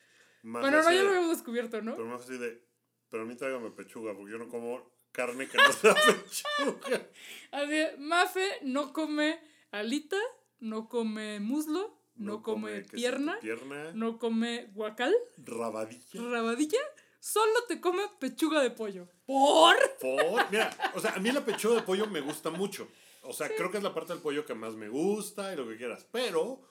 Bueno, 0.48 0.84
no, 0.84 0.92
ya 0.92 1.02
lo 1.02 1.10
habíamos 1.10 1.32
descubierto, 1.38 1.82
¿no? 1.82 1.96
Pero 1.96 2.08
Mafe 2.08 2.24
así 2.26 2.38
de. 2.38 2.62
Pero 3.10 3.24
a 3.24 3.26
mí 3.26 3.36
tráigame 3.36 3.72
pechuga, 3.72 4.14
porque 4.14 4.32
yo 4.34 4.38
no 4.38 4.48
como 4.48 4.92
carne 5.12 5.48
que 5.48 5.58
no 5.58 5.72
sea 5.74 5.96
pechuga. 6.06 7.08
Así 7.52 7.72
de, 7.72 7.98
Mafe 7.98 8.48
no 8.62 8.94
come 8.94 9.40
alita, 9.72 10.20
no 10.60 10.88
come 10.88 11.40
muslo, 11.40 12.00
no, 12.16 12.44
come, 12.44 12.82
pierna, 12.82 13.40
pierna, 13.40 13.92
no 13.94 14.20
come 14.20 14.70
guacal. 14.76 15.16
rabadilla. 15.38 16.22
rabadilla, 16.30 16.80
solo 17.26 17.64
te 17.68 17.82
come 17.82 18.04
pechuga 18.20 18.62
de 18.62 18.70
pollo. 18.72 19.08
¿Por? 19.26 19.76
Por- 20.00 20.52
Mira, 20.52 20.70
o 20.94 21.00
sea, 21.00 21.14
a 21.16 21.20
mí 21.20 21.32
la 21.32 21.44
pechuga 21.44 21.76
de 21.78 21.82
pollo 21.82 22.06
me 22.08 22.22
gusta 22.22 22.52
mucho. 22.52 22.88
O 23.24 23.34
sea, 23.34 23.50
creo 23.56 23.72
que 23.72 23.78
es 23.78 23.84
la 23.84 23.94
parte 23.96 24.14
del 24.14 24.22
pollo 24.22 24.46
que 24.46 24.54
más 24.54 24.76
me 24.76 24.88
gusta 24.90 25.52
y 25.52 25.56
lo 25.58 25.68
que 25.68 25.78
quieras. 25.78 26.08
Pero, 26.12 26.62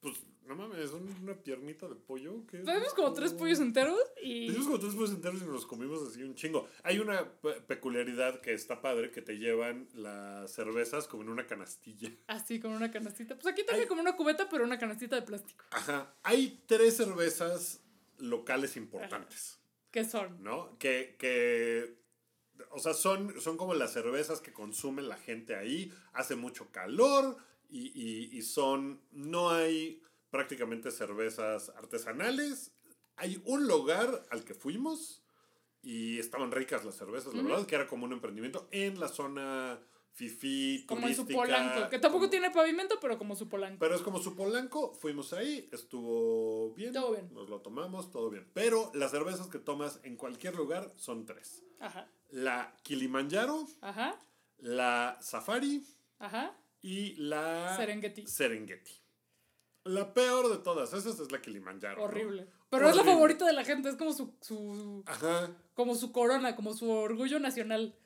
pues, 0.00 0.16
no 0.46 0.56
mames, 0.56 0.78
es 0.78 0.92
una 0.92 1.34
piernita 1.34 1.86
de 1.86 1.94
pollo. 1.96 2.46
que 2.46 2.58
Tenemos 2.60 2.94
como 2.94 3.12
tres 3.12 3.34
pollos 3.34 3.60
enteros 3.60 4.00
y... 4.22 4.46
Hicimos 4.46 4.66
como 4.66 4.78
tres 4.80 4.94
pollos 4.94 5.10
enteros 5.10 5.42
y 5.42 5.44
nos 5.44 5.52
los 5.52 5.66
comimos 5.66 6.00
así 6.08 6.22
un 6.22 6.34
chingo. 6.34 6.66
Hay 6.82 6.98
una 6.98 7.30
pe- 7.42 7.60
peculiaridad 7.60 8.40
que 8.40 8.54
está 8.54 8.80
padre, 8.80 9.10
que 9.10 9.20
te 9.20 9.34
llevan 9.36 9.90
las 9.92 10.50
cervezas 10.50 11.06
como 11.06 11.22
en 11.24 11.28
una 11.28 11.46
canastilla. 11.46 12.10
Así, 12.26 12.58
con 12.58 12.72
una 12.72 12.90
canastita. 12.90 13.34
Pues 13.34 13.52
aquí 13.52 13.62
traje 13.64 13.86
como 13.86 14.00
una 14.00 14.16
cubeta, 14.16 14.48
pero 14.48 14.64
una 14.64 14.78
canastita 14.78 15.16
de 15.16 15.22
plástico. 15.22 15.66
Ajá. 15.72 16.14
Hay 16.22 16.64
tres 16.66 16.96
cervezas 16.96 17.82
locales 18.16 18.76
importantes, 18.78 19.59
¿Qué 19.90 20.04
son? 20.04 20.42
¿no? 20.42 20.78
Que, 20.78 21.16
que 21.18 21.96
o 22.70 22.78
sea, 22.78 22.94
son, 22.94 23.40
son 23.40 23.56
como 23.56 23.74
las 23.74 23.92
cervezas 23.92 24.40
que 24.40 24.52
consume 24.52 25.02
la 25.02 25.16
gente 25.16 25.56
ahí. 25.56 25.92
Hace 26.12 26.36
mucho 26.36 26.70
calor 26.70 27.36
y, 27.68 27.88
y, 27.94 28.36
y 28.36 28.42
son, 28.42 29.00
no 29.10 29.50
hay 29.50 30.02
prácticamente 30.30 30.90
cervezas 30.90 31.70
artesanales. 31.70 32.72
Hay 33.16 33.40
un 33.44 33.66
lugar 33.66 34.26
al 34.30 34.44
que 34.44 34.54
fuimos 34.54 35.22
y 35.82 36.18
estaban 36.18 36.52
ricas 36.52 36.84
las 36.84 36.96
cervezas, 36.96 37.34
la 37.34 37.42
verdad, 37.42 37.66
que 37.66 37.74
era 37.74 37.86
como 37.86 38.04
un 38.04 38.12
emprendimiento 38.12 38.68
en 38.70 39.00
la 39.00 39.08
zona 39.08 39.80
fifi, 40.12 40.84
Como 40.86 41.06
en 41.08 41.14
su 41.14 41.26
polanco. 41.26 41.88
Que 41.88 41.98
tampoco 41.98 42.28
tiene 42.28 42.50
pavimento, 42.50 42.98
pero 43.00 43.16
como 43.18 43.34
su 43.36 43.48
polanco. 43.48 43.78
Pero 43.78 43.94
es 43.94 44.02
como 44.02 44.18
su 44.18 44.34
polanco, 44.34 44.92
fuimos 44.92 45.32
ahí, 45.32 45.68
estuvo 45.72 46.72
bien. 46.74 46.92
Todo 46.92 47.12
bien. 47.12 47.28
Nos 47.32 47.48
lo 47.48 47.60
tomamos, 47.60 48.10
todo 48.10 48.30
bien. 48.30 48.46
Pero 48.52 48.90
las 48.94 49.10
cervezas 49.10 49.46
que 49.48 49.58
tomas 49.58 50.00
en 50.02 50.16
cualquier 50.16 50.54
lugar 50.56 50.92
son 50.96 51.26
tres. 51.26 51.62
Ajá. 51.78 52.08
La 52.30 52.74
Kilimanjaro, 52.82 53.66
Ajá. 53.80 54.18
la 54.58 55.16
Safari 55.20 55.84
Ajá. 56.18 56.54
y 56.82 57.14
la 57.16 57.76
Serengeti. 57.76 58.26
Serengeti. 58.26 58.92
La 59.84 60.12
peor 60.12 60.50
de 60.50 60.58
todas, 60.58 60.92
esa 60.92 61.08
es 61.08 61.32
la 61.32 61.40
Kilimanjaro. 61.40 61.96
¿no? 61.96 62.04
Horrible. 62.04 62.46
Pero 62.68 62.88
es 62.88 62.94
la 62.94 63.02
favorita 63.02 63.46
de 63.46 63.52
la 63.54 63.64
gente. 63.64 63.88
Es 63.88 63.96
como 63.96 64.12
su, 64.12 64.34
su, 64.42 65.02
Ajá. 65.06 65.50
como 65.74 65.94
su 65.94 66.12
corona, 66.12 66.54
como 66.54 66.74
su 66.74 66.88
orgullo 66.90 67.40
nacional. 67.40 67.96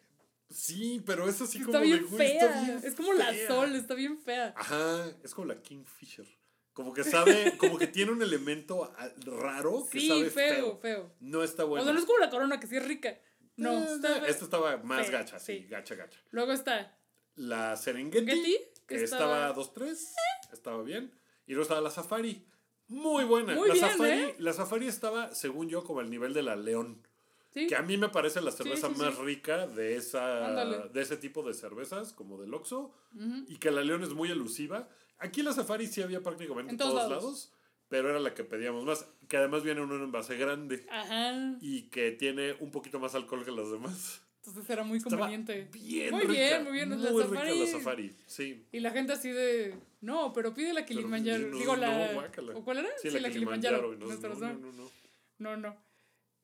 Sí, 0.55 1.03
pero 1.05 1.29
es 1.29 1.41
así 1.41 1.59
está 1.59 1.73
como 1.73 1.81
bien 1.85 2.03
de, 2.03 2.09
güey, 2.09 2.29
fea. 2.29 2.47
está 2.47 2.61
bien 2.63 2.81
es 2.85 2.95
como 2.95 3.13
la 3.13 3.47
sol, 3.47 3.75
está 3.75 3.95
bien 3.95 4.19
fea. 4.19 4.55
Ajá, 4.57 5.07
es 5.23 5.35
como 5.35 5.47
la 5.49 5.61
Kingfisher. 5.63 6.27
Como 6.73 6.93
que 6.93 7.05
sabe, 7.05 7.57
como 7.59 7.79
que 7.79 7.87
tiene 7.87 8.13
un 8.13 8.23
elemento 8.23 8.93
raro 9.27 9.87
que 9.91 10.01
Sí, 10.01 10.09
sabe 10.09 10.31
feo, 10.31 10.55
feo. 10.55 10.79
feo. 10.79 11.15
No 11.21 11.43
está 11.45 11.65
O 11.65 11.69
bueno. 11.69 11.85
sea, 11.85 11.93
no 11.93 11.99
es 11.99 12.05
como 12.07 12.19
la 12.19 12.31
corona 12.31 12.59
que 12.61 12.67
sí 12.67 12.77
es 12.77 12.85
rica. 12.87 13.19
No, 13.57 13.73
Eh, 13.73 13.87
está 13.95 14.27
Esta 14.27 14.45
estaba 14.45 14.77
más 14.79 15.11
gacha, 15.11 15.39
sí, 15.39 15.59
sí. 15.61 15.67
gacha, 15.69 15.95
gacha. 15.95 16.19
Luego 16.31 16.53
está 16.53 16.97
La 17.37 17.77
Serengeti, 17.77 18.27
Serengeti, 18.27 18.57
que 18.87 18.97
que 18.97 19.05
estaba 19.05 19.49
estaba- 19.51 19.55
2-3, 19.55 20.15
estaba 20.53 20.83
bien. 20.83 21.13
Y 21.47 21.53
luego 21.53 21.63
estaba 21.63 21.81
la 21.81 21.91
Safari, 21.91 22.45
muy 22.89 23.25
buena. 23.25 23.55
Muy 23.55 23.69
la, 23.69 23.75
bien, 23.75 23.91
Safari, 23.91 24.11
¿eh? 24.11 24.35
la 24.39 24.53
Safari 24.53 24.89
estaba, 24.89 25.35
según 25.35 25.69
yo, 25.69 25.85
como 25.85 26.01
al 26.01 26.11
nivel 26.11 26.33
de 26.35 26.43
la 26.43 26.57
León. 26.57 27.07
Sí. 27.55 27.67
Que 27.69 27.77
a 27.77 27.83
mí 27.83 27.97
me 27.97 28.09
parece 28.09 28.41
la 28.41 28.51
cerveza 28.51 28.89
sí, 28.93 29.01
más 29.01 29.15
sí. 29.15 29.23
rica 29.23 29.67
de, 29.69 29.95
esa, 29.97 30.49
Ándale. 30.49 30.89
de 30.93 31.01
ese 31.01 31.17
tipo 31.17 31.43
de 31.45 31.55
cervezas, 31.55 32.13
como 32.13 32.37
del 32.41 32.53
Oxxo. 32.53 32.93
Y 33.49 33.57
que 33.59 33.71
la 33.71 33.83
León 33.83 34.03
es 34.03 34.11
muy 34.13 34.29
elusiva. 34.31 34.89
Aquí 35.19 35.43
la 35.43 35.53
Safari 35.53 35.87
sí 35.87 36.03
había 36.03 36.21
prácticamente 36.21 36.73
en 36.73 36.79
todos, 36.79 36.95
lados. 36.95 37.11
lados. 37.11 37.53
pero 37.89 38.11
era 38.11 38.19
la 38.19 38.35
que 38.35 38.43
pedíamos 38.43 38.85
más. 38.85 39.07
Que 39.29 39.37
además 39.37 39.63
viene 39.63 39.81
en 39.83 39.91
un 39.93 40.03
envase 40.03 40.37
grande 40.37 40.85
Ajá. 40.91 41.57
y 41.61 41.83
que 41.91 42.11
tiene 42.11 42.55
un 42.59 42.73
poquito 42.73 42.99
más 42.99 43.15
alcohol 43.15 43.45
que 43.45 43.53
las 43.53 43.71
demás. 43.71 44.21
Entonces 44.47 44.69
era 44.69 44.83
muy 44.83 44.99
Estaba 44.99 45.17
conveniente. 45.19 45.69
bien 45.73 46.11
muy 46.11 46.21
rica. 46.23 46.33
bien, 46.33 46.65
muy 46.65 46.73
bien. 46.73 46.89
Muy 46.91 46.99
la 46.99 47.11
rica 47.11 47.23
safari. 47.29 47.61
la 47.61 47.67
Safari, 47.67 48.17
sí. 48.27 48.67
Y 48.73 48.81
la 48.81 48.91
gente 48.91 49.13
así 49.13 49.31
de. 49.31 49.75
No, 50.03 50.33
pero 50.35 50.53
pide 50.53 50.75
la 50.75 50.85
Kilimanjaro. 50.85 51.47
no, 51.47 51.57
Digo, 51.57 51.77
la. 51.77 52.09
no, 52.09 52.15
guácala. 52.15 52.57
¿O 52.57 52.65
cuál 52.65 52.79
era? 52.79 52.89
Sí, 53.01 53.09
la, 53.11 53.31
Kilimanjaro. 53.31 53.93
nos- 53.93 53.99
nuestra 54.09 54.29
no, 54.31 54.35
razón. 54.35 54.61
no, 54.61 54.73
no, 54.73 54.83
no. 54.83 54.91
No, 55.39 55.57
no. 55.57 55.77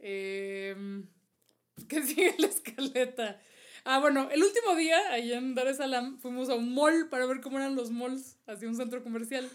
Eh, 0.01 0.75
¿Qué 1.89 2.03
sigue 2.03 2.35
la 2.39 2.47
escaleta? 2.49 3.41
Ah, 3.85 3.99
bueno, 3.99 4.29
el 4.31 4.43
último 4.43 4.75
día, 4.77 4.99
ahí 5.13 5.33
en 5.33 5.55
Dar 5.55 5.67
es 5.69 5.79
Salaam, 5.79 6.19
fuimos 6.19 6.51
a 6.51 6.55
un 6.55 6.75
mall 6.75 7.09
para 7.09 7.25
ver 7.27 7.41
cómo 7.41 7.59
eran 7.59 7.77
los 7.77 7.91
malls, 7.91 8.37
así 8.47 8.67
un 8.67 8.77
centro 8.77 9.03
comercial. 9.03 9.49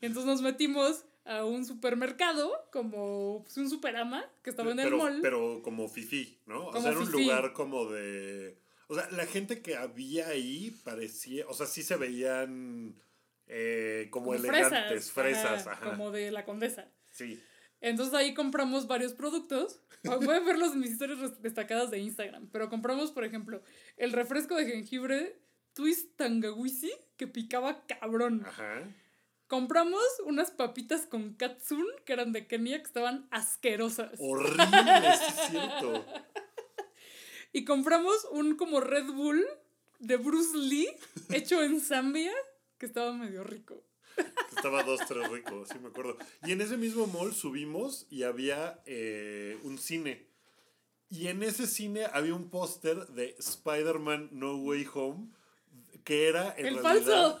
Y 0.00 0.06
entonces 0.06 0.30
nos 0.30 0.42
metimos 0.42 1.04
a 1.24 1.44
un 1.44 1.64
supermercado, 1.64 2.52
como 2.70 3.42
pues, 3.42 3.56
un 3.56 3.68
superama, 3.68 4.24
que 4.42 4.50
estaba 4.50 4.70
en 4.70 4.78
el 4.78 4.84
pero, 4.84 4.98
mall. 4.98 5.18
pero 5.22 5.62
como 5.62 5.88
fifi, 5.88 6.38
¿no? 6.46 6.66
O 6.68 6.70
Como 6.70 6.82
sea, 6.82 6.90
era 6.92 7.00
un 7.00 7.06
fifí. 7.06 7.22
lugar 7.24 7.52
como 7.52 7.86
de... 7.90 8.58
O 8.86 8.94
sea, 8.94 9.08
la 9.10 9.26
gente 9.26 9.62
que 9.62 9.76
había 9.76 10.28
ahí 10.28 10.70
parecía... 10.84 11.46
O 11.48 11.54
sea, 11.54 11.66
sí 11.66 11.82
se 11.82 11.96
veían 11.96 13.00
eh, 13.46 14.08
como, 14.10 14.26
como 14.26 14.34
elegantes, 14.36 15.10
fresas. 15.10 15.66
ajá, 15.66 15.72
ajá. 15.72 15.90
Como 15.90 16.10
de 16.10 16.30
la 16.30 16.44
condesa. 16.44 16.88
Sí. 17.10 17.42
Entonces 17.84 18.14
ahí 18.14 18.32
compramos 18.32 18.86
varios 18.86 19.12
productos. 19.12 19.82
Pueden 20.02 20.46
verlos 20.46 20.72
en 20.72 20.80
mis 20.80 20.92
historias 20.92 21.40
destacadas 21.42 21.90
de 21.90 21.98
Instagram. 21.98 22.48
Pero 22.50 22.70
compramos, 22.70 23.12
por 23.12 23.24
ejemplo, 23.24 23.62
el 23.98 24.12
refresco 24.12 24.56
de 24.56 24.64
jengibre 24.64 25.38
Twist 25.74 26.16
Tangawisi, 26.16 26.90
que 27.18 27.26
picaba 27.26 27.84
cabrón. 27.86 28.42
Ajá. 28.46 28.88
Compramos 29.48 30.02
unas 30.24 30.50
papitas 30.50 31.06
con 31.06 31.34
katsun, 31.34 31.84
que 32.06 32.14
eran 32.14 32.32
de 32.32 32.46
Kenia, 32.46 32.78
que 32.78 32.86
estaban 32.86 33.28
asquerosas. 33.30 34.18
Horrible, 34.18 35.12
sí 35.18 35.24
es 35.28 35.50
cierto. 35.50 36.04
Y 37.56 37.64
compramos 37.64 38.26
un 38.32 38.56
como 38.56 38.80
Red 38.80 39.12
Bull 39.12 39.46
de 40.00 40.16
Bruce 40.16 40.58
Lee, 40.58 40.88
hecho 41.30 41.62
en 41.62 41.80
Zambia, 41.80 42.32
que 42.78 42.86
estaba 42.86 43.12
medio 43.12 43.44
rico. 43.44 43.80
Estaba 44.56 44.82
dos, 44.82 45.00
tres 45.06 45.28
rico, 45.30 45.64
sí 45.70 45.78
me 45.78 45.88
acuerdo. 45.88 46.16
Y 46.44 46.52
en 46.52 46.60
ese 46.60 46.76
mismo 46.76 47.06
mall 47.06 47.34
subimos 47.34 48.06
y 48.10 48.22
había 48.22 48.80
eh, 48.86 49.58
un 49.62 49.78
cine. 49.78 50.26
Y 51.10 51.28
en 51.28 51.42
ese 51.42 51.66
cine 51.66 52.06
había 52.12 52.34
un 52.34 52.48
póster 52.48 53.06
de 53.08 53.36
Spider-Man 53.38 54.30
No 54.32 54.56
Way 54.56 54.88
Home 54.94 55.28
que 56.04 56.28
era 56.28 56.54
en 56.56 56.66
¡El 56.66 56.82
realidad 56.82 57.38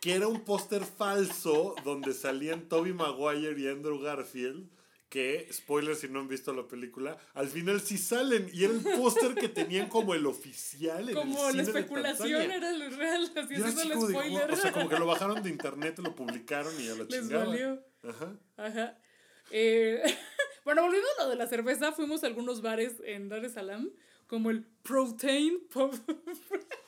que 0.00 0.14
era 0.14 0.28
un 0.28 0.40
póster 0.44 0.84
falso 0.84 1.74
donde 1.84 2.14
salían 2.14 2.68
Toby 2.68 2.92
Maguire 2.92 3.58
y 3.60 3.68
Andrew 3.68 4.00
Garfield 4.00 4.68
que, 5.08 5.48
spoiler 5.52 5.94
si 5.94 6.08
no 6.08 6.20
han 6.20 6.28
visto 6.28 6.52
la 6.52 6.66
película, 6.66 7.16
al 7.34 7.48
final 7.48 7.80
sí 7.80 7.96
salen 7.96 8.50
y 8.52 8.64
era 8.64 8.74
el 8.74 8.80
póster 8.80 9.34
que 9.34 9.48
tenían 9.48 9.88
como 9.88 10.14
el 10.14 10.26
oficial 10.26 11.08
en 11.08 11.14
Como 11.14 11.48
el 11.48 11.56
la 11.56 11.64
cine 11.64 11.78
especulación 11.78 12.50
era 12.50 12.70
el 12.70 12.96
real, 12.96 13.22
así 13.24 13.54
así 13.54 13.80
el 13.80 13.88
de, 13.88 13.94
spoiler. 13.94 14.50
o 14.50 14.56
sea, 14.56 14.72
como 14.72 14.88
que 14.88 14.98
lo 14.98 15.06
bajaron 15.06 15.42
de 15.42 15.50
internet, 15.50 15.98
lo 15.98 16.14
publicaron 16.14 16.72
y 16.80 16.86
ya 16.86 16.94
la 16.94 17.04
Les 17.04 17.28
valió. 17.30 17.84
Ajá. 18.02 18.36
Ajá. 18.56 18.98
Eh, 19.50 20.02
bueno, 20.64 20.82
volviendo 20.82 21.08
a 21.18 21.24
lo 21.24 21.30
de 21.30 21.36
la 21.36 21.46
cerveza, 21.46 21.92
fuimos 21.92 22.24
a 22.24 22.26
algunos 22.26 22.62
bares 22.62 22.94
en 23.04 23.28
Dar 23.28 23.44
es 23.44 23.52
Salaam, 23.52 23.92
como 24.26 24.50
el 24.50 24.66
Protein 24.82 25.68
Pub. 25.68 25.92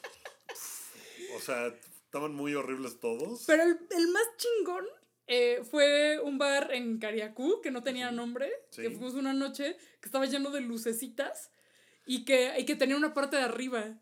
O 1.37 1.41
sea, 1.41 1.67
estaban 2.05 2.35
muy 2.35 2.55
horribles 2.55 2.99
todos. 2.99 3.45
Pero 3.47 3.63
el, 3.63 3.79
el 3.91 4.09
más 4.09 4.25
chingón 4.39 4.85
eh, 5.29 5.63
fue 5.71 6.19
un 6.21 6.39
bar 6.39 6.73
en 6.73 6.99
Cariacú 6.99 7.61
que 7.63 7.71
no 7.71 7.83
tenía 7.83 8.11
nombre, 8.11 8.51
Sí. 8.71 8.83
que 8.83 8.91
fuimos 8.91 9.15
una 9.15 9.33
noche, 9.33 9.77
que 10.01 10.09
estaba 10.09 10.27
lleno 10.27 10.51
de 10.51 10.61
lucecitas 10.63 11.51
y 12.07 12.25
que, 12.25 12.59
y 12.59 12.65
que 12.65 12.75
tenía 12.77 12.97
una 12.97 13.15
parte 13.15 13.37
de 13.37 13.43
arriba. 13.43 13.99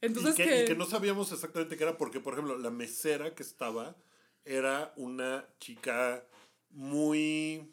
Entonces 0.00 0.34
y, 0.38 0.42
que, 0.44 0.48
que, 0.48 0.62
y 0.62 0.64
que 0.66 0.74
no 0.76 0.86
sabíamos 0.86 1.32
exactamente 1.32 1.76
qué 1.76 1.82
era, 1.82 1.98
porque, 1.98 2.20
por 2.20 2.34
ejemplo, 2.34 2.56
la 2.56 2.70
mesera 2.70 3.34
que 3.34 3.42
estaba 3.42 3.96
era 4.44 4.92
una 4.96 5.44
chica 5.58 6.24
muy 6.70 7.72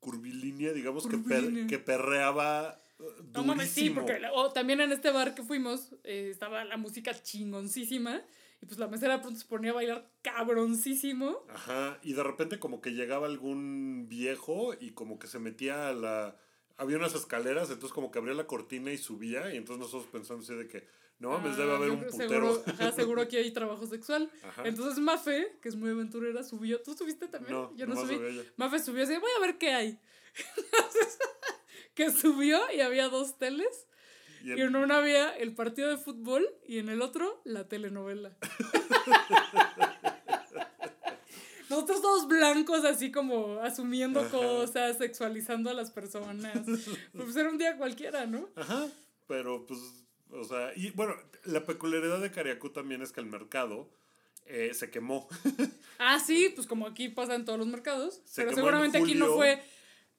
curvilínea, 0.00 0.72
digamos, 0.72 1.06
que, 1.06 1.18
per- 1.18 1.40
Curvilínea. 1.42 1.66
que 1.66 1.78
perreaba 1.78 2.80
eh, 2.98 3.04
No 3.34 3.44
mames, 3.44 3.70
sí, 3.70 3.88
durísimo. 3.88 4.06
porque 4.06 4.20
o 4.34 4.52
también 4.52 4.80
en 4.80 4.92
este 4.92 5.10
bar 5.10 5.34
que 5.34 5.42
fuimos 5.42 5.94
eh, 6.04 6.28
estaba 6.30 6.64
la 6.64 6.76
música 6.76 7.12
chingoncísima 7.20 8.22
y 8.62 8.66
pues 8.66 8.78
la 8.78 8.86
mesera 8.88 9.20
pronto 9.20 9.38
se 9.40 9.46
ponía 9.46 9.72
a 9.72 9.74
bailar 9.74 10.08
cabroncísimo. 10.22 11.44
Ajá, 11.50 11.98
y 12.02 12.12
de 12.12 12.22
repente 12.22 12.58
como 12.58 12.80
que 12.80 12.90
llegaba 12.92 13.26
algún 13.26 14.06
viejo 14.08 14.72
y 14.78 14.92
como 14.92 15.18
que 15.18 15.26
se 15.26 15.38
metía 15.38 15.88
a 15.88 15.92
la... 15.92 16.36
Había 16.76 16.96
unas 16.96 17.14
escaleras, 17.14 17.68
entonces 17.70 17.92
como 17.92 18.10
que 18.10 18.18
abría 18.18 18.34
la 18.34 18.46
cortina 18.46 18.92
y 18.92 18.98
subía, 18.98 19.52
y 19.52 19.56
entonces 19.56 19.84
nosotros 19.84 20.08
pensamos 20.10 20.44
así 20.48 20.54
de 20.56 20.68
que, 20.68 20.86
no 21.18 21.30
mames, 21.30 21.56
debe 21.56 21.72
Ah, 21.72 21.76
haber 21.76 21.90
un 21.90 22.04
putero. 22.06 22.28
Seguro, 22.28 22.62
ajá, 22.66 22.92
seguro 22.92 23.22
aquí 23.22 23.36
hay 23.36 23.50
trabajo 23.52 23.86
sexual. 23.86 24.30
Ajá. 24.42 24.62
Entonces 24.66 24.98
Mafe, 24.98 25.58
que 25.60 25.68
es 25.68 25.76
muy 25.76 25.90
aventurera, 25.90 26.42
subió. 26.42 26.80
¿Tú 26.82 26.94
subiste 26.94 27.28
también? 27.28 27.54
No, 27.54 27.76
yo 27.76 27.86
no 27.86 27.94
subí. 27.94 28.18
Mafe 28.56 28.78
subió 28.78 29.04
así, 29.04 29.16
voy 29.16 29.30
a 29.36 29.40
ver 29.40 29.58
qué 29.58 29.70
hay. 29.72 29.98
Entonces, 30.56 31.18
que 31.94 32.10
subió 32.10 32.60
y 32.74 32.80
había 32.80 33.08
dos 33.08 33.38
teles. 33.38 33.86
Y 34.44 34.50
Y 34.54 34.60
en- 34.60 34.76
una 34.76 34.98
había 34.98 35.30
el 35.36 35.54
partido 35.54 35.88
de 35.88 35.96
fútbol 35.96 36.46
y 36.66 36.78
en 36.78 36.88
el 36.88 37.02
otro 37.02 37.40
la 37.44 37.68
telenovela. 37.68 38.36
Nosotros 41.68 42.02
todos 42.02 42.28
blancos, 42.28 42.84
así 42.84 43.10
como 43.10 43.60
asumiendo 43.62 44.20
Ajá. 44.20 44.30
cosas, 44.30 44.98
sexualizando 44.98 45.70
a 45.70 45.74
las 45.74 45.90
personas. 45.90 46.52
Pues 47.14 47.34
era 47.36 47.48
un 47.48 47.56
día 47.56 47.78
cualquiera, 47.78 48.26
¿no? 48.26 48.50
Ajá, 48.56 48.88
pero 49.26 49.64
pues, 49.64 49.80
o 50.30 50.44
sea, 50.44 50.72
y 50.76 50.90
bueno, 50.90 51.14
la 51.44 51.64
peculiaridad 51.64 52.20
de 52.20 52.30
Cariacú 52.30 52.70
también 52.70 53.00
es 53.00 53.10
que 53.12 53.20
el 53.20 53.26
mercado 53.26 53.88
eh, 54.46 54.72
se 54.74 54.90
quemó. 54.90 55.28
Ah, 56.04 56.18
sí, 56.18 56.50
pues 56.54 56.66
como 56.66 56.88
aquí 56.88 57.08
pasa 57.10 57.36
en 57.36 57.44
todos 57.44 57.60
los 57.60 57.68
mercados. 57.68 58.22
Se 58.24 58.42
pero 58.42 58.56
seguramente 58.56 58.98
aquí 58.98 59.14
no 59.14 59.34
fue 59.34 59.62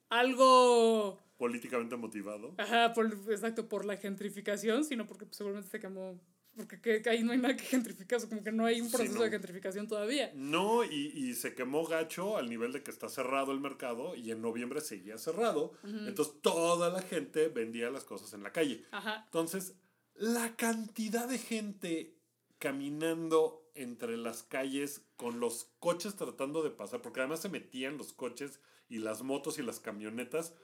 algo. 0.08 1.20
Políticamente 1.44 1.94
motivado. 1.96 2.54
Ajá, 2.56 2.94
por, 2.94 3.06
exacto, 3.28 3.68
por 3.68 3.84
la 3.84 3.98
gentrificación, 3.98 4.82
sino 4.84 5.06
porque 5.06 5.26
pues, 5.26 5.36
seguramente 5.36 5.68
se 5.70 5.78
quemó 5.78 6.18
porque 6.56 6.80
que, 6.80 7.02
que 7.02 7.10
ahí 7.10 7.22
no 7.24 7.32
hay 7.32 7.38
nada 7.38 7.56
que 7.56 7.64
gentrificar, 7.64 8.16
o 8.16 8.20
sea, 8.20 8.28
como 8.28 8.42
que 8.44 8.52
no 8.52 8.64
hay 8.64 8.80
un 8.80 8.88
Sí, 8.88 8.96
proceso 8.96 9.18
no. 9.18 9.24
de 9.24 9.30
gentrificación 9.30 9.88
todavía. 9.88 10.30
No, 10.36 10.84
y, 10.84 11.10
y 11.14 11.34
se 11.34 11.52
quemó 11.54 11.84
gacho 11.84 12.36
al 12.38 12.48
nivel 12.48 12.72
de 12.72 12.82
que 12.82 12.90
está 12.92 13.08
cerrado 13.08 13.50
el 13.52 13.58
mercado 13.60 14.14
y 14.14 14.30
en 14.30 14.40
noviembre 14.40 14.80
seguía 14.80 15.18
cerrado. 15.18 15.72
Entonces 15.82 16.40
toda 16.42 16.90
la 16.90 17.02
gente 17.02 17.48
vendía 17.48 17.90
las 17.90 18.04
cosas 18.04 18.32
en 18.34 18.42
la 18.44 18.52
calle. 18.52 18.84
Ajá. 18.92 19.22
Entonces, 19.26 19.74
la 20.14 20.54
cantidad 20.56 21.28
de 21.28 21.38
gente 21.38 22.14
caminando 22.58 23.68
entre 23.74 24.16
las 24.16 24.42
calles 24.44 25.02
con 25.16 25.40
los 25.40 25.64
coches 25.80 26.14
tratando 26.14 26.62
de 26.62 26.70
pasar, 26.70 27.02
porque 27.02 27.20
además 27.20 27.40
se 27.40 27.48
metían 27.48 27.98
los 27.98 28.12
coches 28.12 28.60
y 28.88 28.98
las 28.98 29.22
motos 29.22 29.58
y 29.58 29.62
las 29.62 29.80
camionetas. 29.80 30.54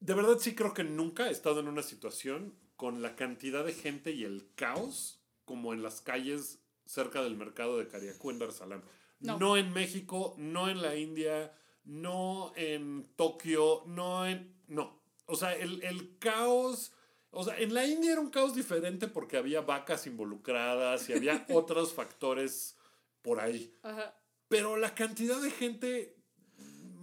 De 0.00 0.14
verdad 0.14 0.38
sí 0.38 0.54
creo 0.54 0.74
que 0.74 0.84
nunca 0.84 1.28
he 1.28 1.30
estado 1.30 1.60
en 1.60 1.68
una 1.68 1.82
situación 1.82 2.54
con 2.76 3.02
la 3.02 3.16
cantidad 3.16 3.64
de 3.64 3.72
gente 3.72 4.12
y 4.12 4.24
el 4.24 4.48
caos 4.54 5.20
como 5.44 5.72
en 5.72 5.82
las 5.82 6.00
calles 6.00 6.60
cerca 6.86 7.22
del 7.22 7.36
mercado 7.36 7.78
de 7.78 7.88
Cariacú 7.88 8.30
en 8.30 8.38
Dar 8.38 8.52
Salaam. 8.52 8.82
No. 9.20 9.38
no 9.38 9.56
en 9.56 9.72
México, 9.72 10.34
no 10.38 10.68
en 10.68 10.80
la 10.80 10.94
India, 10.94 11.52
no 11.84 12.52
en 12.54 13.04
Tokio, 13.16 13.82
no 13.86 14.26
en... 14.26 14.54
No. 14.68 15.02
O 15.26 15.34
sea, 15.34 15.56
el, 15.56 15.82
el 15.82 16.18
caos... 16.18 16.92
O 17.30 17.44
sea, 17.44 17.58
en 17.58 17.74
la 17.74 17.84
India 17.84 18.12
era 18.12 18.20
un 18.20 18.30
caos 18.30 18.54
diferente 18.54 19.08
porque 19.08 19.36
había 19.36 19.60
vacas 19.60 20.06
involucradas 20.06 21.08
y 21.08 21.14
había 21.14 21.44
otros 21.50 21.92
factores 21.92 22.76
por 23.22 23.40
ahí. 23.40 23.74
Ajá. 23.82 24.16
Pero 24.48 24.76
la 24.76 24.94
cantidad 24.94 25.40
de 25.40 25.50
gente 25.50 26.17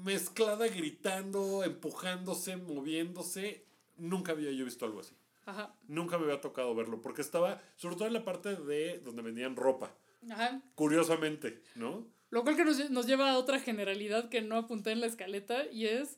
mezclada, 0.05 0.67
gritando, 0.67 1.63
empujándose, 1.63 2.55
moviéndose, 2.57 3.65
nunca 3.97 4.31
había 4.33 4.51
yo 4.51 4.63
visto 4.65 4.85
algo 4.85 4.99
así. 4.99 5.15
Ajá. 5.45 5.75
Nunca 5.87 6.17
me 6.17 6.25
había 6.25 6.41
tocado 6.41 6.73
verlo 6.75 7.01
porque 7.01 7.21
estaba, 7.21 7.61
sobre 7.75 7.95
todo 7.95 8.07
en 8.07 8.13
la 8.13 8.23
parte 8.23 8.55
de 8.55 8.99
donde 8.99 9.21
vendían 9.21 9.55
ropa. 9.55 9.95
Ajá. 10.29 10.61
Curiosamente, 10.75 11.61
¿no? 11.75 12.07
Lo 12.29 12.43
cual 12.43 12.55
que 12.55 12.65
nos, 12.65 12.89
nos 12.89 13.05
lleva 13.07 13.31
a 13.31 13.37
otra 13.37 13.59
generalidad 13.59 14.29
que 14.29 14.41
no 14.41 14.57
apunté 14.57 14.91
en 14.91 15.01
la 15.01 15.07
escaleta 15.07 15.65
y 15.71 15.85
es 15.87 16.17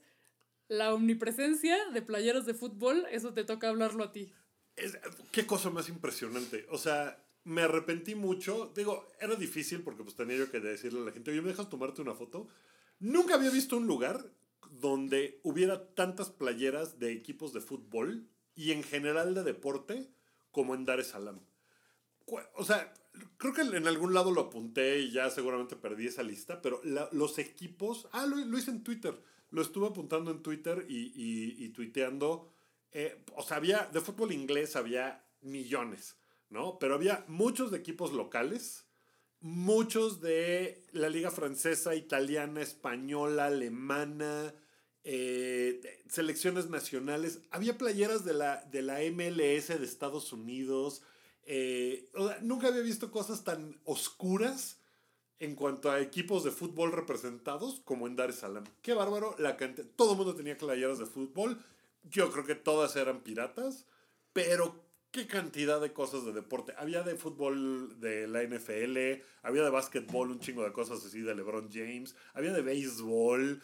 la 0.68 0.94
omnipresencia 0.94 1.78
de 1.94 2.02
playeras 2.02 2.46
de 2.46 2.54
fútbol. 2.54 3.06
Eso 3.12 3.34
te 3.34 3.44
toca 3.44 3.70
hablarlo 3.70 4.04
a 4.04 4.12
ti. 4.12 4.34
Es- 4.76 4.98
qué 5.32 5.46
cosa 5.46 5.70
más 5.70 5.90
impresionante. 5.90 6.66
O 6.70 6.78
sea, 6.78 7.22
me 7.44 7.62
arrepentí 7.62 8.16
mucho. 8.16 8.72
Digo, 8.76 9.08
era 9.20 9.36
difícil 9.36 9.82
porque 9.82 10.04
pues 10.04 10.16
tenía 10.16 10.38
yo 10.38 10.50
que 10.52 10.60
decirle 10.60 11.02
a 11.02 11.06
la 11.06 11.12
gente, 11.12 11.32
oye, 11.32 11.42
¿me 11.42 11.50
dejas 11.50 11.70
tomarte 11.70 12.02
una 12.02 12.14
foto? 12.14 12.48
Nunca 13.00 13.36
había 13.36 13.50
visto 13.50 13.78
un 13.78 13.88
lugar 13.88 14.32
donde 14.70 15.40
hubiera 15.44 15.88
tantas 15.96 16.30
playeras 16.30 17.00
de 17.00 17.14
equipos 17.14 17.54
de 17.54 17.62
fútbol 17.62 18.28
y 18.56 18.72
en 18.72 18.84
general 18.84 19.34
de 19.34 19.44
deporte 19.44 20.10
como 20.52 20.76
en 20.76 20.86
Dar 20.86 21.00
es 21.00 21.08
Salaam. 21.08 21.40
O 22.56 22.66
sea, 22.66 22.94
creo 23.38 23.54
que 23.54 23.62
en 23.62 23.88
algún 23.88 24.14
lado 24.14 24.32
lo 24.32 24.42
apunté 24.42 25.00
y 25.00 25.12
ya 25.12 25.30
seguramente 25.30 25.76
perdí 25.76 26.08
esa 26.08 26.24
lista, 26.24 26.62
pero 26.62 26.82
los 27.12 27.38
equipos, 27.38 28.08
ah, 28.12 28.26
lo, 28.26 28.36
lo 28.36 28.58
hice 28.58 28.72
en 28.72 28.84
Twitter, 28.84 29.18
lo 29.52 29.62
estuve 29.62 29.88
apuntando 29.88 30.32
en 30.32 30.42
Twitter 30.42 30.86
y, 30.90 31.14
y, 31.16 31.64
y 31.64 31.70
tuiteando, 31.70 32.52
eh, 32.92 33.24
o 33.36 33.44
sea, 33.44 33.58
había, 33.58 33.90
de 33.94 34.02
fútbol 34.02 34.32
inglés 34.32 34.76
había 34.76 35.24
millones, 35.42 36.18
¿no? 36.50 36.80
Pero 36.80 36.96
había 36.96 37.24
muchos 37.28 37.72
de 37.72 37.78
equipos 37.78 38.12
locales, 38.12 38.87
muchos 39.42 40.22
de 40.22 40.86
la 40.92 41.10
liga 41.10 41.32
francesa, 41.32 41.96
italiana, 41.96 42.62
española, 42.62 43.46
alemana, 43.48 44.54
eh, 45.04 46.04
selecciones 46.10 46.70
nacionales. 46.70 47.40
Había 47.52 47.78
playeras 47.78 48.26
de 48.26 48.34
la, 48.34 48.64
de 48.66 48.82
la 48.82 49.00
MLS 49.12 49.68
de 49.80 49.86
Estados 49.86 50.34
Unidos. 50.34 51.02
eh, 51.50 52.10
nunca 52.42 52.68
había 52.68 52.82
visto 52.82 53.10
cosas 53.10 53.44
tan 53.46 53.80
oscuras 53.86 54.80
en 55.40 55.56
cuanto 55.56 55.90
a 55.92 56.02
equipos 56.02 56.44
de 56.44 56.52
fútbol 56.52 56.92
representados 56.92 57.80
como 57.86 58.06
en 58.08 58.16
Dar 58.18 58.32
es 58.32 58.38
Salaam. 58.38 58.66
Qué 58.82 58.94
bárbaro. 58.94 59.34
La 59.40 59.56
cantidad- 59.56 59.88
todo 59.96 60.12
el 60.12 60.18
mundo 60.18 60.36
tenía 60.36 60.58
playeras 60.58 61.00
de 61.00 61.06
fútbol. 61.06 61.64
Yo 62.04 62.32
creo 62.32 62.46
que 62.46 62.56
todas 62.56 62.96
eran 62.98 63.22
piratas. 63.22 63.86
Pero 64.34 64.87
qué 65.18 65.26
cantidad 65.26 65.82
de 65.82 65.94
cosas 65.94 66.26
de 66.26 66.32
deporte. 66.32 66.74
Había 66.78 67.02
de 67.02 67.16
fútbol 67.16 68.00
de 68.00 68.28
la 68.28 68.44
NFL, 68.44 69.24
había 69.42 69.64
de 69.64 69.70
básquetbol, 69.72 70.30
un 70.30 70.40
chingo 70.40 70.64
de 70.64 70.72
cosas 70.72 71.04
así 71.04 71.22
de 71.22 71.34
LeBron 71.34 71.70
James, 71.72 72.16
había 72.36 72.54
de 72.54 72.62
béisbol, 72.62 73.60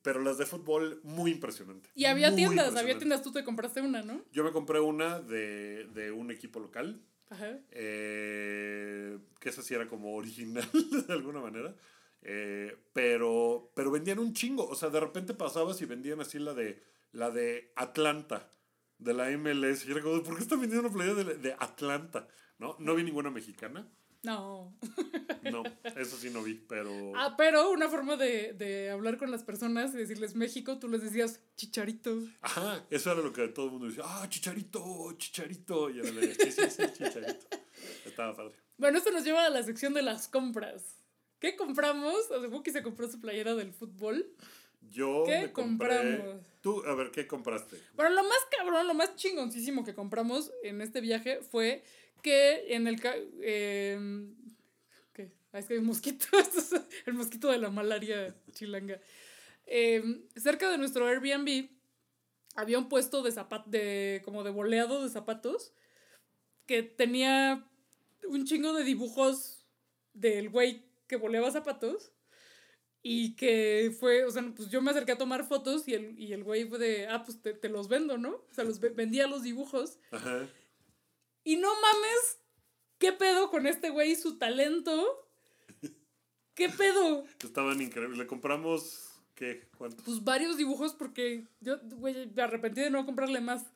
pero 0.00 0.22
las 0.22 0.38
de 0.38 0.46
fútbol 0.46 1.00
muy 1.02 1.32
impresionante. 1.32 1.90
Y 1.94 2.06
había 2.06 2.28
Muy 2.28 2.36
tiendas, 2.38 2.74
había 2.76 2.96
tiendas. 2.96 3.20
Tú 3.22 3.30
te 3.30 3.44
compraste 3.44 3.82
una, 3.82 4.02
¿no? 4.02 4.22
Yo 4.32 4.42
me 4.42 4.52
compré 4.52 4.80
una 4.80 5.20
de, 5.20 5.86
de 5.92 6.12
un 6.12 6.30
equipo 6.30 6.60
local, 6.60 7.02
Ajá. 7.28 7.58
eh, 7.72 9.18
que 9.38 9.50
esa 9.50 9.62
sí 9.62 9.74
era 9.74 9.86
como 9.88 10.14
original 10.16 10.66
de 11.08 11.12
alguna 11.12 11.40
manera. 11.40 11.74
Eh, 12.22 12.74
pero, 12.94 13.70
pero 13.74 13.90
vendían 13.90 14.18
un 14.18 14.32
chingo. 14.32 14.66
O 14.66 14.74
sea, 14.74 14.88
de 14.88 15.00
repente 15.00 15.34
pasabas 15.34 15.80
y 15.82 15.84
vendían 15.84 16.22
así 16.22 16.38
la 16.38 16.54
de, 16.54 16.82
la 17.12 17.30
de 17.30 17.70
Atlanta, 17.76 18.48
de 18.98 19.14
la 19.14 19.30
MLS. 19.36 19.86
Y 19.86 19.92
era 19.92 20.02
como, 20.02 20.22
¿por 20.22 20.36
qué 20.36 20.42
están 20.42 20.60
vendiendo 20.60 20.88
una 20.88 20.96
playera 20.96 21.24
de, 21.24 21.36
de 21.36 21.52
Atlanta? 21.58 22.28
¿No? 22.58 22.76
No 22.78 22.94
vi 22.94 23.02
ninguna 23.04 23.30
mexicana. 23.30 23.88
No. 24.22 24.76
No, 25.42 25.62
eso 25.84 26.16
sí 26.16 26.30
no 26.30 26.42
vi, 26.42 26.54
pero... 26.54 27.12
Ah, 27.14 27.36
pero 27.38 27.70
una 27.70 27.88
forma 27.88 28.16
de, 28.16 28.54
de 28.54 28.90
hablar 28.90 29.18
con 29.18 29.30
las 29.30 29.44
personas 29.44 29.94
y 29.94 29.98
decirles 29.98 30.34
México, 30.34 30.80
tú 30.80 30.88
les 30.88 31.02
decías 31.02 31.40
chicharito. 31.56 32.18
Ajá, 32.40 32.84
eso 32.90 33.12
era 33.12 33.20
lo 33.20 33.32
que 33.32 33.46
todo 33.48 33.66
el 33.66 33.72
mundo 33.72 33.86
decía. 33.86 34.02
Ah, 34.04 34.26
chicharito, 34.28 35.12
chicharito. 35.16 35.90
Y 35.90 36.00
era 36.00 36.10
de, 36.10 36.34
sí, 36.34 36.50
sí, 36.50 36.62
sí, 36.68 36.82
chicharito. 36.92 37.46
Estaba 38.04 38.34
padre. 38.34 38.56
Bueno, 38.78 38.98
esto 38.98 39.12
nos 39.12 39.22
lleva 39.22 39.46
a 39.46 39.50
la 39.50 39.62
sección 39.62 39.94
de 39.94 40.02
las 40.02 40.26
compras. 40.26 41.04
¿Qué 41.38 41.54
compramos? 41.54 42.28
O 42.30 42.40
sea, 42.40 42.48
Wookie 42.48 42.72
se 42.72 42.82
compró 42.82 43.08
su 43.08 43.20
playera 43.20 43.54
del 43.54 43.72
fútbol. 43.72 44.26
Yo 44.90 45.24
¿Qué 45.24 45.40
me 45.42 45.52
compré... 45.52 45.88
compramos? 45.88 46.46
Tú, 46.60 46.82
a 46.84 46.94
ver, 46.94 47.10
¿qué 47.12 47.26
compraste? 47.26 47.80
Bueno, 47.94 48.10
lo 48.14 48.24
más 48.24 48.38
cabrón, 48.56 48.86
lo 48.88 48.94
más 48.94 49.14
chingoncísimo 49.14 49.84
que 49.84 49.94
compramos 49.94 50.52
en 50.62 50.80
este 50.80 51.00
viaje 51.00 51.40
fue 51.42 51.84
que 52.22 52.74
en 52.74 52.88
el... 52.88 53.00
em, 53.42 54.34
¿Qué? 55.12 55.30
Ah, 55.52 55.60
es 55.60 55.66
que 55.66 55.74
hay 55.74 55.78
un 55.80 55.86
mosquito. 55.86 56.26
Esto 56.38 56.58
es 56.58 56.82
el 57.06 57.14
mosquito 57.14 57.50
de 57.50 57.58
la 57.58 57.70
malaria 57.70 58.34
chilanga. 58.52 59.00
Em, 59.66 60.22
cerca 60.34 60.70
de 60.70 60.78
nuestro 60.78 61.06
Airbnb 61.06 61.68
había 62.56 62.78
un 62.78 62.88
puesto 62.88 63.22
de 63.22 63.32
zapatos, 63.32 63.70
de, 63.70 64.22
como 64.24 64.42
de 64.42 64.50
boleado 64.50 65.02
de 65.02 65.10
zapatos, 65.10 65.72
que 66.66 66.82
tenía 66.82 67.64
un 68.28 68.44
chingo 68.44 68.72
de 68.72 68.82
dibujos 68.82 69.64
del 70.14 70.50
güey 70.50 70.84
que 71.06 71.16
boleaba 71.16 71.50
zapatos. 71.50 72.12
Y 73.08 73.36
que 73.36 73.94
fue, 74.00 74.24
o 74.24 74.30
sea, 74.32 74.42
pues 74.56 74.68
yo 74.68 74.82
me 74.82 74.90
acerqué 74.90 75.12
a 75.12 75.16
tomar 75.18 75.46
fotos 75.46 75.86
y 75.86 75.94
el, 75.94 76.18
y 76.18 76.32
el 76.32 76.42
güey 76.42 76.64
fue 76.64 76.78
de, 76.80 77.06
ah, 77.06 77.22
pues 77.22 77.40
te, 77.40 77.52
te 77.54 77.68
los 77.68 77.86
vendo, 77.86 78.18
¿no? 78.18 78.30
O 78.30 78.48
sea, 78.52 78.64
los 78.64 78.80
ve- 78.80 78.88
vendía 78.88 79.28
los 79.28 79.44
dibujos. 79.44 80.00
Ajá. 80.10 80.48
Y 81.44 81.54
no 81.56 81.68
mames, 81.68 82.38
¿qué 82.98 83.12
pedo 83.12 83.48
con 83.48 83.68
este 83.68 83.90
güey 83.90 84.10
y 84.10 84.16
su 84.16 84.38
talento? 84.38 85.28
¿Qué 86.54 86.68
pedo? 86.68 87.24
Estaban 87.44 87.80
increíbles. 87.80 88.18
Le 88.18 88.26
compramos, 88.26 89.12
¿qué? 89.36 89.68
¿Cuántos? 89.78 90.04
Pues 90.04 90.24
varios 90.24 90.56
dibujos 90.56 90.92
porque 90.94 91.46
yo, 91.60 91.78
güey, 91.98 92.26
me 92.34 92.42
arrepentí 92.42 92.80
de 92.80 92.90
no 92.90 93.06
comprarle 93.06 93.40
más. 93.40 93.66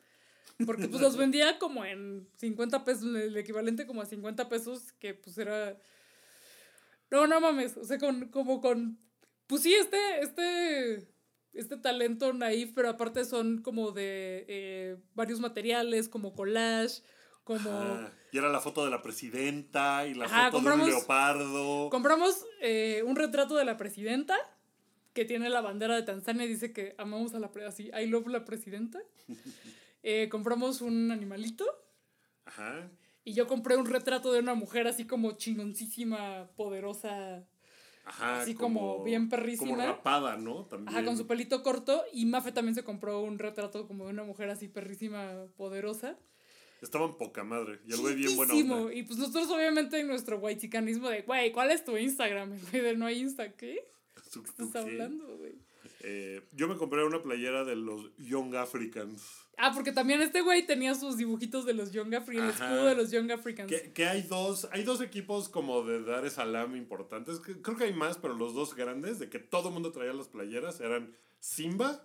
Porque 0.66 0.88
pues 0.88 1.00
los 1.00 1.16
vendía 1.16 1.58
como 1.60 1.84
en 1.84 2.26
50 2.36 2.84
pesos, 2.84 3.04
el 3.14 3.36
equivalente 3.36 3.86
como 3.86 4.02
a 4.02 4.06
50 4.06 4.48
pesos, 4.48 4.90
que 4.98 5.14
pues 5.14 5.38
era... 5.38 5.78
No, 7.12 7.28
no 7.28 7.40
mames, 7.40 7.76
o 7.76 7.84
sea, 7.84 7.98
con, 7.98 8.28
como 8.30 8.60
con... 8.60 8.98
Pues 9.50 9.62
sí, 9.64 9.74
este, 9.74 9.98
este, 10.22 11.08
este 11.52 11.76
talento 11.76 12.32
naif, 12.32 12.70
pero 12.72 12.88
aparte 12.88 13.24
son 13.24 13.60
como 13.62 13.90
de 13.90 14.44
eh, 14.48 14.96
varios 15.14 15.40
materiales, 15.40 16.08
como 16.08 16.32
collage, 16.32 17.02
como... 17.44 17.68
Ajá. 17.68 18.12
Y 18.32 18.38
era 18.38 18.48
la 18.48 18.60
foto 18.60 18.84
de 18.84 18.92
la 18.92 19.02
presidenta 19.02 20.06
y 20.06 20.14
la 20.14 20.26
Ajá, 20.26 20.44
foto 20.52 20.58
compramos- 20.58 20.86
de 20.86 20.92
un 20.92 20.98
leopardo. 20.98 21.90
Compramos 21.90 22.46
eh, 22.60 23.02
un 23.04 23.16
retrato 23.16 23.56
de 23.56 23.64
la 23.64 23.76
presidenta 23.76 24.36
que 25.14 25.24
tiene 25.24 25.50
la 25.50 25.60
bandera 25.60 25.96
de 25.96 26.04
Tanzania 26.04 26.44
y 26.44 26.48
dice 26.48 26.72
que 26.72 26.94
amamos 26.96 27.34
a 27.34 27.40
la 27.40 27.50
así, 27.66 27.90
I 28.00 28.06
love 28.06 28.28
la 28.28 28.44
presidenta. 28.44 29.00
Eh, 30.02 30.30
compramos 30.30 30.80
un 30.80 31.10
animalito 31.10 31.66
Ajá. 32.46 32.90
y 33.22 33.34
yo 33.34 33.46
compré 33.46 33.76
un 33.76 33.84
retrato 33.84 34.32
de 34.32 34.38
una 34.40 34.54
mujer 34.54 34.86
así 34.86 35.06
como 35.06 35.32
chingoncísima, 35.32 36.48
poderosa, 36.56 37.44
Ajá. 38.10 38.40
Así 38.40 38.54
como 38.54 39.04
bien 39.04 39.28
perrísima. 39.28 39.70
Como 39.70 39.82
rapada, 39.82 40.36
¿no? 40.36 40.64
También. 40.66 40.88
ajá, 40.88 41.04
con 41.04 41.16
su 41.16 41.26
pelito 41.26 41.62
corto. 41.62 42.04
Y 42.12 42.26
Mafe 42.26 42.50
también 42.50 42.74
se 42.74 42.82
compró 42.82 43.20
un 43.20 43.38
retrato 43.38 43.86
como 43.86 44.06
de 44.06 44.10
una 44.10 44.24
mujer 44.24 44.50
así 44.50 44.68
perrísima, 44.68 45.46
poderosa. 45.56 46.18
Estaban 46.82 47.16
poca 47.16 47.44
madre. 47.44 47.78
Y 47.86 47.92
el 47.92 48.00
güey 48.00 48.16
bien 48.16 48.36
buena 48.36 48.54
onda. 48.54 48.94
Y 48.94 49.04
pues 49.04 49.18
nosotros 49.18 49.48
obviamente 49.50 50.00
en 50.00 50.08
nuestro 50.08 50.40
guaychicanismo 50.40 51.08
de, 51.08 51.22
güey, 51.22 51.52
¿cuál 51.52 51.70
es 51.70 51.84
tu 51.84 51.96
Instagram? 51.96 52.52
El 52.54 52.60
güey 52.70 52.82
de 52.82 52.96
no 52.96 53.06
hay 53.06 53.20
Insta, 53.20 53.52
¿qué? 53.52 53.86
¿Qué 54.32 54.40
estás 54.40 54.74
hablando, 54.74 55.36
güey? 55.36 55.54
Eh, 56.02 56.42
yo 56.52 56.66
me 56.68 56.76
compré 56.76 57.04
una 57.04 57.22
playera 57.22 57.64
de 57.64 57.76
los 57.76 58.10
Young 58.16 58.54
Africans. 58.56 59.22
Ah, 59.58 59.72
porque 59.74 59.92
también 59.92 60.22
este 60.22 60.40
güey 60.40 60.66
tenía 60.66 60.94
sus 60.94 61.18
dibujitos 61.18 61.66
de 61.66 61.74
los 61.74 61.92
Young 61.92 62.14
Africans, 62.14 62.56
el 62.58 62.62
escudo 62.66 62.84
de 62.86 62.94
los 62.94 63.10
Young 63.10 63.30
Africans. 63.30 63.68
Que, 63.70 63.92
que 63.92 64.06
hay 64.06 64.22
dos, 64.22 64.66
hay 64.72 64.82
dos 64.84 65.02
equipos 65.02 65.50
como 65.50 65.82
de 65.82 66.02
Dar 66.02 66.24
es 66.24 66.34
Salaam 66.34 66.76
importantes. 66.76 67.40
que- 67.40 67.60
creo 67.60 67.76
que 67.76 67.84
hay 67.84 67.92
más, 67.92 68.16
pero 68.16 68.32
los 68.34 68.54
dos 68.54 68.74
grandes, 68.74 69.18
de 69.18 69.28
que 69.28 69.38
todo 69.38 69.68
el 69.68 69.74
mundo 69.74 69.92
traía 69.92 70.14
las 70.14 70.28
playeras, 70.28 70.80
eran 70.80 71.14
Simba, 71.40 72.02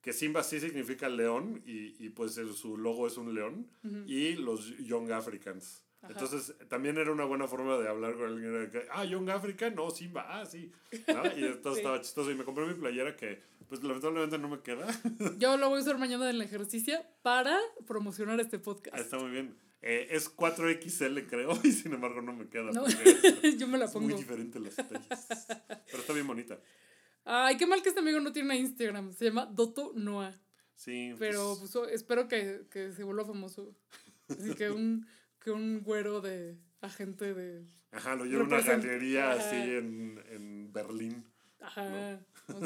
que 0.00 0.14
Simba 0.14 0.42
sí 0.42 0.58
significa 0.60 1.08
león, 1.10 1.62
y, 1.66 2.02
y 2.02 2.08
pues 2.10 2.38
el- 2.38 2.54
su 2.54 2.78
logo 2.78 3.06
es 3.06 3.18
un 3.18 3.34
león, 3.34 3.68
y 4.06 4.32
los 4.36 4.78
Young 4.78 5.12
Africans. 5.12 5.82
Ajá. 6.06 6.12
Entonces, 6.24 6.54
también 6.68 6.96
era 6.98 7.12
una 7.12 7.24
buena 7.24 7.46
forma 7.46 7.76
de 7.78 7.88
hablar 7.88 8.14
con 8.14 8.24
alguien. 8.26 8.70
que, 8.70 8.86
ah, 8.90 9.04
Young 9.04 9.28
African, 9.30 9.74
no, 9.74 9.90
Simba, 9.90 10.26
ah, 10.28 10.46
sí. 10.46 10.72
¿no? 11.08 11.26
Y 11.36 11.44
entonces 11.44 11.62
Sí. 11.74 11.78
estaba 11.80 12.00
chistoso. 12.00 12.30
Y 12.30 12.34
me 12.34 12.44
compré 12.44 12.66
mi 12.66 12.74
playera 12.74 13.16
que, 13.16 13.42
pues 13.68 13.82
lamentablemente 13.82 14.38
no 14.38 14.48
me 14.48 14.60
queda. 14.60 14.86
Yo 15.38 15.56
lo 15.56 15.68
voy 15.68 15.78
a 15.78 15.82
usar 15.82 15.98
mañana 15.98 16.28
en 16.30 16.36
el 16.36 16.42
ejercicio 16.42 17.02
para 17.22 17.58
promocionar 17.86 18.40
este 18.40 18.56
Ah, 18.56 18.62
podcast. 18.62 18.96
está 18.98 19.18
muy 19.18 19.30
bien. 19.30 19.54
Eh, 19.82 20.08
es 20.10 20.34
4XL, 20.34 21.26
creo, 21.28 21.52
y 21.62 21.70
sin 21.70 21.92
embargo 21.92 22.20
no 22.22 22.32
me 22.32 22.48
queda. 22.48 22.72
No, 22.72 22.84
yo 23.58 23.68
me 23.68 23.78
la 23.78 23.84
es 23.84 23.94
muy 23.94 24.04
pongo. 24.06 24.16
diferente 24.16 24.58
las 24.58 24.74
tallas. 24.74 25.46
Pero 25.86 25.98
está 25.98 26.12
bien 26.12 26.26
bonita. 26.26 26.58
Ay, 27.24 27.56
qué 27.56 27.66
mal 27.66 27.82
que 27.82 27.88
este 27.90 28.00
amigo 28.00 28.18
no 28.20 28.32
tiene 28.32 28.56
Instagram. 28.56 29.12
Se 29.12 29.26
llama 29.26 29.46
Doto 29.46 29.92
Noah. 29.94 30.32
Sí. 30.74 31.14
Pero 31.18 31.56
pues, 31.58 31.72
pues, 31.72 31.92
espero 31.92 32.26
que, 32.28 32.62
que 32.70 32.92
se 32.92 33.02
vuelva 33.04 33.24
famoso. 33.24 33.74
Así 34.28 34.54
que 34.54 34.70
un, 34.70 35.06
que 35.46 35.52
un 35.52 35.84
güero 35.84 36.20
de 36.20 36.56
agente 36.80 37.32
de. 37.32 37.64
ajá, 37.92 38.16
lo 38.16 38.24
llevo 38.24 38.42
a 38.42 38.46
una 38.46 38.60
galería 38.62 39.30
Ajá. 39.30 39.40
así 39.48 39.56
en, 39.56 40.20
en 40.30 40.72
Berlín. 40.72 41.24
Ajá. 41.60 42.18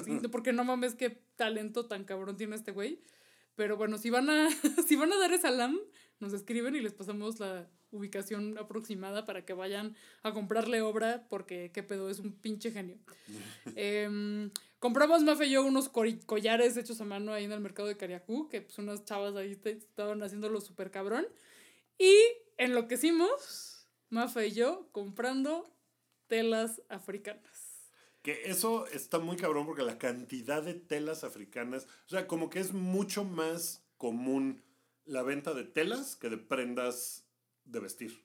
sí, 0.03 0.19
porque 0.33 0.55
no 0.55 0.65
mames 0.65 0.95
qué 0.95 1.11
talento 1.37 1.85
tan 1.85 2.05
cabrón 2.05 2.39
tiene 2.39 2.57
este 2.57 2.73
güey. 2.73 3.03
Pero 3.57 3.77
bueno, 3.77 3.99
si 3.99 4.09
van 4.09 4.31
a, 4.31 4.49
si 4.89 4.97
van 4.97 5.13
a 5.13 5.19
dar 5.19 5.31
esa 5.35 5.51
LAM, 5.51 5.79
nos 6.21 6.33
escriben 6.33 6.75
y 6.75 6.81
les 6.81 6.95
pasamos 6.95 7.39
la 7.39 7.69
ubicación 7.91 8.57
aproximada 8.57 9.27
para 9.27 9.45
que 9.45 9.53
vayan 9.53 9.95
a 10.23 10.33
comprarle 10.33 10.81
obra, 10.81 11.27
porque 11.29 11.71
qué 11.75 11.83
pedo, 11.83 12.09
es 12.09 12.19
un 12.19 12.33
pinche 12.33 12.71
genio. 12.73 12.97
Em, 13.77 14.51
compramos 14.79 15.23
Mafe 15.23 15.49
y 15.49 15.51
yo 15.51 15.65
unos 15.67 15.91
collares 15.91 16.79
hechos 16.79 16.99
a 17.03 17.05
mano 17.05 17.35
ahí 17.35 17.45
en 17.45 17.53
el 17.53 17.61
mercado 17.61 17.89
de 17.89 17.99
Cariacú, 17.99 18.49
que 18.49 18.63
pues 18.63 18.79
unas 18.79 19.05
chavas 19.05 19.37
ahí 19.37 19.55
te- 19.57 19.73
estaban 19.73 20.23
haciéndolo 20.23 20.63
súper 20.63 20.91
cabrón. 20.91 21.27
Y 21.99 22.17
enloquecimos, 22.65 23.89
Mafe 24.11 24.49
y 24.49 24.53
yo, 24.53 24.89
comprando 24.93 25.75
telas 26.27 26.83
africanas. 26.89 27.69
Que 28.23 28.43
eso 28.51 28.87
está 28.89 29.19
muy 29.19 29.37
cabrón 29.37 29.67
porque 29.67 29.83
la 29.83 29.99
cantidad 29.99 30.63
de 30.63 30.75
telas 30.75 31.25
africanas, 31.25 31.87
o 32.07 32.09
sea, 32.11 32.27
como 32.27 32.51
que 32.51 32.61
es 32.61 32.73
mucho 32.73 33.25
más 33.25 33.83
común 33.97 34.63
la 35.05 35.23
venta 35.23 35.55
de 35.55 35.65
telas 35.65 36.17
que 36.17 36.29
de 36.29 36.37
prendas 36.37 37.25
de 37.65 37.81
vestir. 37.81 38.25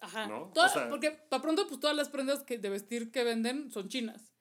Ajá. 0.00 0.26
¿No? 0.26 0.50
Toda- 0.52 0.66
O 0.66 0.70
sea- 0.72 0.88
porque 0.88 1.10
para 1.12 1.42
pronto, 1.42 1.66
pues 1.68 1.80
todas 1.80 1.96
las 1.96 2.08
prendas 2.08 2.42
que, 2.42 2.58
de 2.58 2.68
vestir 2.68 3.10
que 3.10 3.24
venden 3.24 3.70
son 3.70 3.88
chinas. 3.88 4.32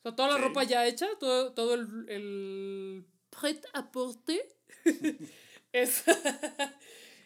O 0.00 0.02
sea, 0.02 0.16
toda 0.16 0.28
la 0.28 0.36
Sí. 0.36 0.42
ropa 0.42 0.64
ya 0.64 0.86
hecha, 0.86 1.08
todo, 1.18 1.52
todo 1.54 1.74
el, 1.74 2.08
el 2.08 3.04
prêt 3.30 3.64
à 3.72 3.90
porter 3.90 4.46
es. 5.72 6.04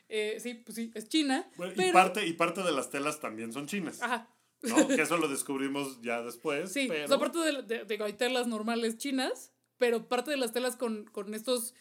Eh, 0.09 0.39
sí, 0.41 0.55
pues 0.55 0.77
sí, 0.77 0.91
es 0.95 1.09
china. 1.09 1.51
Bueno, 1.57 1.73
y, 1.73 1.77
pero, 1.77 1.93
parte, 1.93 2.27
y 2.27 2.33
parte 2.33 2.63
de 2.63 2.73
las 2.73 2.91
telas 2.91 3.21
también 3.21 3.53
son 3.53 3.67
chinas. 3.67 4.03
Ajá. 4.03 4.29
¿no? 4.63 4.77
Que 4.89 5.03
eso 5.03 5.17
lo 5.19 5.29
descubrimos 5.29 6.01
ya 6.03 6.23
después. 6.23 6.73
Sí, 6.73 6.87
pero... 6.89 7.05
o 7.05 7.09
sea, 7.09 7.17
aparte 7.17 7.39
de, 7.39 7.63
de, 7.63 7.85
de 7.85 8.03
hay 8.05 8.13
telas 8.15 8.47
normales 8.47 8.97
chinas, 8.99 9.53
pero 9.77 10.09
parte 10.09 10.31
de 10.31 10.37
las 10.37 10.53
telas 10.53 10.77
con, 10.77 11.05
con 11.07 11.35
estos. 11.35 11.75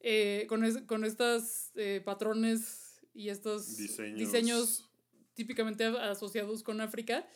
eh, 0.00 0.46
con, 0.48 0.64
es- 0.64 0.82
con 0.82 1.04
estas 1.04 1.70
eh, 1.76 2.02
patrones 2.04 3.00
y 3.14 3.28
estos 3.28 3.76
Diseños. 3.76 4.18
diseños 4.18 4.90
típicamente 5.34 5.84
asociados 5.84 6.62
con 6.62 6.80
África, 6.80 7.26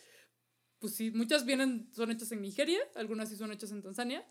pues 0.79 0.93
sí, 0.95 1.11
muchas 1.11 1.45
vienen, 1.45 1.89
son 1.93 2.11
hechas 2.11 2.31
en 2.31 2.41
Nigeria, 2.41 2.79
algunas 2.95 3.29
sí 3.29 3.35
son 3.35 3.51
hechas 3.51 3.71
en 3.71 3.81
Tanzania, 3.81 4.25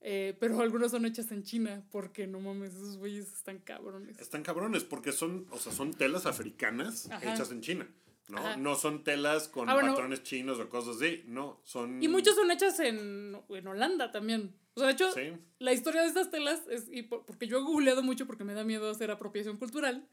eh, 0.00 0.36
pero 0.40 0.60
algunas 0.60 0.90
son 0.92 1.04
hechas 1.04 1.30
en 1.32 1.42
China, 1.42 1.82
porque 1.90 2.26
no 2.26 2.40
mames, 2.40 2.74
esos 2.74 2.96
güeyes 2.96 3.32
están 3.32 3.58
cabrones. 3.58 4.18
Están 4.18 4.42
cabrones 4.42 4.84
porque 4.84 5.12
son, 5.12 5.46
o 5.50 5.58
sea, 5.58 5.72
son 5.72 5.92
telas 5.92 6.26
africanas 6.26 7.10
Ajá. 7.10 7.34
hechas 7.34 7.50
en 7.50 7.60
China. 7.60 7.88
¿no? 8.28 8.38
Ajá. 8.38 8.56
no 8.56 8.76
son 8.76 9.02
telas 9.02 9.48
con 9.48 9.68
Ah, 9.68 9.74
bueno. 9.74 9.88
patrones 9.90 10.22
chinos 10.22 10.60
o 10.60 10.68
cosas 10.68 10.96
así. 10.98 11.24
No, 11.26 11.60
son. 11.64 12.00
Y 12.00 12.06
muchas 12.06 12.36
son 12.36 12.48
hechas 12.52 12.78
en, 12.78 13.36
en 13.48 13.66
Holanda 13.66 14.12
también. 14.12 14.54
O 14.74 14.78
sea, 14.78 14.86
de 14.86 14.92
hecho, 14.92 15.10
Sí. 15.12 15.32
la 15.58 15.72
historia 15.72 16.02
de 16.02 16.06
estas 16.06 16.30
telas 16.30 16.62
es, 16.70 16.86
y 16.92 17.02
por- 17.02 17.26
porque 17.26 17.48
yo 17.48 17.58
he 17.58 17.62
googleado 17.62 18.04
mucho 18.04 18.28
porque 18.28 18.44
me 18.44 18.54
da 18.54 18.62
miedo 18.62 18.88
hacer 18.88 19.10
apropiación 19.10 19.56
cultural, 19.56 20.06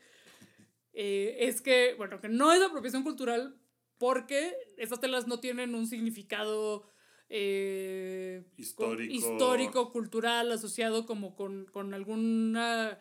eh, 0.94 1.38
es 1.42 1.62
que, 1.62 1.94
bueno, 1.96 2.20
que 2.20 2.28
no 2.28 2.52
es 2.52 2.62
apropiación 2.62 3.04
cultural 3.04 3.56
porque 4.00 4.52
estas 4.78 5.00
telas 5.00 5.28
no 5.28 5.40
tienen 5.40 5.76
un 5.76 5.86
significado 5.86 6.90
eh, 7.30 8.44
co- 8.46 8.62
Histórico. 8.62 9.14
histórico, 9.14 9.92
cultural, 9.92 10.52
asociado 10.52 11.06
como 11.06 11.36
con, 11.36 11.66
con 11.66 11.94
alguna 11.94 13.00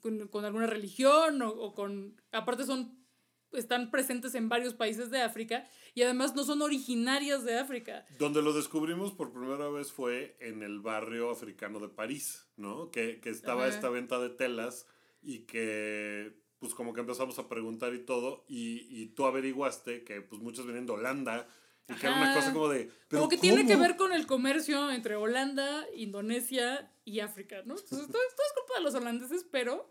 con, 0.00 0.26
con 0.28 0.44
alguna 0.44 0.66
religión 0.66 1.42
o, 1.42 1.50
o 1.50 1.74
con... 1.74 2.20
Aparte 2.32 2.64
son 2.64 3.04
están 3.52 3.90
presentes 3.90 4.34
en 4.34 4.48
varios 4.48 4.74
países 4.74 5.10
de 5.10 5.22
África 5.22 5.64
y 5.94 6.02
además 6.02 6.34
no 6.34 6.44
son 6.44 6.60
originarias 6.60 7.44
de 7.44 7.58
África. 7.58 8.04
Donde 8.18 8.42
lo 8.42 8.52
descubrimos 8.52 9.12
por 9.12 9.32
primera 9.32 9.68
vez 9.70 9.92
fue 9.92 10.36
en 10.40 10.62
el 10.62 10.80
barrio 10.80 11.30
africano 11.30 11.78
de 11.78 11.88
París, 11.88 12.48
¿no? 12.56 12.90
Que, 12.90 13.20
que 13.20 13.30
estaba 13.30 13.62
Ajá. 13.64 13.74
esta 13.74 13.88
venta 13.88 14.18
de 14.18 14.30
telas 14.30 14.86
y 15.22 15.40
que 15.46 16.34
pues 16.58 16.74
como 16.74 16.92
que 16.92 17.00
empezamos 17.00 17.38
a 17.38 17.48
preguntar 17.48 17.94
y 17.94 18.00
todo 18.04 18.44
y, 18.48 18.80
y 18.90 19.06
tú 19.06 19.24
averiguaste 19.26 20.04
que 20.04 20.20
pues 20.20 20.42
muchos 20.42 20.66
vienen 20.66 20.84
de 20.86 20.92
Holanda 20.92 21.46
y 21.88 21.94
que 21.94 22.06
era 22.06 22.16
una 22.16 22.34
cosa 22.34 22.52
como 22.52 22.68
de... 22.68 22.90
¿pero 23.08 23.22
Como 23.22 23.28
que 23.28 23.38
tiene 23.38 23.66
que 23.66 23.76
ver 23.76 23.96
con 23.96 24.12
el 24.12 24.26
comercio 24.26 24.90
entre 24.90 25.16
Holanda, 25.16 25.86
Indonesia 25.94 26.90
y 27.04 27.20
África, 27.20 27.62
¿no? 27.64 27.74
Entonces, 27.74 28.08
todo, 28.08 28.22
es 28.22 28.52
culpa 28.54 28.78
de 28.78 28.82
los 28.82 28.94
holandeses, 28.94 29.46
pero... 29.50 29.90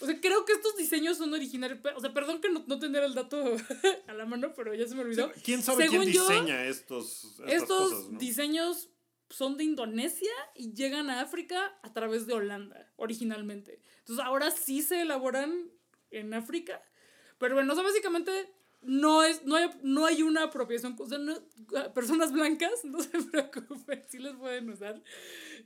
O 0.00 0.06
sea, 0.06 0.18
creo 0.18 0.46
que 0.46 0.52
estos 0.52 0.76
diseños 0.76 1.18
son 1.18 1.34
originarios. 1.34 1.78
O 1.94 2.00
sea, 2.00 2.14
perdón 2.14 2.40
que 2.40 2.48
no, 2.48 2.64
no 2.66 2.78
tener 2.78 3.02
el 3.04 3.12
dato 3.12 3.36
a 4.06 4.12
la 4.14 4.24
mano, 4.24 4.54
pero 4.54 4.74
ya 4.74 4.88
se 4.88 4.94
me 4.94 5.02
olvidó. 5.02 5.30
¿Quién 5.44 5.62
sabe 5.62 5.84
Según 5.84 6.04
quién 6.04 6.14
yo, 6.14 6.26
diseña 6.26 6.64
estos, 6.64 7.24
estas 7.24 7.52
Estos 7.52 7.92
cosas, 7.92 8.08
no? 8.10 8.18
diseños 8.18 8.88
son 9.28 9.58
de 9.58 9.64
Indonesia 9.64 10.32
y 10.54 10.72
llegan 10.72 11.10
a 11.10 11.20
África 11.20 11.78
a 11.82 11.92
través 11.92 12.26
de 12.26 12.32
Holanda, 12.32 12.90
originalmente. 12.96 13.80
Entonces, 13.98 14.24
ahora 14.24 14.50
sí 14.50 14.80
se 14.80 15.02
elaboran 15.02 15.70
en 16.10 16.32
África. 16.32 16.80
Pero 17.38 17.54
bueno, 17.54 17.72
o 17.72 17.76
sea, 17.76 17.84
básicamente 17.84 18.53
no, 18.86 19.22
es, 19.24 19.44
no, 19.44 19.56
hay, 19.56 19.70
no 19.82 20.06
hay 20.06 20.22
una 20.22 20.44
apropiación. 20.44 20.94
O 20.98 21.06
sea, 21.06 21.18
no- 21.18 21.40
personas 21.94 22.32
blancas, 22.32 22.70
no 22.84 23.00
se 23.00 23.10
preocupen, 23.22 24.02
sí 24.08 24.18
les 24.18 24.34
pueden 24.36 24.70
usar. 24.70 25.02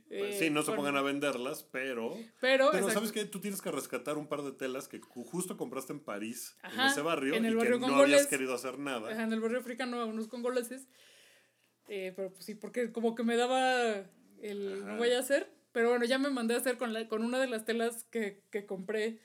Pues 0.07 0.35
eh, 0.35 0.39
sí, 0.39 0.49
no 0.49 0.63
se 0.63 0.71
pongan 0.71 0.97
a 0.97 1.01
venderlas, 1.01 1.63
pero... 1.63 2.17
Pero, 2.41 2.69
Pero. 2.71 2.89
¿sabes 2.89 3.11
qué? 3.11 3.25
Tú 3.25 3.39
tienes 3.39 3.61
que 3.61 3.71
rescatar 3.71 4.17
un 4.17 4.27
par 4.27 4.41
de 4.43 4.51
telas 4.51 4.87
que 4.87 4.99
ju- 5.01 5.23
justo 5.25 5.55
compraste 5.57 5.93
en 5.93 5.99
París, 5.99 6.57
en 6.63 6.69
Ajá, 6.71 6.87
ese 6.91 7.01
barrio, 7.01 7.35
en 7.35 7.45
el 7.45 7.53
y 7.53 7.55
barrio 7.55 7.75
que 7.75 7.81
no 7.81 7.87
congolés. 7.87 8.13
habías 8.15 8.27
querido 8.27 8.53
hacer 8.55 8.79
nada. 8.79 9.11
Ajá, 9.11 9.23
en 9.23 9.33
el 9.33 9.39
barrio 9.39 9.59
africano 9.59 10.05
unos 10.05 10.27
congoleses. 10.27 10.87
Eh, 11.87 12.13
pero 12.15 12.31
pues 12.31 12.45
sí, 12.45 12.55
porque 12.55 12.91
como 12.91 13.15
que 13.15 13.23
me 13.23 13.35
daba 13.35 14.05
el 14.41 14.81
Ajá. 14.83 14.91
no 14.93 14.97
voy 14.97 15.11
a 15.11 15.19
hacer. 15.19 15.53
Pero 15.71 15.89
bueno, 15.89 16.05
ya 16.05 16.17
me 16.17 16.29
mandé 16.31 16.55
a 16.55 16.57
hacer 16.57 16.77
con, 16.77 16.93
la, 16.93 17.07
con 17.07 17.23
una 17.23 17.39
de 17.39 17.45
las 17.47 17.63
telas 17.65 18.03
que, 18.05 18.43
que 18.51 18.65
compré 18.65 19.19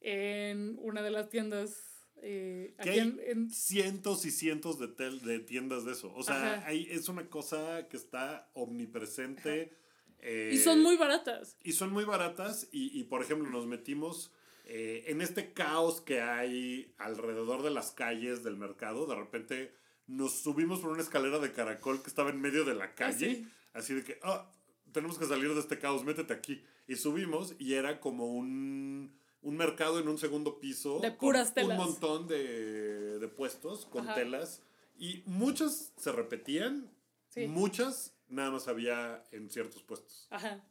en 0.00 0.76
una 0.80 1.00
de 1.02 1.10
las 1.10 1.28
tiendas. 1.30 1.87
Eh, 2.22 2.74
Que 2.82 2.90
hay 2.90 2.98
en, 3.00 3.20
en- 3.26 3.50
cientos 3.50 4.24
y 4.24 4.30
cientos 4.30 4.78
de, 4.78 4.88
tel- 4.88 5.20
de 5.20 5.38
tiendas 5.40 5.84
de 5.84 5.92
eso. 5.92 6.12
O 6.14 6.22
sea, 6.22 6.64
hay, 6.66 6.86
es 6.90 7.08
una 7.08 7.28
cosa 7.28 7.88
que 7.88 7.96
está 7.96 8.50
omnipresente. 8.54 9.72
eh, 10.20 10.50
y 10.52 10.58
son 10.58 10.82
muy 10.82 10.96
baratas. 10.96 11.56
y 11.62 11.72
son 11.72 11.92
muy 11.92 12.04
baratas 12.04 12.68
y, 12.72 12.98
y, 12.98 13.04
por 13.04 13.22
ejemplo, 13.22 13.48
nos 13.50 13.66
metimos 13.66 14.32
eh, 14.64 15.04
en 15.06 15.20
este 15.20 15.52
caos 15.52 16.00
que 16.00 16.20
hay 16.20 16.92
alrededor 16.98 17.62
de 17.62 17.70
las 17.70 17.92
calles 17.92 18.42
del 18.44 18.56
mercado. 18.56 19.06
De 19.06 19.14
repente 19.14 19.72
nos 20.06 20.32
subimos 20.40 20.80
por 20.80 20.90
una 20.90 21.02
escalera 21.02 21.38
de 21.38 21.52
caracol 21.52 22.02
que 22.02 22.08
estaba 22.08 22.30
en 22.30 22.40
medio 22.40 22.64
de 22.64 22.74
la 22.74 22.94
calle. 22.94 23.34
sí. 23.36 23.48
Así 23.74 23.94
de 23.94 24.02
que, 24.02 24.18
ah, 24.22 24.50
tenemos 24.92 25.18
que 25.18 25.26
salir 25.26 25.52
de 25.54 25.60
este 25.60 25.78
caos, 25.78 26.02
métete 26.04 26.32
aquí. 26.32 26.64
Y 26.88 26.96
subimos 26.96 27.54
y 27.58 27.74
era 27.74 28.00
como 28.00 28.26
un, 28.26 29.14
un 29.42 29.56
mercado 29.56 29.98
en 30.00 30.08
un 30.08 30.18
segundo 30.18 30.58
piso. 30.60 31.00
De 31.00 31.10
con 31.10 31.18
puras 31.18 31.54
telas. 31.54 31.78
Un 31.78 31.84
montón 31.84 32.28
de, 32.28 33.18
de 33.18 33.28
puestos 33.28 33.86
con 33.86 34.04
Ajá. 34.04 34.14
telas. 34.14 34.62
Y 34.98 35.22
muchas 35.26 35.92
se 35.96 36.10
repetían, 36.12 36.90
Sí. 37.28 37.46
muchas 37.46 38.14
nada 38.28 38.50
más 38.50 38.68
había 38.68 39.22
en 39.32 39.50
ciertos 39.50 39.82
puestos. 39.82 40.26
Ajá. 40.30 40.64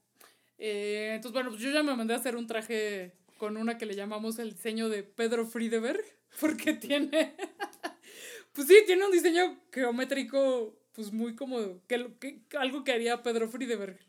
Eh, 0.57 1.11
entonces, 1.15 1.33
bueno, 1.33 1.49
pues 1.51 1.61
yo 1.61 1.69
ya 1.71 1.83
me 1.83 1.95
mandé 1.95 2.13
a 2.13 2.17
hacer 2.17 2.35
un 2.35 2.47
traje 2.47 3.13
con 3.37 3.57
una 3.57 3.77
que 3.77 3.85
le 3.85 3.95
llamamos 3.95 4.39
el 4.39 4.53
diseño 4.53 4.89
de 4.89 5.03
Pedro 5.03 5.45
Friedeberg, 5.45 6.03
porque 6.41 6.73
tiene. 6.73 7.35
pues 8.53 8.67
sí, 8.67 8.75
tiene 8.85 9.05
un 9.05 9.11
diseño 9.11 9.59
geométrico 9.71 10.75
pues 10.93 11.13
muy 11.13 11.35
como, 11.35 11.79
que, 11.87 12.11
que- 12.19 12.41
algo 12.57 12.83
que 12.83 12.91
haría 12.91 13.21
Pedro 13.21 13.47
Friedeberg, 13.47 13.99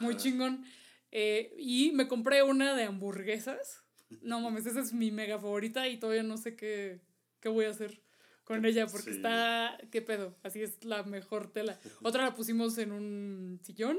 muy 0.00 0.14
Ajá. 0.14 0.22
chingón. 0.22 0.64
Eh, 1.10 1.54
y 1.58 1.90
me 1.92 2.06
compré 2.08 2.42
una 2.44 2.74
de 2.76 2.84
hamburguesas. 2.84 3.82
No 4.22 4.40
mames, 4.40 4.66
esa 4.66 4.80
es 4.80 4.92
mi 4.92 5.10
mega 5.10 5.38
favorita 5.38 5.88
y 5.88 5.98
todavía 5.98 6.22
no 6.22 6.36
sé 6.36 6.54
qué, 6.56 7.00
qué 7.40 7.48
voy 7.48 7.64
a 7.64 7.70
hacer 7.70 8.00
con 8.44 8.64
ella 8.64 8.86
porque 8.86 9.10
Sí. 9.10 9.16
está, 9.16 9.76
qué 9.90 10.02
pedo, 10.02 10.36
así 10.42 10.62
es 10.62 10.84
la 10.84 11.02
mejor 11.02 11.52
tela. 11.52 11.78
Otra 12.02 12.22
la 12.24 12.34
pusimos 12.34 12.78
en 12.78 12.92
un 12.92 13.60
sillón. 13.62 13.98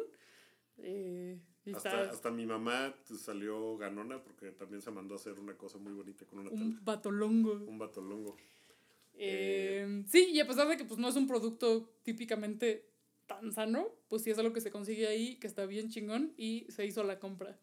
eh, 0.78 1.40
y 1.66 1.74
Hasta, 1.74 1.90
está 2.04 2.12
hasta 2.14 2.32
mi 2.32 2.46
mamá 2.46 2.96
salió 3.04 3.76
ganona 3.78 4.24
porque 4.24 4.52
también 4.52 4.82
se 4.82 4.90
mandó 4.90 5.16
a 5.16 5.18
hacer 5.18 5.38
una 5.38 5.58
cosa 5.58 5.78
muy 5.78 5.92
bonita 5.92 6.26
con 6.26 6.40
una 6.40 6.50
tela. 6.50 6.62
un 6.62 6.80
batolongo. 6.86 7.54
Un 7.66 7.78
batolongo. 7.78 8.38
Eh, 9.16 10.04
sí, 10.08 10.30
y 10.32 10.40
a 10.40 10.48
pesar 10.48 10.68
de 10.68 10.78
que 10.78 10.86
pues, 10.86 11.00
no 11.00 11.10
es 11.10 11.16
un 11.16 11.28
producto 11.28 11.90
típicamente 12.04 12.90
tan 13.26 13.52
sano, 13.52 13.88
pues 14.08 14.24
sí 14.24 14.30
es 14.30 14.38
algo 14.40 14.54
que 14.54 14.62
se 14.62 14.72
consigue 14.72 15.08
ahí, 15.08 15.36
que 15.40 15.48
está 15.48 15.66
bien 15.66 15.90
chingón 15.90 16.34
y 16.38 16.66
se 16.70 16.86
hizo 16.86 17.04
la 17.04 17.20
compra. 17.20 17.60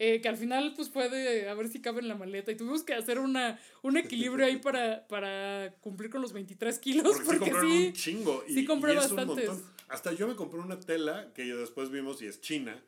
Eh, 0.00 0.20
que 0.20 0.28
al 0.28 0.36
final 0.36 0.74
pues 0.76 0.90
fue 0.90 1.08
de 1.08 1.48
a 1.48 1.54
ver 1.54 1.68
si 1.68 1.80
cabe 1.82 2.00
en 2.00 2.06
la 2.08 2.14
maleta 2.14 2.52
y 2.52 2.56
tuvimos 2.56 2.84
que 2.84 2.94
hacer 2.94 3.18
una, 3.18 3.58
un 3.82 3.96
equilibrio 3.96 4.46
ahí 4.46 4.58
para, 4.58 5.08
para 5.08 5.74
cumplir 5.80 6.08
con 6.08 6.22
los 6.22 6.32
23 6.32 6.78
kilos 6.78 7.02
Porque, 7.04 7.18
sí 7.20 7.24
porque 7.26 7.38
compraron 7.50 7.70
sí, 7.70 7.86
un 7.88 7.92
chingo. 7.94 8.44
Y, 8.46 8.54
sí 8.54 8.64
compré 8.64 8.94
y 8.94 8.96
es 8.96 9.12
bastantes. 9.12 9.50
Hasta 9.88 10.12
yo 10.12 10.28
me 10.28 10.36
compré 10.36 10.60
una 10.60 10.78
tela 10.78 11.32
que 11.34 11.42
después 11.44 11.90
vimos 11.90 12.22
y 12.22 12.26
es 12.26 12.40
china. 12.40 12.80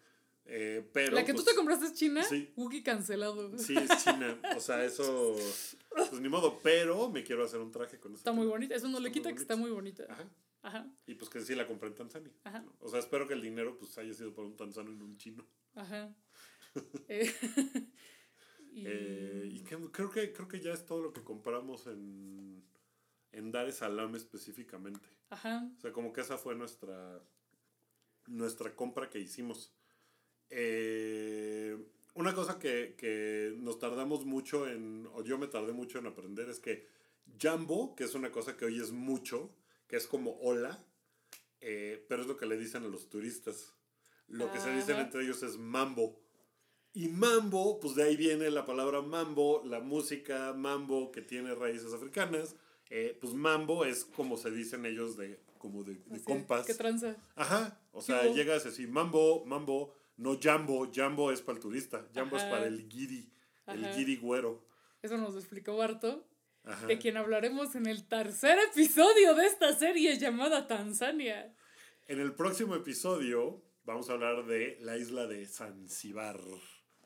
eh, 0.44 0.88
pero 0.92 1.16
la 1.16 1.24
que 1.24 1.32
tú 1.32 1.42
pues, 1.42 1.46
te 1.48 1.54
compraste 1.56 1.86
es 1.86 1.94
china, 1.94 2.22
sí. 2.22 2.52
Wookie 2.56 2.82
cancelado. 2.84 3.58
Sí, 3.58 3.74
es 3.76 4.04
china. 4.04 4.38
O 4.56 4.60
sea, 4.60 4.84
eso. 4.84 5.34
Pues 5.88 6.12
ni 6.20 6.28
modo, 6.28 6.60
pero 6.62 7.10
me 7.10 7.24
quiero 7.24 7.44
hacer 7.44 7.58
un 7.60 7.72
traje 7.72 7.98
con 7.98 8.12
eso. 8.12 8.18
Está 8.20 8.32
muy 8.32 8.46
bonita, 8.46 8.76
eso 8.76 8.86
no 8.86 8.98
Está 8.98 9.02
le 9.02 9.10
quita 9.12 9.28
que 9.30 9.34
bonito. 9.34 9.42
está 9.42 9.56
muy 9.56 9.70
bonita. 9.72 10.04
Ajá. 10.08 10.24
Ajá, 10.62 10.86
Y 11.06 11.14
pues 11.14 11.30
que 11.30 11.40
sí 11.40 11.54
la 11.54 11.66
compré 11.66 11.88
en 11.88 11.94
Tanzania. 11.94 12.30
Ajá. 12.44 12.62
O 12.80 12.88
sea, 12.88 12.98
espero 13.00 13.26
que 13.26 13.32
el 13.34 13.40
dinero 13.42 13.76
pues 13.78 13.96
haya 13.98 14.12
sido 14.14 14.32
por 14.34 14.44
un 14.44 14.56
tanzano 14.56 14.92
y 14.92 14.94
no 14.94 15.06
un 15.06 15.16
chino. 15.16 15.44
ajá. 15.74 16.14
Eh, 17.08 17.32
y- 18.72 18.84
Eh, 18.86 19.48
y 19.50 19.60
que- 19.64 19.76
creo, 19.90 20.10
que, 20.10 20.32
creo 20.32 20.48
que 20.48 20.60
ya 20.60 20.72
es 20.72 20.86
todo 20.86 21.02
lo 21.02 21.12
que 21.12 21.22
compramos 21.24 21.86
en, 21.86 22.62
en 23.32 23.50
Dar 23.52 23.68
es 23.68 23.76
Salam 23.76 24.14
específicamente. 24.14 25.08
Ajá. 25.30 25.68
O 25.76 25.80
sea, 25.80 25.92
como 25.92 26.12
que 26.12 26.20
esa 26.20 26.38
fue 26.38 26.54
nuestra, 26.54 27.20
nuestra 28.28 28.74
compra 28.76 29.10
que 29.10 29.18
hicimos. 29.18 29.72
Eh, 30.50 31.76
una 32.14 32.34
cosa 32.34 32.58
que, 32.58 32.94
que 32.96 33.54
nos 33.58 33.78
tardamos 33.78 34.24
mucho 34.24 34.68
en, 34.68 35.06
o 35.12 35.22
yo 35.24 35.38
me 35.38 35.46
tardé 35.48 35.72
mucho 35.72 35.98
en 35.98 36.06
aprender, 36.06 36.48
es 36.48 36.58
que 36.60 36.86
Jambo, 37.38 37.94
que 37.94 38.04
es 38.04 38.14
una 38.14 38.30
cosa 38.32 38.56
que 38.56 38.64
oyes 38.64 38.90
mucho, 38.92 39.54
que 39.88 39.96
es 39.96 40.06
como 40.06 40.38
hola, 40.40 40.84
eh, 41.60 42.04
pero 42.08 42.22
es 42.22 42.28
lo 42.28 42.36
que 42.36 42.46
le 42.46 42.56
dicen 42.56 42.84
a 42.84 42.88
los 42.88 43.08
turistas. 43.08 43.74
Lo 44.28 44.52
que 44.52 44.60
se 44.60 44.72
dicen 44.74 44.94
Ajá. 44.94 45.02
entre 45.04 45.22
ellos 45.24 45.42
es 45.42 45.56
mambo. 45.58 46.20
Y 46.92 47.08
mambo, 47.08 47.78
pues 47.78 47.94
de 47.94 48.02
ahí 48.02 48.16
viene 48.16 48.50
la 48.50 48.66
palabra 48.66 49.00
mambo, 49.00 49.62
la 49.64 49.80
música 49.80 50.52
mambo 50.54 51.12
que 51.12 51.22
tiene 51.22 51.54
raíces 51.54 51.92
africanas. 51.92 52.56
Eh, 52.90 53.16
pues 53.20 53.32
mambo 53.32 53.84
es 53.84 54.04
como 54.04 54.36
se 54.36 54.50
dicen 54.50 54.84
ellos 54.84 55.16
de, 55.16 55.38
como 55.58 55.84
de, 55.84 55.94
de 56.06 56.20
compas. 56.24 56.66
¿Qué 56.66 56.74
tranza? 56.74 57.16
Ajá, 57.36 57.80
o 57.92 58.02
sea, 58.02 58.22
hubo? 58.24 58.34
llegas 58.34 58.66
así, 58.66 58.88
mambo, 58.88 59.44
mambo, 59.44 59.94
no 60.16 60.40
jambo, 60.42 60.90
jambo 60.92 61.30
es 61.30 61.40
para 61.40 61.56
el 61.56 61.62
turista, 61.62 62.04
jambo 62.12 62.36
es 62.36 62.42
para 62.42 62.66
el 62.66 62.88
guiri, 62.88 63.30
el 63.68 63.84
Ajá. 63.84 63.96
guiri 63.96 64.16
güero. 64.16 64.64
Eso 65.02 65.16
nos 65.16 65.34
lo 65.34 65.38
explicó 65.38 65.76
Barto, 65.76 66.26
Ajá. 66.64 66.88
de 66.88 66.98
quien 66.98 67.16
hablaremos 67.16 67.76
en 67.76 67.86
el 67.86 68.08
tercer 68.08 68.58
episodio 68.72 69.36
de 69.36 69.46
esta 69.46 69.72
serie 69.78 70.18
llamada 70.18 70.66
Tanzania. 70.66 71.54
En 72.08 72.18
el 72.18 72.34
próximo 72.34 72.74
episodio 72.74 73.62
vamos 73.84 74.10
a 74.10 74.14
hablar 74.14 74.46
de 74.46 74.78
la 74.80 74.96
isla 74.96 75.28
de 75.28 75.46
Zanzíbar. 75.46 76.40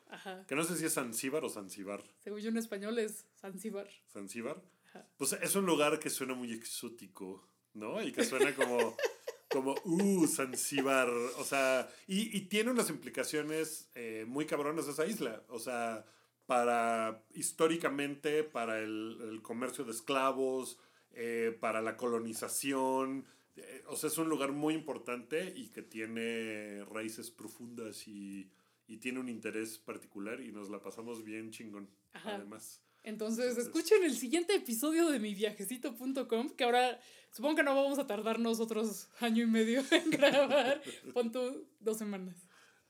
Ajá. 0.09 0.45
Que 0.47 0.55
no 0.55 0.63
sé 0.65 0.77
si 0.77 0.85
es 0.85 0.95
Zanzíbar 0.95 1.45
o 1.45 1.49
Zanzíbar. 1.51 2.03
Según 2.21 2.41
yo 2.41 2.49
en 2.51 2.59
español 2.59 2.99
es 2.99 3.27
Zanzíbar. 3.41 3.89
Zanzíbar. 4.13 4.63
Ajá. 4.89 5.09
Pues 5.17 5.33
es 5.33 5.55
un 5.57 5.67
lugar 5.67 5.99
que 5.99 6.11
suena 6.11 6.35
muy 6.35 6.53
exótico, 6.53 7.49
¿no? 7.75 8.01
Y 8.03 8.13
que 8.13 8.25
suena 8.25 8.55
como, 8.55 8.97
como 9.51 9.75
uh, 9.85 10.27
Zanzíbar. 10.27 11.09
O 11.09 11.45
sea, 11.45 11.89
y, 12.07 12.37
y 12.37 12.43
tiene 12.43 12.71
unas 12.71 12.91
implicaciones 12.91 13.89
eh, 13.95 14.25
muy 14.29 14.47
cabronas 14.47 14.87
esa 14.87 15.07
isla. 15.07 15.43
O 15.49 15.59
sea, 15.59 16.05
para 16.47 17.25
históricamente, 17.35 18.45
para 18.45 18.79
el, 18.79 19.19
el 19.31 19.43
comercio 19.43 19.85
de 19.85 19.93
esclavos, 19.93 20.79
eh, 21.13 21.57
para 21.61 21.81
la 21.81 21.97
colonización. 21.97 23.25
eh, 23.57 23.83
o 23.89 23.97
sea, 23.97 24.09
es 24.09 24.19
un 24.19 24.29
lugar 24.29 24.53
muy 24.53 24.75
importante 24.75 25.53
y 25.57 25.69
que 25.69 25.83
tiene 25.83 26.85
raíces 26.85 27.31
profundas 27.31 28.07
y, 28.09 28.51
y 28.87 28.99
tiene 28.99 29.21
un 29.21 29.29
interés 29.29 29.79
particular 29.79 30.41
y 30.41 30.53
nos 30.53 30.71
la 30.71 30.81
pasamos 30.83 31.25
bien 31.25 31.51
chingón. 31.51 31.89
Ajá. 32.13 32.37
Además. 32.37 32.81
Entonces, 33.03 33.51
Entonces- 33.51 33.67
escuchen 33.67 34.03
el 34.05 34.17
siguiente 34.17 34.55
episodio 34.55 35.09
de 35.11 35.19
miviajecito.com, 35.21 36.51
que 36.51 36.65
ahora 36.65 36.99
supongo 37.31 37.57
que 37.57 37.63
no 37.63 37.75
vamos 37.75 37.99
a 37.99 38.07
tardarnos 38.07 38.61
otros 38.61 39.09
año 39.21 39.43
y 39.43 39.47
medio 39.47 39.83
en 39.91 40.11
grabar. 40.11 40.83
Pon 41.13 41.31
tú 41.33 41.67
dos 41.81 41.99
semanas. 41.99 42.37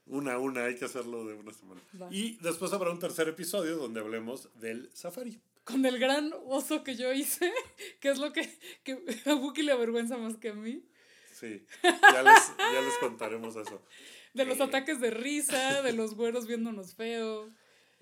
Una, 0.06 0.38
una, 0.38 0.66
hay 0.66 0.76
que 0.76 0.84
hacerlo 0.84 1.24
de 1.26 1.34
una 1.34 1.52
semana. 1.52 1.80
Va. 2.00 2.08
Y 2.12 2.36
después 2.42 2.72
habrá 2.72 2.90
un 2.90 2.98
tercer 2.98 3.26
episodio 3.28 3.76
donde 3.76 4.00
hablemos 4.00 4.50
del 4.60 4.90
safari. 4.94 5.40
Con 5.64 5.86
el 5.86 5.98
gran 5.98 6.30
oso 6.44 6.84
que 6.84 6.94
yo 6.94 7.10
hice, 7.12 7.50
que 8.00 8.10
es 8.10 8.18
lo 8.18 8.32
que, 8.32 8.48
que 8.84 8.98
a 9.24 9.34
Wookie 9.34 9.62
le 9.62 9.72
avergüenza 9.72 10.18
más 10.18 10.36
que 10.36 10.50
a 10.50 10.54
mí. 10.54 10.84
Sí, 11.32 11.64
ya 11.82 12.22
les, 12.22 12.56
ya 12.58 12.80
les 12.82 12.94
contaremos 13.00 13.56
eso. 13.56 13.82
De 14.34 14.44
los 14.44 14.58
Eh. 14.60 14.64
ataques 14.64 15.00
de 15.00 15.10
risa, 15.10 15.82
de 15.82 15.92
los 15.92 16.14
güeros 16.14 16.46
viéndonos 16.46 16.94
feo. 16.94 17.50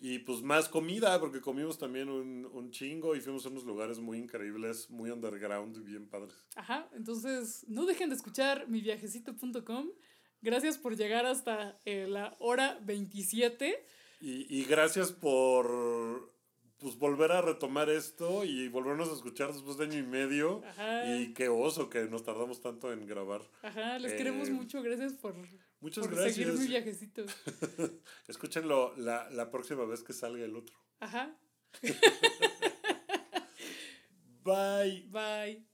Y 0.04 0.18
pues 0.18 0.42
más 0.42 0.68
comida, 0.68 1.20
porque 1.20 1.40
comimos 1.40 1.78
también 1.78 2.09
un, 2.09 2.44
un 2.52 2.72
chingo 2.72 3.14
y 3.14 3.20
fuimos 3.20 3.46
a 3.46 3.50
unos 3.50 3.62
lugares 3.64 4.00
muy 4.00 4.18
increíbles, 4.18 4.90
muy 4.90 5.10
underground 5.10 5.76
y 5.76 5.80
bien 5.80 6.09
padres. 6.09 6.34
Ajá, 6.56 6.88
entonces 6.94 7.64
no 7.68 7.86
dejen 7.86 8.09
de 8.09 8.16
escuchar 8.16 8.66
miviajecito.com. 8.68 9.90
Gracias 10.40 10.76
por 10.76 10.96
llegar 10.96 11.24
hasta 11.24 11.78
eh, 11.84 12.06
la 12.09 12.34
hora 12.40 12.80
27. 12.82 13.86
Y, 14.20 14.46
y 14.59 14.64
gracias 14.64 15.12
por 15.12 16.32
pues 16.78 16.96
volver 16.98 17.30
a 17.30 17.40
retomar 17.42 17.88
esto 17.90 18.44
y 18.44 18.66
volvernos 18.68 19.09
a 19.09 19.14
escuchar 19.14 19.52
después 19.52 19.76
de 19.76 19.84
año 19.84 19.98
y 19.98 20.02
medio. 20.02 20.64
Ajá. 20.66 21.14
Y 21.14 21.32
qué 21.32 21.48
oso 21.48 21.88
que 21.88 22.06
nos 22.09 22.24
tardamos 22.24 22.60
tanto 22.60 22.92
en 22.92 23.06
grabar. 23.06 23.42
Ajá, 23.62 24.00
les 24.00 24.12
Eh, 24.12 24.16
queremos 24.16 24.50
mucho. 24.50 24.82
Gracias 24.82 25.12
por, 25.12 25.34
Muchas 25.82 26.06
por 26.06 26.16
seguir 26.16 26.46
mi 26.46 26.52
gracias. 26.66 26.68
viajecito. 26.70 27.24
Escúchenlo 28.28 28.94
la, 28.96 29.28
la 29.30 29.50
próxima 29.50 29.84
vez 29.84 30.02
que 30.02 30.12
salga 30.14 30.42
el 30.44 30.56
otro. 30.56 30.74
Ajá, 31.00 31.36
Bye. 34.44 35.06
bye. 35.10 35.66